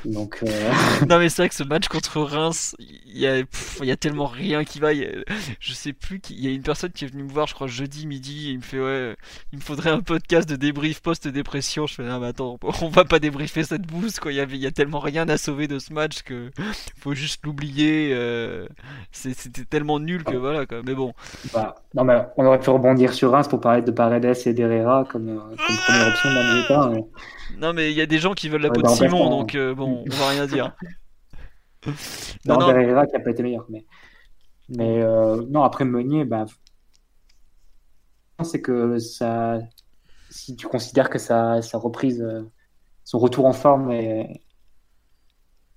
Donc, 0.06 0.40
euh, 0.44 0.48
non 1.10 1.20
mais 1.20 1.30
c'est 1.30 1.44
vrai 1.44 1.50
que 1.50 1.56
ce 1.56 1.64
match 1.64 1.88
contre 1.88 2.22
Reims, 2.22 2.76
il 2.80 3.18
y 3.18 3.28
a, 3.28 3.38
il 3.38 3.86
y 3.86 3.92
a 3.92 3.98
tellement 3.98 4.26
rien 4.26 4.64
qui 4.64 4.80
va. 4.80 4.94
je 4.94 5.74
sais 5.74 5.94
plus 5.94 6.20
qu'il 6.20 6.40
y 6.40 6.48
a 6.48 6.52
une 6.52 6.64
personne 6.64 6.92
qui 6.92 7.06
est 7.06 7.08
venue 7.08 7.24
me 7.24 7.32
voir, 7.32 7.48
je 7.48 7.54
crois 7.54 7.68
jeudi 7.68 8.08
midi, 8.08 8.50
et 8.50 8.52
il 8.52 8.58
me 8.58 8.64
fait 8.64 8.80
ouais, 8.80 9.16
il 9.52 9.60
me 9.60 9.64
faudrait 9.64 9.90
un 9.90 10.02
podcast 10.02 10.48
de 10.50 10.56
débrief 10.56 11.02
post-dépression. 11.02 11.88
Je 11.88 11.96
fais 11.96 12.04
ah 12.10 12.20
mais 12.20 12.28
attends, 12.28 12.58
on 12.82 12.90
va 12.90 13.06
pas 13.06 13.20
débriefer 13.20 13.64
cette 13.64 13.86
bouse 13.86 14.20
quoi. 14.20 14.32
Il 14.32 14.36
y, 14.36 14.40
avait, 14.40 14.56
il 14.56 14.62
y 14.62 14.68
a 14.68 14.72
tellement 14.72 15.00
rien 15.00 15.28
à 15.30 15.38
sauver 15.38 15.68
de 15.68 15.80
ce 15.80 15.94
match 15.94 16.24
que 16.24 16.52
faut 17.00 17.14
juste 17.14 17.46
l'oublier. 17.46 18.12
Euh, 18.14 18.68
c'était 19.12 19.66
tellement 19.66 20.00
nul 20.00 20.24
que 20.24 20.36
voilà 20.36 20.66
quoi. 20.66 20.82
Mais 20.86 20.96
bon. 20.96 21.14
Bah, 21.54 21.76
non 21.94 22.04
mais 22.04 22.22
on 22.38 22.46
aurait 22.46 22.60
pu 22.60 22.70
rebondir 22.70 23.14
sur 23.14 23.32
Reims 23.32 23.48
pour 23.48 23.62
parler 23.62 23.82
de 23.82 23.92
Paredes 23.92 24.38
et 24.46 24.54
d'Herrera 24.54 25.06
comme, 25.10 25.30
euh, 25.30 25.56
comme 25.56 25.78
première 25.86 26.08
option 26.08 26.30
dans 26.70 27.08
Non 27.60 27.74
mais 27.74 27.92
il 27.92 27.98
y 27.98 28.02
a 28.02 28.06
des 28.06 28.20
gens 28.20 28.34
qui 28.34 28.50
veulent 28.50 28.62
la 28.62 28.70
peau 28.70 28.82
de 28.82 28.88
Simon, 28.88 29.30
donc 29.30 29.56
bon, 29.74 30.04
on 30.06 30.16
va 30.16 30.30
rien 30.30 30.46
dire. 30.46 30.76
non, 32.46 32.60
non. 32.60 32.70
Herrera 32.70 33.06
qui 33.06 33.16
a 33.16 33.20
pas 33.20 33.32
été 33.32 33.44
meilleur. 33.44 33.66
Mais, 33.70 33.86
mais 34.70 35.02
euh, 35.02 35.46
non, 35.50 35.64
après 35.64 35.86
Meunier, 35.86 36.26
bah, 36.26 36.46
c'est 38.44 38.62
que 38.62 39.00
ça, 39.00 39.60
si 40.30 40.56
tu 40.56 40.68
considères 40.68 41.10
que 41.10 41.20
sa, 41.20 41.62
sa 41.62 41.78
reprise, 41.78 42.22
euh, 42.22 42.44
son 43.04 43.20
retour 43.20 43.46
en 43.46 43.54
forme, 43.54 43.92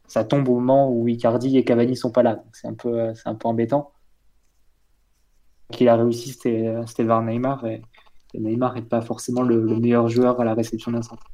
ça 0.06 0.24
tombe 0.24 0.48
au 0.48 0.54
moment 0.58 0.90
où 0.90 1.06
Icardi 1.06 1.56
et 1.56 1.64
Cavani 1.64 1.96
sont 1.96 2.10
pas 2.10 2.24
là. 2.24 2.42
C'est 2.52 2.66
un 2.66 2.74
peu, 2.74 3.14
c'est 3.14 3.28
un 3.28 3.36
peu 3.36 3.46
embêtant. 3.46 3.92
Qu'il 5.70 5.88
a 5.88 5.94
réussi, 5.94 6.30
c'était 6.30 6.82
vers 6.98 7.22
Neymar. 7.22 7.64
Et, 7.66 7.82
Neymar 8.34 8.74
n'est 8.74 8.82
pas 8.82 9.00
forcément 9.00 9.42
le, 9.42 9.60
meilleur 9.78 10.08
joueur 10.08 10.40
à 10.40 10.44
la 10.44 10.54
réception 10.54 10.90
d'un 10.90 11.02
centre. 11.02 11.30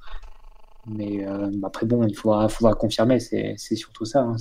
Mais 0.88 1.26
euh, 1.26 1.50
après, 1.64 1.86
bon, 1.86 2.06
il 2.06 2.14
faudra, 2.14 2.48
faudra 2.48 2.74
confirmer, 2.74 3.18
c'est 3.18 3.56
surtout 3.74 4.04
ça. 4.04 4.20
Hein. 4.20 4.36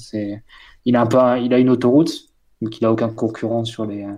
Il, 0.85 0.95
a 0.95 1.01
un 1.01 1.07
peu, 1.07 1.17
il 1.41 1.53
a 1.53 1.59
une 1.59 1.69
autoroute, 1.69 2.11
donc 2.61 2.79
il 2.79 2.83
n'a 2.83 2.91
aucun 2.91 3.09
concurrent 3.09 3.65
sur 3.65 3.85
les. 3.85 4.03
Euh, 4.03 4.15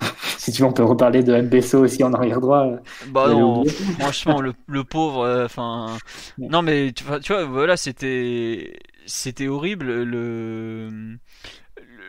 si 0.38 0.52
tu 0.52 0.62
veux, 0.62 0.68
on 0.68 0.72
peut 0.72 0.84
reparler 0.84 1.22
de 1.24 1.40
Mbesso 1.40 1.80
aussi 1.80 2.04
en 2.04 2.12
arrière 2.12 2.40
droit. 2.40 2.66
Euh, 2.66 2.78
bah 3.08 3.28
non, 3.30 3.64
franchement, 3.98 4.40
le, 4.40 4.84
pauvre. 4.84 5.44
Enfin. 5.44 5.98
non, 6.38 6.62
mais 6.62 6.92
tu, 6.92 7.04
tu 7.22 7.32
vois, 7.32 7.44
voilà, 7.44 7.76
c'était. 7.76 8.78
C'était 9.06 9.48
horrible. 9.48 10.04
Le 10.04 11.18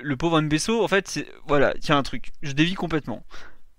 le 0.03 0.17
pauvre 0.17 0.41
Mbesso, 0.41 0.83
en 0.83 0.87
fait, 0.87 1.25
voilà, 1.47 1.73
tiens 1.79 1.97
un 1.97 2.03
truc, 2.03 2.31
je 2.41 2.53
dévie 2.53 2.73
complètement. 2.73 3.23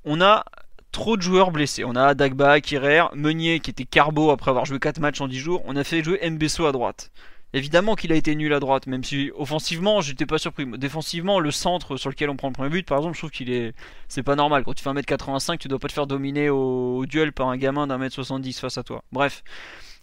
On 0.05 0.21
a 0.21 0.45
trop 0.93 1.17
de 1.17 1.23
joueurs 1.23 1.51
blessés. 1.51 1.85
On 1.85 1.97
a 1.97 2.15
Dagba, 2.15 2.61
Kirer, 2.61 3.05
Meunier 3.15 3.61
qui 3.61 3.71
était 3.71 3.85
carbo 3.85 4.31
après 4.31 4.51
avoir 4.51 4.65
joué 4.67 4.79
4 4.79 5.01
matchs 5.01 5.21
en 5.21 5.29
10 5.29 5.39
jours. 5.39 5.63
On 5.67 5.75
a 5.75 5.85
fait 5.85 6.05
jouer 6.05 6.21
Mbesso 6.31 6.67
à 6.67 6.73
droite. 6.73 7.11
Évidemment 7.55 7.97
qu'il 7.97 8.13
a 8.13 8.15
été 8.15 8.35
nul 8.35 8.53
à 8.55 8.61
droite, 8.61 8.87
même 8.87 9.05
si 9.05 9.31
offensivement, 9.37 10.01
j'étais 10.01 10.25
pas 10.25 10.39
surpris. 10.39 10.67
Défensivement, 10.79 11.39
le 11.39 11.51
centre 11.51 11.99
sur 11.99 12.09
lequel 12.09 12.31
on 12.31 12.37
prend 12.37 12.49
le 12.49 12.55
premier 12.55 12.71
but, 12.71 12.87
par 12.87 12.99
exemple, 12.99 13.15
je 13.15 13.21
trouve 13.21 13.31
qu'il 13.31 13.51
est. 13.51 13.75
C'est 14.09 14.23
pas 14.23 14.37
normal. 14.37 14.65
Quand 14.65 14.73
tu 14.73 14.83
fais 14.83 14.91
1m85, 14.91 15.59
tu 15.59 15.69
dois 15.69 15.79
pas 15.79 15.89
te 15.89 15.93
faire 15.93 16.07
dominer 16.07 16.49
au, 16.49 17.05
duel 17.05 17.33
par 17.33 17.49
un 17.49 17.59
gamin 17.59 17.87
d'un 17.87 17.99
mètre 17.99 18.15
70 18.15 18.59
face 18.59 18.79
à 18.79 18.83
toi. 18.83 19.05
Bref. 19.13 19.43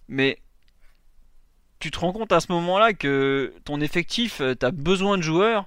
Mais 0.08 0.38
tu 1.80 1.90
te 1.90 1.98
rends 1.98 2.12
compte 2.12 2.30
à 2.30 2.40
ce 2.40 2.52
moment-là 2.52 2.92
que 2.92 3.52
ton 3.64 3.80
effectif, 3.80 4.40
euh, 4.40 4.54
t'as 4.54 4.70
besoin 4.70 5.16
de 5.16 5.22
joueurs 5.22 5.66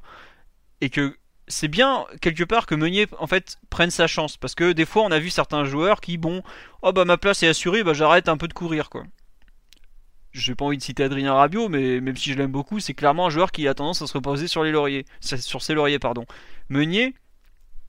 et 0.80 0.90
que 0.90 1.18
c'est 1.54 1.68
bien 1.68 2.06
quelque 2.20 2.44
part 2.44 2.66
que 2.66 2.76
Meunier 2.76 3.08
en 3.20 3.28
fait 3.28 3.58
prenne 3.70 3.92
sa 3.92 4.08
chance. 4.08 4.36
Parce 4.38 4.56
que 4.56 4.74
des 4.74 4.86
fois 4.86 5.04
on 5.04 5.12
a 5.12 5.20
vu 5.20 5.30
certains 5.30 5.64
joueurs 5.66 6.02
qui 6.02 6.18
bon 6.18 6.44
oh 6.82 6.92
bah 6.92 7.06
ma 7.06 7.18
place 7.18 7.44
est 7.44 7.48
assurée 7.48 7.84
bah 7.84 7.94
j'arrête 7.94 8.28
un 8.28 8.38
peu 8.38 8.48
de 8.48 8.54
courir 8.54 8.90
quoi. 8.90 9.04
J'ai 10.32 10.56
pas 10.56 10.66
envie 10.66 10.78
de 10.78 10.84
citer 10.84 11.04
Adrien 11.04 11.34
Rabiot 11.34 11.70
mais 11.70 12.02
même 12.02 12.18
si 12.18 12.34
je 12.34 12.38
l'aime 12.38 12.52
beaucoup 12.52 12.80
c'est 12.80 12.96
clairement 12.96 13.28
un 13.28 13.30
joueur 13.30 13.52
qui 13.52 13.68
a 13.68 13.74
tendance 13.74 14.02
à 14.02 14.08
se 14.08 14.14
reposer 14.14 14.48
sur 14.48 14.64
les 14.64 14.72
lauriers 14.72 15.06
sur 15.22 15.62
ses 15.62 15.74
lauriers 15.74 16.00
pardon. 16.00 16.26
Meunier 16.70 17.14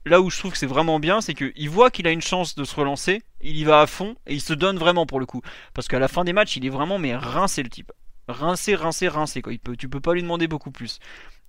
là 0.05 0.21
où 0.21 0.31
je 0.31 0.39
trouve 0.39 0.53
que 0.53 0.59
c'est 0.59 0.67
vraiment 0.67 1.01
bien 1.01 1.23
c'est 1.23 1.35
qu'il 1.35 1.71
voit 1.71 1.91
qu'il 1.91 2.07
a 2.07 2.11
une 2.11 2.21
chance 2.21 2.55
de 2.55 2.65
se 2.65 2.77
relancer 2.77 3.23
il 3.41 3.57
y 3.57 3.65
va 3.65 3.81
à 3.81 3.87
fond 3.87 4.15
et 4.27 4.35
il 4.35 4.43
se 4.43 4.53
donne 4.53 4.77
vraiment 4.77 5.07
pour 5.07 5.21
le 5.21 5.27
coup. 5.27 5.41
Parce 5.73 5.89
qu'à 5.89 5.99
la 5.99 6.09
fin 6.09 6.25
des 6.25 6.35
matchs 6.35 6.57
il 6.57 6.67
est 6.67 6.71
vraiment 6.71 6.99
mais 6.99 7.17
rincé 7.17 7.63
le 7.63 7.71
type. 7.71 7.93
Rincé 8.29 8.75
rincé 8.75 9.09
rincé 9.09 9.43
quoi. 9.43 9.53
Il 9.55 9.77
tu 9.77 9.89
peux 9.89 10.01
pas 10.01 10.13
lui 10.13 10.23
demander 10.23 10.49
beaucoup 10.49 10.71
plus 10.71 10.99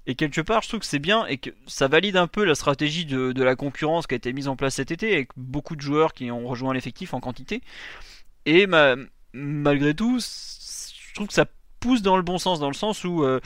et 0.07 0.15
quelque 0.15 0.41
part, 0.41 0.61
je 0.61 0.67
trouve 0.69 0.81
que 0.81 0.85
c'est 0.85 0.99
bien 0.99 1.25
et 1.25 1.37
que 1.37 1.49
ça 1.65 1.87
valide 1.87 2.15
un 2.17 2.27
peu 2.27 2.43
la 2.43 2.55
stratégie 2.55 3.05
de, 3.05 3.43
la 3.43 3.55
concurrence 3.55 4.05
qui 4.05 4.13
a 4.13 4.17
été 4.17 4.33
mise 4.33 4.47
en 4.47 4.55
place 4.55 4.75
cet 4.75 4.91
été 4.91 5.13
avec 5.13 5.29
beaucoup 5.35 5.75
de 5.75 5.81
joueurs 5.81 6.13
qui 6.13 6.29
ont 6.31 6.47
rejoint 6.47 6.73
l'effectif 6.73 7.13
en 7.13 7.19
quantité. 7.19 7.61
Et 8.45 8.67
malgré 9.33 9.95
tout, 9.95 10.19
je 10.19 11.13
trouve 11.15 11.27
que 11.27 11.33
ça 11.33 11.45
pousse 11.79 12.01
dans 12.01 12.17
le 12.17 12.23
bon 12.23 12.37
sens, 12.37 12.59
dans 12.59 12.67
le 12.67 12.75
sens 12.75 13.03
où 13.03 13.23
euh, 13.23 13.39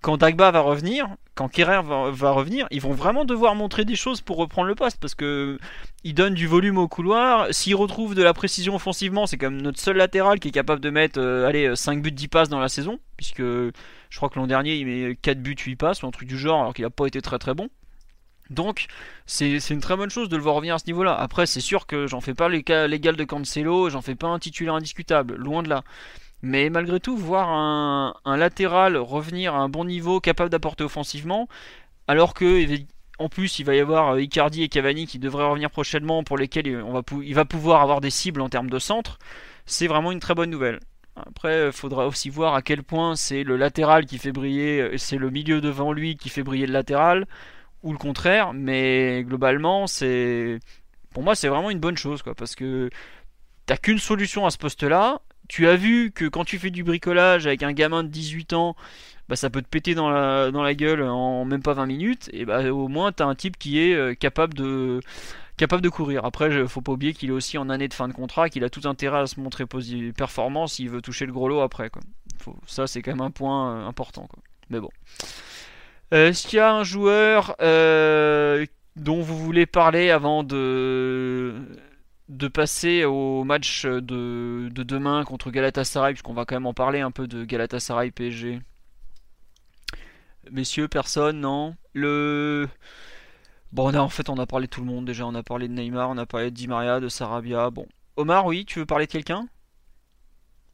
quand 0.00 0.16
Dagba 0.16 0.50
va 0.50 0.60
revenir, 0.60 1.08
quand 1.36 1.48
Kerrer 1.48 1.82
va, 1.84 2.30
revenir, 2.30 2.66
ils 2.70 2.80
vont 2.80 2.92
vraiment 2.92 3.26
devoir 3.26 3.54
montrer 3.54 3.84
des 3.84 3.94
choses 3.94 4.22
pour 4.22 4.38
reprendre 4.38 4.68
le 4.68 4.74
poste 4.74 4.98
parce 4.98 5.14
que 5.14 5.58
il 6.02 6.14
donne 6.14 6.32
du 6.32 6.46
volume 6.46 6.78
au 6.78 6.88
couloir. 6.88 7.48
S'il 7.52 7.76
retrouve 7.76 8.14
de 8.14 8.22
la 8.22 8.32
précision 8.32 8.74
offensivement, 8.74 9.26
c'est 9.26 9.36
comme 9.36 9.60
notre 9.60 9.78
seul 9.78 9.98
latéral 9.98 10.40
qui 10.40 10.48
est 10.48 10.52
capable 10.52 10.80
de 10.80 10.88
mettre 10.88 11.20
euh, 11.20 11.46
allez, 11.46 11.76
5 11.76 12.00
buts, 12.00 12.10
10 12.10 12.28
passes 12.28 12.48
dans 12.48 12.58
la 12.58 12.70
saison, 12.70 12.98
puisque 13.18 13.42
je 13.42 14.16
crois 14.16 14.30
que 14.30 14.38
l'an 14.38 14.46
dernier 14.46 14.76
il 14.76 14.86
met 14.86 15.14
4 15.14 15.42
buts, 15.42 15.56
8 15.58 15.76
passes 15.76 16.02
ou 16.02 16.06
un 16.06 16.10
truc 16.10 16.26
du 16.26 16.38
genre 16.38 16.62
alors 16.62 16.72
qu'il 16.72 16.84
n'a 16.84 16.90
pas 16.90 17.06
été 17.06 17.20
très 17.20 17.38
très 17.38 17.52
bon. 17.52 17.68
Donc 18.48 18.86
c'est 19.26 19.58
une 19.70 19.80
très 19.80 19.96
bonne 19.96 20.10
chose 20.10 20.30
de 20.30 20.36
le 20.36 20.42
voir 20.42 20.54
revenir 20.54 20.76
à 20.76 20.78
ce 20.78 20.86
niveau-là. 20.86 21.14
Après 21.14 21.44
c'est 21.44 21.60
sûr 21.60 21.86
que 21.86 22.06
j'en 22.06 22.22
fais 22.22 22.34
pas 22.34 22.48
l'égal 22.48 23.16
de 23.16 23.24
Cancelo, 23.24 23.90
j'en 23.90 24.00
fais 24.00 24.14
pas 24.14 24.28
un 24.28 24.38
titulaire 24.38 24.74
indiscutable, 24.74 25.34
loin 25.34 25.62
de 25.62 25.68
là. 25.68 25.84
Mais 26.46 26.70
malgré 26.70 27.00
tout, 27.00 27.16
voir 27.16 27.48
un, 27.50 28.36
latéral 28.36 28.96
revenir 28.96 29.56
à 29.56 29.58
un 29.58 29.68
bon 29.68 29.84
niveau, 29.84 30.20
capable 30.20 30.48
d'apporter 30.48 30.84
offensivement, 30.84 31.48
alors 32.06 32.34
que 32.34 32.64
en 33.18 33.28
plus 33.28 33.58
il 33.58 33.64
va 33.64 33.74
y 33.74 33.80
avoir 33.80 34.10
euh, 34.14 34.20
Icardi 34.22 34.62
et 34.62 34.68
Cavani 34.68 35.08
qui 35.08 35.18
devraient 35.18 35.48
revenir 35.48 35.70
prochainement, 35.70 36.22
pour 36.22 36.38
lesquels 36.38 36.80
on 36.84 36.92
va 36.92 37.02
il 37.24 37.34
va 37.34 37.44
pouvoir 37.44 37.82
avoir 37.82 38.00
des 38.00 38.10
cibles 38.10 38.40
en 38.40 38.48
termes 38.48 38.70
de 38.70 38.78
centre, 38.78 39.18
c'est 39.64 39.88
vraiment 39.88 40.12
une 40.12 40.20
très 40.20 40.36
bonne 40.36 40.50
nouvelle. 40.50 40.78
Après, 41.16 41.66
il 41.66 41.72
faudra 41.72 42.06
aussi 42.06 42.30
voir 42.30 42.54
à 42.54 42.62
quel 42.62 42.84
point 42.84 43.16
c'est 43.16 43.42
le 43.42 43.56
latéral 43.56 44.06
qui 44.06 44.18
fait 44.18 44.32
briller, 44.32 44.80
euh, 44.82 44.98
c'est 44.98 45.18
le 45.18 45.30
milieu 45.30 45.60
devant 45.60 45.92
lui 45.92 46.16
qui 46.16 46.28
fait 46.28 46.44
briller 46.44 46.68
le 46.68 46.72
latéral, 46.74 47.26
ou 47.82 47.90
le 47.90 47.98
contraire, 47.98 48.52
mais 48.54 49.24
globalement, 49.24 49.88
c'est. 49.88 50.60
Pour 51.12 51.24
moi, 51.24 51.34
c'est 51.34 51.48
vraiment 51.48 51.70
une 51.70 51.80
bonne 51.80 51.96
chose, 51.96 52.22
quoi, 52.22 52.36
parce 52.36 52.54
que 52.54 52.88
t'as 53.66 53.76
qu'une 53.78 53.98
solution 53.98 54.46
à 54.46 54.50
ce 54.50 54.58
poste-là, 54.58 55.22
tu 55.48 55.66
as 55.66 55.76
vu 55.76 56.10
que 56.12 56.24
quand 56.26 56.44
tu 56.44 56.58
fais 56.58 56.70
du 56.70 56.84
bricolage 56.84 57.46
avec 57.46 57.62
un 57.62 57.72
gamin 57.72 58.04
de 58.04 58.08
18 58.08 58.52
ans, 58.52 58.76
bah, 59.28 59.36
ça 59.36 59.50
peut 59.50 59.62
te 59.62 59.68
péter 59.68 59.94
dans 59.94 60.08
la, 60.08 60.50
dans 60.50 60.62
la 60.62 60.74
gueule 60.74 61.02
en 61.02 61.44
même 61.44 61.62
pas 61.62 61.72
20 61.72 61.86
minutes, 61.86 62.30
et 62.32 62.44
bah 62.44 62.70
au 62.70 62.88
moins 62.88 63.12
tu 63.12 63.22
as 63.22 63.26
un 63.26 63.34
type 63.34 63.58
qui 63.58 63.80
est 63.80 63.94
euh, 63.94 64.14
capable 64.14 64.54
de 64.54 65.00
capable 65.56 65.82
de 65.82 65.88
courir. 65.88 66.24
Après, 66.24 66.66
faut 66.68 66.82
pas 66.82 66.92
oublier 66.92 67.14
qu'il 67.14 67.30
est 67.30 67.32
aussi 67.32 67.56
en 67.58 67.70
année 67.70 67.88
de 67.88 67.94
fin 67.94 68.08
de 68.08 68.12
contrat, 68.12 68.50
qu'il 68.50 68.62
a 68.62 68.70
tout 68.70 68.82
intérêt 68.84 69.20
à 69.20 69.26
se 69.26 69.40
montrer 69.40 69.64
performant 70.16 70.66
s'il 70.66 70.90
veut 70.90 71.00
toucher 71.00 71.24
le 71.26 71.32
gros 71.32 71.48
lot 71.48 71.60
après. 71.60 71.90
Ça, 72.66 72.86
c'est 72.86 73.00
quand 73.02 73.12
même 73.12 73.22
un 73.22 73.30
point 73.30 73.72
euh, 73.72 73.86
important. 73.86 74.28
Mais 74.68 74.80
bon. 74.80 74.90
Euh, 76.12 76.28
est-ce 76.28 76.46
qu'il 76.46 76.58
y 76.58 76.60
a 76.60 76.72
un 76.74 76.84
joueur 76.84 77.56
dont 77.58 79.20
vous 79.22 79.38
voulez 79.38 79.66
parler 79.66 80.10
avant 80.10 80.44
de 80.44 81.54
de 82.28 82.48
passer 82.48 83.04
au 83.04 83.44
match 83.44 83.86
de, 83.86 84.68
demain 84.70 85.24
contre 85.24 85.50
Galatasaray, 85.50 86.14
puisqu'on 86.14 86.34
va 86.34 86.44
quand 86.44 86.56
même 86.56 86.66
en 86.66 86.74
parler 86.74 87.00
un 87.00 87.10
peu 87.10 87.26
de 87.26 87.44
Galatasaray 87.44 88.10
PSG. 88.10 88.60
Messieurs, 90.50 90.88
personne, 90.88 91.40
non? 91.40 91.76
Le. 91.92 92.68
Bon, 93.72 93.94
en 93.96 94.08
fait, 94.08 94.28
on 94.28 94.38
a 94.38 94.46
parlé 94.46 94.66
de 94.66 94.70
tout 94.70 94.80
le 94.80 94.86
monde 94.86 95.04
déjà. 95.04 95.26
On 95.26 95.34
a 95.34 95.42
parlé 95.42 95.68
de 95.68 95.72
Neymar, 95.72 96.10
on 96.10 96.18
a 96.18 96.26
parlé 96.26 96.50
de 96.50 96.56
Di 96.56 96.68
Maria, 96.68 97.00
de 97.00 97.08
Sarabia. 97.08 97.70
Bon. 97.70 97.86
Omar, 98.16 98.46
oui, 98.46 98.64
tu 98.64 98.78
veux 98.78 98.86
parler 98.86 99.06
de 99.06 99.12
quelqu'un? 99.12 99.48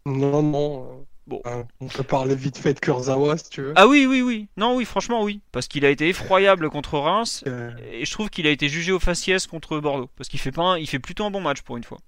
Non, 0.06 0.42
non. 0.42 1.06
Bon. 1.26 1.40
Euh, 1.46 1.62
on 1.80 1.86
peut 1.86 2.02
parler 2.02 2.34
vite 2.34 2.58
fait 2.58 2.74
de 2.74 2.80
Kurzawa 2.80 3.38
si 3.38 3.48
tu 3.48 3.62
veux. 3.62 3.72
Ah 3.76 3.86
oui, 3.86 4.06
oui, 4.06 4.22
oui. 4.22 4.48
Non, 4.56 4.76
oui, 4.76 4.84
franchement, 4.84 5.22
oui. 5.22 5.40
Parce 5.52 5.68
qu'il 5.68 5.84
a 5.84 5.90
été 5.90 6.08
effroyable 6.08 6.68
contre 6.68 6.98
Reims. 6.98 7.44
Euh. 7.46 7.70
Et 7.92 8.04
je 8.04 8.10
trouve 8.10 8.28
qu'il 8.28 8.46
a 8.46 8.50
été 8.50 8.68
jugé 8.68 8.92
au 8.92 8.98
faciès 8.98 9.46
contre 9.46 9.78
Bordeaux. 9.78 10.10
Parce 10.16 10.28
qu'il 10.28 10.40
fait, 10.40 10.52
pas 10.52 10.78
il 10.78 10.86
fait 10.88 10.98
plutôt 10.98 11.24
un 11.24 11.30
bon 11.30 11.40
match 11.40 11.62
pour 11.62 11.76
une 11.76 11.84
fois. 11.84 11.98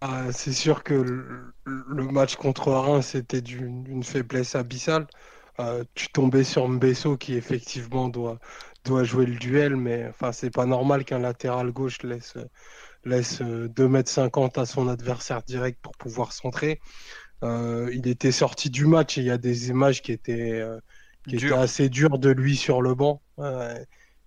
Ah, 0.00 0.32
c'est 0.32 0.52
sûr 0.52 0.82
que 0.82 0.94
le, 0.94 2.04
match 2.10 2.34
contre 2.34 2.72
Reims 2.72 3.14
était 3.14 3.40
d'une 3.40 4.02
faiblesse 4.02 4.56
abyssale. 4.56 5.06
Euh, 5.60 5.84
tu 5.94 6.08
tombais 6.08 6.42
sur 6.42 6.66
Mbesso 6.66 7.16
qui 7.16 7.34
effectivement 7.34 8.08
doit, 8.08 8.38
doit 8.84 9.04
jouer 9.04 9.26
le 9.26 9.36
duel, 9.36 9.76
mais 9.76 10.06
enfin 10.08 10.32
c'est 10.32 10.50
pas 10.50 10.66
normal 10.66 11.04
qu'un 11.04 11.20
latéral 11.20 11.70
gauche 11.70 12.02
laisse, 12.02 12.34
laisse 13.04 13.42
2m50 13.42 14.58
à 14.58 14.66
son 14.66 14.88
adversaire 14.88 15.42
direct 15.42 15.78
pour 15.80 15.92
pouvoir 15.96 16.32
centrer. 16.32 16.80
Euh, 17.42 17.90
il 17.92 18.06
était 18.08 18.32
sorti 18.32 18.70
du 18.70 18.86
match 18.86 19.18
et 19.18 19.22
il 19.22 19.26
y 19.26 19.30
a 19.30 19.38
des 19.38 19.68
images 19.68 20.02
qui 20.02 20.12
étaient, 20.12 20.60
euh, 20.60 20.80
assez 21.56 21.88
dures 21.88 22.18
de 22.18 22.30
lui 22.30 22.56
sur 22.56 22.82
le 22.82 22.94
banc. 22.94 23.20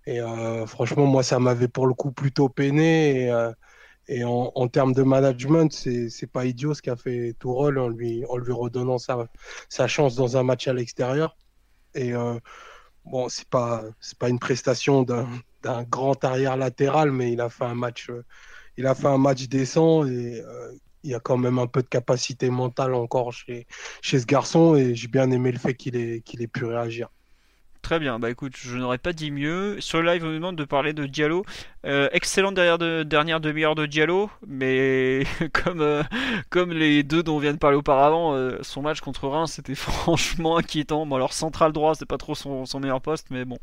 et 0.06 0.20
euh, 0.20 0.66
franchement, 0.66 1.06
moi, 1.06 1.22
ça 1.22 1.38
m'avait 1.38 1.68
pour 1.68 1.86
le 1.86 1.94
coup 1.94 2.12
plutôt 2.12 2.48
peiné. 2.48 3.32
Et, 4.08 4.24
en, 4.24 4.68
termes 4.68 4.92
de 4.92 5.02
management, 5.02 5.72
c'est 5.72 6.30
pas 6.30 6.44
idiot 6.44 6.74
ce 6.74 6.82
qu'a 6.82 6.96
fait 6.96 7.34
Tourelle 7.38 7.78
en 7.78 7.88
lui, 7.88 8.24
en 8.28 8.36
lui 8.36 8.52
redonnant 8.52 8.98
sa, 8.98 9.26
sa 9.68 9.88
chance 9.88 10.14
dans 10.14 10.36
un 10.36 10.42
match 10.42 10.68
à 10.68 10.72
l'extérieur. 10.72 11.36
Et 11.94 12.12
bon, 13.04 13.28
c'est 13.28 13.48
pas, 13.48 13.84
pas 14.18 14.28
une 14.28 14.38
prestation 14.38 15.02
d'un 15.02 15.82
grand 15.84 16.22
arrière 16.24 16.56
latéral, 16.56 17.10
mais 17.10 17.32
il 17.32 17.40
a 17.40 17.48
fait 17.48 17.64
un 17.64 17.74
match, 17.74 18.10
il 18.76 18.86
a 18.86 18.94
fait 18.94 19.08
un 19.08 19.18
match 19.18 19.48
décent 19.48 20.06
et 20.06 20.42
il 21.06 21.12
y 21.12 21.14
a 21.14 21.20
quand 21.20 21.38
même 21.38 21.58
un 21.58 21.68
peu 21.68 21.82
de 21.82 21.88
capacité 21.88 22.50
mentale 22.50 22.94
encore 22.94 23.32
chez, 23.32 23.66
ce 24.02 24.26
garçon 24.26 24.74
et 24.74 24.94
j'ai 24.94 25.08
bien 25.08 25.30
aimé 25.30 25.52
le 25.52 25.58
fait 25.58 25.74
qu'il 25.74 25.96
ait, 25.96 26.46
pu 26.48 26.64
réagir. 26.64 27.08
Très 27.80 28.00
bien, 28.00 28.18
bah 28.18 28.30
écoute, 28.30 28.54
je 28.56 28.76
n'aurais 28.76 28.98
pas 28.98 29.12
dit 29.12 29.30
mieux. 29.30 29.80
Sur 29.80 30.02
le 30.02 30.10
live, 30.10 30.24
on 30.24 30.28
me 30.28 30.34
demande 30.34 30.56
de 30.56 30.64
parler 30.64 30.92
de 30.92 31.06
Diallo. 31.06 31.44
Euh, 31.84 32.08
excellente 32.10 32.54
dernière, 32.54 32.78
de, 32.78 33.04
dernière 33.04 33.40
demi-heure 33.40 33.76
de 33.76 33.86
Diallo, 33.86 34.28
mais 34.44 35.22
comme, 35.52 35.80
euh, 35.80 36.02
comme 36.50 36.72
les 36.72 37.04
deux 37.04 37.22
dont 37.22 37.36
on 37.36 37.38
vient 37.38 37.52
de 37.52 37.58
parler 37.58 37.76
auparavant, 37.76 38.34
euh, 38.34 38.58
son 38.62 38.82
match 38.82 39.00
contre 39.00 39.28
Reims, 39.28 39.52
c'était 39.52 39.74
franchement 39.76 40.56
inquiétant. 40.56 41.06
Bon, 41.06 41.14
alors 41.14 41.32
central 41.32 41.72
droit, 41.72 41.94
c'est 41.94 42.06
pas 42.06 42.18
trop 42.18 42.34
son 42.34 42.80
meilleur 42.80 43.00
poste, 43.00 43.28
mais 43.30 43.44
bon. 43.44 43.58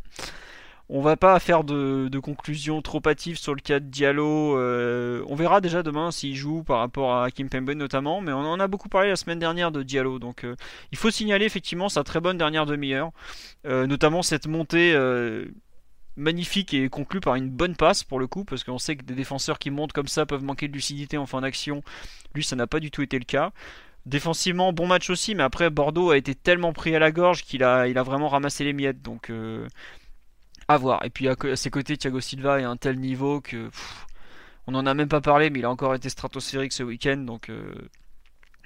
On 0.96 1.02
va 1.02 1.18
pas 1.18 1.40
faire 1.40 1.64
de, 1.64 2.20
conclusion 2.20 2.84
trop 2.84 3.02
hâtive 3.08 3.36
sur 3.40 3.56
le 3.56 3.62
cas 3.62 3.80
de 3.80 3.86
Diallo. 3.86 4.56
Euh, 4.60 5.24
on 5.28 5.34
verra 5.34 5.60
déjà 5.60 5.82
demain 5.82 6.12
s'il 6.12 6.36
joue 6.36 6.62
par 6.62 6.78
rapport 6.78 7.18
à 7.20 7.32
Kim 7.32 7.50
Pembe 7.50 7.72
notamment, 7.72 8.22
mais 8.22 8.32
on 8.32 8.42
en 8.42 8.60
a 8.60 8.68
beaucoup 8.68 8.90
parlé 8.90 9.10
la 9.10 9.16
semaine 9.16 9.40
dernière 9.40 9.72
de 9.72 9.82
Diallo. 9.82 10.20
Donc 10.20 10.44
euh, 10.44 10.56
il 10.92 11.00
faut 11.00 11.10
signaler 11.10 11.46
effectivement 11.46 11.90
sa 11.90 12.04
très 12.04 12.22
bonne 12.22 12.38
dernière 12.38 12.68
demi-heure, 12.68 13.10
euh, 13.66 13.88
notamment 13.88 14.22
cette 14.22 14.46
montée 14.46 14.96
magnifique 16.16 16.76
et 16.76 16.90
conclue 16.90 17.22
par 17.22 17.34
une 17.34 17.50
bonne 17.50 17.76
passe 17.76 18.04
pour 18.04 18.20
le 18.20 18.28
coup, 18.28 18.44
parce 18.44 18.64
qu'on 18.64 18.78
sait 18.78 18.96
que 18.96 19.04
des 19.04 19.16
défenseurs 19.16 19.58
qui 19.58 19.72
montent 19.72 19.94
comme 19.94 20.08
ça 20.08 20.28
peuvent 20.28 20.44
manquer 20.44 20.68
de 20.68 20.74
lucidité 20.74 21.18
en 21.18 21.26
fin 21.26 21.42
d'action. 21.42 21.82
Lui, 22.36 22.44
ça 22.44 22.56
n'a 22.56 22.68
pas 22.68 22.80
du 22.80 22.92
tout 22.92 23.02
été 23.02 23.18
le 23.18 23.26
cas. 23.26 23.52
Défensivement, 24.06 24.74
bon 24.74 24.86
match 24.86 25.10
aussi, 25.10 25.34
mais 25.34 25.42
après 25.42 25.72
Bordeaux 25.72 26.12
a 26.12 26.18
été 26.18 26.36
tellement 26.36 26.72
pris 26.72 26.96
à 26.96 27.00
la 27.00 27.12
gorge 27.12 27.42
qu'il 27.42 27.64
a, 27.64 27.88
vraiment 28.04 28.30
ramassé 28.30 28.64
les 28.64 28.74
miettes. 28.74 29.02
Donc 29.02 29.32
voir. 30.78 31.04
Et 31.06 31.10
puis 31.10 31.28
à, 31.28 31.36
ses 31.56 31.70
côtés, 31.70 31.98
Thiago 31.98 32.20
Silva 32.20 32.60
est 32.60 32.64
à 32.64 32.70
un 32.70 32.78
tel 32.78 33.00
niveau 33.00 33.42
que 33.42 33.70
on 34.68 34.72
n'en 34.72 34.86
a 34.86 34.94
même 34.94 35.10
pas 35.10 35.22
parlé, 35.22 35.50
mais 35.50 35.60
il 35.60 35.66
a 35.66 35.70
encore 35.70 35.94
été 35.94 36.10
stratosphérique 36.10 36.72
ce 36.72 36.84
week-end, 36.84 37.18
donc 37.18 37.50
euh, 37.50 37.74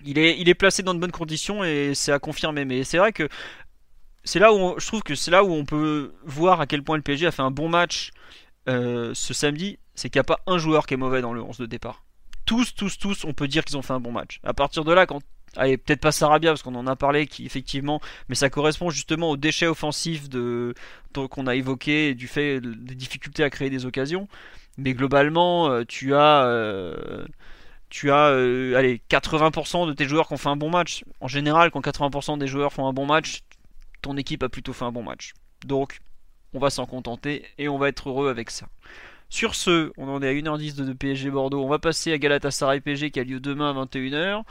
il, 0.06 0.20
est, 0.20 0.40
il 0.40 0.48
est 0.48 0.54
placé 0.54 0.84
dans 0.84 0.94
de 0.94 1.00
bonnes 1.00 1.12
conditions 1.12 1.64
et 1.64 1.94
c'est 1.96 2.12
à 2.12 2.20
confirmer. 2.20 2.66
Mais 2.66 2.84
c'est 2.84 3.00
vrai 3.00 3.12
que 3.12 3.28
c'est 4.24 4.40
là 4.40 4.54
où 4.54 4.80
je 4.80 4.86
trouve 4.86 5.02
que 5.02 5.16
c'est 5.16 5.32
là 5.32 5.44
où 5.44 5.52
on 5.52 5.66
peut 5.66 6.14
voir 6.24 6.62
à 6.62 6.68
quel 6.68 6.84
point 6.84 6.98
le 6.98 7.02
PSG 7.02 7.28
a 7.28 7.32
fait 7.32 7.42
un 7.42 7.52
bon 7.52 7.70
match 7.70 8.12
euh, 8.68 9.14
ce 9.14 9.34
samedi, 9.34 9.80
c'est 9.96 10.10
qu'il 10.10 10.20
n'y 10.20 10.22
a 10.22 10.26
pas 10.26 10.40
un 10.46 10.58
joueur 10.58 10.86
qui 10.86 10.94
est 10.94 10.98
mauvais 10.98 11.22
dans 11.22 11.34
le 11.34 11.42
11 11.42 11.58
de 11.58 11.66
départ. 11.66 12.04
Tous, 12.46 12.76
tous, 12.76 12.98
tous, 12.98 13.26
on 13.26 13.34
peut 13.34 13.48
dire 13.48 13.66
qu'ils 13.66 13.78
ont 13.78 13.82
fait 13.82 13.94
un 13.94 14.00
bon 14.00 14.12
match. 14.12 14.40
À 14.44 14.54
partir 14.54 14.84
de 14.84 14.92
là, 14.94 15.06
quand 15.06 15.22
allez, 15.56 15.78
peut-être 15.78 16.02
pas 16.02 16.12
Sarabia 16.12 16.52
parce 16.52 16.62
qu'on 16.62 16.76
en 16.76 16.88
a 16.88 16.96
parlé, 16.96 17.28
qui 17.28 17.46
effectivement, 17.46 18.02
mais 18.30 18.36
ça 18.36 18.50
correspond 18.50 18.90
justement 18.90 19.32
aux 19.32 19.38
déchets 19.38 19.68
offensifs 19.68 20.30
qu'on 21.14 21.48
a 21.48 21.56
évoqué 21.56 22.14
du 22.14 22.28
fait 22.28 22.60
des 22.62 22.96
difficultés 22.96 23.44
à 23.44 23.50
créer 23.50 23.70
des 23.70 23.86
occasions. 23.86 24.28
Mais 24.78 24.94
globalement, 24.94 25.70
euh, 25.70 25.84
tu 25.88 26.14
as 26.14 26.46
euh, 26.46 27.26
tu 27.90 28.12
as 28.12 28.30
euh, 28.30 28.76
allez, 28.76 29.02
80% 29.10 29.88
de 29.88 29.94
tes 29.94 30.06
joueurs 30.06 30.28
qui 30.28 30.34
ont 30.34 30.38
fait 30.38 30.50
un 30.50 30.56
bon 30.56 30.70
match. 30.70 31.04
En 31.20 31.28
général, 31.28 31.72
quand 31.72 31.82
80% 31.82 32.38
des 32.38 32.48
joueurs 32.48 32.74
font 32.74 32.88
un 32.88 32.94
bon 32.94 33.06
match, 33.06 33.42
ton 34.02 34.18
équipe 34.18 34.44
a 34.44 34.50
plutôt 34.50 34.74
fait 34.74 34.86
un 34.86 34.92
bon 34.92 35.04
match. 35.04 35.34
Donc, 35.66 36.00
on 36.54 36.60
va 36.60 36.70
s'en 36.70 36.86
contenter 36.86 37.46
et 37.58 37.68
on 37.70 37.78
va 37.78 37.90
être 37.90 38.10
heureux 38.10 38.30
avec 38.30 38.52
ça. 38.52 38.68
Sur 39.30 39.56
ce, 39.56 39.92
on 39.98 40.08
en 40.08 40.22
est 40.22 40.30
à 40.30 40.34
1h10 40.34 40.76
de 40.76 40.94
PSG 40.94 41.30
Bordeaux. 41.30 41.64
On 41.64 41.68
va 41.68 41.80
passer 41.80 42.14
à 42.14 42.18
Galatasaray 42.18 42.80
PSG 42.80 43.12
qui 43.12 43.20
a 43.20 43.24
lieu 43.24 43.40
demain 43.40 43.72
à 43.72 43.86
21h. 43.86 44.44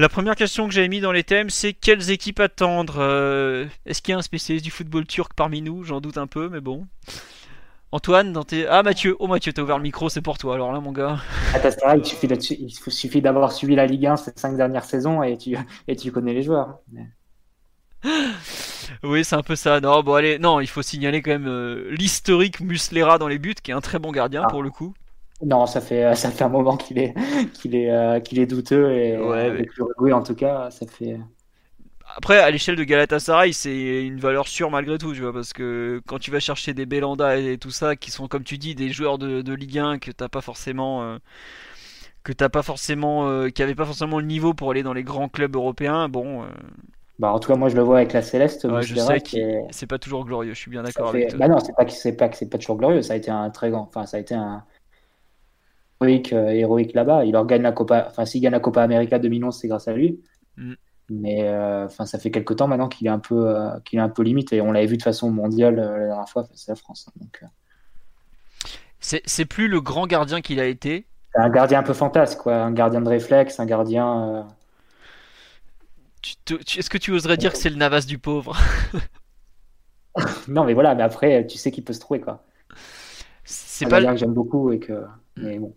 La 0.00 0.08
première 0.08 0.34
question 0.34 0.66
que 0.66 0.72
j'avais 0.72 0.88
mis 0.88 1.00
dans 1.00 1.12
les 1.12 1.24
thèmes, 1.24 1.50
c'est 1.50 1.74
quelles 1.74 2.10
équipes 2.10 2.40
attendre 2.40 2.94
euh, 3.00 3.66
Est-ce 3.84 4.00
qu'il 4.00 4.12
y 4.12 4.14
a 4.14 4.18
un 4.18 4.22
spécialiste 4.22 4.64
du 4.64 4.70
football 4.70 5.04
turc 5.04 5.34
parmi 5.36 5.60
nous? 5.60 5.84
J'en 5.84 6.00
doute 6.00 6.16
un 6.16 6.26
peu, 6.26 6.48
mais 6.48 6.62
bon. 6.62 6.86
Antoine, 7.92 8.32
dans 8.32 8.42
tes... 8.42 8.66
Ah 8.66 8.82
Mathieu, 8.82 9.14
oh 9.18 9.26
Mathieu, 9.26 9.52
t'as 9.52 9.60
ouvert 9.60 9.76
le 9.76 9.82
micro, 9.82 10.08
c'est 10.08 10.22
pour 10.22 10.38
toi 10.38 10.54
alors 10.54 10.72
là 10.72 10.80
mon 10.80 10.92
gars. 10.92 11.18
Ah, 11.84 11.98
il 11.98 12.06
suffit, 12.06 12.28
il 12.28 12.70
suffit 12.70 13.20
d'avoir 13.20 13.52
suivi 13.52 13.74
la 13.74 13.84
Ligue 13.84 14.06
1 14.06 14.16
ces 14.16 14.32
cinq 14.36 14.56
dernières 14.56 14.86
saisons 14.86 15.22
et 15.22 15.36
tu, 15.36 15.54
et 15.86 15.96
tu 15.96 16.10
connais 16.10 16.32
les 16.32 16.44
joueurs. 16.44 16.78
Oui, 19.02 19.22
c'est 19.22 19.36
un 19.36 19.42
peu 19.42 19.54
ça. 19.54 19.80
Non, 19.80 20.02
bon 20.02 20.14
allez, 20.14 20.38
non, 20.38 20.60
il 20.60 20.66
faut 20.66 20.82
signaler 20.82 21.20
quand 21.20 21.30
même 21.30 21.46
euh, 21.46 21.90
l'historique 21.90 22.60
Muslera 22.60 23.18
dans 23.18 23.28
les 23.28 23.38
buts, 23.38 23.54
qui 23.62 23.70
est 23.70 23.74
un 23.74 23.80
très 23.82 23.98
bon 23.98 24.12
gardien 24.12 24.44
ah. 24.46 24.50
pour 24.50 24.62
le 24.62 24.70
coup. 24.70 24.94
Non, 25.44 25.66
ça 25.66 25.80
fait, 25.80 26.14
ça 26.16 26.30
fait 26.30 26.44
un 26.44 26.48
moment 26.48 26.76
qu'il 26.76 26.98
est, 26.98 27.14
qu'il 27.54 27.74
est, 27.74 27.90
euh, 27.90 28.20
qu'il 28.20 28.38
est 28.38 28.46
douteux 28.46 28.92
et 28.92 29.18
ouais, 29.18 29.66
oui, 29.98 30.12
en 30.12 30.22
tout 30.22 30.34
cas, 30.34 30.70
ça 30.70 30.86
fait. 30.86 31.18
Après, 32.16 32.38
à 32.38 32.50
l'échelle 32.50 32.76
de 32.76 32.84
Galatasaray, 32.84 33.52
c'est 33.52 34.04
une 34.04 34.18
valeur 34.18 34.48
sûre 34.48 34.70
malgré 34.70 34.98
tout, 34.98 35.14
tu 35.14 35.20
vois, 35.20 35.32
parce 35.32 35.52
que 35.52 36.02
quand 36.06 36.18
tu 36.18 36.30
vas 36.30 36.40
chercher 36.40 36.74
des 36.74 36.84
Belanda 36.84 37.36
et 37.36 37.56
tout 37.56 37.70
ça, 37.70 37.94
qui 37.94 38.10
sont, 38.10 38.26
comme 38.26 38.42
tu 38.42 38.58
dis, 38.58 38.74
des 38.74 38.90
joueurs 38.90 39.18
de, 39.18 39.42
de 39.42 39.54
Ligue 39.54 39.78
1 39.78 39.98
que 39.98 40.10
t'as 40.10 40.28
pas 40.28 40.40
forcément, 40.40 41.04
euh, 41.04 41.18
que 42.24 42.32
t'as 42.32 42.48
pas 42.48 42.62
forcément, 42.62 43.28
euh, 43.28 43.48
qui 43.48 43.62
avaient 43.62 43.76
pas 43.76 43.84
forcément 43.84 44.18
le 44.18 44.26
niveau 44.26 44.54
pour 44.54 44.72
aller 44.72 44.82
dans 44.82 44.92
les 44.92 45.04
grands 45.04 45.28
clubs 45.28 45.54
européens, 45.54 46.08
bon. 46.08 46.44
Bah, 47.20 47.32
en 47.32 47.38
tout 47.38 47.52
cas, 47.52 47.56
moi, 47.56 47.68
je 47.68 47.76
le 47.76 47.82
vois 47.82 47.98
avec 47.98 48.12
la 48.12 48.22
Céleste. 48.22 48.66
je 48.80 48.94
sais 48.96 49.20
que 49.20 49.36
c'est 49.70 49.86
pas 49.86 49.98
toujours 49.98 50.24
glorieux. 50.24 50.54
Je 50.54 50.58
suis 50.58 50.70
bien 50.70 50.82
d'accord 50.82 51.10
avec 51.10 51.28
toi. 51.28 51.38
Bah 51.38 51.48
non, 51.48 51.60
c'est 51.60 51.76
pas 51.76 51.84
que 51.84 51.92
c'est 51.92 52.16
pas 52.16 52.28
que 52.28 52.36
c'est 52.36 52.48
pas 52.48 52.58
toujours 52.58 52.76
glorieux. 52.76 53.02
Ça 53.02 53.12
a 53.12 53.16
été 53.16 53.30
un 53.30 53.50
très 53.50 53.70
grand, 53.70 53.82
enfin, 53.82 54.06
ça 54.06 54.16
a 54.16 54.20
été 54.20 54.34
un 54.34 54.64
héroïque, 56.00 56.32
euh, 56.32 56.48
héroïque 56.48 56.94
là-bas. 56.94 57.24
Il 57.24 57.32
leur 57.32 57.46
gagne 57.46 57.62
la 57.62 57.72
Copa, 57.72 58.06
enfin 58.08 58.24
s'il 58.24 58.40
gagne 58.40 58.52
la 58.52 58.60
Copa 58.60 58.82
América 58.82 59.18
2011, 59.18 59.56
c'est 59.56 59.68
grâce 59.68 59.88
à 59.88 59.92
lui. 59.92 60.20
Mm. 60.56 60.74
Mais 61.10 61.42
euh, 61.42 61.86
enfin, 61.86 62.06
ça 62.06 62.18
fait 62.18 62.30
quelques 62.30 62.56
temps 62.56 62.68
maintenant 62.68 62.88
qu'il 62.88 63.06
est 63.06 63.10
un 63.10 63.18
peu, 63.18 63.48
euh, 63.48 63.78
qu'il 63.84 63.98
est 63.98 64.02
un 64.02 64.08
peu 64.08 64.22
limite 64.22 64.52
et 64.52 64.60
on 64.60 64.72
l'avait 64.72 64.86
vu 64.86 64.96
de 64.96 65.02
façon 65.02 65.30
mondiale 65.30 65.76
la 65.76 66.06
dernière 66.06 66.28
fois 66.28 66.44
face 66.44 66.68
à 66.68 66.72
la 66.72 66.76
France. 66.76 67.08
Hein, 67.08 67.12
donc, 67.20 67.44
c'est 69.00 69.44
plus 69.46 69.66
le 69.66 69.80
grand 69.80 70.06
gardien 70.06 70.40
qu'il 70.40 70.60
a 70.60 70.66
été. 70.66 71.06
C'est 71.34 71.40
un 71.40 71.48
gardien 71.48 71.80
un 71.80 71.82
peu 71.82 71.94
fantasque, 71.94 72.38
quoi. 72.38 72.56
Un 72.56 72.72
gardien 72.72 73.00
de 73.00 73.08
réflexe, 73.08 73.58
un 73.58 73.66
gardien. 73.66 74.46
Est-ce 76.50 76.90
que 76.90 76.98
tu 76.98 77.12
oserais 77.12 77.36
dire 77.36 77.52
que 77.52 77.58
c'est 77.58 77.70
le 77.70 77.76
Navas 77.76 78.04
du 78.06 78.18
pauvre? 78.18 78.56
Non, 80.48 80.64
mais 80.64 80.74
voilà, 80.74 80.96
mais 80.96 81.04
après, 81.04 81.46
tu 81.46 81.56
sais 81.56 81.70
qu'il 81.70 81.84
peut 81.84 81.92
se 81.92 82.00
trouver, 82.00 82.20
quoi. 82.20 82.42
C'est 83.44 83.86
pas. 83.86 84.02
Que 84.02 84.16
j'aime 84.16 84.34
beaucoup 84.34 84.72
et 84.72 84.78
que. 84.78 84.92
Mm. 84.92 85.06
Mais 85.36 85.58
bon. 85.58 85.74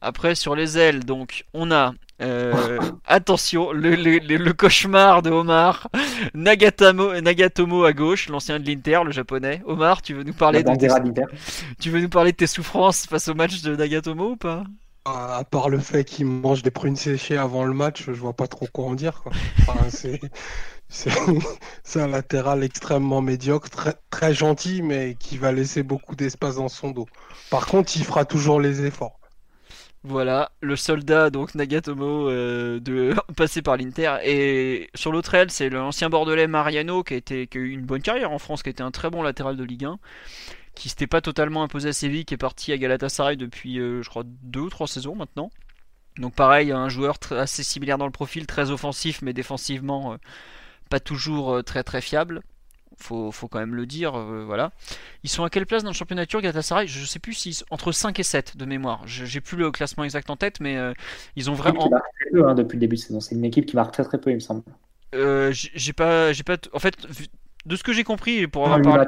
Après, 0.00 0.34
sur 0.34 0.54
les 0.54 0.78
ailes, 0.78 1.04
donc, 1.04 1.44
on 1.54 1.70
a. 1.70 1.94
Euh, 2.22 2.78
attention, 3.06 3.72
le, 3.72 4.52
cauchemar 4.52 5.22
de 5.22 5.30
Omar, 5.30 5.88
Nagatomo, 6.34 7.20
Nagatomo 7.20 7.84
à 7.84 7.92
gauche, 7.92 8.28
l'ancien 8.28 8.58
de 8.58 8.66
l'Inter, 8.66 9.00
le 9.04 9.10
japonais. 9.10 9.62
Omar, 9.66 10.02
tu 10.02 10.14
veux 10.14 10.22
nous 10.22 10.32
parler 10.32 10.62
de 10.62 10.74
tes... 10.74 11.22
tu 11.80 11.90
veux 11.90 12.00
nous 12.00 12.08
parler 12.08 12.32
de 12.32 12.36
tes 12.36 12.46
souffrances 12.46 13.06
face 13.06 13.28
au 13.28 13.34
match 13.34 13.62
de 13.62 13.76
Nagatomo 13.76 14.30
ou 14.30 14.36
pas? 14.36 14.64
À 15.04 15.44
part 15.44 15.68
le 15.68 15.78
fait 15.78 16.04
qu'il 16.04 16.26
mange 16.26 16.62
des 16.62 16.72
prunes 16.72 16.96
séchées 16.96 17.36
avant 17.36 17.64
le 17.64 17.72
match, 17.72 18.06
je 18.06 18.12
vois 18.12 18.32
pas 18.32 18.48
trop 18.48 18.66
quoi 18.72 18.86
en 18.86 18.94
dire. 18.94 19.22
c'est 21.84 22.00
un 22.00 22.08
latéral 22.08 22.64
extrêmement 22.64 23.20
médiocre, 23.20 23.70
très, 23.70 23.94
très 24.10 24.34
gentil, 24.34 24.82
mais 24.82 25.14
qui 25.14 25.38
va 25.38 25.52
laisser 25.52 25.84
beaucoup 25.84 26.16
d'espace 26.16 26.56
dans 26.56 26.68
son 26.68 26.90
dos. 26.90 27.06
Par 27.50 27.66
contre, 27.66 27.92
il 27.96 28.04
fera 28.04 28.24
toujours 28.24 28.60
les 28.60 28.84
efforts. 28.84 29.20
Voilà, 30.08 30.52
le 30.60 30.76
soldat, 30.76 31.30
donc 31.30 31.56
Nagatomo, 31.56 32.30
euh, 32.30 32.78
de 32.78 33.12
passer 33.36 33.60
par 33.60 33.76
l'Inter. 33.76 34.18
Et 34.22 34.88
sur 34.94 35.10
l'autre 35.10 35.34
aile, 35.34 35.50
c'est 35.50 35.68
l'ancien 35.68 36.08
Bordelais 36.08 36.46
Mariano 36.46 37.02
qui 37.02 37.14
a, 37.14 37.58
eu 37.58 37.70
une 37.70 37.84
bonne 37.84 38.02
carrière 38.02 38.30
en 38.30 38.38
France, 38.38 38.62
qui 38.62 38.70
été 38.70 38.84
un 38.84 38.92
très 38.92 39.10
bon 39.10 39.22
latéral 39.22 39.56
de 39.56 39.64
Ligue 39.64 39.84
1, 39.84 39.98
qui 40.76 40.90
s'était 40.90 41.08
pas 41.08 41.20
totalement 41.20 41.64
imposé 41.64 41.88
à 41.88 41.92
Séville, 41.92 42.24
qui 42.24 42.34
est 42.34 42.36
parti 42.36 42.70
à 42.70 42.78
Galatasaray 42.78 43.36
depuis, 43.36 43.80
euh, 43.80 44.00
je 44.02 44.08
crois, 44.08 44.22
deux 44.24 44.60
ou 44.60 44.70
trois 44.70 44.86
saisons 44.86 45.16
maintenant. 45.16 45.50
Donc 46.18 46.34
pareil, 46.36 46.70
un 46.70 46.88
joueur 46.88 47.16
assez 47.32 47.64
similaire 47.64 47.98
dans 47.98 48.06
le 48.06 48.12
profil, 48.12 48.46
très 48.46 48.70
offensif, 48.70 49.22
mais 49.22 49.32
défensivement 49.32 50.12
euh, 50.12 50.16
pas 50.88 51.00
toujours 51.00 51.64
très 51.64 51.82
très 51.82 52.00
fiable 52.00 52.42
faut, 52.96 53.30
faut 53.30 53.48
quand 53.48 53.58
même 53.58 53.74
le 53.74 53.86
dire. 53.86 54.14
Euh, 54.16 54.44
voilà. 54.44 54.72
Ils 55.22 55.30
sont 55.30 55.44
à 55.44 55.50
quelle 55.50 55.66
place 55.66 55.82
dans 55.82 55.90
le 55.90 55.94
championnat 55.94 56.26
turc 56.26 56.42
Galatasaray? 56.42 56.86
Je 56.86 57.04
sais 57.04 57.18
plus 57.18 57.34
si 57.34 57.62
entre 57.70 57.92
5 57.92 58.18
et 58.18 58.22
7 58.22 58.56
de 58.56 58.64
mémoire. 58.64 59.02
J'ai 59.06 59.40
plus 59.40 59.56
le 59.56 59.70
classement 59.70 60.04
exact 60.04 60.30
en 60.30 60.36
tête, 60.36 60.60
mais 60.60 60.76
euh, 60.76 60.92
ils 61.36 61.50
ont 61.50 61.54
vraiment. 61.54 61.90
Peu, 62.32 62.48
hein, 62.48 62.54
depuis 62.54 62.76
le 62.76 62.80
début 62.80 62.96
de 62.96 63.00
saison. 63.00 63.20
C'est 63.20 63.34
une 63.34 63.44
équipe 63.44 63.66
qui 63.66 63.76
marque 63.76 63.92
très 63.92 64.04
très 64.04 64.18
peu, 64.18 64.30
il 64.30 64.36
me 64.36 64.40
semble. 64.40 64.62
Euh, 65.14 65.52
j'ai 65.52 65.92
pas, 65.92 66.32
j'ai 66.32 66.42
pas. 66.42 66.56
En 66.72 66.78
fait, 66.78 66.94
de 67.64 67.76
ce 67.76 67.82
que 67.82 67.92
j'ai 67.92 68.04
compris, 68.04 68.46
pour 68.46 68.64
avoir 68.64 68.82
parlé. 68.82 69.04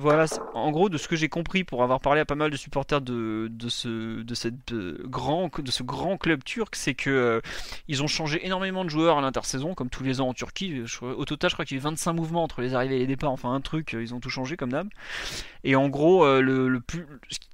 Voilà, 0.00 0.26
en 0.54 0.70
gros, 0.70 0.88
de 0.88 0.96
ce 0.96 1.08
que 1.08 1.16
j'ai 1.16 1.28
compris 1.28 1.64
pour 1.64 1.82
avoir 1.82 1.98
parlé 1.98 2.20
à 2.20 2.24
pas 2.24 2.36
mal 2.36 2.52
de 2.52 2.56
supporters 2.56 3.00
de, 3.00 3.48
de, 3.50 3.68
ce, 3.68 4.22
de, 4.22 4.34
cette, 4.34 4.72
grand, 4.72 5.50
de 5.58 5.70
ce 5.72 5.82
grand 5.82 6.16
club 6.16 6.44
turc, 6.44 6.76
c'est 6.76 6.94
que 6.94 7.10
euh, 7.10 7.40
ils 7.88 8.00
ont 8.04 8.06
changé 8.06 8.46
énormément 8.46 8.84
de 8.84 8.90
joueurs 8.90 9.18
à 9.18 9.20
l'intersaison, 9.20 9.74
comme 9.74 9.90
tous 9.90 10.04
les 10.04 10.20
ans 10.20 10.28
en 10.28 10.34
Turquie. 10.34 10.84
au 11.02 11.24
total, 11.24 11.50
je 11.50 11.56
crois 11.56 11.64
qu'il 11.64 11.76
y 11.76 11.80
a 11.80 11.82
eu 11.82 11.84
25 11.84 12.12
mouvements 12.12 12.44
entre 12.44 12.60
les 12.60 12.74
arrivées 12.74 12.94
et 12.94 12.98
les 13.00 13.06
départs, 13.08 13.32
enfin 13.32 13.52
un 13.52 13.60
truc, 13.60 13.94
euh, 13.94 14.02
ils 14.02 14.14
ont 14.14 14.20
tout 14.20 14.30
changé 14.30 14.56
comme 14.56 14.70
d'hab. 14.70 14.88
Et 15.64 15.74
en 15.74 15.88
gros, 15.88 16.24
euh, 16.24 16.40
le, 16.40 16.80
plus, 16.80 17.04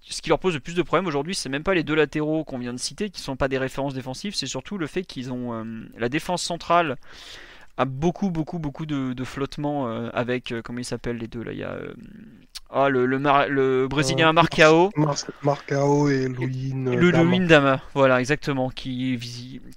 ce 0.03 0.21
qui 0.21 0.29
leur 0.29 0.39
pose 0.39 0.53
le 0.53 0.61
plus 0.61 0.75
de 0.75 0.83
problèmes 0.83 1.07
aujourd'hui, 1.07 1.35
c'est 1.35 1.49
même 1.49 1.65
pas 1.65 1.75
les 1.75 1.83
deux 1.83 1.95
latéraux 1.95 2.45
qu'on 2.45 2.59
vient 2.59 2.75
de 2.75 2.79
citer, 2.79 3.09
qui 3.09 3.23
sont 3.23 3.37
pas 3.37 3.49
des 3.49 3.59
références 3.59 3.95
défensives, 3.95 4.35
c'est 4.35 4.47
surtout 4.47 4.77
le 4.77 4.87
fait 4.87 5.05
qu'ils 5.05 5.33
ont 5.33 5.65
la 5.97 6.09
défense 6.11 6.43
centrale 6.43 6.97
a 7.77 7.85
beaucoup 7.85 8.31
beaucoup 8.31 8.59
beaucoup 8.59 8.87
de, 8.87 9.25
flottement 9.25 9.89
euh, 9.89 10.11
avec 10.13 10.53
euh, 10.53 10.63
comment 10.63 10.79
ils 10.79 10.85
s'appellent 10.85 11.17
les 11.19 11.27
deux 11.27 11.43
là 11.43 11.53
il 11.53 11.59
y 11.59 11.65
a 11.65 11.73
euh, 11.73 11.95
Ah, 12.71 12.89
le, 12.89 13.07
le, 13.07 13.19
le 13.49 13.89
Brésilien 13.89 14.33
Marcao. 14.33 14.91
Marcao 15.43 16.09
et 16.09 16.29
Louis 16.29 16.73
Le 16.75 17.47
Dama, 17.47 17.81
voilà, 17.95 18.21
exactement. 18.21 18.71
Qui, 18.71 19.19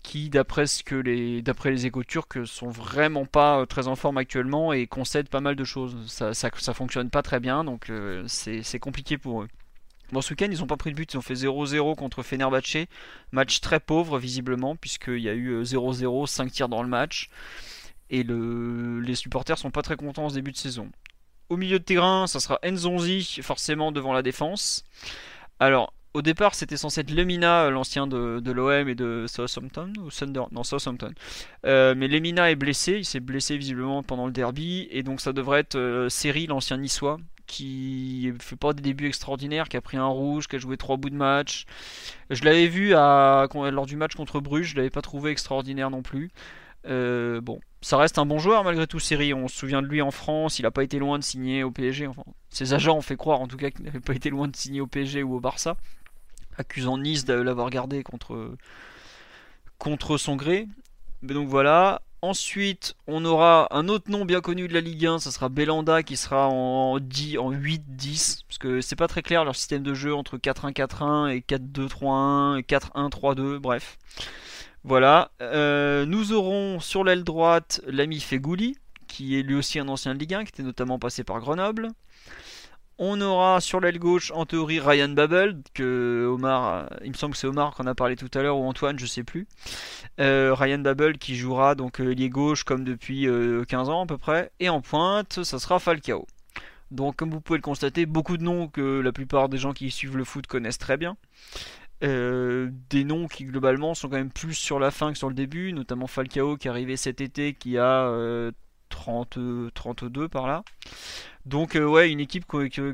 qui 0.04 0.30
d'après 0.30 0.68
ce 0.68 0.84
que 0.84 0.96
les, 0.96 1.42
d'après 1.42 1.72
les 1.72 1.86
échos 1.86 2.04
turcs, 2.04 2.46
sont 2.46 2.70
vraiment 2.70 3.26
pas 3.26 3.66
très 3.68 3.88
en 3.88 3.96
forme 3.96 4.18
actuellement 4.18 4.74
et 4.74 4.88
concèdent 4.88 5.30
pas 5.30 5.42
mal 5.42 5.56
de 5.56 5.64
choses. 5.64 5.96
Ça, 6.08 6.34
ça, 6.34 6.50
ça 6.58 6.74
fonctionne 6.74 7.10
pas 7.10 7.22
très 7.22 7.40
bien, 7.40 7.64
donc 7.64 7.92
c'est 8.28 8.80
compliqué 8.80 9.18
pour 9.18 9.44
eux. 9.44 9.48
Bon, 10.14 10.22
ce 10.22 10.30
week-end, 10.32 10.48
ils 10.50 10.60
n'ont 10.60 10.68
pas 10.68 10.78
pris 10.78 10.92
de 10.92 10.96
but, 10.96 11.14
ils 11.14 11.18
ont 11.18 11.22
fait 11.22 11.34
0-0 11.34 11.96
contre 11.96 12.24
Fenerbahce. 12.24 12.88
Match 13.34 13.60
très 13.60 13.82
pauvre, 13.82 14.18
visiblement, 14.18 14.78
puisqu'il 14.78 15.20
y 15.20 15.28
a 15.28 15.34
eu 15.34 15.62
0-0, 15.64 16.28
5 16.28 16.50
tirs 16.50 16.70
dans 16.70 16.82
le 16.82 16.88
match. 16.88 17.30
Et 18.10 18.24
le... 18.24 19.00
les 19.00 19.16
supporters 19.16 19.58
sont 19.58 19.72
pas 19.72 19.82
très 19.82 19.96
contents 19.96 20.26
en 20.26 20.30
ce 20.30 20.36
début 20.36 20.52
de 20.52 20.58
saison. 20.58 20.90
Au 21.50 21.58
milieu 21.58 21.80
de 21.80 21.84
terrain, 21.84 22.28
ça 22.28 22.40
sera 22.40 22.60
Nzonzi, 22.66 23.40
forcément 23.42 23.92
devant 23.92 24.14
la 24.14 24.22
défense. 24.22 24.84
Alors, 25.60 25.94
au 26.14 26.22
départ, 26.22 26.56
c'était 26.56 26.78
censé 26.78 27.02
être 27.02 27.12
Lemina, 27.12 27.70
l'ancien 27.70 28.08
de, 28.08 28.52
l'OM 28.52 28.90
et 28.90 28.96
de 28.96 29.26
Southampton, 29.28 29.94
ou 30.00 30.10
Thunder, 30.10 30.44
non 30.52 30.64
Southampton. 30.64 31.14
Euh, 31.66 31.94
mais 31.96 32.08
Lemina 32.08 32.50
est 32.50 32.56
blessé, 32.56 32.94
il 32.94 33.06
s'est 33.06 33.20
blessé 33.20 33.56
visiblement 33.56 34.04
pendant 34.04 34.26
le 34.26 34.32
derby, 34.32 34.88
et 34.90 35.04
donc 35.04 35.22
ça 35.22 35.32
devrait 35.32 35.60
être 35.60 35.76
euh, 35.76 36.10
Seri, 36.10 36.48
l'ancien 36.48 36.78
niçois, 36.78 37.20
qui 37.46 38.34
fait 38.40 38.56
pas 38.56 38.74
des 38.74 38.82
débuts 38.82 39.08
extraordinaires, 39.08 39.70
qui 39.70 39.78
a 39.78 39.82
pris 39.82 39.98
un 39.98 40.08
rouge, 40.08 40.48
qui 40.48 40.56
a 40.56 40.60
joué 40.60 40.76
trois 40.76 40.98
bouts 40.98 41.12
de 41.12 41.16
match. 41.16 41.66
Je 42.30 42.44
l'avais 42.44 42.68
vu 42.68 42.90
lors 42.92 43.86
du 43.86 43.96
match 43.96 44.16
contre 44.16 44.40
Bruges, 44.40 44.72
je 44.72 44.76
l'avais 44.76 44.90
pas 44.90 45.02
trouvé 45.02 45.32
extraordinaire 45.32 45.92
non 45.92 46.02
plus. 46.02 46.32
Euh, 46.88 47.42
bon, 47.42 47.60
ça 47.82 47.98
reste 47.98 48.18
un 48.18 48.26
bon 48.26 48.40
joueur 48.40 48.64
malgré 48.64 48.88
tout, 48.88 49.00
Série. 49.00 49.34
On 49.34 49.48
se 49.48 49.58
souvient 49.58 49.82
de 49.82 49.88
lui 49.88 50.02
en 50.02 50.12
France, 50.12 50.60
il 50.60 50.64
n'a 50.64 50.72
pas 50.72 50.84
été 50.84 51.00
loin 51.00 51.20
de 51.20 51.24
signer 51.24 51.64
au 51.64 51.72
PSG. 51.72 52.10
Ses 52.50 52.74
agents 52.74 52.98
ont 52.98 53.02
fait 53.02 53.18
croire 53.18 53.42
en 53.42 53.48
tout 53.48 53.58
cas 53.58 53.72
qu'il 53.72 53.86
n'avait 53.86 54.00
pas 54.00 54.14
été 54.14 54.30
loin 54.30 54.48
de 54.48 54.56
signer 54.56 54.82
au 54.82 54.88
PSG 54.88 55.24
ou 55.24 55.36
au 55.36 55.40
Barça, 55.40 55.78
accusant 56.58 56.98
Nice 56.98 57.26
de 57.26 57.34
l'avoir 57.34 57.70
gardé 57.70 58.04
contre, 58.04 58.58
son 60.18 60.36
gré. 60.36 60.68
Mais 61.22 61.34
donc 61.34 61.48
voilà, 61.48 62.02
Ensuite, 62.24 62.96
on 63.06 63.24
aura 63.26 63.68
un 63.70 63.88
autre 63.90 64.10
nom 64.10 64.26
bien 64.26 64.42
connu 64.42 64.68
de 64.68 64.74
la 64.74 64.82
Ligue 64.82 65.06
1, 65.06 65.20
ça 65.20 65.30
sera 65.30 65.50
Belanda 65.50 66.02
qui 66.02 66.18
sera 66.18 66.48
en, 66.48 66.98
10, 66.98 67.38
en 67.38 67.52
8-10, 67.52 68.42
parce 68.48 68.58
que 68.58 68.82
c'est 68.82 68.96
pas 68.96 69.08
très 69.08 69.22
clair 69.22 69.46
leur 69.46 69.56
système 69.56 69.84
de 69.84 69.94
jeu 69.94 70.16
entre 70.16 70.38
4-1-4-1 70.38 71.30
et 71.30 71.42
4-2-3-1 71.42 72.58
et 72.58 72.62
4-1-3-2, 72.64 73.60
bref. 73.60 74.00
Voilà. 74.88 75.32
Euh, 75.42 76.06
nous 76.06 76.32
aurons 76.32 76.80
sur 76.80 77.04
l'aile 77.04 77.26
droite 77.26 77.82
l'ami 77.88 78.22
Fegouli, 78.22 78.78
qui 79.06 79.38
est 79.38 79.44
lui 79.44 79.56
aussi 79.56 79.80
un 79.80 79.90
ancien 79.90 80.16
de 80.16 80.20
Ligue 80.20 80.34
1, 80.34 80.46
qui 80.46 80.52
était 80.54 80.64
notamment 80.64 80.98
passé 80.98 81.26
par 81.26 81.42
Grenoble. 81.42 81.90
On 82.98 83.20
aura 83.20 83.60
sur 83.60 83.82
l'aile 83.82 84.00
gauche 84.00 84.32
en 84.34 84.46
théorie 84.46 84.80
Ryan 84.80 85.10
Babel, 85.10 85.62
que 85.74 86.26
Omar, 86.32 86.90
il 87.04 87.12
me 87.12 87.18
semble 87.18 87.34
que 87.34 87.38
c'est 87.38 87.48
Omar 87.48 87.76
qu'on 87.76 87.86
a 87.86 87.96
parlé 87.96 88.16
tout 88.16 88.32
à 88.34 88.42
l'heure, 88.42 88.58
ou 88.58 88.64
Antoine, 88.64 88.98
je 88.98 89.06
sais 89.06 89.26
plus. 89.26 89.46
Euh, 90.22 90.56
Ryan 90.56 90.80
Babel 90.80 91.18
qui 91.18 91.36
jouera 91.36 91.76
donc 91.76 92.00
euh, 92.00 92.14
ailier 92.14 92.30
gauche 92.30 92.64
comme 92.64 92.86
depuis 92.86 93.24
15 93.24 93.90
euh, 93.90 93.92
ans 93.92 94.04
à 94.04 94.08
peu 94.08 94.18
près. 94.18 94.52
Et 94.62 94.70
en 94.70 94.80
pointe, 94.80 95.44
ça 95.44 95.60
sera 95.60 95.80
Falcao. 95.80 96.26
Donc 96.92 97.18
comme 97.18 97.32
vous 97.32 97.42
pouvez 97.42 97.58
le 97.58 97.62
constater, 97.62 98.06
beaucoup 98.06 98.38
de 98.38 98.44
noms 98.44 98.70
que 98.70 99.02
la 99.02 99.12
plupart 99.12 99.50
des 99.50 99.58
gens 99.58 99.74
qui 99.74 99.92
suivent 99.92 100.16
le 100.16 100.24
foot 100.24 100.48
connaissent 100.48 100.78
très 100.78 100.96
bien. 100.96 101.18
Des 102.02 103.04
noms 103.04 103.28
qui 103.28 103.46
globalement 103.46 103.96
sont 103.96 104.10
quand 104.10 104.18
même 104.18 104.32
plus 104.32 104.54
sur 104.54 104.80
la 104.80 104.92
fin 104.92 105.12
que 105.12 105.18
sur 105.18 105.30
le 105.30 105.36
début, 105.36 105.74
notamment 105.74 106.08
Falcao 106.08 106.58
qui 106.58 106.68
est 106.68 106.72
arrivé 106.72 106.96
cet 106.96 107.22
été 107.22 107.54
qui 107.54 107.78
a 107.78 108.12
30, 108.90 109.40
32 109.74 110.28
par 110.28 110.48
là. 110.48 110.64
Donc 111.46 111.76
euh, 111.76 111.86
ouais, 111.86 112.12
une 112.12 112.20
équipe 112.20 112.46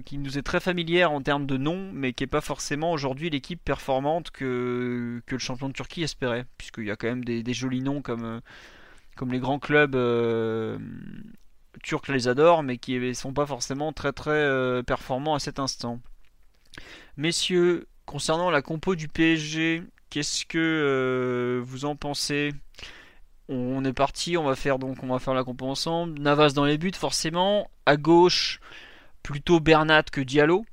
qui 0.05 0.17
nous 0.19 0.37
est 0.37 0.43
très 0.43 0.59
familière 0.59 1.11
en 1.11 1.21
termes 1.21 1.47
de 1.47 1.57
nom, 1.57 1.89
mais 1.91 2.13
qui 2.13 2.23
n'est 2.23 2.27
pas 2.27 2.41
forcément 2.41 2.91
aujourd'hui 2.91 3.31
l'équipe 3.31 3.59
performante 3.63 4.29
que, 4.29 5.21
que, 5.25 5.35
le 5.35 5.39
champion 5.39 5.69
de 5.69 5.73
Turquie 5.73 6.03
espérait, 6.03 6.45
puisqu'il 6.57 6.85
y 6.85 6.91
a 6.91 6.95
quand 6.95 7.07
même 7.07 7.23
des, 7.23 7.53
jolis 7.53 7.81
noms 7.81 8.03
comme, 8.03 8.23
euh, 8.23 8.39
comme 9.15 9.31
les 9.31 9.39
grands 9.39 9.57
clubs 9.57 9.95
euh, 9.95 10.77
turcs 11.81 12.07
les 12.09 12.27
adorent, 12.27 12.61
mais 12.61 12.77
qui 12.77 12.99
ne 12.99 13.13
sont 13.13 13.33
pas 13.33 13.47
forcément 13.47 13.91
très 13.91 14.13
très 14.13 14.83
performants 14.83 15.33
à 15.33 15.39
cet 15.39 15.57
instant. 15.57 15.99
Messieurs, 17.17 17.87
concernant 18.05 18.49
la 18.49 18.61
compo 18.61 18.95
du 18.95 19.07
PSG, 19.07 19.83
qu'est-ce 20.09 20.45
que 20.45 21.61
vous 21.65 21.85
en 21.85 21.95
pensez? 21.95 22.53
On 23.49 23.83
est 23.83 23.93
parti, 23.93 24.37
on 24.37 24.43
va 24.43 24.55
faire 24.55 24.79
donc 24.79 25.03
on 25.03 25.07
va 25.07 25.19
faire 25.19 25.33
la 25.33 25.43
compo 25.43 25.65
ensemble. 25.65 26.19
Navas 26.19 26.51
dans 26.51 26.65
les 26.65 26.77
buts 26.77 26.91
forcément. 26.95 27.69
À 27.85 27.97
gauche, 27.97 28.59
plutôt 29.21 29.59
Bernat 29.59 30.03
que 30.03 30.21
Diallo. 30.21 30.65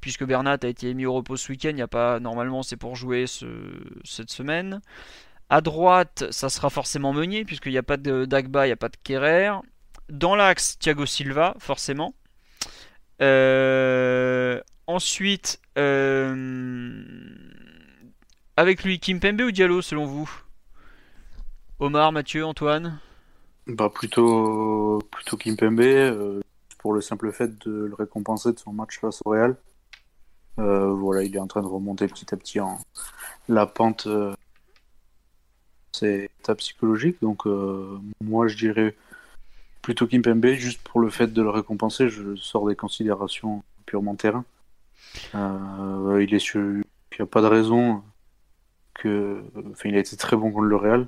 Puisque 0.00 0.24
Bernat 0.24 0.58
a 0.62 0.66
été 0.66 0.92
mis 0.94 1.06
au 1.06 1.12
repos 1.12 1.36
ce 1.36 1.52
week-end, 1.52 1.72
il 1.74 1.82
a 1.82 1.88
pas 1.88 2.20
normalement 2.20 2.62
c'est 2.62 2.76
pour 2.76 2.96
jouer 2.96 3.26
cette 3.26 4.30
semaine. 4.30 4.80
À 5.50 5.60
droite, 5.60 6.24
ça 6.30 6.48
sera 6.48 6.70
forcément 6.70 7.12
Meunier, 7.12 7.44
puisqu'il 7.44 7.72
n'y 7.72 7.78
a 7.78 7.82
pas 7.82 7.96
de 7.96 8.24
Dagba, 8.24 8.66
il 8.66 8.68
n'y 8.68 8.72
a 8.72 8.76
pas 8.76 8.88
de 8.88 8.96
Kerrer. 9.02 9.50
Dans 10.08 10.36
l'axe, 10.36 10.78
Thiago 10.78 11.06
Silva, 11.06 11.56
forcément. 11.58 12.14
Euh, 13.20 14.60
ensuite, 14.90 15.60
euh, 15.78 17.14
avec 18.56 18.84
lui, 18.84 18.98
Kimpembe 18.98 19.40
ou 19.40 19.50
Diallo 19.50 19.82
selon 19.82 20.06
vous? 20.06 20.30
Omar, 21.78 22.12
Mathieu, 22.12 22.44
Antoine? 22.44 22.98
Bah 23.66 23.88
plutôt 23.88 24.98
plutôt 25.10 25.36
Kimpembe 25.36 25.80
euh, 25.80 26.40
pour 26.78 26.92
le 26.92 27.00
simple 27.00 27.30
fait 27.30 27.58
de 27.58 27.84
le 27.84 27.94
récompenser 27.94 28.52
de 28.52 28.58
son 28.58 28.72
match 28.72 28.98
face 28.98 29.20
au 29.24 29.30
Real. 29.30 29.56
Euh, 30.58 30.92
voilà, 30.92 31.22
il 31.22 31.34
est 31.34 31.38
en 31.38 31.46
train 31.46 31.62
de 31.62 31.66
remonter 31.66 32.06
petit 32.08 32.34
à 32.34 32.36
petit 32.36 32.58
en 32.60 32.78
la 33.48 33.66
pente. 33.66 34.06
Euh, 34.06 34.34
c'est 35.92 36.30
état 36.40 36.54
psychologique, 36.54 37.16
donc 37.20 37.46
moi 38.22 38.46
je 38.46 38.56
dirais 38.56 38.96
plutôt 39.82 40.06
Kimpembe 40.06 40.46
juste 40.54 40.80
pour 40.82 41.00
le 41.00 41.10
fait 41.10 41.28
de 41.28 41.42
le 41.42 41.50
récompenser. 41.50 42.08
Je 42.08 42.36
sors 42.36 42.66
des 42.68 42.76
considérations 42.76 43.62
purement 43.86 44.14
terrain. 44.14 44.44
Il 45.34 46.34
est 46.34 46.54
n'y 46.54 47.22
a 47.22 47.26
pas 47.26 47.42
de 47.42 47.46
raison 47.46 48.02
que, 48.94 49.42
enfin, 49.70 49.88
il 49.88 49.96
a 49.96 50.00
été 50.00 50.16
très 50.16 50.36
bon 50.36 50.50
contre 50.52 50.66
le 50.66 50.76
Real. 50.76 51.06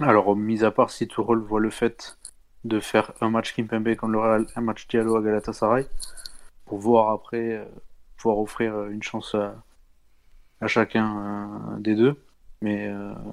Alors, 0.00 0.34
mis 0.36 0.64
à 0.64 0.70
part 0.70 0.90
si 0.90 1.06
Tourelle 1.06 1.38
voit 1.38 1.60
le 1.60 1.70
fait 1.70 2.18
de 2.64 2.80
faire 2.80 3.12
un 3.20 3.30
match 3.30 3.54
Kimpembe 3.54 3.94
contre 3.96 4.12
le 4.12 4.18
Real, 4.18 4.46
un 4.56 4.60
match 4.60 4.86
Diallo 4.88 5.16
à 5.16 5.22
Galatasaray, 5.22 5.86
pour 6.64 6.78
voir 6.78 7.10
après, 7.10 7.56
euh, 7.56 7.64
pouvoir 8.16 8.38
offrir 8.38 8.74
euh, 8.74 8.88
une 8.88 9.02
chance 9.02 9.34
à, 9.34 10.66
chacun 10.66 11.74
euh, 11.74 11.78
des 11.80 11.94
deux. 11.94 12.16
Mais, 12.60 12.92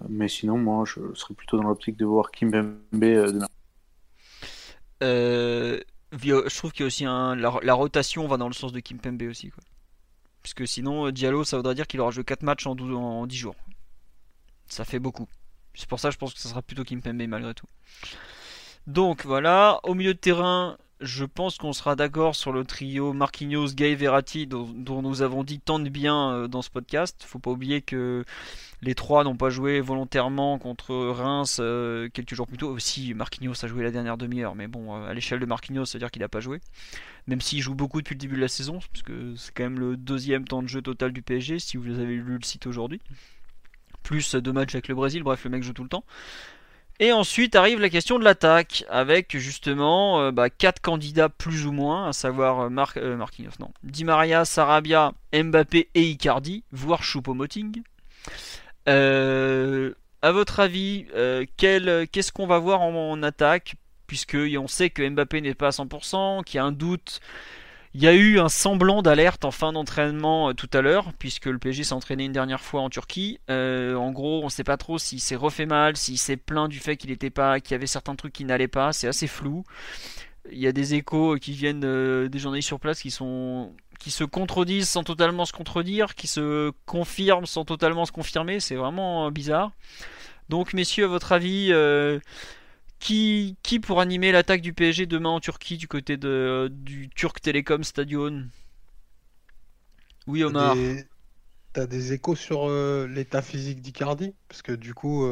mais 0.09 0.27
sinon, 0.27 0.57
moi, 0.57 0.85
je 0.85 1.13
serais 1.13 1.35
plutôt 1.35 1.57
dans 1.57 1.67
l'optique 1.67 1.97
de 1.97 2.05
voir 2.05 2.31
Kimpembe 2.31 2.79
demain. 2.91 3.45
je 5.01 6.57
trouve 6.57 6.71
qu'il 6.71 6.81
y 6.81 6.83
a 6.85 6.87
aussi 6.87 7.03
la, 7.03 7.73
rotation 7.75 8.27
va 8.27 8.37
dans 8.37 8.47
le 8.47 8.55
sens 8.55 8.73
de 8.73 8.79
Kimpembe 8.79 9.21
aussi. 9.29 9.51
Puisque 10.41 10.67
sinon, 10.67 11.11
Diallo, 11.11 11.43
ça 11.43 11.57
voudrait 11.57 11.75
dire 11.75 11.87
qu'il 11.87 11.99
aura 11.99 12.11
joué 12.11 12.23
4 12.23 12.43
matchs 12.43 12.65
en, 12.67 12.75
12, 12.75 12.95
en 12.95 13.27
10 13.27 13.37
jours. 13.37 13.55
Ça 14.67 14.85
fait 14.85 14.99
beaucoup. 14.99 15.27
C'est 15.73 15.87
pour 15.87 15.99
ça 15.99 16.09
que 16.09 16.13
je 16.13 16.19
pense 16.19 16.33
que 16.33 16.39
ça 16.39 16.49
sera 16.49 16.61
plutôt 16.61 16.83
Kimpembe 16.83 17.27
malgré 17.27 17.53
tout. 17.53 17.67
Donc 18.87 19.25
voilà, 19.25 19.79
au 19.83 19.93
milieu 19.93 20.13
de 20.13 20.19
terrain, 20.19 20.77
je 21.01 21.23
pense 21.23 21.57
qu'on 21.57 21.71
sera 21.71 21.95
d'accord 21.95 22.35
sur 22.35 22.51
le 22.51 22.65
trio 22.65 23.13
Marquinhos, 23.13 23.73
Gay, 23.73 23.95
Verratti 23.95 24.47
dont, 24.47 25.01
nous 25.01 25.21
avons 25.21 25.43
dit 25.43 25.59
tant 25.59 25.79
de 25.79 25.89
bien 25.89 26.31
euh, 26.31 26.47
dans 26.47 26.61
ce 26.61 26.69
podcast. 26.69 27.23
Faut 27.25 27.39
pas 27.39 27.51
oublier 27.51 27.81
que 27.81 28.25
les 28.81 28.95
trois 28.95 29.23
n'ont 29.23 29.37
pas 29.37 29.49
joué 29.49 29.79
volontairement 29.79 30.57
contre 30.59 30.95
Reims 30.95 31.59
euh, 31.61 32.09
quelques 32.09 32.35
jours 32.35 32.47
plus 32.47 32.57
tôt. 32.57 32.69
Aussi, 32.69 33.13
Marquinhos 33.13 33.63
a 33.63 33.67
joué 33.67 33.83
la 33.83 33.91
dernière 33.91 34.17
demi-heure, 34.17 34.55
mais 34.55 34.67
bon, 34.67 34.95
euh, 34.95 35.09
à 35.09 35.13
l'échelle 35.13 35.39
de 35.39 35.45
Marquinhos, 35.45 35.85
ça 35.85 35.97
veut 35.97 35.99
dire 35.99 36.11
qu'il 36.11 36.21
n'a 36.21 36.29
pas 36.29 36.41
joué. 36.41 36.59
Même 37.27 37.39
s'il 37.39 37.61
joue 37.61 37.75
beaucoup 37.75 38.01
depuis 38.01 38.15
le 38.15 38.19
début 38.19 38.35
de 38.35 38.41
la 38.41 38.47
saison, 38.47 38.79
puisque 38.91 39.13
c'est 39.37 39.53
quand 39.53 39.63
même 39.63 39.79
le 39.79 39.95
deuxième 39.95 40.45
temps 40.45 40.61
de 40.61 40.67
jeu 40.67 40.81
total 40.81 41.13
du 41.13 41.21
PSG, 41.21 41.59
si 41.59 41.77
vous 41.77 41.99
avez 41.99 42.15
lu 42.15 42.37
le 42.37 42.43
site 42.43 42.67
aujourd'hui 42.67 43.01
plus 44.01 44.33
deux 44.33 44.53
matchs 44.53 44.73
avec 44.73 44.87
le 44.87 44.95
Brésil, 44.95 45.21
bref, 45.21 45.43
le 45.43 45.51
mec 45.51 45.61
joue 45.61 45.73
tout 45.73 45.83
le 45.83 45.89
temps. 45.89 46.03
Et 47.01 47.13
ensuite 47.13 47.55
arrive 47.55 47.79
la 47.79 47.89
question 47.89 48.19
de 48.19 48.25
l'attaque, 48.25 48.83
avec 48.89 49.37
justement 49.37 50.19
euh, 50.19 50.31
bah, 50.31 50.49
candidats 50.49 51.29
plus 51.29 51.65
ou 51.65 51.71
moins, 51.71 52.09
à 52.09 52.13
savoir 52.13 52.59
euh, 52.59 52.69
Mar 52.69 52.91
euh, 52.97 53.15
Marquinhos, 53.15 53.51
non, 53.61 53.71
Di 53.83 54.03
Maria, 54.03 54.43
Sarabia, 54.43 55.13
Mbappé 55.33 55.87
et 55.95 56.03
Icardi, 56.03 56.65
voire 56.73 57.01
Choupo-Moting. 57.01 57.81
à 58.85 60.31
votre 60.33 60.59
avis, 60.59 61.05
qu'est-ce 61.55 62.31
qu'on 62.33 62.47
va 62.47 62.59
voir 62.59 62.81
en, 62.81 62.93
en 63.11 63.23
attaque 63.23 63.75
Puisqu'on 64.05 64.67
sait 64.67 64.89
que 64.89 65.07
Mbappé 65.07 65.39
n'est 65.39 65.53
pas 65.53 65.67
à 65.67 65.69
100%, 65.69 66.43
qu'il 66.43 66.57
y 66.57 66.59
a 66.59 66.65
un 66.65 66.71
doute 66.71 67.21
il 67.95 68.03
y 68.03 68.07
a 68.07 68.13
eu 68.13 68.39
un 68.39 68.49
semblant 68.49 69.01
d'alerte 69.01 69.45
en 69.45 69.51
fin 69.51 69.73
d'entraînement 69.73 70.49
euh, 70.49 70.53
tout 70.53 70.69
à 70.73 70.81
l'heure, 70.81 71.11
puisque 71.17 71.47
le 71.47 71.57
PSG 71.57 71.83
s'est 71.83 71.93
entraîné 71.93 72.25
une 72.25 72.31
dernière 72.31 72.61
fois 72.61 72.81
en 72.81 72.89
Turquie. 72.89 73.39
Euh, 73.49 73.95
en 73.95 74.11
gros, 74.11 74.41
on 74.41 74.45
ne 74.45 74.49
sait 74.49 74.63
pas 74.63 74.77
trop 74.77 74.99
s'il 74.99 75.19
s'est 75.19 75.35
refait 75.35 75.65
mal, 75.65 75.97
s'il 75.97 76.19
s'est 76.19 76.37
plaint 76.37 76.69
du 76.69 76.79
fait 76.79 76.97
qu'il 76.97 77.09
était 77.09 77.31
pas, 77.31 77.59
qu'il 77.59 77.71
y 77.71 77.75
avait 77.75 77.87
certains 77.87 78.15
trucs 78.15 78.33
qui 78.33 78.45
n'allaient 78.45 78.67
pas. 78.67 78.93
C'est 78.93 79.07
assez 79.07 79.27
flou. 79.27 79.63
il 80.51 80.59
y 80.59 80.67
a 80.67 80.71
des 80.71 80.93
échos 80.93 81.37
qui 81.37 81.53
viennent 81.53 81.83
euh, 81.83 82.27
des 82.29 82.39
journalistes 82.39 82.67
sur 82.67 82.79
place 82.79 83.01
qui 83.01 83.11
sont 83.11 83.73
qui 83.99 84.11
se 84.11 84.23
contredisent 84.23 84.87
sans 84.87 85.03
totalement 85.03 85.45
se 85.45 85.51
contredire, 85.51 86.15
qui 86.15 86.27
se 86.27 86.71
confirment 86.85 87.45
sans 87.45 87.65
totalement 87.65 88.05
se 88.05 88.13
confirmer. 88.13 88.59
C'est 88.61 88.75
vraiment 88.75 89.27
euh, 89.27 89.31
bizarre. 89.31 89.71
Donc, 90.47 90.73
messieurs, 90.73 91.05
à 91.05 91.07
votre 91.07 91.31
avis, 91.31 91.71
qui, 92.99 93.57
qui 93.63 93.79
pour 93.79 94.01
animer 94.01 94.31
l'attaque 94.31 94.61
du 94.61 94.73
PSG 94.73 95.05
demain 95.05 95.29
en 95.29 95.39
Turquie 95.39 95.77
du 95.77 95.87
côté 95.87 96.17
de, 96.17 96.69
du 96.71 97.09
Turk 97.09 97.39
Telecom 97.41 97.83
Stadion 97.83 98.47
Oui, 100.27 100.43
Omar. 100.43 100.75
T'as 101.73 101.85
des 101.85 102.13
échos 102.13 102.35
sur 102.35 102.69
l'état 103.07 103.41
physique 103.41 103.81
d'Icardi? 103.81 104.33
Parce 104.47 104.61
que 104.61 104.71
du 104.71 104.93
coup. 104.93 105.25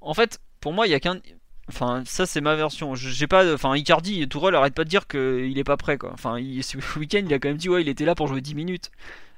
En 0.00 0.14
fait, 0.14 0.40
pour 0.60 0.72
moi, 0.72 0.86
il 0.86 0.90
y 0.90 0.94
a 0.94 1.00
qu'un. 1.00 1.20
Enfin, 1.68 2.02
ça 2.04 2.26
c'est 2.26 2.40
ma 2.40 2.56
version. 2.56 2.94
J'ai 2.94 3.26
pas, 3.26 3.54
enfin, 3.54 3.74
Icardi, 3.76 4.28
Tourelle 4.28 4.54
arrête 4.54 4.74
pas 4.74 4.84
de 4.84 4.88
dire 4.90 5.06
qu'il 5.06 5.56
est 5.58 5.64
pas 5.64 5.76
prêt 5.76 5.96
quoi. 5.96 6.10
Enfin, 6.12 6.36
ce 6.62 6.98
week-end, 6.98 7.22
il 7.24 7.32
a 7.32 7.38
quand 7.38 7.48
même 7.48 7.56
dit 7.56 7.68
ouais, 7.68 7.82
il 7.82 7.88
était 7.88 8.04
là 8.04 8.14
pour 8.14 8.26
jouer 8.26 8.40
10 8.40 8.54
minutes. 8.54 8.90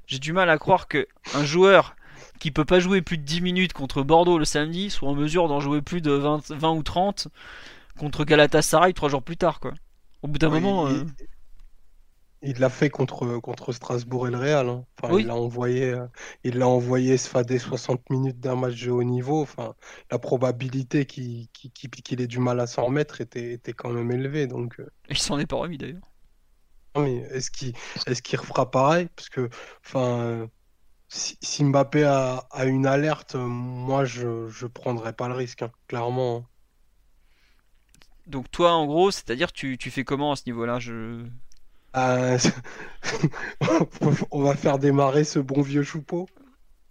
J'ai 0.06 0.18
du 0.18 0.32
mal 0.32 0.50
à 0.50 0.58
croire 0.58 0.88
que 0.88 1.06
un 1.34 1.44
joueur 1.44 1.96
qui 2.38 2.50
peut 2.50 2.64
pas 2.64 2.80
jouer 2.80 3.02
plus 3.02 3.18
de 3.18 3.24
10 3.24 3.40
minutes 3.40 3.72
contre 3.72 4.02
Bordeaux 4.02 4.38
le 4.38 4.44
samedi 4.44 4.90
soit 4.90 5.08
en 5.08 5.14
mesure 5.14 5.48
d'en 5.48 5.60
jouer 5.60 5.82
plus 5.82 6.00
de 6.00 6.12
20, 6.12 6.50
20 6.50 6.72
ou 6.72 6.82
30 6.82 7.28
contre 7.98 8.24
Galatasaray 8.24 8.92
trois 8.92 9.08
jours 9.08 9.22
plus 9.22 9.36
tard 9.36 9.60
quoi. 9.60 9.72
Au 10.22 10.28
bout 10.28 10.38
d'un 10.38 10.50
moment. 10.50 10.88
Euh, 10.88 11.04
il 12.42 12.58
l'a 12.58 12.68
fait 12.68 12.90
contre, 12.90 13.38
contre 13.38 13.72
Strasbourg 13.72 14.28
et 14.28 14.30
le 14.30 14.38
Real. 14.38 14.68
Hein. 14.68 14.84
Enfin, 15.02 15.18
Il 15.18 15.26
l'a 15.26 15.34
envoyé, 15.34 15.90
euh, 15.90 16.06
il 16.44 16.58
l'a 16.58 16.68
envoyé 16.68 17.16
se 17.16 17.28
fader 17.28 17.58
60 17.58 18.10
minutes 18.10 18.40
d'un 18.40 18.56
match 18.56 18.84
de 18.84 18.90
haut 18.90 19.02
niveau. 19.02 19.42
Enfin, 19.42 19.74
la 20.10 20.18
probabilité 20.18 21.06
qu'il 21.06 21.48
ait 22.20 22.26
du 22.26 22.38
mal 22.38 22.60
à 22.60 22.66
s'en 22.66 22.84
remettre 22.84 23.20
était, 23.20 23.52
était 23.52 23.72
quand 23.72 23.90
même 23.90 24.10
élevée. 24.12 24.46
Donc, 24.46 24.78
euh. 24.80 24.88
Il 25.08 25.18
s'en 25.18 25.38
est 25.38 25.46
pas 25.46 25.56
remis 25.56 25.78
d'ailleurs. 25.78 26.08
mais 26.96 27.16
est-ce 27.30 27.50
qu'il 27.50 27.72
est 28.06 28.20
qu'il 28.20 28.38
refera 28.38 28.70
pareil? 28.70 29.08
Parce 29.16 29.28
que 29.28 29.48
enfin, 29.84 30.48
si, 31.08 31.64
Mbappé 31.64 32.04
a, 32.04 32.46
a, 32.50 32.64
une 32.64 32.86
alerte, 32.86 33.36
moi 33.36 34.04
je 34.04 34.26
ne 34.26 34.68
prendrais 34.68 35.12
pas 35.12 35.28
le 35.28 35.34
risque, 35.34 35.62
hein, 35.62 35.70
clairement. 35.88 36.38
Hein. 36.38 36.44
Donc 38.26 38.50
toi 38.50 38.72
en 38.72 38.86
gros, 38.86 39.10
c'est-à-dire 39.10 39.52
tu, 39.52 39.78
tu 39.78 39.90
fais 39.90 40.04
comment 40.04 40.32
à 40.32 40.36
ce 40.36 40.42
niveau-là? 40.46 40.78
Je... 40.78 41.24
Euh, 41.96 42.38
on 44.30 44.42
va 44.42 44.54
faire 44.54 44.78
démarrer 44.78 45.24
ce 45.24 45.38
bon 45.38 45.62
vieux 45.62 45.82
choupeau. 45.82 46.28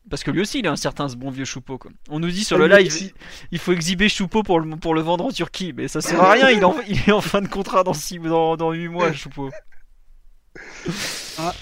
Parce 0.09 0.23
que 0.23 0.29
lui 0.29 0.41
aussi, 0.41 0.59
il 0.59 0.65
est 0.65 0.69
un 0.69 0.75
certain 0.75 1.09
ce 1.09 1.15
bon 1.15 1.31
vieux 1.31 1.45
Choupeau. 1.45 1.77
Quoi. 1.77 1.91
On 2.09 2.19
nous 2.19 2.29
dit 2.29 2.43
sur 2.43 2.57
le 2.57 2.67
live, 2.67 3.11
il 3.51 3.59
faut 3.59 3.71
exhiber 3.71 4.07
Choupeau 4.07 4.43
pour 4.43 4.59
le, 4.59 4.75
pour 4.75 4.93
le 4.93 5.01
vendre 5.01 5.25
en 5.25 5.31
Turquie. 5.31 5.73
Mais 5.73 5.87
ça 5.87 6.01
sert 6.01 6.21
à 6.21 6.33
rien, 6.33 6.49
il, 6.51 6.59
est 7.07 7.11
en 7.11 7.21
fin 7.21 7.41
de 7.41 7.47
contrat 7.47 7.83
dans, 7.83 7.93
six, 7.93 8.19
dans, 8.19 8.55
dans 8.55 8.71
8 8.71 8.87
mois, 8.87 9.11
Choupeau. 9.13 9.49
Ah, 11.37 11.53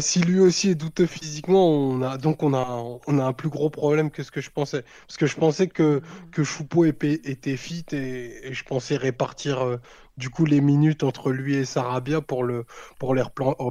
si 0.00 0.20
lui 0.20 0.40
aussi 0.40 0.70
est 0.70 0.74
douteux 0.74 1.06
physiquement, 1.06 1.68
on 1.68 2.02
a 2.02 2.18
donc 2.18 2.42
on 2.42 2.52
a 2.52 2.82
on 3.06 3.18
a 3.18 3.24
un 3.24 3.32
plus 3.32 3.48
gros 3.48 3.70
problème 3.70 4.10
que 4.10 4.22
ce 4.22 4.30
que 4.30 4.40
je 4.40 4.50
pensais. 4.50 4.84
Parce 5.06 5.16
que 5.16 5.26
je 5.26 5.36
pensais 5.36 5.68
que 5.68 6.00
que 6.32 6.42
Choupeau 6.42 6.84
était, 6.84 7.56
fit 7.56 7.84
et, 7.92 8.52
je 8.52 8.64
pensais 8.64 8.96
répartir 8.96 9.64
euh, 9.64 9.76
du 10.16 10.30
coup 10.30 10.44
les 10.44 10.60
minutes 10.60 11.04
entre 11.04 11.30
lui 11.30 11.56
et 11.56 11.64
Sarabia 11.64 12.20
pour 12.20 12.42
le 12.42 12.64
pour 12.98 13.14
les 13.14 13.22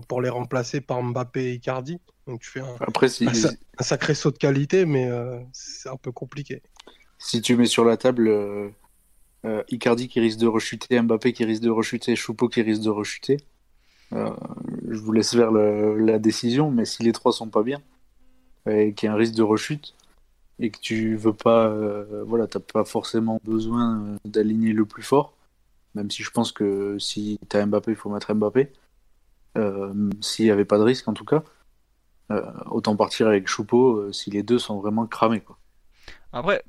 pour 0.08 0.22
les 0.22 0.30
remplacer 0.30 0.80
par 0.80 1.04
Mbappé 1.04 1.44
et 1.44 1.54
Icardi. 1.54 2.00
Donc 2.26 2.42
tu 2.42 2.50
fais 2.50 2.62
un, 2.62 2.76
Après, 2.80 3.08
un, 3.08 3.84
sacré 3.84 4.14
saut 4.14 4.32
de 4.32 4.38
qualité, 4.38 4.86
mais 4.86 5.10
euh, 5.10 5.40
c'est 5.52 5.90
un 5.90 5.98
peu 5.98 6.12
compliqué. 6.12 6.62
Si 7.18 7.42
tu 7.42 7.58
mets 7.58 7.66
sur 7.66 7.84
la 7.84 7.98
table 7.98 8.30
euh, 8.30 9.64
Icardi 9.70 10.08
qui 10.08 10.20
risque 10.22 10.40
de 10.40 10.48
rechuter, 10.48 11.02
Mbappé 11.02 11.34
qui 11.34 11.44
risque 11.44 11.64
de 11.64 11.70
rechuter, 11.70 12.16
Choupeau 12.16 12.48
qui 12.48 12.62
risque 12.62 12.84
de 12.84 12.90
rechuter. 12.90 13.38
Euh, 14.14 14.32
je 14.90 14.98
vous 15.00 15.12
laisse 15.12 15.32
faire 15.32 15.52
la 15.52 16.20
décision, 16.20 16.72
mais 16.72 16.86
si 16.86 17.04
les 17.04 17.12
trois 17.12 17.32
sont 17.32 17.50
pas 17.50 17.64
bien 17.64 17.80
et 18.70 18.94
qu'il 18.94 19.08
y 19.08 19.10
a 19.10 19.14
un 19.14 19.18
risque 19.18 19.36
de 19.36 19.44
rechute 19.44 19.96
et 20.60 20.72
que 20.72 20.80
tu 20.80 21.16
veux 21.16 21.34
pas, 21.34 21.68
euh, 21.68 22.24
voilà, 22.28 22.48
t'as 22.48 22.60
pas 22.60 22.84
forcément 22.84 23.40
besoin 23.44 24.02
euh, 24.02 24.18
d'aligner 24.26 24.74
le 24.74 24.86
plus 24.86 25.04
fort, 25.04 25.34
même 25.96 26.12
si 26.12 26.24
je 26.24 26.32
pense 26.32 26.52
que 26.52 26.98
si 27.00 27.40
tu 27.50 27.58
as 27.58 27.66
Mbappé, 27.66 27.92
il 27.92 27.98
faut 27.98 28.10
mettre 28.10 28.34
Mbappé. 28.34 28.72
S'il 30.22 30.46
n'y 30.46 30.52
avait 30.52 30.66
pas 30.66 30.78
de 30.78 30.84
risque 30.84 31.08
en 31.10 31.14
tout 31.14 31.26
cas, 31.26 31.44
autant 32.68 32.96
partir 32.96 33.28
avec 33.28 33.48
Choupeau 33.48 34.14
si 34.14 34.30
les 34.30 34.42
deux 34.42 34.60
sont 34.60 34.80
vraiment 34.80 35.06
cramés. 35.06 35.42
Quoi. 35.42 35.58
Après, 36.32 36.64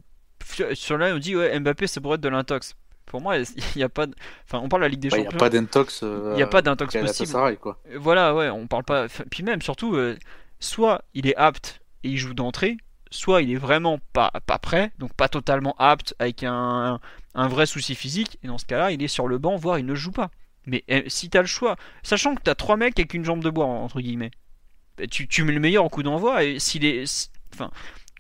sur 0.73 0.99
là 0.99 1.15
on 1.15 1.19
dit 1.19 1.37
ouais, 1.37 1.59
Mbappé 1.61 1.87
c'est 1.87 2.01
pour 2.01 2.15
être 2.15 2.21
de 2.21 2.29
l'intox. 2.29 2.75
Pour 3.11 3.21
moi, 3.21 3.39
il 3.39 3.45
n'y 3.75 3.83
a 3.83 3.89
pas. 3.89 4.07
Enfin, 4.45 4.63
on 4.63 4.69
parle 4.69 4.83
de 4.83 4.85
la 4.85 4.89
Ligue 4.89 5.01
des 5.01 5.11
Champions. 5.11 5.25
Il 5.25 5.29
n'y 5.29 5.35
a 5.35 5.39
pas 5.39 5.51
d'intox. 5.51 6.03
Il 6.03 6.35
n'y 6.37 6.43
a 6.43 6.47
pas 6.47 6.63
d'intox 6.63 6.97
possible. 6.97 7.57
quoi. 7.57 7.81
Voilà, 7.97 8.37
ouais, 8.37 8.49
on 8.51 8.69
parle 8.69 8.85
pas. 8.85 9.09
Puis 9.33 9.43
même, 9.43 9.61
surtout, 9.63 9.97
euh, 9.97 10.17
soit 10.61 11.03
il 11.13 11.27
est 11.27 11.35
apte 11.35 11.81
et 12.05 12.11
il 12.11 12.19
joue 12.19 12.35
d'entrée, 12.35 12.77
soit 13.11 13.43
il 13.43 13.51
est 13.51 13.57
vraiment 13.57 13.99
pas, 14.13 14.31
pas 14.47 14.61
prêt, 14.61 14.93
donc 15.01 15.13
pas 15.13 15.29
totalement 15.29 15.75
apte 15.77 16.15
avec 16.21 16.45
un, 16.45 17.01
un, 17.35 17.49
vrai 17.49 17.67
souci 17.67 17.97
physique, 17.97 18.39
et 18.45 18.47
dans 18.47 18.59
ce 18.59 18.65
cas-là, 18.67 18.93
il 18.93 19.03
est 19.03 19.09
sur 19.09 19.27
le 19.27 19.39
banc, 19.39 19.57
voire 19.57 19.81
il 19.81 19.87
ne 19.87 19.97
joue 19.97 20.13
pas. 20.13 20.31
Mais 20.67 20.85
eh, 20.87 21.03
si 21.09 21.31
tu 21.31 21.37
as 21.37 21.41
le 21.41 21.49
choix, 21.49 21.75
sachant 22.05 22.37
que 22.37 22.43
tu 22.45 22.51
as 22.51 22.55
trois 22.55 22.77
mecs 22.77 22.97
avec 22.97 23.13
une 23.13 23.25
jambe 23.25 23.43
de 23.43 23.51
bois, 23.51 23.67
entre 23.67 24.01
guillemets, 24.01 24.31
bah, 24.97 25.09
tu, 25.11 25.27
tu 25.27 25.43
mets 25.43 25.53
le 25.53 25.59
meilleur 25.59 25.85
au 25.85 25.89
coup 25.89 26.05
d'envoi, 26.05 26.45
et 26.45 26.61
s'il 26.61 26.85
est. 26.85 27.29
Enfin, 27.53 27.73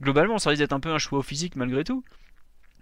globalement, 0.02 0.40
ça 0.40 0.50
risque 0.50 0.62
d'être 0.62 0.72
un 0.72 0.80
peu 0.80 0.90
un 0.90 0.98
choix 0.98 1.20
au 1.20 1.22
physique 1.22 1.54
malgré 1.54 1.84
tout. 1.84 2.02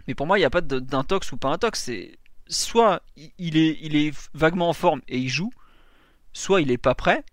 Mais 0.09 0.14
pour 0.14 0.26
moi, 0.26 0.39
il 0.39 0.40
n'y 0.40 0.47
a 0.47 0.51
pas 0.51 0.62
d'intox 0.62 1.30
ou 1.32 1.36
pas 1.36 1.51
intox. 1.51 1.80
C'est 1.85 2.18
soit 2.48 3.02
il 3.36 3.56
est, 3.56 4.28
vaguement 4.35 4.70
en 4.70 4.72
forme 4.72 5.02
et 5.06 5.18
il 5.18 5.28
joue, 5.28 5.51
soit 6.32 6.62
il 6.62 6.70
est 6.70 6.78
pas 6.78 6.94
prêt. 6.94 7.24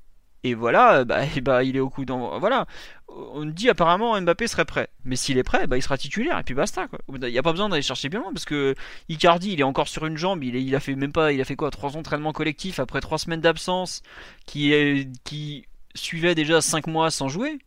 Et 0.44 0.54
voilà, 0.54 1.06
bah, 1.06 1.22
bah 1.42 1.64
il 1.64 1.76
est 1.78 1.80
au 1.80 1.90
coup 1.90 2.06
d'envoi. 2.06 2.38
Voilà, 2.38 2.68
on 3.08 3.46
dit 3.46 3.70
apparemment 3.70 4.20
Mbappé 4.22 4.48
serait 4.48 4.66
prêt, 4.66 4.90
mais 5.06 5.16
s'il 5.16 5.38
est 5.38 5.44
prêt, 5.44 5.68
bah, 5.68 5.78
il 5.78 5.82
sera 5.82 5.98
titulaire 5.98 6.38
et 6.38 6.44
puis 6.44 6.54
basta. 6.54 6.88
Il 7.10 7.20
n'y 7.20 7.38
a 7.38 7.42
pas 7.42 7.52
besoin 7.52 7.70
d'aller 7.70 7.82
chercher 7.82 8.10
bien 8.10 8.20
loin 8.20 8.34
parce 8.34 8.46
que 8.46 8.76
Icardi, 9.10 9.54
il 9.54 9.62
est 9.62 9.64
encore 9.64 9.88
sur 9.88 10.06
une 10.06 10.18
jambe. 10.18 10.44
Il, 10.44 10.76
a 10.76 10.80
fait 10.80 10.96
même 10.96 11.14
pas, 11.14 11.32
il 11.32 11.40
a 11.42 11.46
fait 11.46 11.56
quoi, 11.56 11.72
trois 11.72 11.96
entraînements 11.96 12.34
collectifs 12.34 12.80
après 12.80 13.00
trois 13.00 13.18
semaines 13.18 13.42
d'absence, 13.42 14.04
qui 14.46 15.66
suivait 15.96 16.36
déjà 16.36 16.60
cinq 16.62 16.88
mois 16.88 17.10
sans 17.10 17.30
jouer? 17.30 17.58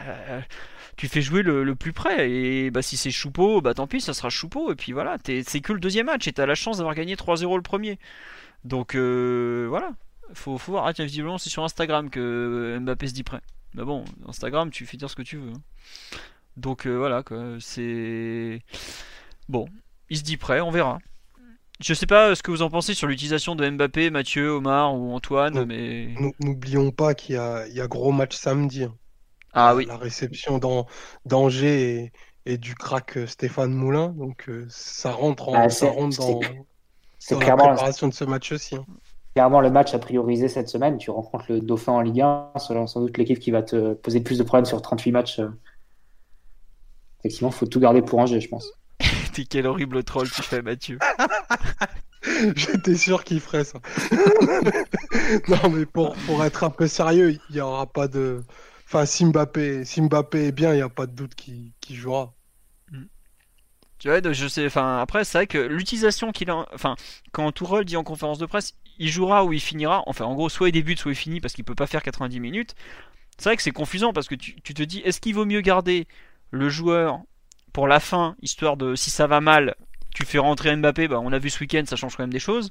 Euh, 0.00 0.40
tu 0.96 1.08
fais 1.08 1.22
jouer 1.22 1.42
le, 1.42 1.74
plus 1.74 1.92
près. 1.92 2.30
Et 2.30 2.70
bah, 2.70 2.82
si 2.82 2.96
c'est 2.96 3.10
Choupeau, 3.10 3.60
bah 3.60 3.74
tant 3.74 3.86
pis, 3.86 4.00
ça 4.00 4.14
sera 4.14 4.30
Choupeau. 4.30 4.72
Et 4.72 4.74
puis 4.74 4.92
voilà, 4.92 5.16
c'est 5.24 5.60
que 5.60 5.72
le 5.72 5.80
deuxième 5.80 6.06
match 6.06 6.26
et 6.28 6.32
t'as 6.32 6.46
la 6.46 6.54
chance 6.54 6.78
d'avoir 6.78 6.94
gagné 6.94 7.14
3-0 7.14 7.56
le 7.56 7.62
premier. 7.62 7.98
Donc 8.64 8.94
euh, 8.94 9.66
voilà, 9.68 9.92
faut, 10.32 10.58
faut 10.58 10.72
voir. 10.72 10.86
Ah 10.86 10.94
tiens, 10.94 11.04
visiblement, 11.04 11.38
c'est 11.38 11.50
sur 11.50 11.64
Instagram 11.64 12.10
que 12.10 12.78
Mbappé 12.80 13.08
se 13.08 13.14
dit 13.14 13.24
prêt. 13.24 13.40
Mais 13.74 13.84
bon, 13.84 14.04
Instagram, 14.28 14.70
tu 14.70 14.86
fais 14.86 14.96
dire 14.96 15.10
ce 15.10 15.16
que 15.16 15.22
tu 15.22 15.36
veux. 15.36 15.50
Hein. 15.50 16.16
Donc 16.56 16.86
euh, 16.86 16.96
voilà, 16.96 17.22
quoi. 17.22 17.56
C'est. 17.60 18.62
Bon, 19.48 19.66
il 20.08 20.18
se 20.18 20.22
dit 20.22 20.36
prêt, 20.36 20.60
on 20.60 20.70
verra. 20.70 20.98
Je 21.80 21.92
sais 21.92 22.06
pas 22.06 22.36
ce 22.36 22.42
que 22.42 22.52
vous 22.52 22.62
en 22.62 22.70
pensez 22.70 22.94
sur 22.94 23.08
l'utilisation 23.08 23.56
de 23.56 23.68
Mbappé, 23.68 24.10
Mathieu, 24.10 24.50
Omar 24.52 24.94
ou 24.94 25.12
Antoine, 25.12 25.64
mais. 25.64 26.14
N'oublions 26.40 26.92
pas 26.92 27.14
qu'il 27.14 27.34
y, 27.34 27.74
y, 27.74 27.80
a 27.80 27.88
gros 27.88 28.12
match 28.12 28.36
samedi. 28.36 28.86
Ah 29.54 29.74
oui. 29.74 29.86
La 29.86 29.96
réception 29.96 30.58
d'Angers 31.24 32.12
et, 32.44 32.58
du 32.58 32.74
crack 32.74 33.16
euh, 33.16 33.26
Stéphane 33.26 33.72
Moulin. 33.72 34.08
Donc 34.08 34.48
euh, 34.48 34.66
ça 34.68 35.12
rentre, 35.12 35.48
en, 35.48 35.54
ah, 35.54 35.68
ça 35.70 35.88
rentre 35.88 36.18
dans, 36.18 36.40
la 37.30 37.36
préparation 37.36 38.08
de 38.08 38.14
ce 38.14 38.24
match 38.24 38.52
aussi. 38.52 38.76
Hein. 38.76 38.84
Clairement, 39.34 39.60
le 39.60 39.70
match 39.70 39.94
à 39.94 39.98
prioriser 39.98 40.48
cette 40.48 40.68
semaine. 40.68 40.98
Tu 40.98 41.10
rencontres 41.10 41.46
le 41.48 41.60
Dauphin 41.60 41.92
en 41.92 42.00
Ligue 42.00 42.20
1, 42.20 42.52
selon 42.58 42.86
sans 42.86 43.00
doute 43.00 43.16
l'équipe 43.16 43.38
qui 43.38 43.50
va 43.50 43.62
te 43.62 43.94
poser 43.94 44.20
plus 44.20 44.38
de 44.38 44.42
problèmes 44.42 44.64
sur 44.64 44.80
38 44.82 45.12
matchs. 45.12 45.38
Euh. 45.40 45.48
Effectivement, 47.20 47.50
il 47.50 47.54
faut 47.54 47.66
tout 47.66 47.80
garder 47.80 48.02
pour 48.02 48.18
Angers, 48.18 48.40
je 48.40 48.48
pense. 48.48 48.72
T'es 49.32 49.44
quel 49.44 49.66
horrible 49.66 50.04
troll 50.04 50.30
tu 50.30 50.42
fais, 50.42 50.62
Mathieu. 50.62 50.98
J'étais 52.54 52.96
sûr 52.96 53.24
qu'il 53.24 53.40
ferait 53.40 53.64
ça. 53.64 53.78
non, 55.48 55.70
mais 55.70 55.86
pour, 55.86 56.14
pour 56.26 56.44
être 56.44 56.64
un 56.64 56.70
peu 56.70 56.86
sérieux, 56.86 57.32
il 57.32 57.54
n'y 57.54 57.60
aura 57.60 57.86
pas 57.86 58.08
de. 58.08 58.42
Enfin, 58.94 59.06
si 59.06 59.24
Mbappé, 59.24 59.82
est 59.82 60.52
bien, 60.52 60.72
il 60.72 60.76
n'y 60.76 60.82
a 60.82 60.88
pas 60.88 61.06
de 61.06 61.12
doute 61.12 61.34
qu'il 61.34 61.72
jouera. 61.96 62.32
Mm. 62.92 63.06
Tu 63.98 64.08
vois, 64.08 64.32
je 64.32 64.46
sais. 64.46 64.66
Enfin, 64.66 65.00
après, 65.00 65.24
c'est 65.24 65.38
vrai 65.38 65.46
que 65.48 65.58
l'utilisation 65.58 66.30
qu'il 66.30 66.48
a. 66.48 66.64
Enfin, 66.72 66.94
quand 67.32 67.50
Tourelle 67.50 67.84
dit 67.84 67.96
en 67.96 68.04
conférence 68.04 68.38
de 68.38 68.46
presse, 68.46 68.74
il 69.00 69.08
jouera 69.08 69.44
ou 69.44 69.52
il 69.52 69.58
finira. 69.58 70.04
Enfin, 70.06 70.26
en 70.26 70.34
gros, 70.34 70.48
soit 70.48 70.68
il 70.68 70.72
débute, 70.72 71.00
soit 71.00 71.10
il 71.10 71.16
finit 71.16 71.40
parce 71.40 71.54
qu'il 71.54 71.64
peut 71.64 71.74
pas 71.74 71.88
faire 71.88 72.04
90 72.04 72.38
minutes. 72.38 72.76
C'est 73.36 73.48
vrai 73.48 73.56
que 73.56 73.64
c'est 73.64 73.72
confusant 73.72 74.12
parce 74.12 74.28
que 74.28 74.36
tu, 74.36 74.60
te 74.62 74.82
dis, 74.84 75.00
est-ce 75.00 75.20
qu'il 75.20 75.34
vaut 75.34 75.44
mieux 75.44 75.60
garder 75.60 76.06
le 76.52 76.68
joueur 76.68 77.20
pour 77.72 77.88
la 77.88 77.98
fin, 77.98 78.36
histoire 78.42 78.76
de 78.76 78.94
si 78.94 79.10
ça 79.10 79.26
va 79.26 79.40
mal, 79.40 79.74
tu 80.14 80.24
fais 80.24 80.38
rentrer 80.38 80.76
Mbappé, 80.76 81.08
bah, 81.08 81.18
on 81.20 81.32
a 81.32 81.40
vu 81.40 81.50
ce 81.50 81.58
week-end, 81.58 81.82
ça 81.84 81.96
change 81.96 82.14
quand 82.14 82.22
même 82.22 82.32
des 82.32 82.38
choses. 82.38 82.70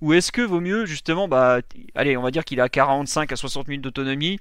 Ou 0.00 0.14
est-ce 0.14 0.32
que 0.32 0.40
vaut 0.40 0.60
mieux 0.60 0.86
justement, 0.86 1.28
bah, 1.28 1.60
allez, 1.94 2.16
on 2.16 2.22
va 2.22 2.30
dire 2.30 2.46
qu'il 2.46 2.62
a 2.62 2.70
45 2.70 3.32
à 3.32 3.36
60 3.36 3.68
minutes 3.68 3.84
d'autonomie, 3.84 4.38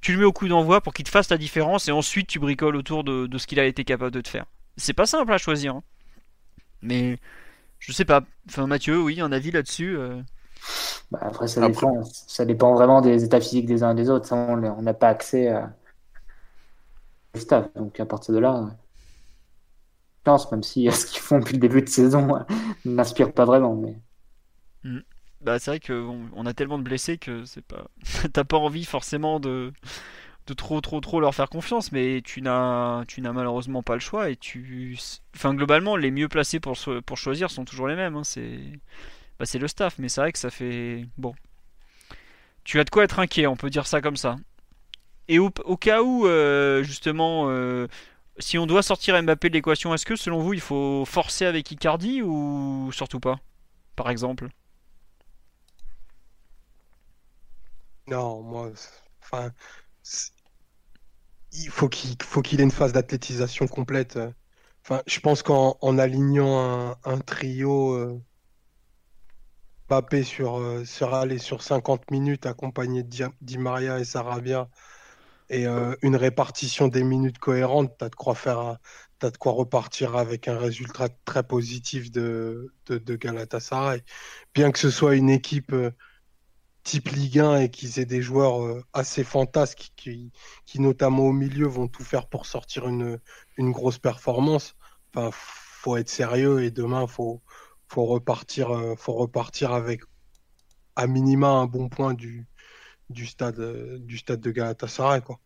tu 0.00 0.12
le 0.12 0.18
mets 0.18 0.24
au 0.24 0.32
coup 0.32 0.48
d'envoi 0.48 0.80
pour 0.80 0.94
qu'il 0.94 1.04
te 1.04 1.10
fasse 1.10 1.30
la 1.30 1.38
différence 1.38 1.88
et 1.88 1.92
ensuite 1.92 2.28
tu 2.28 2.38
bricoles 2.38 2.76
autour 2.76 3.04
de, 3.04 3.28
ce 3.36 3.46
qu'il 3.46 3.60
a 3.60 3.64
été 3.64 3.84
capable 3.84 4.12
de 4.12 4.20
te 4.20 4.28
faire. 4.28 4.46
C'est 4.76 4.92
pas 4.92 5.06
simple 5.06 5.32
à 5.32 5.38
choisir. 5.38 5.76
Hein. 5.76 5.82
Mais 6.82 7.18
Je 7.78 7.92
sais 7.92 8.04
pas. 8.04 8.22
Enfin, 8.48 8.66
Mathieu, 8.66 9.00
oui, 9.00 9.20
un 9.20 9.32
avis 9.32 9.50
là-dessus 9.50 9.96
euh 9.96 10.20
bah, 11.10 11.20
après, 11.22 11.48
ça 11.48 11.66
dépend, 11.66 12.02
ça 12.04 12.44
dépend 12.44 12.74
vraiment 12.74 13.00
des 13.00 13.24
états 13.24 13.40
physiques 13.40 13.64
des 13.64 13.82
uns 13.82 13.92
et 13.92 13.94
des 13.94 14.10
autres. 14.10 14.30
on 14.32 14.82
n'a 14.82 14.94
pas 14.94 15.08
accès 15.08 15.48
à 15.48 15.72
staff. 17.34 17.72
Donc 17.74 17.98
à 18.00 18.04
partir 18.04 18.34
de 18.34 18.40
là, 18.40 18.68
pense, 20.28 20.50
même 20.52 20.62
si 20.62 20.90
ce 20.90 21.06
qu'ils 21.06 21.20
font 21.20 21.38
depuis 21.38 21.54
le 21.54 21.60
début 21.60 21.82
de 21.82 21.88
saison 21.88 22.44
n'inspire 22.84 23.32
pas 23.32 23.44
vraiment. 23.44 23.74
Mais... 23.74 23.96
Mm. 24.84 25.00
Bah, 25.40 25.58
c'est 25.58 25.70
vrai 25.70 25.80
qu'on 25.80 26.28
on 26.34 26.46
a 26.46 26.54
tellement 26.54 26.78
de 26.78 26.82
blessés 26.82 27.18
que 27.18 27.44
c'est 27.44 27.64
pas. 27.64 27.86
T'as 28.32 28.44
pas 28.44 28.58
envie 28.58 28.84
forcément 28.84 29.40
de 29.40 29.72
de 30.48 30.54
trop 30.54 30.80
trop 30.80 31.00
trop 31.00 31.20
leur 31.20 31.34
faire 31.34 31.48
confiance, 31.50 31.92
mais 31.92 32.22
tu 32.24 32.42
n'as 32.42 33.04
tu 33.06 33.20
n'as 33.20 33.32
malheureusement 33.32 33.82
pas 33.82 33.94
le 33.94 34.00
choix 34.00 34.30
et 34.30 34.36
tu. 34.36 34.98
Enfin 35.36 35.54
globalement, 35.54 35.96
les 35.96 36.10
mieux 36.10 36.28
placés 36.28 36.60
pour 36.60 36.76
choisir 37.16 37.50
sont 37.50 37.64
toujours 37.64 37.88
les 37.88 37.96
mêmes. 37.96 38.16
Hein. 38.16 38.24
C'est 38.24 38.58
bah, 39.38 39.46
c'est 39.46 39.58
le 39.58 39.68
staff, 39.68 39.98
mais 39.98 40.08
c'est 40.08 40.20
vrai 40.20 40.32
que 40.32 40.38
ça 40.38 40.50
fait 40.50 41.06
bon. 41.18 41.34
Tu 42.64 42.80
as 42.80 42.84
de 42.84 42.90
quoi 42.90 43.04
être 43.04 43.18
inquiet, 43.20 43.46
on 43.46 43.56
peut 43.56 43.70
dire 43.70 43.86
ça 43.86 44.00
comme 44.00 44.16
ça. 44.16 44.36
Et 45.28 45.38
au, 45.38 45.50
cas 45.50 46.02
où 46.02 46.26
euh, 46.26 46.82
justement. 46.82 47.46
Euh, 47.48 47.86
si 48.40 48.56
on 48.56 48.66
doit 48.66 48.82
sortir 48.82 49.20
Mbappé 49.20 49.48
de 49.48 49.54
l'équation, 49.54 49.92
est-ce 49.94 50.06
que 50.06 50.16
selon 50.16 50.38
vous 50.38 50.54
il 50.54 50.60
faut 50.60 51.04
forcer 51.04 51.44
avec 51.44 51.70
Icardi 51.72 52.22
ou 52.22 52.90
surtout 52.92 53.20
pas 53.20 53.40
Par 53.96 54.10
exemple? 54.10 54.48
Non, 58.08 58.42
moi, 58.42 58.72
enfin, 59.22 59.52
il 61.52 61.68
faut 61.70 61.88
qu'il 61.88 62.60
ait 62.60 62.64
une 62.64 62.70
phase 62.70 62.92
d'athlétisation 62.92 63.66
complète. 63.66 64.18
Enfin, 64.84 65.02
je 65.06 65.20
pense 65.20 65.42
qu'en 65.42 65.98
alignant 65.98 66.96
un, 67.04 67.18
trio 67.18 67.92
euh, 67.92 68.22
Mbappé 69.88 70.22
sur, 70.22 70.58
euh, 70.58 70.84
sur, 70.84 71.10
sur 71.40 71.62
50 71.62 72.10
minutes 72.10 72.46
accompagné 72.46 73.02
de 73.02 73.28
Di, 73.40 73.58
Maria 73.58 73.98
et 73.98 74.04
Sarabia 74.04 74.68
et 75.50 75.66
euh, 75.66 75.94
une 76.02 76.16
répartition 76.16 76.88
des 76.88 77.04
minutes 77.04 77.38
cohérente, 77.38 77.96
tu 77.98 78.04
as 78.04 78.10
de 78.10 78.14
quoi 78.16 78.34
faire, 78.34 78.78
as 79.22 79.30
de 79.30 79.36
quoi 79.38 79.52
repartir 79.52 80.16
avec 80.16 80.48
un 80.48 80.58
résultat 80.58 81.08
très 81.24 81.42
positif 81.42 82.10
de, 82.10 82.74
de, 82.86 82.98
de 82.98 83.16
Galatasaray. 83.16 84.02
Bien 84.54 84.72
que 84.72 84.78
ce 84.78 84.90
soit 84.90 85.16
une 85.16 85.30
équipe 85.30 85.74
type 86.88 87.10
Ligue 87.10 87.38
1 87.38 87.60
et 87.60 87.68
qu'ils 87.68 88.00
aient 88.00 88.06
des 88.06 88.22
joueurs 88.22 88.64
euh, 88.64 88.82
assez 88.94 89.22
fantasques 89.22 89.90
qui, 89.94 90.32
qui, 90.64 90.80
notamment 90.80 91.24
au 91.24 91.32
milieu, 91.32 91.66
vont 91.66 91.86
tout 91.86 92.02
faire 92.02 92.26
pour 92.26 92.46
sortir 92.46 92.88
une, 92.88 93.18
une 93.58 93.72
grosse 93.72 93.98
performance. 93.98 94.74
Enfin, 95.14 95.28
faut 95.32 95.98
être 95.98 96.08
sérieux 96.08 96.62
et 96.62 96.70
demain, 96.70 97.06
faut, 97.06 97.42
faut 97.88 98.06
repartir, 98.06 98.70
euh, 98.70 98.94
faut 98.96 99.12
repartir 99.12 99.72
avec 99.72 100.00
à 100.96 101.06
minima 101.06 101.48
un 101.48 101.66
bon 101.66 101.90
point 101.90 102.14
du, 102.14 102.46
du 103.10 103.26
stade, 103.26 103.60
euh, 103.60 103.98
du 103.98 104.16
stade 104.16 104.40
de 104.40 104.50
Galatasaray, 104.50 105.20
quoi. 105.20 105.38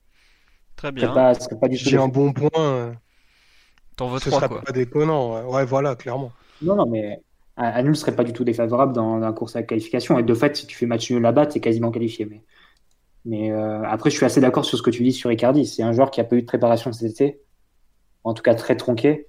Très 0.76 0.92
bien. 0.92 1.12
J'ai 1.72 1.98
un 1.98 2.08
bon 2.08 2.32
point. 2.32 2.96
T'en 3.96 4.08
veux 4.08 4.20
ce 4.20 4.30
serait 4.30 4.48
quoi. 4.48 4.62
pas 4.62 4.72
déconnant. 4.72 5.34
Ouais. 5.34 5.54
ouais, 5.54 5.64
voilà, 5.64 5.96
clairement. 5.96 6.32
Non, 6.62 6.76
non, 6.76 6.86
mais 6.86 7.20
à, 7.56 7.82
ne 7.82 7.92
serait 7.92 8.16
pas 8.16 8.24
du 8.24 8.32
tout 8.32 8.44
défavorable 8.44 8.92
dans, 8.92 9.18
la 9.18 9.32
course 9.32 9.56
à 9.56 9.60
la 9.60 9.66
qualification. 9.66 10.18
Et 10.18 10.22
de 10.22 10.34
fait, 10.34 10.56
si 10.56 10.66
tu 10.66 10.76
fais 10.76 10.86
match 10.86 11.10
nul 11.10 11.22
là-bas, 11.22 11.46
tu 11.46 11.58
es 11.58 11.60
quasiment 11.60 11.90
qualifié. 11.90 12.24
Mais, 12.24 12.42
mais 13.24 13.52
euh, 13.52 13.82
après, 13.84 14.10
je 14.10 14.16
suis 14.16 14.26
assez 14.26 14.40
d'accord 14.40 14.64
sur 14.64 14.78
ce 14.78 14.82
que 14.82 14.90
tu 14.90 15.02
dis 15.02 15.12
sur 15.12 15.30
Icardi. 15.30 15.66
C'est 15.66 15.82
un 15.82 15.92
joueur 15.92 16.10
qui 16.10 16.20
a 16.20 16.24
pas 16.24 16.36
eu 16.36 16.42
de 16.42 16.46
préparation 16.46 16.92
cet 16.92 17.10
été, 17.10 17.40
en 18.24 18.34
tout 18.34 18.42
cas 18.42 18.54
très 18.54 18.76
tronqué. 18.76 19.26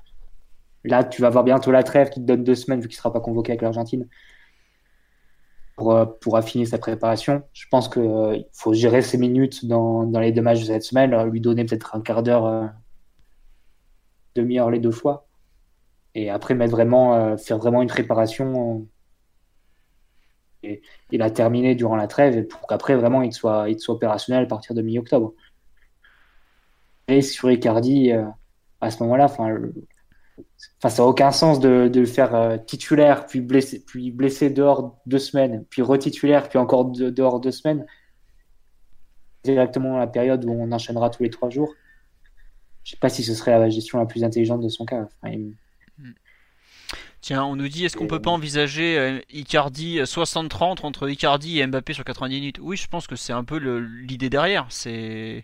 Là, 0.85 1.03
tu 1.03 1.21
vas 1.21 1.29
voir 1.29 1.43
bientôt 1.43 1.71
la 1.71 1.83
trêve 1.83 2.09
qui 2.09 2.19
te 2.19 2.25
donne 2.25 2.43
deux 2.43 2.55
semaines 2.55 2.81
vu 2.81 2.87
qu'il 2.87 2.95
ne 2.95 2.99
sera 2.99 3.13
pas 3.13 3.21
convoqué 3.21 3.51
avec 3.51 3.61
l'Argentine 3.61 4.07
pour, 5.75 5.93
euh, 5.93 6.05
pour 6.05 6.37
affiner 6.37 6.65
sa 6.65 6.77
préparation. 6.77 7.43
Je 7.53 7.65
pense 7.69 7.89
qu'il 7.89 8.01
euh, 8.03 8.39
faut 8.53 8.73
gérer 8.73 9.01
ses 9.01 9.17
minutes 9.17 9.65
dans, 9.65 10.03
dans, 10.03 10.19
les 10.19 10.31
deux 10.31 10.41
matchs 10.41 10.61
de 10.61 10.65
cette 10.65 10.83
semaine, 10.83 11.15
lui 11.29 11.41
donner 11.41 11.65
peut-être 11.65 11.95
un 11.95 12.01
quart 12.01 12.23
d'heure, 12.23 12.71
demi-heure 14.35 14.71
les 14.71 14.79
deux 14.79 14.91
fois 14.91 15.22
et 16.15 16.29
après 16.29 16.55
mettre 16.55 16.71
vraiment, 16.71 17.15
euh, 17.15 17.37
faire 17.37 17.57
vraiment 17.57 17.81
une 17.81 17.87
préparation 17.87 18.87
et, 20.63 20.81
la 21.11 21.29
terminer 21.29 21.75
durant 21.75 21.95
la 21.95 22.07
trêve 22.07 22.47
pour 22.47 22.67
qu'après 22.67 22.95
vraiment 22.95 23.21
il 23.21 23.33
soit, 23.33 23.69
il 23.69 23.79
soit 23.79 23.95
opérationnel 23.95 24.43
à 24.43 24.47
partir 24.47 24.75
de 24.75 24.81
mi-octobre. 24.81 25.33
Et 27.07 27.21
sur 27.21 27.51
Icardi, 27.51 28.11
euh, 28.11 28.25
à 28.81 28.89
ce 28.89 29.03
moment-là, 29.03 29.25
enfin, 29.25 29.59
ça 30.79 30.89
n'a 30.89 31.07
aucun 31.07 31.31
sens 31.31 31.59
de, 31.59 31.87
de 31.87 31.99
le 31.99 32.05
faire 32.05 32.33
euh, 32.35 32.57
titulaire, 32.57 33.25
puis 33.25 33.41
blessé, 33.41 33.83
puis 33.83 34.11
blessé 34.11 34.49
dehors 34.49 34.97
deux 35.05 35.19
semaines, 35.19 35.65
puis 35.69 35.81
retitulaire, 35.81 36.49
puis 36.49 36.59
encore 36.59 36.85
dehors 36.85 37.39
deux 37.39 37.51
semaines. 37.51 37.85
Directement 39.43 39.97
la 39.97 40.07
période 40.07 40.45
où 40.45 40.51
on 40.51 40.71
enchaînera 40.71 41.09
tous 41.09 41.23
les 41.23 41.29
trois 41.29 41.49
jours. 41.49 41.73
Je 42.83 42.91
ne 42.91 42.95
sais 42.95 42.99
pas 42.99 43.09
si 43.09 43.23
ce 43.23 43.33
serait 43.33 43.57
la 43.57 43.69
gestion 43.69 43.99
la 43.99 44.05
plus 44.05 44.23
intelligente 44.23 44.61
de 44.61 44.69
son 44.69 44.85
cas. 44.85 45.07
Tiens, 47.23 47.45
on 47.45 47.55
nous 47.55 47.69
dit 47.69 47.85
est-ce 47.85 47.95
qu'on 47.95 48.05
peut 48.07 48.21
pas 48.21 48.31
envisager 48.31 48.99
euh, 48.99 49.19
Icardi 49.31 49.99
60-30 49.99 50.81
euh, 50.83 50.85
entre 50.85 51.09
Icardi 51.09 51.59
et 51.61 51.65
Mbappé 51.65 51.93
sur 51.93 52.03
90 52.03 52.35
minutes? 52.35 52.59
Oui, 52.61 52.75
je 52.75 52.89
pense 52.89 53.07
que 53.07 53.15
c'est 53.15 53.31
un 53.31 53.45
peu 53.45 53.55
l'idée 53.55 54.29
derrière. 54.29 54.65
C'est 54.69 55.43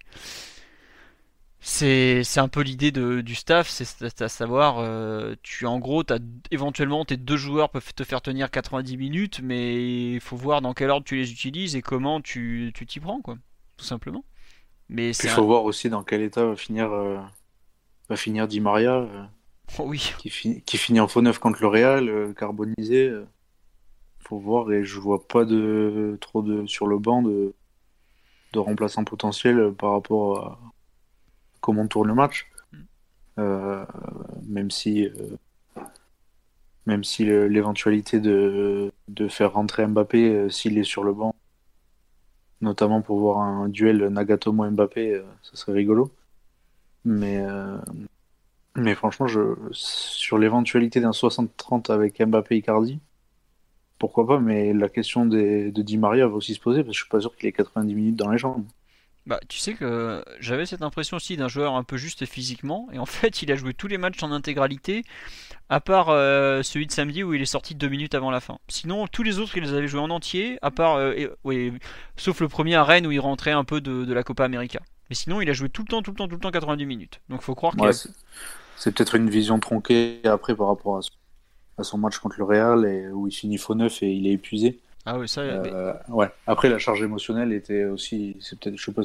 c'est 1.62 2.38
un 2.38 2.50
peu 2.50 2.62
l'idée 2.62 2.92
du 2.92 3.36
staff, 3.36 3.70
c'est 3.70 4.22
à 4.22 4.30
savoir, 4.30 4.80
euh, 4.80 5.36
tu 5.44 5.66
en 5.66 5.78
gros, 5.80 6.04
as, 6.10 6.20
éventuellement 6.52 7.04
tes 7.04 7.18
deux 7.18 7.36
joueurs 7.38 7.70
peuvent 7.70 7.94
te 7.94 8.04
faire 8.04 8.22
tenir 8.22 8.50
90 8.50 8.98
minutes, 8.98 9.42
mais 9.44 10.14
il 10.14 10.22
faut 10.22 10.38
voir 10.38 10.62
dans 10.62 10.74
quel 10.74 10.90
ordre 10.90 11.06
tu 11.06 11.18
les 11.18 11.32
utilises 11.32 11.76
et 11.76 11.82
comment 11.82 12.22
tu 12.22 12.74
t'y 12.88 13.00
prends, 13.02 13.22
quoi, 13.22 13.38
tout 13.76 13.86
simplement. 13.86 14.24
Mais 14.88 15.12
il 15.12 15.30
faut 15.30 15.46
voir 15.46 15.66
aussi 15.66 15.90
dans 15.90 16.04
quel 16.04 16.22
état 16.22 16.46
va 16.46 16.56
finir, 16.56 16.90
va 16.90 18.16
finir 18.16 18.48
Di 18.48 18.62
Maria. 18.62 19.30
Oh 19.78 19.84
oui. 19.86 20.14
Qui, 20.18 20.30
finit 20.78 21.00
en 21.00 21.08
faux 21.08 21.22
neuf 21.22 21.40
contre 21.40 21.62
le 21.62 21.68
Real, 21.68 22.10
euh, 22.10 22.34
carbonisé. 22.34 23.10
Euh, 23.10 23.26
faut 24.20 24.40
voir 24.40 24.72
et 24.72 24.84
je 24.84 25.00
vois 25.00 25.28
pas 25.28 25.46
de 25.46 26.18
trop 26.22 26.42
de 26.42 26.66
sur 26.68 26.88
le 26.88 27.00
banc 27.00 27.22
de, 27.22 27.54
de 28.54 28.60
remplaçants 28.60 29.04
potentiels 29.04 29.74
par 29.74 29.92
rapport 29.92 30.40
à 30.40 30.60
comment 31.62 31.88
tourne 31.88 32.08
le 32.08 32.14
match. 32.16 32.50
Mm. 32.72 32.78
Euh, 33.40 33.86
même 34.48 34.72
si 34.72 35.08
même 36.86 37.04
si 37.04 37.24
l'éventualité 37.24 38.20
de, 38.20 38.92
de, 39.10 39.28
faire 39.28 39.54
rentrer 39.54 39.86
Mbappé 39.86 40.50
s'il 40.50 40.78
est 40.80 40.84
sur 40.84 41.04
le 41.04 41.14
banc, 41.14 41.36
notamment 42.62 43.02
pour 43.02 43.20
voir 43.20 43.40
un 43.40 43.70
duel 43.70 44.08
Nagatomo-Mbappé, 44.08 45.22
ça 45.44 45.56
serait 45.56 45.74
rigolo. 45.74 46.12
Mais 47.06 47.46
mais 48.76 48.96
franchement, 48.96 49.28
je... 49.28 49.56
sur 49.72 50.38
l'éventualité 50.38 51.02
d'un 51.02 51.12
60-30 51.12 51.92
avec 51.92 52.22
Mbappé 52.22 52.56
et 52.56 52.58
Icardi, 52.60 53.00
pourquoi 53.98 54.26
pas, 54.26 54.40
mais 54.40 54.74
la 54.74 54.90
question 54.90 55.26
des... 55.26 55.72
de 55.72 55.82
Di 55.82 55.98
Maria 55.98 56.28
va 56.28 56.36
aussi 56.36 56.54
se 56.54 56.60
poser 56.60 56.84
parce 56.84 56.90
que 56.90 56.98
je 56.98 57.02
suis 57.02 57.10
pas 57.10 57.22
sûr 57.22 57.36
qu'il 57.36 57.48
ait 57.50 57.52
90 57.52 57.94
minutes 57.96 58.16
dans 58.16 58.32
les 58.32 58.38
jambes. 58.38 58.66
Bah, 59.30 59.40
tu 59.48 59.60
sais 59.60 59.76
que 59.76 60.24
j'avais 60.40 60.66
cette 60.66 60.82
impression 60.82 61.18
aussi 61.18 61.38
d'un 61.38 61.48
joueur 61.48 61.76
un 61.76 61.84
peu 61.84 61.98
juste 61.98 62.26
physiquement, 62.26 62.88
et 62.92 62.98
en 62.98 63.06
fait, 63.06 63.44
il 63.44 63.52
a 63.52 63.56
joué 63.56 63.76
tous 63.76 63.88
les 63.88 64.00
matchs 64.00 64.24
en 64.24 64.32
intégralité, 64.32 65.04
à 65.70 65.80
part 65.80 66.10
euh, 66.10 66.64
celui 66.64 66.88
de 66.88 66.92
samedi 66.92 67.24
où 67.24 67.36
il 67.36 67.42
est 67.42 67.46
sorti 67.46 67.76
deux 67.76 67.90
minutes 67.90 68.16
avant 68.16 68.32
la 68.32 68.40
fin. 68.40 68.58
Sinon, 68.70 69.06
tous 69.06 69.22
les 69.22 69.38
autres, 69.38 69.56
il 69.56 69.64
les 69.64 69.74
avait 69.74 69.88
joués 69.88 70.00
en 70.02 70.10
entier, 70.10 70.58
à 70.64 70.72
part, 70.72 70.96
euh, 70.96 71.28
sauf 72.16 72.40
le 72.40 72.48
premier 72.48 72.74
à 72.74 72.84
Rennes 72.84 73.06
où 73.06 73.12
il 73.12 73.20
rentrait 73.20 73.52
un 73.52 73.64
peu 73.64 73.82
de, 73.82 74.12
la 74.12 74.24
Copa 74.24 74.46
América. 74.46 74.80
Mais 75.10 75.16
sinon, 75.16 75.42
il 75.42 75.50
a 75.52 75.54
joué 75.54 75.70
tout 75.70 75.84
le 75.84 75.88
temps, 75.88 76.02
tout 76.02 76.10
le 76.10 76.18
temps, 76.18 76.28
tout 76.28 76.36
le 76.36 76.42
temps 76.42 76.50
90 76.50 76.86
minutes. 76.88 77.22
Donc, 77.30 77.44
faut 77.44 77.54
croire 77.54 77.76
qu'il 77.76 77.86
c'est 78.80 78.94
peut-être 78.94 79.16
une 79.16 79.30
vision 79.30 79.60
tronquée 79.60 80.22
après 80.24 80.56
par 80.56 80.68
rapport 80.68 81.02
à 81.78 81.84
son, 81.84 81.98
match 81.98 82.18
contre 82.20 82.38
le 82.40 82.46
Real 82.46 82.86
et 82.86 83.10
où 83.12 83.28
il 83.28 83.34
finit 83.34 83.58
faux 83.58 83.76
neuf 83.76 84.02
et 84.02 84.12
il 84.12 84.26
est 84.26 84.32
épuisé. 84.32 84.80
Ah 85.06 85.20
oui, 85.20 85.28
ça. 85.28 85.42
Euh, 85.42 85.94
ouais. 86.08 86.32
Après, 86.48 86.70
la 86.70 86.80
charge 86.80 87.04
émotionnelle 87.04 87.52
était 87.52 87.84
aussi. 87.84 88.38
C'est 88.40 88.58
peut-être, 88.58 88.78
je 88.78 88.84
sais 88.84 88.94
pas, 88.94 89.02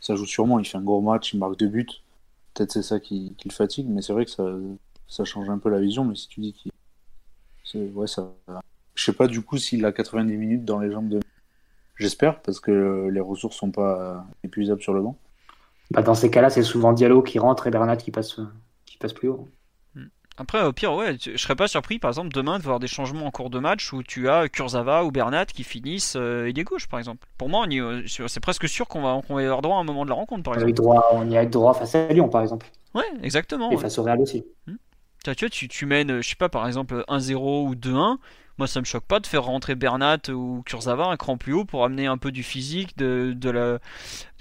ça 0.00 0.14
joue 0.16 0.24
sûrement. 0.24 0.58
Il 0.58 0.66
fait 0.66 0.78
un 0.78 0.82
gros 0.82 1.02
match, 1.02 1.34
il 1.34 1.38
marque 1.38 1.58
deux 1.58 1.68
buts. 1.68 1.86
Peut-être 2.54 2.72
c'est 2.72 2.82
ça 2.82 2.98
qui, 2.98 3.36
le 3.44 3.50
fatigue, 3.50 3.88
mais 3.88 4.00
c'est 4.00 4.14
vrai 4.14 4.24
que 4.24 4.30
ça, 4.30 4.44
ça 5.06 5.24
change 5.24 5.50
un 5.50 5.58
peu 5.58 5.68
la 5.68 5.78
vision. 5.78 6.04
Mais 6.06 6.14
si 6.14 6.28
tu 6.28 6.40
dis 6.40 6.54
qu'il, 6.54 6.72
ouais, 7.92 8.06
ça. 8.06 8.32
Je 8.94 9.04
sais 9.04 9.12
pas 9.12 9.26
du 9.26 9.42
coup 9.42 9.58
s'il 9.58 9.84
a 9.84 9.92
90 9.92 10.36
minutes 10.36 10.64
dans 10.64 10.78
les 10.78 10.90
jambes 10.90 11.08
de. 11.08 11.20
J'espère 11.96 12.40
parce 12.40 12.58
que 12.58 13.08
les 13.12 13.20
ressources 13.20 13.56
sont 13.56 13.70
pas 13.70 14.26
épuisables 14.44 14.80
sur 14.80 14.94
le 14.94 15.02
banc. 15.02 15.18
Bah, 15.92 16.02
dans 16.02 16.14
ces 16.14 16.30
cas-là, 16.30 16.48
c'est 16.48 16.62
souvent 16.62 16.92
Diallo 16.92 17.22
qui 17.22 17.38
rentre 17.38 17.66
et 17.66 17.70
Bernat 17.70 17.96
qui 17.96 18.10
passe, 18.10 18.40
qui 18.86 18.96
passe 18.96 19.12
plus 19.12 19.28
haut. 19.28 19.48
Hmm. 19.94 20.06
Après, 20.38 20.62
au 20.64 20.72
pire, 20.72 20.94
ouais, 20.94 21.16
je 21.20 21.36
serais 21.36 21.54
pas 21.54 21.68
surpris, 21.68 21.98
par 21.98 22.10
exemple, 22.10 22.30
demain 22.30 22.58
de 22.58 22.64
voir 22.64 22.80
des 22.80 22.86
changements 22.86 23.26
en 23.26 23.30
cours 23.30 23.50
de 23.50 23.58
match 23.58 23.92
où 23.92 24.02
tu 24.02 24.30
as 24.30 24.48
Kurzawa 24.48 25.04
ou 25.04 25.10
Bernat 25.10 25.46
qui 25.46 25.64
finissent 25.64 26.16
euh, 26.16 26.46
et 26.46 26.54
des 26.54 26.64
gauche, 26.64 26.88
par 26.88 26.98
exemple. 26.98 27.26
Pour 27.36 27.50
moi, 27.50 27.66
c'est 28.06 28.40
presque 28.40 28.66
sûr 28.68 28.88
qu'on 28.88 29.02
va, 29.02 29.20
va 29.28 29.42
y 29.42 29.44
avoir 29.44 29.60
droit 29.60 29.76
à 29.76 29.80
un 29.80 29.84
moment 29.84 30.04
de 30.04 30.10
la 30.10 30.16
rencontre, 30.16 30.42
par 30.42 30.54
exemple. 30.54 30.72
Droit, 30.72 31.10
on 31.12 31.28
y 31.30 31.36
a 31.36 31.44
droit 31.44 31.74
face 31.74 31.94
à 31.94 32.08
Lyon, 32.08 32.30
par 32.30 32.40
exemple. 32.40 32.66
Ouais, 32.94 33.04
exactement. 33.22 33.70
Et 33.70 33.76
face 33.76 33.98
au 33.98 34.02
Real 34.02 34.20
aussi. 34.20 34.46
Hmm. 34.66 34.76
Tu, 35.24 35.30
vois, 35.30 35.50
tu, 35.50 35.68
tu 35.68 35.86
mènes, 35.86 36.22
je 36.22 36.28
sais 36.28 36.36
pas, 36.36 36.48
par 36.48 36.66
exemple 36.66 37.04
1-0 37.08 37.68
ou 37.68 37.74
2-1. 37.74 38.16
Moi, 38.58 38.66
ça 38.66 38.80
me 38.80 38.84
choque 38.84 39.04
pas 39.04 39.20
de 39.20 39.26
faire 39.26 39.44
rentrer 39.44 39.74
Bernat 39.74 40.28
ou 40.28 40.62
Kurzawa 40.66 41.06
un 41.06 41.16
cran 41.16 41.36
plus 41.36 41.52
haut 41.52 41.64
pour 41.64 41.84
amener 41.84 42.06
un 42.06 42.18
peu 42.18 42.30
du 42.30 42.42
physique, 42.42 42.96
de, 42.98 43.32
de 43.34 43.50
la, 43.50 43.78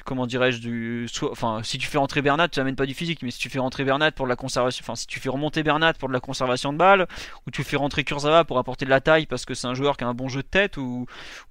comment 0.03 0.25
dirais-je 0.25 0.59
du 0.59 1.07
enfin 1.31 1.61
si 1.63 1.77
tu 1.77 1.87
fais 1.87 1.97
rentrer 1.97 2.21
Bernat 2.21 2.49
tu 2.49 2.59
n'amènes 2.59 2.75
pas 2.75 2.85
du 2.85 2.93
physique 2.93 3.21
mais 3.23 3.31
si 3.31 3.39
tu 3.39 3.49
fais 3.49 3.59
rentrer 3.59 3.83
Bernat 3.83 4.11
pour 4.11 4.27
la 4.27 4.35
conservation 4.35 4.83
enfin 4.83 4.95
si 4.95 5.07
tu 5.07 5.19
fais 5.19 5.29
remonter 5.29 5.63
Bernat 5.63 5.93
pour 5.93 6.07
de 6.07 6.13
la 6.13 6.19
conservation 6.19 6.73
de 6.73 6.77
balles 6.77 7.07
ou 7.45 7.51
tu 7.51 7.63
fais 7.63 7.77
rentrer 7.77 8.03
Kurzawa 8.03 8.45
pour 8.45 8.57
apporter 8.57 8.85
de 8.85 8.89
la 8.89 9.01
taille 9.01 9.25
parce 9.25 9.45
que 9.45 9.53
c'est 9.53 9.67
un 9.67 9.73
joueur 9.73 9.97
qui 9.97 10.03
a 10.03 10.07
un 10.07 10.13
bon 10.13 10.27
jeu 10.27 10.41
de 10.41 10.47
tête 10.47 10.77
ou, 10.77 11.05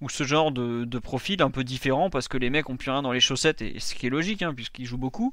ce 0.09 0.25
genre 0.25 0.51
de, 0.53 0.85
de, 0.85 0.99
profil 0.99 1.43
un 1.43 1.51
peu 1.51 1.65
différent 1.65 2.11
parce 2.11 2.29
que 2.29 2.37
les 2.37 2.51
mecs 2.51 2.69
ont 2.69 2.77
plus 2.77 2.91
rien 2.91 3.03
dans 3.03 3.13
les 3.13 3.21
chaussettes 3.21 3.63
et 3.63 3.79
ce 3.79 3.95
qui 3.95 4.07
est 4.07 4.11
logique 4.11 4.43
hein, 4.43 4.53
puisqu'ils 4.55 4.87
jouent 4.87 4.99
beaucoup 4.99 5.33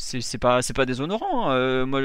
c'est 0.00 0.38
pas 0.38 0.60
pas 0.74 0.86
déshonorant. 0.86 1.50
Hein. 1.50 1.54
Euh, 1.54 1.86
moi, 1.86 2.00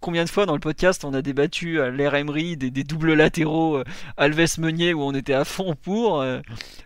combien 0.00 0.24
de 0.24 0.28
fois 0.28 0.46
dans 0.46 0.54
le 0.54 0.60
podcast 0.60 1.04
on 1.04 1.14
a 1.14 1.22
débattu 1.22 1.80
à 1.80 1.90
l'ère 1.90 2.14
Emery 2.14 2.56
des, 2.56 2.70
doubles 2.84 3.14
latéraux 3.14 3.78
euh, 3.78 3.84
Alves 4.16 4.58
Meunier 4.58 4.94
où 4.94 5.02
on 5.02 5.14
était 5.14 5.32
à 5.32 5.44
fond 5.44 5.74
pour 5.74 6.20
euh, 6.20 6.40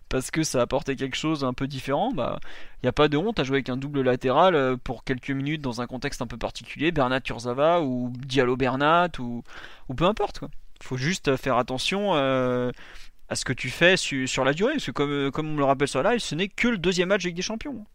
parce 0.09 0.31
que 0.31 0.43
ça 0.43 0.61
apportait 0.61 0.97
quelque 0.97 1.17
chose 1.17 1.45
un 1.45 1.55
peu 1.55 1.67
différent. 1.67 2.13
Bah, 2.13 2.39
il 2.83 2.87
y 2.87 2.89
a 2.89 2.93
pas 2.93 3.09
de 3.09 3.17
honte 3.17 3.41
à 3.41 3.45
jouer 3.45 3.57
avec 3.57 3.71
un 3.71 3.77
double 3.77 4.03
latéral 4.03 4.77
pour 4.79 5.05
quelques 5.05 5.31
minutes 5.31 5.63
dans 5.63 5.81
un 5.81 5.87
contexte 5.87 6.21
un 6.21 6.27
peu 6.27 6.37
particulier, 6.37 6.93
Bernat 6.93 7.21
Kurzawa 7.21 7.83
ou 7.83 8.13
Diallo 8.27 8.57
Bernat 8.57 9.11
ou 9.19 9.43
ou 9.89 9.95
peu 9.95 10.05
importe 10.05 10.41
quoi. 10.41 10.49
Faut 10.83 10.97
juste 10.97 11.37
faire 11.37 11.57
attention 11.57 12.15
à 12.15 13.35
ce 13.35 13.45
que 13.45 13.53
tu 13.53 13.71
fais 13.71 13.97
sur 13.97 14.45
la 14.45 14.53
durée 14.53 14.73
parce 14.75 14.87
que 14.87 14.91
comme 14.91 15.31
comme 15.31 15.51
on 15.51 15.57
le 15.57 15.65
rappelle 15.65 15.89
sur 15.89 16.03
live, 16.03 16.21
ce 16.21 16.35
n'est 16.35 16.49
que 16.49 16.69
le 16.69 16.79
deuxième 16.79 17.09
match 17.09 17.25
avec 17.25 17.35
des 17.35 17.43
champions. 17.43 17.87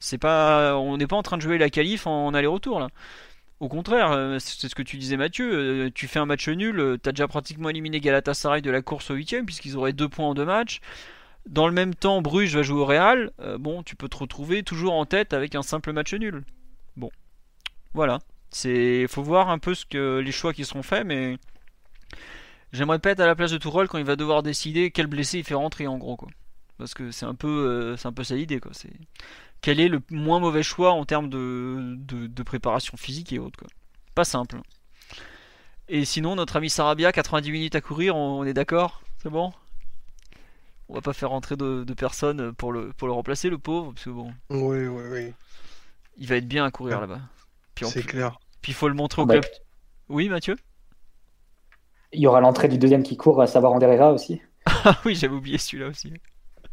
C'est 0.00 0.18
pas, 0.18 0.76
on 0.76 0.96
n'est 0.96 1.06
pas 1.06 1.16
en 1.16 1.22
train 1.22 1.36
de 1.36 1.42
jouer 1.42 1.58
la 1.58 1.70
qualif 1.70 2.06
en, 2.06 2.34
aller-retour 2.34 2.80
là. 2.80 2.88
Au 3.60 3.68
contraire, 3.68 4.12
euh, 4.12 4.38
c'est 4.38 4.68
ce 4.68 4.74
que 4.74 4.82
tu 4.82 4.98
disais 4.98 5.16
Mathieu, 5.16 5.52
euh, 5.52 5.90
tu 5.92 6.06
fais 6.06 6.20
un 6.20 6.26
match 6.26 6.48
nul, 6.48 6.78
euh, 6.78 6.96
t'as 6.96 7.10
déjà 7.10 7.26
pratiquement 7.26 7.68
éliminé 7.70 7.98
Galatasaray 7.98 8.62
de 8.62 8.70
la 8.70 8.82
course 8.82 9.10
au 9.10 9.14
8 9.14 9.42
puisqu'ils 9.44 9.76
auraient 9.76 9.92
deux 9.92 10.08
points 10.08 10.26
en 10.26 10.34
deux 10.34 10.44
matchs. 10.44 10.80
Dans 11.48 11.66
le 11.66 11.72
même 11.72 11.94
temps, 11.94 12.22
Bruges 12.22 12.54
va 12.54 12.62
jouer 12.62 12.80
au 12.80 12.84
Real. 12.84 13.32
bon, 13.58 13.82
tu 13.82 13.96
peux 13.96 14.08
te 14.08 14.18
retrouver 14.18 14.62
toujours 14.62 14.94
en 14.94 15.06
tête 15.06 15.32
avec 15.32 15.54
un 15.54 15.62
simple 15.62 15.92
match 15.92 16.12
nul. 16.14 16.44
Bon, 16.96 17.10
voilà. 17.94 18.20
C'est, 18.50 19.06
faut 19.08 19.22
voir 19.22 19.48
un 19.50 19.58
peu 19.58 19.74
ce 19.74 19.86
que 19.86 20.18
les 20.18 20.32
choix 20.32 20.52
qui 20.52 20.64
seront 20.64 20.82
faits, 20.82 21.06
mais 21.06 21.38
j'aimerais 22.72 22.98
pas 22.98 23.10
être 23.10 23.20
à 23.20 23.26
la 23.26 23.34
place 23.34 23.50
de 23.50 23.58
Tourelle 23.58 23.88
quand 23.88 23.98
il 23.98 24.04
va 24.04 24.16
devoir 24.16 24.42
décider 24.42 24.90
quel 24.90 25.06
blessé 25.06 25.38
il 25.38 25.44
fait 25.44 25.54
rentrer 25.54 25.86
en 25.86 25.96
gros 25.98 26.16
quoi. 26.16 26.28
Parce 26.76 26.94
que 26.94 27.10
c'est 27.10 27.26
un 27.26 27.34
peu, 27.34 27.96
c'est 27.96 28.06
un 28.06 28.12
peu 28.12 28.24
ça 28.24 28.36
l'idée 28.36 28.60
quoi. 28.60 28.72
C'est 28.74 28.92
quel 29.60 29.80
est 29.80 29.88
le 29.88 30.00
moins 30.10 30.40
mauvais 30.40 30.62
choix 30.62 30.92
en 30.92 31.04
termes 31.04 31.28
de, 31.28 31.96
de, 31.98 32.42
préparation 32.42 32.96
physique 32.96 33.32
et 33.32 33.38
autres. 33.38 33.58
Quoi. 33.58 33.68
Pas 34.14 34.24
simple. 34.24 34.60
Et 35.88 36.04
sinon, 36.04 36.36
notre 36.36 36.56
ami 36.56 36.70
Sarabia, 36.70 37.12
90 37.12 37.50
minutes 37.50 37.74
à 37.74 37.80
courir, 37.80 38.16
on, 38.16 38.44
est 38.44 38.52
d'accord? 38.52 39.02
C'est 39.22 39.30
bon? 39.30 39.52
On 40.88 40.94
va 40.94 41.00
pas 41.00 41.12
faire 41.12 41.30
rentrer 41.30 41.56
de, 41.56 41.84
personnes 41.94 42.52
pour 42.52 42.72
le, 42.72 42.92
pour 42.92 43.08
le 43.08 43.14
remplacer, 43.14 43.50
le 43.50 43.58
pauvre, 43.58 43.92
parce 43.92 44.04
que 44.04 44.10
bon. 44.10 44.32
Oui, 44.50 44.86
oui, 44.86 45.02
oui. 45.10 45.32
Il 46.18 46.26
va 46.26 46.36
être 46.36 46.48
bien 46.48 46.64
à 46.64 46.70
courir 46.70 47.00
là-bas. 47.00 47.20
C'est 47.82 48.02
clair. 48.02 48.38
Puis 48.60 48.72
il 48.72 48.74
faut 48.74 48.88
le 48.88 48.94
montrer 48.94 49.22
au 49.22 49.26
club. 49.26 49.44
Oui, 50.08 50.28
Mathieu? 50.28 50.56
Il 52.12 52.20
y 52.20 52.26
aura 52.26 52.40
l'entrée 52.40 52.68
du 52.68 52.78
deuxième 52.78 53.02
qui 53.02 53.16
court, 53.16 53.40
à 53.40 53.46
savoir 53.46 53.72
Anderera 53.72 54.12
aussi. 54.12 54.40
ah 54.66 54.98
oui, 55.04 55.14
j'avais 55.14 55.34
oublié 55.34 55.58
celui-là 55.58 55.88
aussi. 55.88 56.12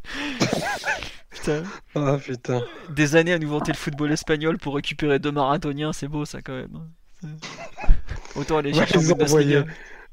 Ah 1.96 2.18
putain. 2.24 2.62
Des 2.90 3.16
années 3.16 3.34
à 3.34 3.40
nous 3.40 3.50
vanter 3.50 3.72
le 3.72 3.78
football 3.78 4.12
espagnol 4.12 4.58
pour 4.58 4.76
récupérer 4.76 5.20
deux 5.20 5.32
marathoniens, 5.32 5.94
c'est 5.94 6.08
beau 6.08 6.26
ça 6.26 6.42
quand 6.42 6.56
même. 6.56 6.76
Hein. 6.76 7.28
Autant 8.36 8.58
aller 8.58 8.74
chercher 8.74 9.00
les 9.00 9.12
envoyer, 9.12 9.64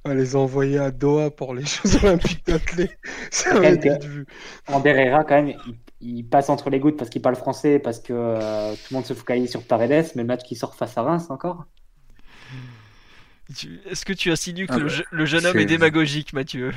les 0.06 0.36
envoyer 0.36 0.78
à 0.78 0.90
Doha 0.90 1.30
pour 1.30 1.54
les 1.54 1.64
Jeux 1.64 1.98
Olympiques 2.02 2.46
d'athlée. 2.46 2.90
Ça 3.30 3.58
va 3.58 3.68
être 3.68 4.04
vu. 4.04 4.26
En 4.68 4.80
quand 4.80 5.28
même, 5.30 5.54
il, 6.00 6.24
passe 6.24 6.48
entre 6.48 6.70
les 6.70 6.78
gouttes 6.78 6.96
parce 6.96 7.10
qu'il 7.10 7.22
parle 7.22 7.36
français, 7.36 7.78
parce 7.78 8.00
que 8.00 8.12
euh, 8.12 8.72
tout 8.72 8.86
le 8.90 8.94
monde 8.94 9.06
se 9.06 9.14
focalise 9.14 9.50
sur 9.50 9.62
Paredes, 9.64 10.12
mais 10.14 10.22
le 10.22 10.28
match 10.28 10.42
qui 10.42 10.54
sort 10.54 10.74
face 10.74 10.96
à 10.96 11.02
Reims 11.02 11.30
encore. 11.30 11.66
Est-ce 13.90 14.04
que 14.04 14.12
tu 14.12 14.30
insinues 14.30 14.66
que 14.66 14.74
ah 14.74 14.78
le, 14.78 14.86
bah, 14.86 14.94
le, 15.10 15.26
jeune 15.26 15.44
homme 15.44 15.58
est 15.58 15.66
démagogique, 15.66 16.32
Mathieu? 16.32 16.72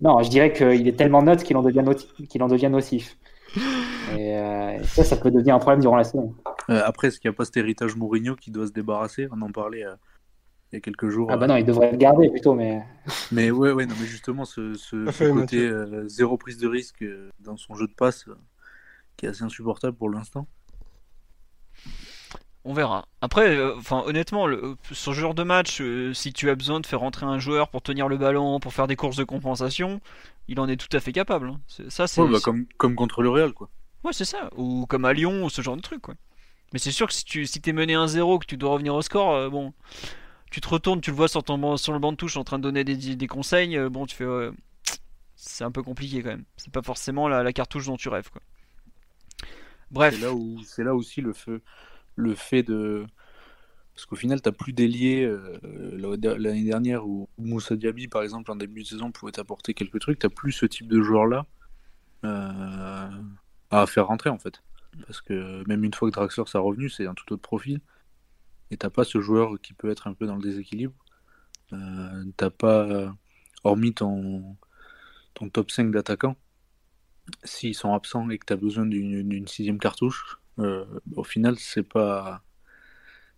Non, 0.00 0.22
je 0.22 0.30
dirais 0.30 0.52
qu'il 0.52 0.86
est 0.86 0.96
tellement 0.96 1.22
neutre 1.22 1.42
qu'il 1.42 1.56
en, 1.56 1.62
devient 1.62 1.84
qu'il 2.28 2.42
en 2.42 2.48
devient 2.48 2.68
nocif. 2.70 3.16
Et 4.16 4.36
euh, 4.36 4.82
ça, 4.84 5.04
ça 5.04 5.16
peut 5.16 5.30
devenir 5.30 5.54
un 5.54 5.58
problème 5.58 5.80
durant 5.80 5.96
la 5.96 6.04
saison. 6.04 6.34
Euh, 6.70 6.82
après, 6.84 7.08
est-ce 7.08 7.18
qu'il 7.18 7.28
n'y 7.30 7.34
a 7.34 7.36
pas 7.36 7.44
cet 7.44 7.56
héritage 7.56 7.96
Mourinho 7.96 8.36
qui 8.36 8.50
doit 8.50 8.66
se 8.66 8.72
débarrasser 8.72 9.28
On 9.32 9.42
en 9.42 9.50
parlait 9.50 9.84
euh, 9.84 9.94
il 10.70 10.76
y 10.76 10.78
a 10.78 10.80
quelques 10.80 11.08
jours. 11.08 11.28
Ah 11.32 11.36
bah 11.36 11.46
non, 11.46 11.56
il 11.56 11.64
devrait 11.64 11.90
le 11.90 11.96
garder 11.96 12.28
plutôt, 12.28 12.54
mais. 12.54 12.82
Mais 13.32 13.50
ouais, 13.50 13.72
ouais, 13.72 13.86
non, 13.86 13.94
mais 14.00 14.06
justement, 14.06 14.44
ce, 14.44 14.74
ce, 14.74 15.32
côté 15.32 15.70
zéro 16.06 16.36
prise 16.36 16.58
de 16.58 16.68
risque 16.68 17.04
dans 17.40 17.56
son 17.56 17.74
jeu 17.74 17.86
de 17.86 17.94
passe 17.94 18.26
qui 19.16 19.26
est 19.26 19.30
assez 19.30 19.42
insupportable 19.42 19.96
pour 19.96 20.10
l'instant 20.10 20.46
on 22.68 22.74
verra. 22.74 23.08
Après, 23.22 23.56
euh, 23.56 23.74
enfin 23.78 24.02
honnêtement, 24.04 24.46
le, 24.46 24.76
ce 24.92 25.12
genre 25.12 25.34
de 25.34 25.42
match, 25.42 25.80
euh, 25.80 26.12
si 26.12 26.34
tu 26.34 26.50
as 26.50 26.54
besoin 26.54 26.80
de 26.80 26.86
faire 26.86 27.00
rentrer 27.00 27.24
un 27.24 27.38
joueur 27.38 27.70
pour 27.70 27.80
tenir 27.80 28.08
le 28.08 28.18
ballon, 28.18 28.60
pour 28.60 28.74
faire 28.74 28.86
des 28.86 28.94
courses 28.94 29.16
de 29.16 29.24
compensation, 29.24 30.02
il 30.48 30.60
en 30.60 30.68
est 30.68 30.76
tout 30.76 30.94
à 30.94 31.00
fait 31.00 31.12
capable. 31.12 31.48
Hein. 31.48 31.60
Ça, 31.88 32.06
c'est 32.06 32.22
bah, 32.22 32.40
comme, 32.42 32.66
comme 32.76 32.94
contre 32.94 33.22
le 33.22 33.30
Real, 33.30 33.54
quoi. 33.54 33.70
Ouais, 34.04 34.12
c'est 34.12 34.26
ça. 34.26 34.50
Ou 34.56 34.84
comme 34.86 35.06
à 35.06 35.14
Lyon, 35.14 35.44
ou 35.44 35.50
ce 35.50 35.62
genre 35.62 35.76
de 35.76 35.80
truc, 35.80 36.02
quoi. 36.02 36.14
Mais 36.74 36.78
c'est 36.78 36.90
sûr 36.90 37.06
que 37.06 37.14
si 37.14 37.24
tu 37.24 37.46
si 37.46 37.62
es 37.64 37.72
mené 37.72 37.94
1-0, 37.94 38.38
que 38.38 38.44
tu 38.44 38.58
dois 38.58 38.72
revenir 38.72 38.94
au 38.94 39.00
score, 39.00 39.32
euh, 39.32 39.48
bon, 39.48 39.72
tu 40.50 40.60
te 40.60 40.68
retournes, 40.68 41.00
tu 41.00 41.10
le 41.10 41.16
vois 41.16 41.28
sur, 41.28 41.42
ton, 41.42 41.78
sur 41.78 41.94
le 41.94 41.98
banc 41.98 42.12
de 42.12 42.18
touche 42.18 42.36
en 42.36 42.44
train 42.44 42.58
de 42.58 42.64
donner 42.64 42.84
des, 42.84 43.16
des 43.16 43.26
conseils, 43.26 43.78
bon, 43.88 44.04
tu 44.04 44.14
fais. 44.14 44.50
c'est 45.36 45.64
un 45.64 45.70
peu 45.70 45.82
compliqué 45.82 46.22
quand 46.22 46.28
même. 46.28 46.44
C'est 46.58 46.70
pas 46.70 46.82
forcément 46.82 47.28
la, 47.28 47.42
la, 47.42 47.54
cartouche 47.54 47.86
dont 47.86 47.96
tu 47.96 48.10
rêves, 48.10 48.28
quoi. 48.30 48.42
Bref. 49.90 50.16
C'est 50.16 50.20
là, 50.20 50.34
où, 50.34 50.60
là 50.76 50.94
aussi 50.94 51.22
le 51.22 51.32
feu 51.32 51.62
le 52.18 52.34
fait 52.34 52.62
de. 52.62 53.06
Parce 53.94 54.06
qu'au 54.06 54.16
final, 54.16 54.40
tu 54.40 54.48
n'as 54.48 54.52
plus 54.52 54.72
d'ailier 54.72 55.24
euh, 55.24 55.58
l'année 56.38 56.64
dernière 56.64 57.06
où 57.06 57.28
Moussa 57.38 57.74
Diaby, 57.74 58.08
par 58.08 58.22
exemple, 58.22 58.50
en 58.50 58.56
début 58.56 58.82
de 58.82 58.86
saison, 58.86 59.10
pouvait 59.10 59.32
t'apporter 59.32 59.74
quelques 59.74 59.98
trucs. 60.00 60.18
Tu 60.18 60.28
plus 60.28 60.52
ce 60.52 60.66
type 60.66 60.86
de 60.86 61.02
joueur-là 61.02 61.46
euh, 62.24 63.10
à 63.70 63.86
faire 63.86 64.06
rentrer, 64.06 64.30
en 64.30 64.38
fait. 64.38 64.62
Parce 65.06 65.20
que 65.20 65.66
même 65.66 65.84
une 65.84 65.94
fois 65.94 66.10
que 66.10 66.14
Draxler 66.14 66.44
s'est 66.46 66.58
revenu, 66.58 66.88
c'est 66.88 67.06
un 67.06 67.14
tout 67.14 67.32
autre 67.32 67.42
profil. 67.42 67.80
Et 68.70 68.76
t'as 68.76 68.90
pas 68.90 69.04
ce 69.04 69.20
joueur 69.20 69.60
qui 69.60 69.72
peut 69.72 69.90
être 69.90 70.06
un 70.06 70.14
peu 70.14 70.26
dans 70.26 70.36
le 70.36 70.42
déséquilibre. 70.42 70.94
Euh, 71.72 72.24
t'as 72.36 72.50
pas, 72.50 73.12
hormis 73.64 73.94
ton, 73.94 74.56
ton 75.34 75.48
top 75.48 75.70
5 75.70 75.90
d'attaquants, 75.90 76.36
s'ils 77.42 77.74
sont 77.74 77.94
absents 77.94 78.30
et 78.30 78.38
que 78.38 78.46
tu 78.46 78.56
besoin 78.56 78.86
d'une 78.86 79.48
sixième 79.48 79.78
cartouche, 79.78 80.38
euh, 80.58 80.84
au 81.14 81.24
final, 81.24 81.58
c'est 81.58 81.82
pas. 81.82 82.42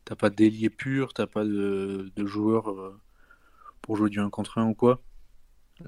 T'as 0.04 0.16
pas 0.16 0.30
d'ailier 0.30 0.70
pur, 0.70 1.12
t'as 1.12 1.26
pas 1.26 1.44
de, 1.44 2.10
de 2.16 2.26
joueurs 2.26 2.70
euh, 2.70 2.98
pour 3.82 3.96
jouer 3.96 4.10
du 4.10 4.18
1 4.18 4.30
contre 4.30 4.58
1 4.58 4.66
ou 4.66 4.74
quoi. 4.74 5.02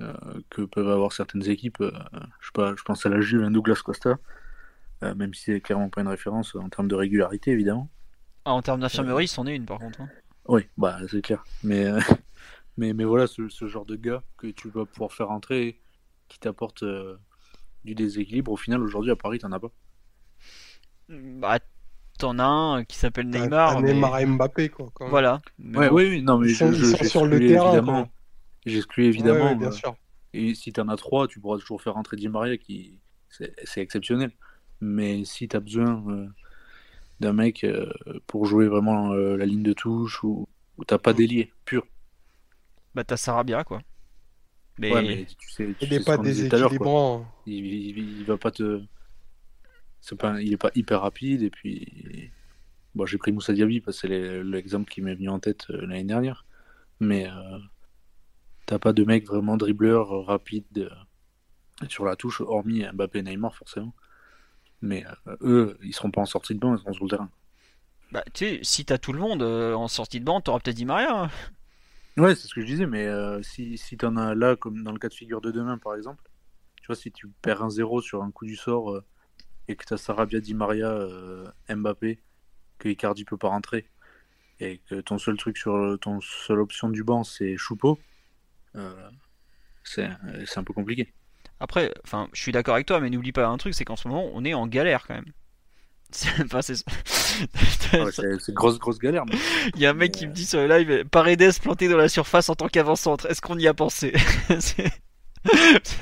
Euh, 0.00 0.12
que 0.50 0.62
peuvent 0.62 0.88
avoir 0.88 1.12
certaines 1.12 1.48
équipes. 1.48 1.78
je, 1.80 2.46
sais 2.46 2.52
pas, 2.54 2.74
je 2.76 2.82
pense 2.82 3.04
à 3.04 3.08
la 3.08 3.20
Juve, 3.20 3.42
un 3.42 3.50
Douglas 3.50 3.80
Costa, 3.84 4.18
même 5.02 5.34
si 5.34 5.44
c'est 5.44 5.60
clairement 5.60 5.90
pas 5.90 6.02
une 6.02 6.08
référence 6.08 6.54
en 6.54 6.68
termes 6.68 6.88
de 6.88 6.94
régularité, 6.94 7.50
évidemment. 7.50 7.90
Ah, 8.44 8.52
en 8.52 8.62
termes 8.62 8.80
d'infirmerie, 8.80 9.28
c'en 9.28 9.46
est 9.46 9.56
une 9.56 9.66
par 9.66 9.78
contre. 9.78 10.00
Hein. 10.00 10.08
Oui, 10.46 10.66
bah 10.76 10.98
c'est 11.10 11.22
clair. 11.22 11.44
Mais, 11.62 11.90
mais, 12.76 12.92
mais 12.92 13.04
voilà, 13.04 13.26
ce, 13.26 13.48
ce, 13.48 13.66
genre 13.66 13.84
de 13.84 13.96
gars 13.96 14.22
que 14.36 14.46
tu 14.46 14.68
vas 14.68 14.86
pouvoir 14.86 15.12
faire 15.12 15.30
entrer, 15.30 15.80
qui 16.28 16.38
t'apporte 16.38 16.84
du 17.84 17.94
déséquilibre, 17.94 18.52
au 18.52 18.56
final, 18.56 18.82
aujourd'hui 18.82 19.10
à 19.10 19.16
Paris, 19.16 19.38
t'en 19.38 19.52
as 19.52 19.60
pas. 19.60 19.72
Bah, 21.08 21.58
t'en 22.18 22.38
as 22.38 22.44
un 22.44 22.84
qui 22.84 22.96
s'appelle 22.96 23.28
Neymar. 23.28 23.80
Neymar 23.82 24.18
et 24.20 24.26
Mbappé, 24.26 24.68
quoi. 24.68 24.92
Voilà. 25.00 25.40
Ouais, 25.58 25.88
oui, 25.90 26.22
non, 26.22 26.38
mais 26.38 26.48
je, 26.48 26.72
je, 26.72 27.04
sur 27.04 27.26
le 27.26 27.38
terrain. 27.38 27.68
Évidemment. 27.68 28.08
J'exclus 28.64 29.06
évidemment. 29.06 29.54
bien 29.54 29.68
euh, 29.68 29.72
sûr. 29.72 29.96
Et 30.32 30.54
si 30.54 30.72
t'en 30.72 30.88
as 30.88 30.96
trois, 30.96 31.28
tu 31.28 31.40
pourras 31.40 31.58
toujours 31.58 31.82
faire 31.82 31.94
rentrer 31.94 32.16
Di 32.16 32.28
Maria, 32.28 32.56
qui 32.56 33.00
c'est 33.28 33.80
exceptionnel. 33.80 34.30
Mais 34.80 35.24
si 35.24 35.48
t'as 35.48 35.60
besoin 35.60 36.04
euh, 36.08 36.26
d'un 37.20 37.32
mec 37.32 37.64
euh, 37.64 37.92
pour 38.26 38.46
jouer 38.46 38.68
vraiment 38.68 39.12
la 39.14 39.46
ligne 39.46 39.62
de 39.62 39.72
touche 39.72 40.22
ou, 40.22 40.48
ou 40.78 40.84
t'as 40.84 40.98
pas 40.98 41.12
d'ailier 41.12 41.52
pur. 41.64 41.86
Bah 42.94 43.04
t'as 43.04 43.16
Sarabia 43.16 43.64
quoi. 43.64 43.80
Mais... 44.78 44.92
Ouais, 44.92 45.02
mais 45.02 45.26
tu 45.38 45.50
sais, 45.50 45.74
il 45.80 45.90
n'est 45.90 46.00
pas 46.00 46.16
déséquilibrant. 46.16 47.26
Il, 47.46 47.66
il, 47.66 47.98
il, 47.98 48.24
va 48.24 48.36
pas 48.36 48.50
te 48.50 48.82
pas, 50.18 50.40
il 50.40 50.52
est 50.52 50.58
pas 50.58 50.70
hyper 50.74 51.00
rapide 51.00 51.42
et 51.42 51.50
puis 51.50 52.30
bon, 52.94 53.06
j'ai 53.06 53.18
pris 53.18 53.32
Moussa 53.32 53.52
Diaby 53.52 53.80
parce 53.80 54.00
que 54.00 54.08
c'est 54.08 54.42
l'exemple 54.42 54.90
qui 54.90 55.00
m'est 55.00 55.14
venu 55.14 55.28
en 55.28 55.38
tête 55.38 55.66
euh, 55.70 55.86
l'année 55.86 56.04
dernière. 56.04 56.44
Mais 57.00 57.28
euh, 57.28 57.58
t'as 58.66 58.78
pas 58.78 58.92
de 58.92 59.04
mec 59.04 59.26
vraiment 59.26 59.56
dribbleur 59.56 60.12
euh, 60.12 60.22
rapide 60.22 60.90
sur 61.88 62.04
la 62.04 62.16
touche, 62.16 62.40
hormis 62.40 62.84
Mbappé 62.92 63.20
et 63.20 63.22
Neymar 63.22 63.54
forcément. 63.56 63.94
Mais 64.82 65.04
eux, 65.42 65.78
ils 65.82 65.94
seront 65.94 66.10
pas 66.10 66.20
en 66.20 66.26
sortie 66.26 66.54
de 66.54 66.60
banc, 66.60 66.74
ils 66.74 66.80
seront 66.80 66.92
sur 66.92 67.04
le 67.04 67.10
terrain. 67.10 67.30
Bah, 68.10 68.22
tu 68.34 68.44
sais, 68.44 68.60
si 68.62 68.84
t'as 68.84 68.98
tout 68.98 69.12
le 69.12 69.20
monde 69.20 69.42
euh, 69.42 69.74
en 69.74 69.88
sortie 69.88 70.20
de 70.20 70.24
bande, 70.24 70.44
t'auras 70.44 70.58
peut-être 70.60 70.76
dit 70.76 70.84
Maria. 70.84 71.24
hein. 71.24 71.30
Ouais, 72.18 72.34
c'est 72.34 72.46
ce 72.46 72.54
que 72.54 72.60
je 72.60 72.66
disais, 72.66 72.86
mais 72.86 73.08
si, 73.42 73.78
si 73.78 73.96
t'en 73.96 74.16
as 74.16 74.34
là, 74.34 74.54
comme 74.54 74.82
dans 74.82 74.92
le 74.92 74.98
cas 74.98 75.08
de 75.08 75.14
figure 75.14 75.40
de 75.40 75.50
demain, 75.50 75.78
par 75.78 75.94
exemple, 75.94 76.22
tu 76.82 76.88
vois, 76.88 76.96
si 76.96 77.10
tu 77.10 77.28
perds 77.40 77.62
un 77.62 77.70
0 77.70 78.02
sur 78.02 78.22
un 78.22 78.30
coup 78.30 78.44
du 78.44 78.54
sort 78.54 79.02
et 79.68 79.76
que 79.76 79.84
t'as 79.84 79.96
Sarabia, 79.96 80.40
Di 80.40 80.54
Maria, 80.54 80.88
euh, 80.90 81.46
Mbappé, 81.68 82.18
que 82.78 82.88
Icardi 82.88 83.24
peut 83.24 83.36
pas 83.36 83.48
rentrer, 83.48 83.86
et 84.60 84.78
que 84.88 85.00
ton 85.00 85.18
seul 85.18 85.36
truc 85.36 85.56
sur 85.56 85.76
le- 85.76 85.98
ton 85.98 86.20
seule 86.20 86.60
option 86.60 86.88
du 86.90 87.04
banc, 87.04 87.24
c'est 87.24 87.56
Choupeau, 87.56 87.98
euh, 88.76 89.08
c'est 89.84 90.08
c'est 90.46 90.58
un 90.58 90.64
peu 90.64 90.72
compliqué. 90.72 91.12
Après, 91.60 91.92
enfin, 92.04 92.28
je 92.32 92.40
suis 92.42 92.50
d'accord 92.52 92.74
avec 92.74 92.86
toi, 92.86 92.98
mais 93.00 93.08
n'oublie 93.10 93.30
pas 93.32 93.46
un 93.46 93.56
truc, 93.56 93.74
c'est 93.74 93.84
qu'en 93.84 93.96
ce 93.96 94.08
moment, 94.08 94.28
on 94.34 94.44
est 94.44 94.54
en 94.54 94.66
galère 94.66 95.06
quand 95.06 95.14
même. 95.14 95.32
C'est- 96.10 96.28
Enfin, 96.42 96.60
Ah 97.94 98.04
ouais, 98.04 98.36
grosse, 98.50 98.78
grosse 98.78 98.98
galère. 98.98 99.24
mais- 99.26 99.36
Il 99.74 99.80
y 99.80 99.86
a 99.86 99.90
un 99.90 99.94
mec 99.94 100.12
qui 100.12 100.26
me 100.26 100.32
dit 100.32 100.44
sur 100.44 100.60
le 100.60 100.66
live 100.66 101.04
Paredes 101.06 101.58
planté 101.60 101.88
dans 101.88 101.96
la 101.96 102.08
surface 102.08 102.48
en 102.50 102.54
tant 102.54 102.68
qu'avant-centre. 102.68 103.26
Est-ce 103.30 103.40
qu'on 103.40 103.58
y 103.58 103.66
a 103.66 103.72
pensé? 103.74 104.12
C'est 104.60 104.90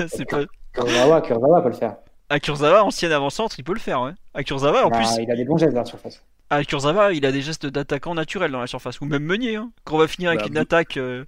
c'est 0.09 0.25
pas. 0.29 0.45
Kurzawa, 0.73 1.21
Kurzawa 1.23 1.63
peut 1.63 1.69
le 1.71 1.75
faire. 1.75 1.97
À 2.31 2.41
Kurzawa, 2.41 2.85
ancien 2.85 3.11
avant-centre, 3.11 3.57
il 3.59 3.65
peut 3.65 3.75
le 3.75 3.81
faire, 3.81 4.01
ouais. 4.03 4.13
À 4.35 4.43
Kurzawa, 4.45 4.87
en 4.87 4.91
Bah, 4.91 4.99
plus, 4.99 5.23
Il 5.23 5.31
a 5.31 5.37
des 5.37 5.45
bons 5.45 5.59
gestes 5.59 5.75
dans 5.75 5.81
la 5.81 5.85
surface. 5.85 6.23
à 6.49 6.65
Kurzawa, 6.65 7.13
il 7.13 7.27
a 7.27 7.33
des 7.33 7.43
gestes 7.43 7.67
d'attaquant 7.67 8.15
naturels 8.15 8.53
dans 8.53 8.61
la 8.61 8.67
surface. 8.69 9.01
Ou 9.01 9.05
même 9.05 9.25
Meunier, 9.25 9.57
hein. 9.57 9.71
Quand 9.85 9.97
on 9.97 9.99
va 9.99 10.07
finir 10.09 10.31
avec 10.31 10.43
Bah, 10.43 10.47
une 10.49 10.55
vous- 10.55 10.61
attaque 10.61 10.97
euh, 10.97 11.25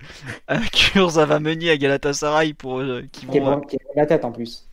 à 0.49 0.59
Kurzawa 0.59 1.41
Meunier 1.41 1.71
à 1.71 1.77
Galatasaray 1.77 2.55
pour 2.55 2.79
euh, 2.81 3.03
qui 3.13 3.27
Qui 3.27 3.37
est 3.37 3.41
vont. 3.41 3.57
bon- 3.57 3.61
qui 3.63 3.77
est 3.77 3.81
la 3.97 4.07
tête 4.07 4.25
en 4.25 4.33
plus. 4.33 4.69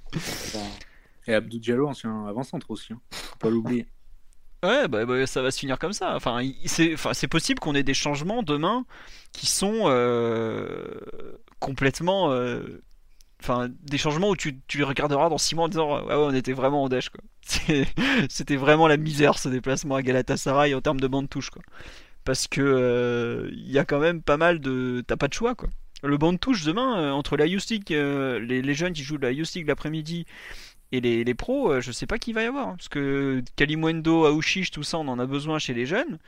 Et 1.28 1.34
Abdou 1.34 1.60
Diallo, 1.60 1.88
ancien 1.88 2.26
avant-centre 2.28 2.70
aussi, 2.72 2.94
hein. 2.94 3.00
faut 3.12 3.38
pas 3.38 3.50
l'oublier. 3.50 3.86
Ouais, 4.64 4.88
bah, 4.88 5.06
bah, 5.06 5.26
ça 5.26 5.42
va 5.42 5.52
se 5.52 5.60
finir 5.60 5.80
comme 5.80 5.94
ça. 5.94 6.16
Enfin, 6.16 6.42
c'est 6.66 6.94
enfin, 6.94 7.12
possible 7.30 7.60
qu'on 7.60 7.76
ait 7.76 7.84
des 7.84 7.94
changements 7.94 8.44
demain 8.44 8.86
qui 9.32 9.46
sont 9.48 9.84
euh, 9.86 11.00
complètement. 11.60 12.32
euh, 12.32 12.82
Enfin, 13.42 13.70
des 13.84 13.98
changements 13.98 14.30
où 14.30 14.36
tu, 14.36 14.60
tu 14.68 14.78
les 14.80 14.84
regarderas 14.84 15.30
dans 15.30 15.38
6 15.38 15.56
mois 15.56 15.66
en 15.66 15.70
disant 15.70 15.96
Ouais, 15.96 16.04
ouais, 16.08 16.14
on 16.16 16.34
était 16.34 16.54
vraiment 16.54 16.84
en 16.84 16.90
dèche, 16.90 17.10
quoi. 17.10 17.22
C'était 18.30 18.58
vraiment 18.58 18.88
la 18.88 18.98
misère 18.98 19.38
ce 19.40 19.50
déplacement 19.50 19.96
à 19.96 20.02
Galatasaray 20.02 20.74
en 20.76 20.82
termes 20.82 21.00
de 21.00 21.08
banc 21.08 21.22
de 21.24 21.28
touche, 21.28 21.50
quoi. 21.50 21.62
Parce 22.26 22.48
que 22.48 22.62
euh, 22.62 23.50
il 23.54 23.72
y 23.72 23.80
a 23.80 23.86
quand 23.86 24.00
même 24.00 24.22
pas 24.22 24.38
mal 24.38 24.60
de. 24.60 25.04
T'as 25.08 25.18
pas 25.18 25.28
de 25.28 25.34
choix, 25.34 25.56
quoi. 25.56 25.70
Le 26.04 26.18
banc 26.18 26.34
de 26.34 26.38
touche 26.38 26.64
demain, 26.66 27.00
euh, 27.00 27.12
entre 27.12 27.38
la 27.38 27.46
League, 27.46 27.94
euh, 27.94 28.40
les, 28.40 28.62
les 28.62 28.74
jeunes 28.76 28.94
qui 28.94 29.04
jouent 29.04 29.18
de 29.18 29.24
la 29.28 29.32
League 29.32 29.68
l'après-midi 29.68 30.26
et 30.92 31.02
les, 31.02 31.24
les 31.24 31.36
pros, 31.36 31.82
je 31.82 31.92
sais 31.92 32.08
pas 32.08 32.20
qui 32.20 32.34
va 32.34 32.44
y 32.44 32.46
avoir. 32.48 32.70
hein, 32.70 32.76
parce 32.78 32.90
que 32.90 33.44
Kalimwendo, 33.58 34.26
Aouchiche, 34.26 34.72
tout 34.72 34.84
ça, 34.84 34.98
on 35.00 35.08
en 35.08 35.20
a 35.20 35.26
besoin 35.26 35.60
chez 35.60 35.74
les 35.74 35.86
jeunes. 35.86 36.20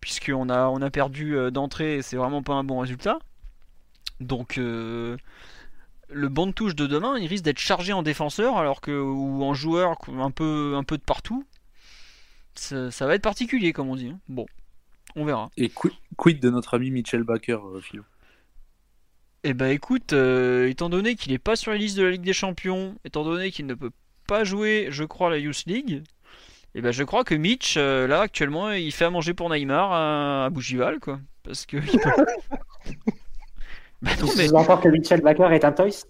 Puisqu'on 0.00 0.48
a, 0.50 0.66
on 0.68 0.82
a 0.82 0.90
perdu 0.90 1.36
d'entrée 1.52 2.02
c'est 2.02 2.16
vraiment 2.16 2.42
pas 2.42 2.54
un 2.54 2.64
bon 2.64 2.80
résultat. 2.80 3.18
Donc, 4.20 4.58
le 6.12 6.28
banc 6.28 6.46
de 6.46 6.52
touche 6.52 6.74
de 6.74 6.86
demain, 6.86 7.18
il 7.18 7.26
risque 7.26 7.44
d'être 7.44 7.58
chargé 7.58 7.92
en 7.92 8.02
défenseur 8.02 8.56
alors 8.58 8.80
que, 8.80 8.90
ou 8.90 9.42
en 9.44 9.54
joueur 9.54 9.96
un 10.08 10.30
peu, 10.30 10.74
un 10.76 10.82
peu 10.84 10.98
de 10.98 11.02
partout. 11.02 11.44
Ça, 12.54 12.90
ça 12.90 13.06
va 13.06 13.14
être 13.14 13.22
particulier, 13.22 13.72
comme 13.72 13.88
on 13.88 13.96
dit. 13.96 14.08
hein. 14.08 14.18
Bon, 14.28 14.46
on 15.16 15.24
verra. 15.24 15.50
Et 15.56 15.68
quid, 15.68 15.92
quid 16.16 16.40
de 16.40 16.50
notre 16.50 16.74
ami 16.74 16.90
Mitchell 16.90 17.22
Baker, 17.22 17.58
euh, 17.74 17.80
Philo 17.80 18.02
Eh 19.44 19.54
ben 19.54 19.68
écoute, 19.70 20.12
euh, 20.12 20.68
étant 20.68 20.88
donné 20.88 21.14
qu'il 21.14 21.32
n'est 21.32 21.38
pas 21.38 21.56
sur 21.56 21.70
la 21.72 21.78
liste 21.78 21.96
de 21.96 22.02
la 22.02 22.10
Ligue 22.10 22.22
des 22.22 22.32
Champions, 22.32 22.96
étant 23.04 23.24
donné 23.24 23.50
qu'il 23.50 23.66
ne 23.66 23.74
peut 23.74 23.92
pas 24.26 24.44
jouer, 24.44 24.88
je 24.90 25.04
crois, 25.04 25.30
la 25.30 25.38
Youth 25.38 25.64
League, 25.66 26.02
eh 26.74 26.80
ben 26.82 26.92
je 26.92 27.02
crois 27.02 27.24
que 27.24 27.34
Mitch, 27.34 27.74
euh, 27.76 28.06
là 28.06 28.20
actuellement, 28.20 28.70
il 28.72 28.92
fait 28.92 29.04
à 29.06 29.10
manger 29.10 29.34
pour 29.34 29.48
Neymar 29.50 29.92
à, 29.92 30.44
à 30.46 30.50
Bougival, 30.50 31.00
quoi. 31.00 31.20
Parce 31.42 31.66
que. 31.66 31.78
bah 34.02 34.12
non, 34.20 34.28
mais 34.36 34.44
Je 34.44 34.48
sous-entends 34.48 34.78
que 34.78 34.88
Mitchell 34.88 35.20
Baker 35.20 35.48
est 35.52 35.64
un 35.64 35.72
toys. 35.72 36.06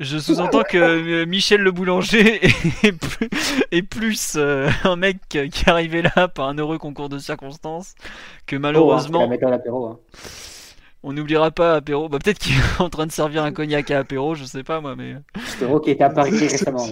je 0.00 0.18
sous-entends 0.18 0.62
que 0.62 0.76
euh, 0.78 1.26
Michel 1.26 1.62
le 1.62 1.72
boulanger 1.72 2.44
est 2.82 2.92
plus, 2.92 3.28
est 3.70 3.82
plus, 3.82 4.34
euh, 4.36 4.68
un 4.84 4.96
mec 4.96 5.16
qui 5.28 5.38
est 5.38 5.68
arrivé 5.68 6.02
là 6.02 6.28
par 6.28 6.48
un 6.48 6.58
heureux 6.58 6.78
concours 6.78 7.08
de 7.08 7.18
circonstances 7.18 7.94
que 8.46 8.56
Oh, 8.56 8.58
hein, 8.58 8.60
malheureusement. 8.60 9.30
hein. 9.90 9.98
On 11.02 11.14
n'oubliera 11.14 11.50
pas 11.50 11.76
Apéro. 11.76 12.10
Bah, 12.10 12.18
peut-être 12.22 12.38
qu'il 12.38 12.52
est 12.56 12.60
en 12.80 12.90
train 12.90 13.06
de 13.06 13.12
servir 13.12 13.42
un 13.44 13.52
cognac 13.52 13.90
à 13.90 14.00
Apéro, 14.00 14.34
je 14.34 14.44
sais 14.44 14.62
pas 14.62 14.80
moi, 14.82 14.94
mais 14.96 15.14
Apéro 15.56 15.80
qui 15.80 15.90
était 15.90 16.04
à 16.04 16.10
Paris 16.10 16.36
récemment. 16.38 16.86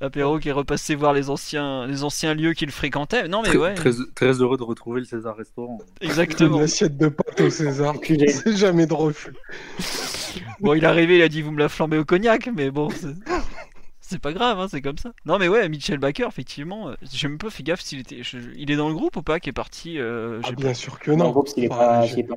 Apéro 0.00 0.38
qui 0.38 0.48
est 0.48 0.52
repassé 0.52 0.94
voir 0.94 1.12
les 1.12 1.30
anciens, 1.30 1.86
les 1.86 2.02
anciens 2.04 2.34
lieux 2.34 2.52
qu'il 2.52 2.70
fréquentait. 2.70 3.28
Non, 3.28 3.42
mais 3.42 3.48
très, 3.48 3.58
ouais, 3.58 3.74
très, 3.74 3.90
très 4.14 4.32
heureux 4.40 4.56
de 4.56 4.62
retrouver 4.62 5.00
le 5.00 5.06
César 5.06 5.36
Restaurant. 5.36 5.78
exactement. 6.00 6.56
Une 6.58 6.62
assiette 6.64 6.96
de 6.96 7.08
pâtes 7.08 7.40
au 7.40 7.50
César. 7.50 7.94
C'est 8.28 8.56
jamais 8.56 8.86
de 8.86 8.94
refus. 8.94 9.34
Bon, 10.60 10.74
il 10.74 10.82
est 10.84 10.86
arrivé, 10.86 11.16
il 11.18 11.22
a 11.22 11.28
dit 11.28 11.42
vous 11.42 11.50
me 11.52 11.58
la 11.58 11.68
flambez 11.68 11.98
au 11.98 12.04
cognac, 12.04 12.48
mais 12.54 12.70
bon, 12.70 12.88
c'est- 14.00 14.18
pas 14.18 14.32
grave, 14.32 14.60
hein, 14.60 14.68
c'est 14.70 14.80
comme 14.80 14.98
ça. 14.98 15.12
Non, 15.26 15.38
mais 15.38 15.48
ouais, 15.48 15.68
Mitchell 15.68 15.98
Baker, 15.98 16.26
effectivement, 16.28 16.88
euh, 16.90 16.94
j'ai 17.12 17.26
même 17.26 17.38
pas 17.38 17.50
fait 17.50 17.64
gaffe 17.64 17.80
s'il 17.80 17.98
était. 18.00 18.22
je- 18.22 18.38
Il 18.56 18.70
est 18.70 18.76
dans 18.76 18.88
le 18.88 18.94
groupe 18.94 19.16
ou 19.16 19.22
pas 19.22 19.40
qui 19.40 19.48
est 19.48 19.52
parti 19.52 19.98
euh, 19.98 20.40
Ah, 20.44 20.52
bien 20.52 20.72
sûr 20.74 21.00
que 21.00 21.10
non. 21.10 21.30
groupe, 21.30 21.48
s'il 21.48 21.64
est 21.64 21.70
Enfin, 21.72 21.78
pas, 21.78 22.02
j'ai- 22.02 22.10
s'il 22.10 22.20
est 22.20 22.24
pas- 22.24 22.36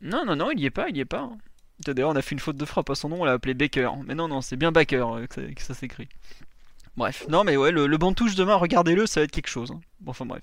Non, 0.00 0.24
non, 0.26 0.34
non, 0.34 0.50
il 0.50 0.58
y 0.60 0.66
est 0.66 0.70
pas, 0.70 0.88
il 0.88 0.96
y 0.96 1.00
est 1.00 1.04
pas. 1.04 1.20
hein. 1.20 1.38
D'ailleurs, 1.84 2.10
on 2.10 2.16
a 2.16 2.22
fait 2.22 2.32
une 2.32 2.38
faute 2.40 2.56
de 2.56 2.64
frappe 2.64 2.90
à 2.90 2.94
son 2.94 3.08
nom, 3.08 3.22
on 3.22 3.24
l'a 3.24 3.32
appelé 3.32 3.54
Baker. 3.54 3.90
Mais 4.06 4.14
non, 4.14 4.28
non, 4.28 4.40
c'est 4.40 4.56
bien 4.56 4.72
Baker 4.72 5.04
euh, 5.14 5.26
que 5.26 5.62
ça, 5.62 5.74
s'écrit. 5.74 6.08
Bref, 6.96 7.26
non, 7.28 7.44
mais 7.44 7.56
ouais, 7.56 7.70
le, 7.70 7.86
le 7.86 8.14
touche 8.14 8.34
demain, 8.34 8.54
regardez-le, 8.56 9.06
ça 9.06 9.20
va 9.20 9.24
être 9.24 9.30
quelque 9.30 9.48
chose. 9.48 9.70
hein. 9.72 9.80
Bon, 10.00 10.10
enfin 10.10 10.26
bref. 10.26 10.42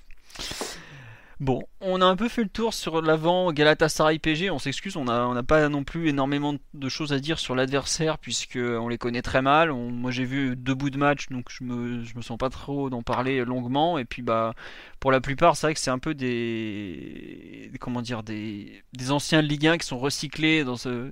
Bon, 1.39 1.61
on 1.79 2.01
a 2.01 2.05
un 2.05 2.17
peu 2.17 2.27
fait 2.27 2.43
le 2.43 2.49
tour 2.49 2.73
sur 2.73 3.01
l'avant 3.01 3.53
Galatasaray 3.53 4.19
PG. 4.19 4.49
On 4.51 4.59
s'excuse, 4.59 4.97
on 4.97 5.05
n'a 5.05 5.33
n'a 5.33 5.43
pas 5.43 5.69
non 5.69 5.85
plus 5.85 6.09
énormément 6.09 6.55
de 6.73 6.89
choses 6.89 7.13
à 7.13 7.19
dire 7.19 7.39
sur 7.39 7.55
l'adversaire 7.55 8.17
puisque 8.17 8.57
on 8.57 8.89
les 8.89 8.97
connaît 8.97 9.21
très 9.21 9.41
mal. 9.41 9.71
Moi, 9.71 10.11
j'ai 10.11 10.25
vu 10.25 10.57
deux 10.57 10.73
bouts 10.75 10.89
de 10.89 10.97
match, 10.97 11.29
donc 11.29 11.47
je 11.49 11.63
me 11.63 12.03
me 12.13 12.21
sens 12.21 12.37
pas 12.37 12.49
trop 12.49 12.89
d'en 12.89 13.03
parler 13.03 13.45
longuement. 13.45 13.97
Et 13.97 14.03
puis 14.03 14.21
bah, 14.21 14.53
pour 14.99 15.13
la 15.13 15.21
plupart, 15.21 15.55
c'est 15.55 15.67
vrai 15.67 15.73
que 15.73 15.79
c'est 15.79 15.91
un 15.91 15.99
peu 15.99 16.13
des, 16.13 17.71
comment 17.79 18.01
dire 18.01 18.21
des, 18.23 18.83
anciens 19.09 19.41
Ligue 19.41 19.67
1 19.67 19.77
qui 19.77 19.87
sont 19.87 19.97
recyclés 19.97 20.65
dans 20.65 20.75
ce. 20.75 21.11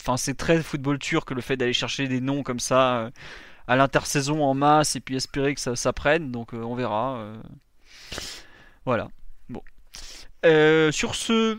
Enfin, 0.00 0.16
c'est 0.16 0.34
très 0.34 0.62
football 0.62 0.98
turc 0.98 1.30
le 1.30 1.42
fait 1.42 1.56
d'aller 1.58 1.74
chercher 1.74 2.08
des 2.08 2.20
noms 2.22 2.42
comme 2.42 2.58
ça 2.58 2.96
euh, 3.00 3.10
à 3.68 3.76
l'intersaison 3.76 4.42
en 4.42 4.54
masse 4.54 4.96
et 4.96 5.00
puis 5.00 5.16
espérer 5.16 5.54
que 5.54 5.60
ça, 5.60 5.76
ça 5.76 5.92
prenne. 5.92 6.32
Donc 6.32 6.54
euh, 6.54 6.62
on 6.62 6.74
verra. 6.74 7.16
euh. 7.18 7.36
Voilà. 8.84 9.08
Euh, 10.44 10.90
sur 10.92 11.14
ce, 11.14 11.58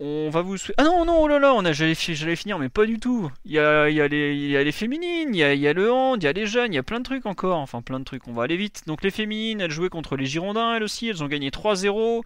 on 0.00 0.30
va 0.30 0.42
vous. 0.42 0.56
Ah 0.78 0.84
non, 0.84 1.04
non, 1.04 1.20
oh 1.22 1.28
là 1.28 1.38
là, 1.38 1.54
on 1.54 1.64
a, 1.64 1.72
j'allais, 1.72 1.94
fi- 1.94 2.14
j'allais 2.14 2.34
finir, 2.36 2.58
mais 2.58 2.68
pas 2.68 2.86
du 2.86 2.98
tout. 2.98 3.30
Il 3.44 3.52
y 3.52 3.58
a, 3.58 3.88
les, 3.88 4.34
y 4.34 4.56
a 4.56 4.64
les 4.64 4.72
féminines, 4.72 5.34
il 5.34 5.38
y 5.38 5.68
a, 5.68 5.72
le 5.72 5.92
hand, 5.92 6.22
il 6.22 6.26
y 6.26 6.28
a 6.28 6.32
les 6.32 6.46
jeunes, 6.46 6.72
il 6.72 6.76
y 6.76 6.78
a 6.78 6.82
plein 6.82 6.98
de 6.98 7.04
trucs 7.04 7.26
encore. 7.26 7.58
Enfin, 7.58 7.82
plein 7.82 8.00
de 8.00 8.04
trucs, 8.04 8.26
on 8.26 8.32
va 8.32 8.44
aller 8.44 8.56
vite. 8.56 8.82
Donc, 8.86 9.02
les 9.02 9.10
féminines, 9.10 9.60
elles 9.60 9.70
jouaient 9.70 9.90
contre 9.90 10.16
les 10.16 10.26
Girondins, 10.26 10.74
elles 10.74 10.82
aussi, 10.82 11.08
elles 11.08 11.22
ont 11.22 11.28
gagné 11.28 11.50
3-0. 11.50 12.22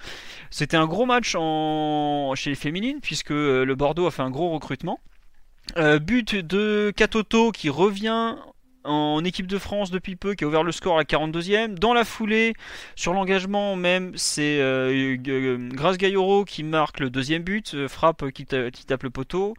C'était 0.50 0.76
un 0.76 0.86
gros 0.86 1.06
match 1.06 1.36
chez 2.40 2.50
les 2.50 2.56
féminines, 2.56 3.00
puisque 3.02 3.32
euh, 3.32 3.64
le 3.64 3.74
Bordeaux 3.74 4.06
a 4.06 4.10
fait 4.10 4.22
un 4.22 4.30
gros 4.30 4.50
recrutement. 4.50 5.00
Euh, 5.76 5.98
but 5.98 6.36
de 6.36 6.92
Katoto 6.96 7.50
qui 7.50 7.68
revient 7.68 8.36
en 8.86 9.24
équipe 9.24 9.46
de 9.46 9.58
France 9.58 9.90
depuis 9.90 10.16
peu, 10.16 10.34
qui 10.34 10.44
a 10.44 10.46
ouvert 10.46 10.62
le 10.62 10.72
score 10.72 10.94
à 10.94 10.98
la 10.98 11.04
42e. 11.04 11.74
Dans 11.74 11.92
la 11.94 12.04
foulée, 12.04 12.54
sur 12.94 13.12
l'engagement 13.12 13.76
même, 13.76 14.12
c'est 14.16 14.60
euh, 14.60 15.16
euh, 15.28 15.68
Grace 15.72 15.96
qui 16.46 16.62
marque 16.62 17.00
le 17.00 17.10
deuxième 17.10 17.42
but, 17.42 17.74
euh, 17.74 17.88
frappe 17.88 18.30
qui, 18.30 18.46
ta- 18.46 18.70
qui 18.70 18.84
tape 18.86 19.02
le 19.02 19.10
poteau. 19.10 19.54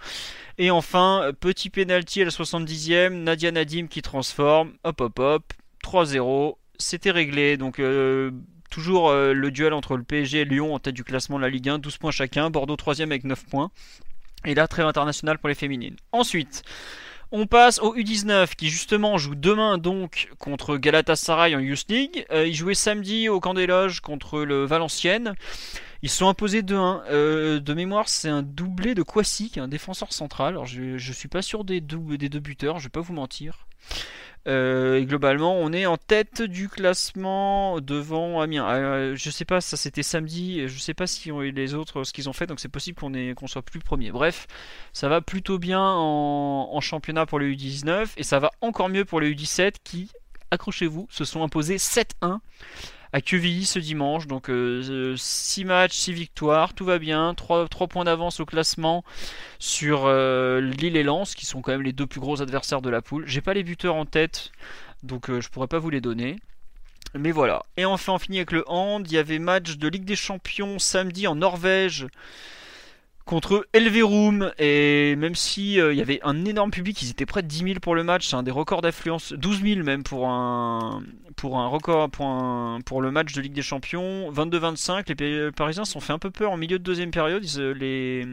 Et 0.57 0.71
enfin, 0.71 1.21
euh, 1.23 1.31
petit 1.33 1.69
penalty 1.69 2.21
à 2.21 2.25
la 2.25 2.31
70e, 2.31 3.09
Nadia 3.23 3.51
Nadim 3.51 3.87
qui 3.87 4.01
transforme, 4.01 4.73
hop 4.83 5.01
hop 5.01 5.19
hop, 5.19 5.53
3-0, 5.83 6.55
c'était 6.77 7.11
réglé. 7.11 7.57
Donc 7.57 7.79
euh, 7.79 8.31
toujours 8.69 9.09
euh, 9.09 9.33
le 9.33 9.51
duel 9.51 9.73
entre 9.73 9.97
le 9.97 10.03
PSG 10.03 10.39
et 10.41 10.45
Lyon 10.45 10.73
en 10.73 10.79
tête 10.79 10.95
du 10.95 11.03
classement 11.03 11.37
de 11.37 11.43
la 11.43 11.49
Ligue 11.49 11.69
1, 11.69 11.79
12 11.79 11.97
points 11.97 12.11
chacun, 12.11 12.49
Bordeaux 12.49 12.75
3 12.75 13.01
avec 13.01 13.23
9 13.23 13.45
points. 13.45 13.71
Et 14.45 14.53
là, 14.53 14.67
trêve 14.67 14.85
international 14.85 15.39
pour 15.39 15.49
les 15.49 15.55
féminines. 15.55 15.95
Ensuite, 16.11 16.63
on 17.31 17.45
passe 17.45 17.79
au 17.79 17.95
U19 17.95 18.55
qui 18.55 18.69
justement 18.69 19.17
joue 19.17 19.35
demain 19.35 19.77
donc 19.77 20.29
contre 20.39 20.77
Galatasaray 20.77 21.55
en 21.55 21.59
Youth 21.59 21.85
League. 21.89 22.25
Euh, 22.31 22.47
ils 22.47 22.55
jouaient 22.55 22.73
samedi 22.73 23.29
au 23.29 23.39
camp 23.39 23.53
des 23.53 23.67
loges 23.67 24.01
contre 24.01 24.41
le 24.41 24.65
Valenciennes. 24.65 25.33
Ils 26.03 26.09
sont 26.09 26.27
imposés 26.27 26.61
2-1. 26.61 27.01
Euh, 27.09 27.59
de 27.59 27.73
mémoire, 27.73 28.07
c'est 28.07 28.29
un 28.29 28.43
doublé 28.43 28.93
de 28.93 29.01
Kwasi, 29.01 29.49
qui 29.49 29.59
est 29.59 29.61
un 29.61 29.67
défenseur 29.67 30.13
central. 30.13 30.49
Alors, 30.49 30.65
je, 30.65 30.97
je 30.97 31.13
suis 31.13 31.27
pas 31.27 31.41
sûr 31.41 31.63
des 31.63 31.81
des 31.81 32.29
deux 32.29 32.39
buteurs, 32.39 32.79
je 32.79 32.85
vais 32.85 32.89
pas 32.89 33.01
vous 33.01 33.13
mentir. 33.13 33.67
Euh, 34.47 34.99
et 34.99 35.05
globalement, 35.05 35.55
on 35.55 35.73
est 35.73 35.85
en 35.85 35.97
tête 35.97 36.41
du 36.41 36.69
classement 36.69 37.81
devant 37.81 38.39
Amiens. 38.39 38.67
Euh, 38.67 39.15
je 39.15 39.29
sais 39.29 39.45
pas, 39.45 39.59
ça 39.61 39.75
c'était 39.75 40.03
samedi. 40.03 40.67
Je 40.67 40.79
sais 40.79 40.93
pas 40.93 41.07
si 41.07 41.31
les 41.31 41.73
autres 41.73 42.03
ce 42.03 42.13
qu'ils 42.13 42.29
ont 42.29 42.33
fait, 42.33 42.47
donc 42.47 42.59
c'est 42.59 42.69
possible 42.69 42.99
qu'on 42.99 43.11
qu'on 43.35 43.47
soit 43.47 43.61
plus 43.61 43.79
premier. 43.79 44.11
Bref, 44.11 44.47
ça 44.93 45.09
va 45.09 45.21
plutôt 45.21 45.59
bien 45.59 45.81
en, 45.81 46.69
en 46.71 46.81
championnat 46.81 47.25
pour 47.25 47.39
les 47.39 47.53
U19 47.53 48.07
et 48.17 48.23
ça 48.23 48.39
va 48.39 48.51
encore 48.61 48.89
mieux 48.89 49.05
pour 49.05 49.19
les 49.19 49.33
U17 49.33 49.75
qui, 49.83 50.11
accrochez-vous, 50.51 51.07
se 51.09 51.25
sont 51.25 51.43
imposés 51.43 51.77
7-1 51.77 52.39
à 53.13 53.21
QVI 53.21 53.65
ce 53.65 53.79
dimanche. 53.79 54.27
Donc 54.27 54.51
6 55.15 55.65
matchs, 55.65 55.95
6 55.95 56.13
victoires, 56.13 56.73
tout 56.73 56.85
va 56.85 56.99
bien. 56.99 57.33
3, 57.33 57.67
3 57.67 57.87
points 57.87 58.03
d'avance 58.03 58.39
au 58.39 58.45
classement 58.45 59.03
sur 59.59 60.07
Lille 60.07 60.97
et 60.97 61.03
Lens, 61.03 61.35
qui 61.35 61.45
sont 61.45 61.61
quand 61.61 61.71
même 61.71 61.83
les 61.83 61.93
deux 61.93 62.07
plus 62.07 62.19
gros 62.19 62.41
adversaires 62.41 62.81
de 62.81 62.89
la 62.89 63.01
poule. 63.01 63.25
J'ai 63.27 63.41
pas 63.41 63.53
les 63.53 63.63
buteurs 63.63 63.95
en 63.95 64.05
tête, 64.05 64.51
donc 65.03 65.29
je 65.29 65.49
pourrais 65.49 65.67
pas 65.67 65.79
vous 65.79 65.89
les 65.89 66.01
donner. 66.01 66.37
Mais 67.13 67.31
voilà. 67.31 67.63
Et 67.77 67.85
enfin, 67.85 68.13
on 68.13 68.19
finit 68.19 68.37
avec 68.37 68.51
le 68.51 68.63
hand. 68.67 69.09
Il 69.09 69.13
y 69.13 69.17
avait 69.17 69.39
match 69.39 69.77
de 69.77 69.87
Ligue 69.87 70.03
des 70.03 70.17
Champions 70.17 70.77
samedi 70.77 71.25
en 71.25 71.35
Norvège 71.35 72.07
contre 73.27 73.67
Elverum. 73.73 74.51
Et 74.57 75.15
même 75.17 75.35
si 75.35 75.79
euh, 75.79 75.93
y 75.93 76.01
avait 76.01 76.19
un 76.23 76.45
énorme 76.45 76.71
public, 76.71 76.99
ils 77.03 77.11
étaient 77.11 77.27
près 77.27 77.43
de 77.43 77.47
10 77.47 77.57
000 77.59 77.79
pour 77.79 77.93
le 77.93 78.03
match, 78.03 78.27
c'est 78.27 78.35
un 78.35 78.41
des 78.41 78.49
records 78.49 78.81
d'affluence, 78.81 79.33
12 79.33 79.61
000 79.61 79.83
même 79.83 80.01
pour 80.01 80.27
un 80.27 81.03
pour 81.35 81.59
un 81.59 81.67
record 81.67 82.09
pour, 82.09 82.25
un, 82.25 82.79
pour 82.83 82.99
le 82.99 83.11
match 83.11 83.33
de 83.33 83.41
Ligue 83.41 83.53
des 83.53 83.61
Champions, 83.61 84.31
22-25, 84.31 85.13
les 85.19 85.51
Parisiens 85.51 85.85
sont 85.85 85.99
fait 85.99 86.13
un 86.13 86.17
peu 86.17 86.31
peur 86.31 86.51
en 86.51 86.57
milieu 86.57 86.79
de 86.79 86.83
deuxième 86.83 87.11
période, 87.11 87.45
euh, 87.57 87.75
les, 87.75 88.25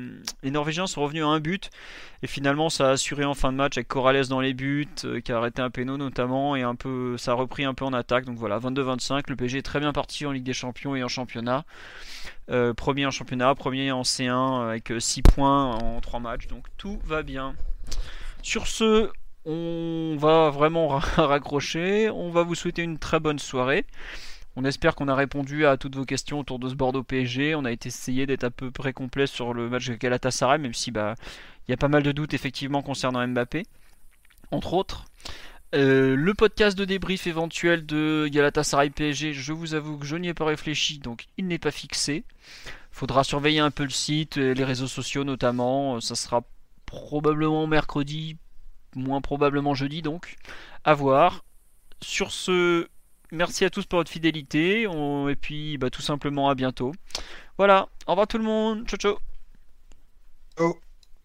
les 0.43 0.51
Norvégiens 0.51 0.87
sont 0.87 1.03
revenus 1.03 1.23
à 1.23 1.27
un 1.27 1.39
but 1.39 1.71
et 2.25 2.27
finalement 2.27 2.71
ça 2.71 2.89
a 2.89 2.93
assuré 2.93 3.27
en 3.27 3.35
fin 3.35 3.53
de 3.53 3.59
match 3.59 3.77
avec 3.77 3.87
Corrales 3.87 4.29
dans 4.29 4.41
les 4.41 4.55
buts, 4.55 4.89
euh, 5.05 5.21
qui 5.21 5.31
a 5.31 5.37
arrêté 5.37 5.61
un 5.61 5.69
péno 5.69 5.99
notamment 5.99 6.57
et 6.57 6.63
un 6.63 6.75
peu 6.75 7.19
ça 7.19 7.33
a 7.33 7.35
repris 7.35 7.65
un 7.65 7.75
peu 7.75 7.85
en 7.85 7.93
attaque, 7.93 8.25
donc 8.25 8.39
voilà 8.39 8.59
22-25, 8.59 9.25
le 9.29 9.37
PSG 9.37 9.59
est 9.59 9.63
très 9.63 9.79
bien 9.79 9.93
parti 9.93 10.25
en 10.25 10.33
Ligue 10.33 10.43
des 10.43 10.55
Champions 10.55 10.97
et 10.97 11.05
en 11.05 11.09
championnat. 11.09 11.67
Euh, 12.49 12.73
premier 12.73 13.05
en 13.05 13.11
championnat, 13.11 13.55
premier 13.55 13.93
en 13.93 14.03
C1 14.03 14.69
avec 14.69 14.91
6 14.99 15.21
euh, 15.21 15.23
points 15.35 15.75
en 15.75 16.01
3 16.01 16.19
matchs. 16.21 16.47
Donc 16.47 16.65
tout 16.79 16.99
va 17.05 17.23
bien. 17.23 17.55
Sur 18.43 18.69
ce, 18.69 19.11
on 19.45 20.17
va 20.19 20.49
vraiment 20.49 20.89
raccrocher. 21.17 22.09
On 22.09 22.31
va 22.31 22.43
vous 22.43 22.55
souhaiter 22.55 22.83
une 22.83 22.99
très 22.99 23.21
bonne 23.21 23.39
soirée. 23.39 23.85
On 24.57 24.65
espère 24.65 24.95
qu'on 24.95 25.09
a 25.09 25.15
répondu 25.15 25.67
à 25.67 25.77
toutes 25.77 25.97
vos 25.97 26.05
questions 26.05 26.39
autour 26.39 26.59
de 26.59 26.69
ce 26.69 26.75
Bordeaux 26.75 27.03
PSG. 27.03 27.55
On 27.57 27.65
a 27.65 27.73
essayé 27.73 28.27
d'être 28.27 28.45
à 28.45 28.51
peu 28.51 28.71
près 28.71 28.93
complet 28.93 29.27
sur 29.27 29.53
le 29.53 29.69
match 29.69 29.89
de 29.89 29.95
Galatasaray, 29.95 30.59
même 30.59 30.75
si 30.75 30.93
bah 30.93 31.15
il 31.67 31.73
y 31.73 31.75
a 31.75 31.77
pas 31.77 31.89
mal 31.89 32.03
de 32.03 32.13
doutes 32.13 32.35
effectivement 32.35 32.83
concernant 32.83 33.27
Mbappé, 33.27 33.65
entre 34.51 34.75
autres. 34.75 35.07
Euh, 35.75 36.15
le 36.15 36.35
podcast 36.35 36.79
de 36.79 36.85
débrief 36.85 37.27
éventuel 37.27 37.85
de 37.85 38.29
Galatasaray 38.31 38.91
PSG, 38.91 39.33
je 39.33 39.53
vous 39.53 39.75
avoue 39.75 39.99
que 39.99 40.07
je 40.07 40.17
n'y 40.17 40.29
ai 40.29 40.35
pas 40.35 40.45
réfléchi, 40.45 40.99
donc 41.01 41.27
il 41.37 41.49
n'est 41.49 41.59
pas 41.59 41.73
fixé. 41.73 42.25
Faudra 42.93 43.25
surveiller 43.25 43.59
un 43.59 43.73
peu 43.73 43.83
le 43.83 43.91
site, 43.91 44.37
les 44.37 44.65
réseaux 44.65 44.87
sociaux 44.87 45.25
notamment. 45.25 46.01
Ça 46.01 46.15
sera 46.15 46.45
probablement 46.87 47.67
mercredi, 47.67 48.37
moins 48.95 49.21
probablement 49.21 49.75
jeudi 49.75 50.01
donc. 50.01 50.37
À 50.85 50.95
voir. 50.95 51.45
Sur 52.03 52.31
ce, 52.31 52.87
merci 53.33 53.65
à 53.65 53.71
tous 53.71 53.87
pour 53.87 53.99
votre 53.99 54.11
fidélité. 54.11 54.83
Et 54.83 55.37
puis 55.37 55.79
bah, 55.79 55.91
tout 55.91 56.03
simplement 56.03 56.49
à 56.49 56.55
bientôt. 56.55 56.93
Voilà, 57.59 57.89
au 58.07 58.13
revoir 58.13 58.27
tout 58.27 58.39
le 58.39 58.45
monde. 58.45 58.87
Ciao 58.87 58.99
ciao. 58.99 59.19
Ciao. 60.57 60.75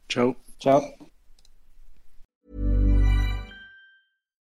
Ciao. 0.10 0.36
Ciao. 0.60 1.09